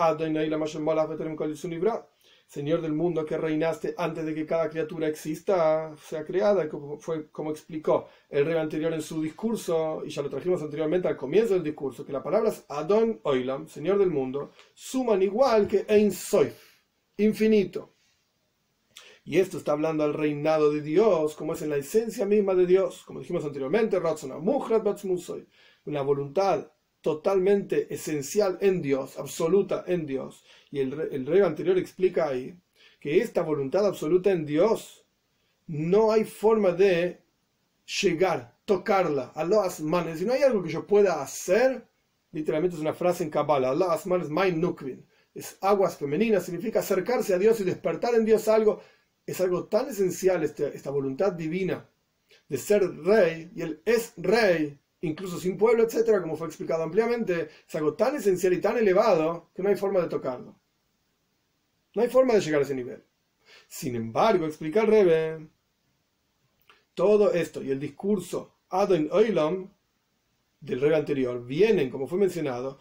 Señor 2.51 2.81
del 2.81 2.91
mundo 2.91 3.25
que 3.25 3.37
reinaste 3.37 3.95
antes 3.97 4.25
de 4.25 4.35
que 4.35 4.45
cada 4.45 4.69
criatura 4.69 5.07
exista, 5.07 5.95
sea 5.95 6.25
creada, 6.25 6.67
como, 6.67 6.97
fue 6.97 7.29
como 7.31 7.49
explicó 7.49 8.09
el 8.29 8.45
rey 8.45 8.57
anterior 8.57 8.93
en 8.93 9.01
su 9.01 9.21
discurso, 9.21 10.03
y 10.05 10.09
ya 10.09 10.21
lo 10.21 10.29
trajimos 10.29 10.61
anteriormente 10.61 11.07
al 11.07 11.15
comienzo 11.15 11.53
del 11.53 11.63
discurso, 11.63 12.05
que 12.05 12.11
las 12.11 12.21
palabras 12.21 12.65
Adon 12.67 13.21
Oilam, 13.23 13.69
Señor 13.69 13.99
del 13.99 14.09
mundo, 14.09 14.51
suman 14.73 15.21
igual 15.21 15.65
que 15.65 15.85
Ein 15.87 16.11
Soif, 16.11 16.81
infinito. 17.15 17.93
Y 19.23 19.39
esto 19.39 19.57
está 19.57 19.71
hablando 19.71 20.03
al 20.03 20.13
reinado 20.13 20.73
de 20.73 20.81
Dios, 20.81 21.35
como 21.35 21.53
es 21.53 21.61
en 21.61 21.69
la 21.69 21.77
esencia 21.77 22.25
misma 22.25 22.53
de 22.53 22.65
Dios, 22.65 23.03
como 23.05 23.21
dijimos 23.21 23.45
anteriormente, 23.45 23.97
una 25.85 26.01
voluntad 26.01 26.70
totalmente 27.01 27.93
esencial 27.93 28.57
en 28.61 28.81
Dios, 28.81 29.17
absoluta 29.17 29.83
en 29.87 30.05
Dios. 30.05 30.43
Y 30.71 30.79
el, 30.79 31.25
rey 31.25 31.41
anterior 31.41 31.77
explica 31.77 32.27
ahí 32.27 32.55
que 32.99 33.19
esta 33.19 33.41
voluntad 33.41 33.85
absoluta 33.85 34.31
en 34.31 34.45
Dios 34.45 35.05
no 35.67 36.11
hay 36.11 36.23
forma 36.23 36.71
de 36.71 37.21
llegar, 38.01 38.55
tocarla, 38.65 39.31
a 39.35 39.43
las 39.43 39.81
manos. 39.81 40.19
Si 40.19 40.25
no 40.25 40.33
hay 40.33 40.43
algo 40.43 40.63
que 40.63 40.69
yo 40.69 40.85
pueda 40.85 41.21
hacer, 41.21 41.85
literalmente 42.31 42.75
es 42.75 42.81
una 42.81 42.93
frase 42.93 43.23
en 43.23 43.29
Kabbalah, 43.29 43.73
las 43.73 44.05
manos 44.05 44.29
mein 44.29 44.61
nukvin. 44.61 45.05
Es 45.33 45.57
aguas 45.61 45.97
femeninas, 45.97 46.45
significa 46.45 46.79
acercarse 46.79 47.33
a 47.33 47.39
Dios 47.39 47.59
y 47.59 47.63
despertar 47.63 48.15
en 48.15 48.25
Dios 48.25 48.47
algo. 48.47 48.81
Es 49.25 49.39
algo 49.39 49.65
tan 49.65 49.89
esencial 49.89 50.43
esta, 50.43 50.67
esta 50.67 50.89
voluntad 50.89 51.31
divina 51.31 51.87
de 52.49 52.57
ser 52.57 52.83
rey, 53.03 53.51
y 53.55 53.61
él 53.61 53.81
es 53.85 54.13
rey, 54.17 54.77
incluso 55.01 55.39
sin 55.39 55.57
pueblo, 55.57 55.83
etcétera, 55.83 56.21
como 56.21 56.35
fue 56.35 56.47
explicado 56.47 56.83
ampliamente, 56.83 57.49
es 57.67 57.75
algo 57.75 57.93
tan 57.93 58.15
esencial 58.15 58.53
y 58.53 58.61
tan 58.61 58.77
elevado 58.77 59.49
que 59.53 59.61
no 59.61 59.69
hay 59.69 59.75
forma 59.75 59.99
de 59.99 60.07
tocarlo. 60.07 60.55
No 61.93 62.01
hay 62.01 62.09
forma 62.09 62.33
de 62.33 62.41
llegar 62.41 62.61
a 62.61 62.63
ese 62.63 62.75
nivel. 62.75 63.03
Sin 63.67 63.95
embargo, 63.95 64.45
explica 64.45 64.81
el 64.81 64.87
Rebe, 64.87 65.47
todo 66.93 67.33
esto 67.33 67.63
y 67.63 67.71
el 67.71 67.79
discurso 67.79 68.57
Adon 68.69 69.09
Oilam 69.11 69.69
del 70.59 70.81
Rebe 70.81 70.95
anterior 70.95 71.43
vienen, 71.45 71.89
como 71.89 72.07
fue 72.07 72.19
mencionado, 72.19 72.77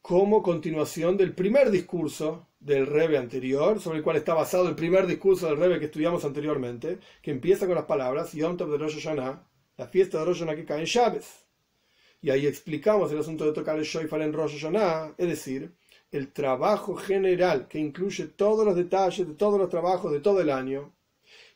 como 0.00 0.42
continuación 0.42 1.16
del 1.16 1.34
primer 1.34 1.70
discurso 1.70 2.48
del 2.58 2.86
Rebe 2.86 3.18
anterior, 3.18 3.80
sobre 3.80 3.98
el 3.98 4.04
cual 4.04 4.16
está 4.16 4.34
basado 4.34 4.68
el 4.68 4.74
primer 4.74 5.06
discurso 5.06 5.46
del 5.46 5.58
Rebe 5.58 5.78
que 5.78 5.86
estudiamos 5.86 6.24
anteriormente, 6.24 6.98
que 7.22 7.30
empieza 7.30 7.66
con 7.66 7.76
las 7.76 7.84
palabras 7.84 8.32
Yom 8.32 8.56
Tov 8.56 8.70
de 8.70 8.78
Rosh 8.78 8.96
Hashanah, 8.96 9.46
la 9.76 9.86
fiesta 9.86 10.18
de 10.18 10.24
Rosh 10.24 10.40
Hashanah 10.40 10.56
que 10.56 10.64
cae 10.64 10.80
en 10.80 10.86
Shabbat 10.86 11.22
y 12.22 12.30
ahí 12.30 12.46
explicamos 12.46 13.10
el 13.10 13.18
asunto 13.18 13.44
de 13.44 13.52
tocar 13.52 13.76
el 13.76 13.84
shofar 13.84 14.22
en 14.22 14.32
Rosh 14.32 14.60
Hashanah, 14.60 15.14
es 15.18 15.28
decir, 15.28 15.72
el 16.12 16.32
trabajo 16.32 16.94
general 16.94 17.66
que 17.66 17.80
incluye 17.80 18.26
todos 18.26 18.64
los 18.64 18.76
detalles 18.76 19.26
de 19.26 19.34
todos 19.34 19.58
los 19.58 19.68
trabajos 19.68 20.12
de 20.12 20.20
todo 20.20 20.40
el 20.40 20.50
año. 20.50 20.92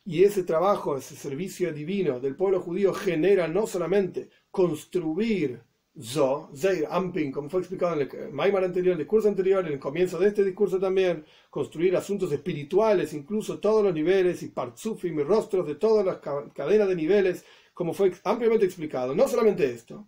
Y 0.03 0.23
ese 0.23 0.43
trabajo, 0.43 0.97
ese 0.97 1.15
servicio 1.15 1.71
divino 1.73 2.19
del 2.19 2.35
pueblo 2.35 2.59
judío 2.59 2.93
genera 2.93 3.47
no 3.47 3.65
solamente 3.65 4.29
construir 4.51 5.61
Zo, 5.99 6.49
Zeir, 6.55 6.85
Amping, 6.89 7.31
como 7.31 7.49
fue 7.49 7.61
explicado 7.61 7.99
en 7.99 8.09
el 8.09 8.31
Maimar 8.31 8.63
anterior, 8.63 8.93
en 8.93 8.99
el 8.99 9.05
discurso 9.05 9.29
anterior, 9.29 9.65
en 9.65 9.73
el 9.73 9.79
comienzo 9.79 10.19
de 10.19 10.27
este 10.27 10.43
discurso 10.43 10.79
también, 10.79 11.25
construir 11.49 11.95
asuntos 11.95 12.31
espirituales, 12.31 13.13
incluso 13.13 13.59
todos 13.59 13.83
los 13.83 13.93
niveles, 13.93 14.43
y 14.43 14.49
Partsufim 14.49 15.19
y 15.19 15.23
rostros 15.23 15.65
de 15.65 15.75
todas 15.75 16.05
las 16.05 16.17
cadenas 16.53 16.87
de 16.87 16.95
niveles, 16.95 17.45
como 17.73 17.93
fue 17.93 18.11
ampliamente 18.23 18.65
explicado. 18.65 19.15
No 19.15 19.27
solamente 19.27 19.65
esto, 19.65 20.07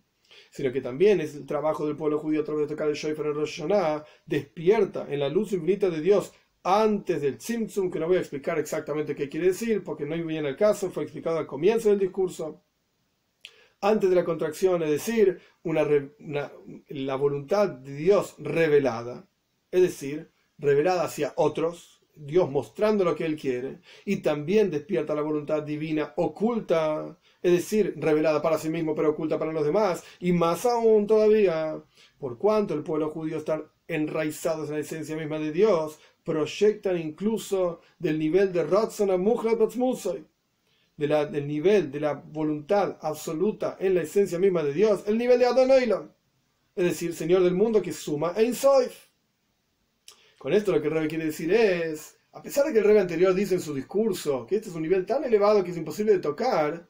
sino 0.50 0.72
que 0.72 0.80
también 0.80 1.20
es 1.20 1.34
el 1.36 1.46
trabajo 1.46 1.86
del 1.86 1.96
pueblo 1.96 2.18
judío 2.18 2.42
a 2.42 2.44
través 2.44 2.68
de 2.68 2.74
tocar 2.74 2.88
el 2.88 2.96
Shofar 2.96 3.26
en 3.26 3.34
Rosh 3.34 3.60
Hashanah, 3.60 4.04
despierta 4.26 5.06
en 5.08 5.20
la 5.20 5.28
luz 5.28 5.52
infinita 5.52 5.88
de 5.88 6.00
Dios 6.00 6.32
antes 6.62 7.22
del 7.22 7.38
Tzimtzum, 7.38 7.90
que 7.90 7.98
no 7.98 8.08
voy 8.08 8.16
a 8.16 8.20
explicar 8.20 8.58
exactamente 8.58 9.14
qué 9.14 9.28
quiere 9.28 9.48
decir, 9.48 9.82
porque 9.82 10.04
no 10.04 10.16
viene 10.16 10.48
el 10.48 10.56
caso, 10.56 10.90
fue 10.90 11.04
explicado 11.04 11.38
al 11.38 11.46
comienzo 11.46 11.88
del 11.88 11.98
discurso. 11.98 12.62
Antes 13.80 14.10
de 14.10 14.16
la 14.16 14.24
contracción, 14.24 14.82
es 14.82 14.90
decir, 14.90 15.40
una, 15.62 15.86
la 16.88 17.16
voluntad 17.16 17.68
de 17.68 17.94
Dios 17.94 18.34
revelada, 18.38 19.26
es 19.70 19.80
decir, 19.80 20.30
revelada 20.58 21.04
hacia 21.04 21.32
otros, 21.36 22.02
Dios 22.14 22.50
mostrando 22.50 23.04
lo 23.04 23.16
que 23.16 23.24
Él 23.24 23.36
quiere, 23.36 23.80
y 24.04 24.16
también 24.16 24.70
despierta 24.70 25.14
la 25.14 25.22
voluntad 25.22 25.62
divina 25.62 26.12
oculta, 26.16 27.18
es 27.42 27.52
decir, 27.52 27.94
revelada 27.96 28.42
para 28.42 28.58
sí 28.58 28.68
mismo 28.68 28.94
pero 28.94 29.10
oculta 29.10 29.38
para 29.38 29.52
los 29.52 29.64
demás, 29.64 30.04
y 30.18 30.32
más 30.32 30.66
aún 30.66 31.06
todavía, 31.06 31.82
por 32.18 32.38
cuanto 32.38 32.74
el 32.74 32.82
pueblo 32.82 33.10
judío 33.10 33.38
está 33.38 33.62
enraizado 33.88 34.64
en 34.64 34.72
la 34.72 34.78
esencia 34.78 35.16
misma 35.16 35.38
de 35.38 35.52
Dios, 35.52 35.98
proyectan 36.24 36.98
incluso 36.98 37.80
del 37.98 38.18
nivel 38.18 38.52
de 38.52 38.64
Ratzon 38.64 39.08
de 40.96 41.08
la, 41.08 41.24
del 41.24 41.48
nivel 41.48 41.90
de 41.90 42.00
la 42.00 42.12
voluntad 42.12 42.98
absoluta 43.00 43.78
en 43.80 43.94
la 43.94 44.02
esencia 44.02 44.38
misma 44.38 44.62
de 44.62 44.74
Dios, 44.74 45.04
el 45.06 45.16
nivel 45.16 45.38
de 45.38 45.46
Adon 45.46 45.70
es 46.76 46.84
decir, 46.84 47.14
Señor 47.14 47.42
del 47.42 47.54
mundo 47.54 47.82
que 47.82 47.92
suma 47.92 48.32
Ein 48.36 48.54
Soif. 48.54 49.08
Con 50.38 50.52
esto 50.52 50.72
lo 50.72 50.80
que 50.80 50.88
Rebbe 50.88 51.08
quiere 51.08 51.26
decir 51.26 51.52
es, 51.52 52.16
A 52.32 52.42
pesar 52.42 52.64
de 52.64 52.72
que 52.72 52.78
el 52.78 52.84
Rebe 52.84 53.00
anterior 53.00 53.34
dice 53.34 53.54
en 53.56 53.60
su 53.60 53.74
discurso 53.74 54.46
que 54.46 54.56
este 54.56 54.68
es 54.68 54.74
un 54.74 54.82
nivel 54.82 55.04
tan 55.04 55.24
elevado 55.24 55.64
que 55.64 55.72
es 55.72 55.76
imposible 55.76 56.12
de 56.12 56.20
tocar, 56.20 56.88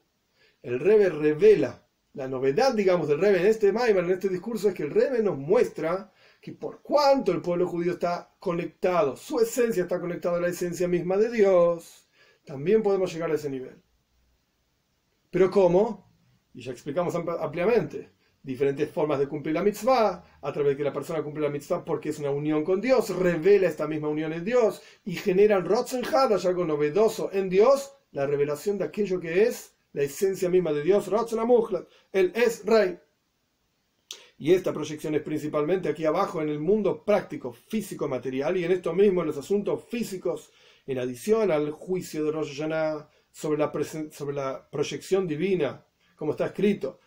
el 0.63 0.79
Rebe 0.81 1.09
revela 1.09 1.87
la 2.15 2.29
novedad, 2.29 2.75
digamos, 2.75 3.09
del 3.09 3.21
Rebe 3.21 3.41
en 3.41 3.47
este 3.47 3.73
Maimar, 3.73 4.05
en 4.05 4.11
este 4.11 4.29
discurso, 4.29 4.69
es 4.69 4.75
que 4.75 4.83
el 4.83 4.91
Rebe 4.91 5.23
nos 5.23 5.39
muestra 5.39 6.13
que 6.41 6.53
por 6.53 6.83
cuanto 6.83 7.33
el 7.33 7.41
pueblo 7.41 7.69
judío 7.69 7.93
está 7.93 8.35
conectado, 8.39 9.17
su 9.17 9.41
esencia 9.41 9.83
está 9.83 10.01
conectada 10.01 10.39
a 10.39 10.41
la 10.41 10.49
esencia 10.49 10.89
misma 10.89 11.17
de 11.17 11.31
Dios, 11.31 12.09
también 12.45 12.83
podemos 12.83 13.13
llegar 13.13 13.31
a 13.31 13.35
ese 13.35 13.51
nivel. 13.51 13.81
Pero 15.31 15.51
¿cómo? 15.51 16.11
Y 16.53 16.63
ya 16.63 16.73
explicamos 16.73 17.15
ampliamente. 17.15 18.11
Diferentes 18.43 18.91
formas 18.91 19.19
de 19.19 19.29
cumplir 19.29 19.55
la 19.55 19.63
mitzvah, 19.63 20.25
a 20.41 20.53
través 20.53 20.73
de 20.73 20.77
que 20.79 20.83
la 20.83 20.95
persona 20.95 21.23
cumple 21.23 21.43
la 21.43 21.51
mitzvah 21.51 21.85
porque 21.85 22.09
es 22.09 22.19
una 22.19 22.31
unión 22.31 22.65
con 22.65 22.81
Dios, 22.81 23.15
revela 23.15 23.69
esta 23.69 23.87
misma 23.87 24.09
unión 24.09 24.33
en 24.33 24.45
Dios 24.45 24.83
y 25.05 25.13
generan 25.13 25.67
Rotzenhad, 25.67 26.33
algo 26.33 26.65
novedoso 26.65 27.31
en 27.33 27.51
Dios, 27.51 27.93
la 28.13 28.27
revelación 28.27 28.79
de 28.79 28.85
aquello 28.85 29.21
que 29.21 29.43
es 29.43 29.75
la 29.93 30.03
esencia 30.03 30.49
misma 30.49 30.73
de 30.73 30.83
Dios, 30.83 31.09
Él 32.13 32.33
es 32.35 32.65
rey. 32.65 32.99
Y 34.39 34.55
esta 34.55 34.73
proyección 34.73 35.15
es 35.15 35.23
principalmente 35.23 35.91
aquí 35.91 36.07
abajo 36.07 36.41
en 36.41 36.49
el 36.49 36.59
mundo 36.59 37.05
práctico, 37.05 37.53
físico, 37.53 38.09
material, 38.09 38.57
y 38.57 38.65
en 38.65 38.73
esto 38.73 38.95
mismo, 38.95 39.21
en 39.21 39.27
los 39.27 39.37
asuntos 39.37 39.85
físicos, 39.85 40.51
en 40.87 40.99
adición 40.99 41.51
al 41.51 41.71
juicio 41.71 42.25
de 42.25 42.33
Rosh 42.33 42.57
Hashanah 42.57 43.07
sobre 43.31 43.59
la, 43.59 43.71
sobre 44.11 44.35
la 44.35 44.69
proyección 44.71 45.27
divina, 45.27 45.85
como 46.17 46.33
está 46.33 46.47
escrito, 46.47 47.01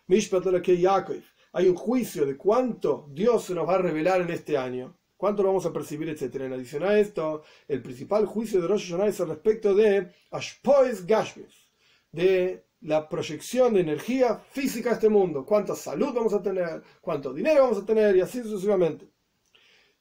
hay 1.54 1.68
un 1.68 1.76
juicio 1.76 2.26
de 2.26 2.38
cuánto 2.38 3.08
Dios 3.12 3.46
se 3.46 3.56
nos 3.56 3.68
va 3.68 3.76
a 3.76 3.80
revelar 3.80 4.22
en 4.22 4.30
este 4.30 4.58
año, 4.58 4.98
cuánto 5.18 5.42
lo 5.42 5.50
vamos 5.50 5.66
a 5.66 5.74
percibir, 5.74 6.10
etc. 6.10 6.36
En 6.36 6.54
adición 6.54 6.84
a 6.84 7.00
esto, 7.00 7.44
el 7.68 7.82
principal 7.82 8.26
juicio 8.26 8.62
de 8.62 8.68
Rosh 8.68 8.92
Hashanah 8.92 9.08
es 9.08 9.22
al 9.22 9.30
respecto 9.30 9.74
de 9.74 10.12
Ashpoes 10.32 11.06
Gashmis, 11.06 11.70
de 12.12 12.66
la 12.84 13.08
proyección 13.08 13.74
de 13.74 13.82
energía 13.82 14.38
física 14.52 14.92
a 14.92 14.94
este 14.94 15.10
mundo, 15.10 15.46
cuánta 15.46 15.76
salud 15.76 16.14
vamos 16.14 16.34
a 16.34 16.42
tener, 16.42 16.84
cuánto 17.02 17.34
dinero 17.34 17.64
vamos 17.64 17.80
a 17.80 17.86
tener 17.86 18.16
y 18.16 18.22
así 18.22 18.42
sucesivamente. 18.44 19.10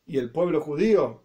Y 0.07 0.19
el 0.19 0.33
pueblo 0.33 0.61
judío, 0.61 1.23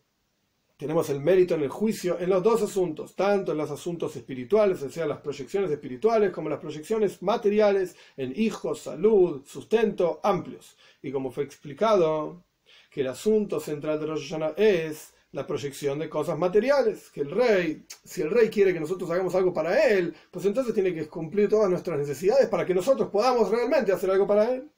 tenemos 0.77 1.09
el 1.09 1.19
mérito 1.19 1.55
en 1.55 1.63
el 1.63 1.69
juicio 1.69 2.19
en 2.19 2.29
los 2.29 2.43
dos 2.43 2.61
asuntos, 2.61 3.15
tanto 3.15 3.51
en 3.51 3.57
los 3.57 3.71
asuntos 3.71 4.15
espirituales, 4.15 4.83
o 4.83 4.89
sea, 4.91 5.07
las 5.07 5.21
proyecciones 5.21 5.71
espirituales, 5.71 6.31
como 6.31 6.49
las 6.49 6.59
proyecciones 6.59 7.23
materiales 7.23 7.95
en 8.15 8.33
hijos, 8.35 8.81
salud, 8.81 9.43
sustento, 9.43 10.19
amplios. 10.23 10.77
Y 11.01 11.11
como 11.11 11.31
fue 11.31 11.43
explicado, 11.43 12.43
que 12.91 13.01
el 13.01 13.07
asunto 13.07 13.59
central 13.59 13.99
de 13.99 14.05
Rosh 14.05 14.29
Hashanah 14.29 14.53
es 14.55 15.13
la 15.37 15.45
proyección 15.45 15.99
de 15.99 16.09
cosas 16.09 16.35
materiales, 16.35 17.11
que 17.11 17.21
el 17.21 17.29
rey, 17.29 17.85
si 18.03 18.23
el 18.23 18.31
rey 18.31 18.49
quiere 18.49 18.73
que 18.73 18.79
nosotros 18.79 19.07
hagamos 19.11 19.35
algo 19.35 19.53
para 19.53 19.87
él, 19.87 20.15
pues 20.31 20.43
entonces 20.47 20.73
tiene 20.73 20.95
que 20.95 21.07
cumplir 21.07 21.47
todas 21.47 21.69
nuestras 21.69 21.99
necesidades 21.99 22.49
para 22.49 22.65
que 22.65 22.73
nosotros 22.73 23.09
podamos 23.11 23.51
realmente 23.51 23.91
hacer 23.91 24.09
algo 24.09 24.25
para 24.25 24.51
él. 24.51 24.71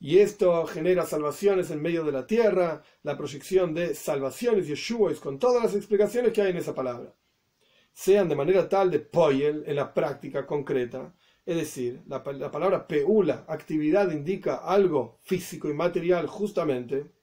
Y 0.00 0.20
esto 0.20 0.64
genera 0.64 1.04
salvaciones 1.04 1.70
en 1.70 1.82
medio 1.82 2.04
de 2.04 2.12
la 2.12 2.26
tierra, 2.26 2.82
la 3.02 3.18
proyección 3.18 3.74
de 3.74 3.94
salvaciones 3.94 4.64
y 4.64 4.70
Yeshuas 4.70 5.20
con 5.20 5.38
todas 5.38 5.62
las 5.62 5.74
explicaciones 5.74 6.32
que 6.32 6.40
hay 6.40 6.52
en 6.52 6.56
esa 6.56 6.74
palabra. 6.74 7.14
Sean 7.92 8.30
de 8.30 8.36
manera 8.36 8.66
tal 8.66 8.90
de 8.90 9.00
poyel 9.00 9.62
en 9.66 9.76
la 9.76 9.92
práctica 9.92 10.46
concreta, 10.46 11.14
es 11.44 11.56
decir, 11.56 12.00
la, 12.06 12.22
la 12.32 12.50
palabra 12.50 12.86
peula, 12.86 13.44
actividad, 13.46 14.10
indica 14.10 14.56
algo 14.56 15.18
físico 15.20 15.68
y 15.68 15.74
material 15.74 16.26
justamente, 16.28 17.17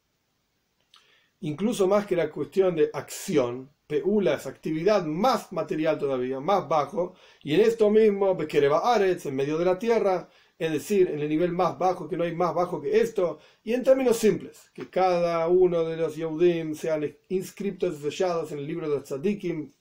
incluso 1.45 1.87
más 1.87 2.07
que 2.07 2.15
la 2.15 2.31
cuestión 2.31 2.75
de 2.75 2.89
acción, 2.91 3.69
Peula 3.85 4.33
es 4.33 4.47
actividad 4.47 5.05
más 5.05 5.51
material 5.51 5.99
todavía, 5.99 6.39
más 6.39 6.67
bajo, 6.67 7.13
y 7.43 7.53
en 7.53 7.61
esto 7.61 7.91
mismo, 7.91 8.35
Bekereba 8.35 8.93
Aretz, 8.93 9.27
en 9.27 9.35
medio 9.35 9.59
de 9.59 9.65
la 9.65 9.77
tierra, 9.77 10.27
es 10.57 10.71
decir, 10.71 11.07
en 11.07 11.19
el 11.19 11.29
nivel 11.29 11.51
más 11.51 11.77
bajo, 11.77 12.07
que 12.09 12.17
no 12.17 12.23
hay 12.23 12.33
más 12.33 12.55
bajo 12.55 12.81
que 12.81 12.99
esto, 12.99 13.37
y 13.63 13.73
en 13.73 13.83
términos 13.83 14.17
simples, 14.17 14.71
que 14.73 14.89
cada 14.89 15.47
uno 15.47 15.83
de 15.83 15.97
los 15.97 16.15
Yehudim 16.15 16.73
sean 16.73 17.15
inscritos 17.29 17.99
y 17.99 18.01
sellados 18.01 18.51
en 18.51 18.57
el 18.57 18.65
libro 18.65 18.89
de 18.89 19.01
Tzadikim 19.01 19.71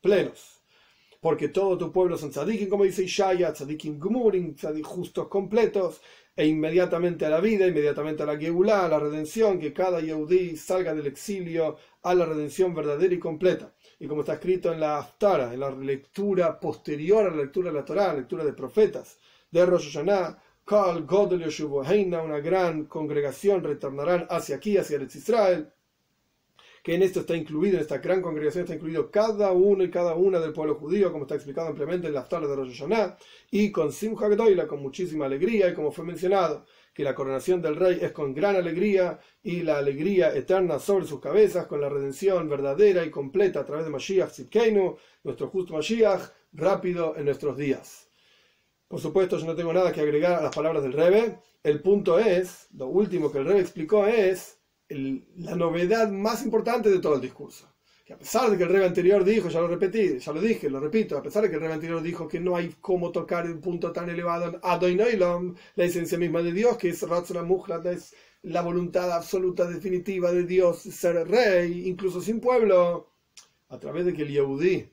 plenos. 0.00 0.54
Porque 1.20 1.48
todo 1.48 1.76
tu 1.76 1.90
pueblo 1.90 2.16
son 2.16 2.30
tzadikim, 2.30 2.68
como 2.68 2.84
dice 2.84 3.02
Ishaya, 3.02 3.52
tzadikim 3.52 3.98
gumurim, 3.98 4.54
justos 4.84 5.26
completos, 5.26 6.00
e 6.38 6.46
inmediatamente 6.46 7.26
a 7.26 7.30
la 7.30 7.40
vida, 7.40 7.66
inmediatamente 7.66 8.22
a 8.22 8.26
la 8.26 8.36
Geulah, 8.36 8.84
a 8.84 8.88
la 8.88 9.00
redención, 9.00 9.58
que 9.58 9.72
cada 9.72 9.98
Yehudí 10.00 10.56
salga 10.56 10.94
del 10.94 11.08
exilio 11.08 11.76
a 12.02 12.14
la 12.14 12.26
redención 12.26 12.72
verdadera 12.72 13.12
y 13.12 13.18
completa. 13.18 13.74
Y 13.98 14.06
como 14.06 14.20
está 14.20 14.34
escrito 14.34 14.72
en 14.72 14.78
la 14.78 14.98
Aftara, 14.98 15.52
en 15.52 15.58
la 15.58 15.72
lectura 15.72 16.60
posterior 16.60 17.26
a 17.26 17.30
la 17.30 17.42
lectura 17.42 17.72
de 17.72 17.80
la 17.80 17.94
la 17.94 18.14
lectura 18.14 18.44
de 18.44 18.52
profetas, 18.52 19.18
de 19.50 19.66
Rosh 19.66 19.86
Hashanah, 19.92 20.40
Kal 20.64 21.06
Godel 21.06 21.42
una 22.22 22.38
gran 22.38 22.84
congregación 22.84 23.64
retornarán 23.64 24.28
hacia 24.30 24.54
aquí, 24.54 24.76
hacia 24.76 24.98
el 24.98 25.08
Israel, 25.12 25.72
que 26.82 26.94
en 26.94 27.02
esto 27.02 27.20
está 27.20 27.36
incluido, 27.36 27.76
en 27.76 27.82
esta 27.82 27.98
gran 27.98 28.22
congregación 28.22 28.64
está 28.64 28.74
incluido 28.74 29.10
cada 29.10 29.52
uno 29.52 29.84
y 29.84 29.90
cada 29.90 30.14
una 30.14 30.40
del 30.40 30.52
pueblo 30.52 30.74
judío, 30.76 31.10
como 31.12 31.24
está 31.24 31.34
explicado 31.34 31.68
ampliamente 31.68 32.06
en 32.06 32.14
la 32.14 32.28
tardes 32.28 32.48
de 32.48 32.56
Rosh 32.56 32.78
Hashanah, 32.78 33.16
y 33.50 33.70
con 33.70 33.92
Simcha 33.92 34.28
Gedoyla, 34.28 34.66
con 34.66 34.80
muchísima 34.82 35.26
alegría, 35.26 35.68
y 35.68 35.74
como 35.74 35.92
fue 35.92 36.04
mencionado, 36.04 36.64
que 36.92 37.04
la 37.04 37.14
coronación 37.14 37.62
del 37.62 37.76
rey 37.76 37.98
es 38.02 38.10
con 38.10 38.34
gran 38.34 38.56
alegría 38.56 39.20
y 39.42 39.62
la 39.62 39.78
alegría 39.78 40.34
eterna 40.34 40.80
sobre 40.80 41.06
sus 41.06 41.20
cabezas, 41.20 41.66
con 41.66 41.80
la 41.80 41.88
redención 41.88 42.48
verdadera 42.48 43.04
y 43.04 43.10
completa 43.10 43.60
a 43.60 43.64
través 43.64 43.84
de 43.84 43.90
Mashiach 43.92 44.30
Tzidkeinu, 44.32 44.96
nuestro 45.22 45.48
justo 45.48 45.74
Mashiach, 45.74 46.22
rápido 46.52 47.14
en 47.16 47.26
nuestros 47.26 47.56
días. 47.56 48.08
Por 48.88 49.00
supuesto, 49.00 49.38
yo 49.38 49.46
no 49.46 49.54
tengo 49.54 49.72
nada 49.72 49.92
que 49.92 50.00
agregar 50.00 50.32
a 50.32 50.42
las 50.42 50.54
palabras 50.54 50.82
del 50.82 50.94
Rebe. 50.94 51.38
El 51.62 51.82
punto 51.82 52.18
es, 52.18 52.68
lo 52.74 52.86
último 52.86 53.30
que 53.30 53.38
el 53.38 53.44
Rebe 53.44 53.60
explicó 53.60 54.06
es 54.06 54.57
la 54.88 55.54
novedad 55.54 56.10
más 56.10 56.42
importante 56.44 56.90
de 56.90 56.98
todo 56.98 57.16
el 57.16 57.20
discurso. 57.20 57.72
Que 58.04 58.14
a 58.14 58.18
pesar 58.18 58.50
de 58.50 58.56
que 58.56 58.64
el 58.64 58.70
rey 58.70 58.84
anterior 58.84 59.22
dijo, 59.22 59.50
ya 59.50 59.60
lo 59.60 59.68
repetí, 59.68 60.18
ya 60.18 60.32
lo 60.32 60.40
dije, 60.40 60.70
lo 60.70 60.80
repito, 60.80 61.18
a 61.18 61.22
pesar 61.22 61.42
de 61.42 61.50
que 61.50 61.56
el 61.56 61.60
rey 61.60 61.72
anterior 61.72 62.00
dijo 62.02 62.26
que 62.26 62.40
no 62.40 62.56
hay 62.56 62.74
cómo 62.80 63.12
tocar 63.12 63.44
un 63.44 63.60
punto 63.60 63.92
tan 63.92 64.08
elevado 64.08 64.46
en 64.46 65.56
la 65.76 65.84
esencia 65.84 66.16
misma 66.16 66.40
de 66.42 66.52
Dios, 66.52 66.78
que 66.78 66.88
es 66.88 67.02
Ratzona 67.02 67.46
es 67.92 68.14
la 68.42 68.62
voluntad 68.62 69.12
absoluta, 69.12 69.68
definitiva 69.68 70.32
de 70.32 70.44
Dios, 70.44 70.78
ser 70.78 71.28
rey, 71.28 71.86
incluso 71.86 72.22
sin 72.22 72.40
pueblo, 72.40 73.12
a 73.68 73.78
través 73.78 74.06
de 74.06 74.14
que 74.14 74.22
el 74.22 74.30
Yehudí 74.30 74.90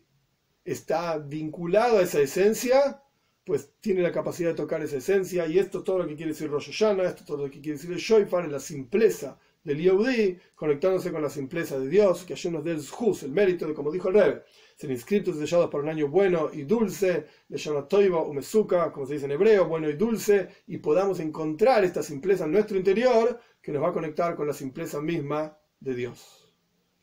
está 0.65 1.17
vinculado 1.17 1.99
a 1.99 2.01
esa 2.01 2.19
esencia, 2.19 3.01
pues 3.45 3.71
tiene 3.79 4.01
la 4.01 4.11
capacidad 4.11 4.49
de 4.49 4.55
tocar 4.55 4.81
esa 4.81 4.97
esencia, 4.97 5.47
y 5.47 5.57
esto 5.57 5.83
todo 5.83 5.99
lo 5.99 6.07
que 6.07 6.15
quiere 6.15 6.33
decir 6.33 6.49
Rosh 6.49 6.69
esto 6.69 7.23
todo 7.25 7.45
lo 7.45 7.51
que 7.51 7.61
quiere 7.61 7.77
decir 7.77 7.93
el 7.93 7.99
Shoifar, 7.99 8.45
es 8.45 8.51
la 8.51 8.59
simpleza 8.59 9.39
del 9.65 9.81
Yehudi, 9.81 10.37
conectándose 10.53 11.11
con 11.11 11.21
la 11.21 11.29
simpleza 11.29 11.77
de 11.77 11.89
Dios, 11.89 12.23
que 12.23 12.33
allí 12.33 12.49
nos 12.49 12.63
dé 12.63 12.71
el 12.71 12.81
Zhus, 12.81 13.23
el 13.23 13.31
mérito 13.31 13.67
de, 13.67 13.73
como 13.73 13.91
dijo 13.91 14.07
el 14.09 14.13
Rebbe, 14.13 14.43
ser 14.75 14.91
inscritos 14.91 15.35
y 15.35 15.39
sellados 15.39 15.69
por 15.69 15.81
un 15.81 15.89
año 15.89 16.07
bueno 16.07 16.49
y 16.53 16.63
dulce, 16.63 17.25
llama 17.49 17.87
Toiva 17.87 18.19
o 18.19 18.31
Mesuka, 18.31 18.91
como 18.93 19.05
se 19.05 19.15
dice 19.15 19.25
en 19.25 19.31
hebreo, 19.31 19.67
bueno 19.67 19.89
y 19.89 19.93
dulce, 19.93 20.49
y 20.67 20.77
podamos 20.77 21.19
encontrar 21.19 21.83
esta 21.83 22.03
simpleza 22.03 22.45
en 22.45 22.51
nuestro 22.51 22.77
interior, 22.77 23.39
que 23.61 23.71
nos 23.71 23.83
va 23.83 23.89
a 23.89 23.93
conectar 23.93 24.35
con 24.35 24.47
la 24.47 24.53
simpleza 24.53 25.01
misma 25.01 25.57
de 25.79 25.95
Dios. 25.95 26.53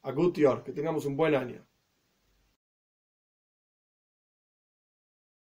Agutior, 0.02 0.62
que 0.62 0.72
tengamos 0.72 1.04
un 1.04 1.16
buen 1.16 1.34
año. 1.34 1.66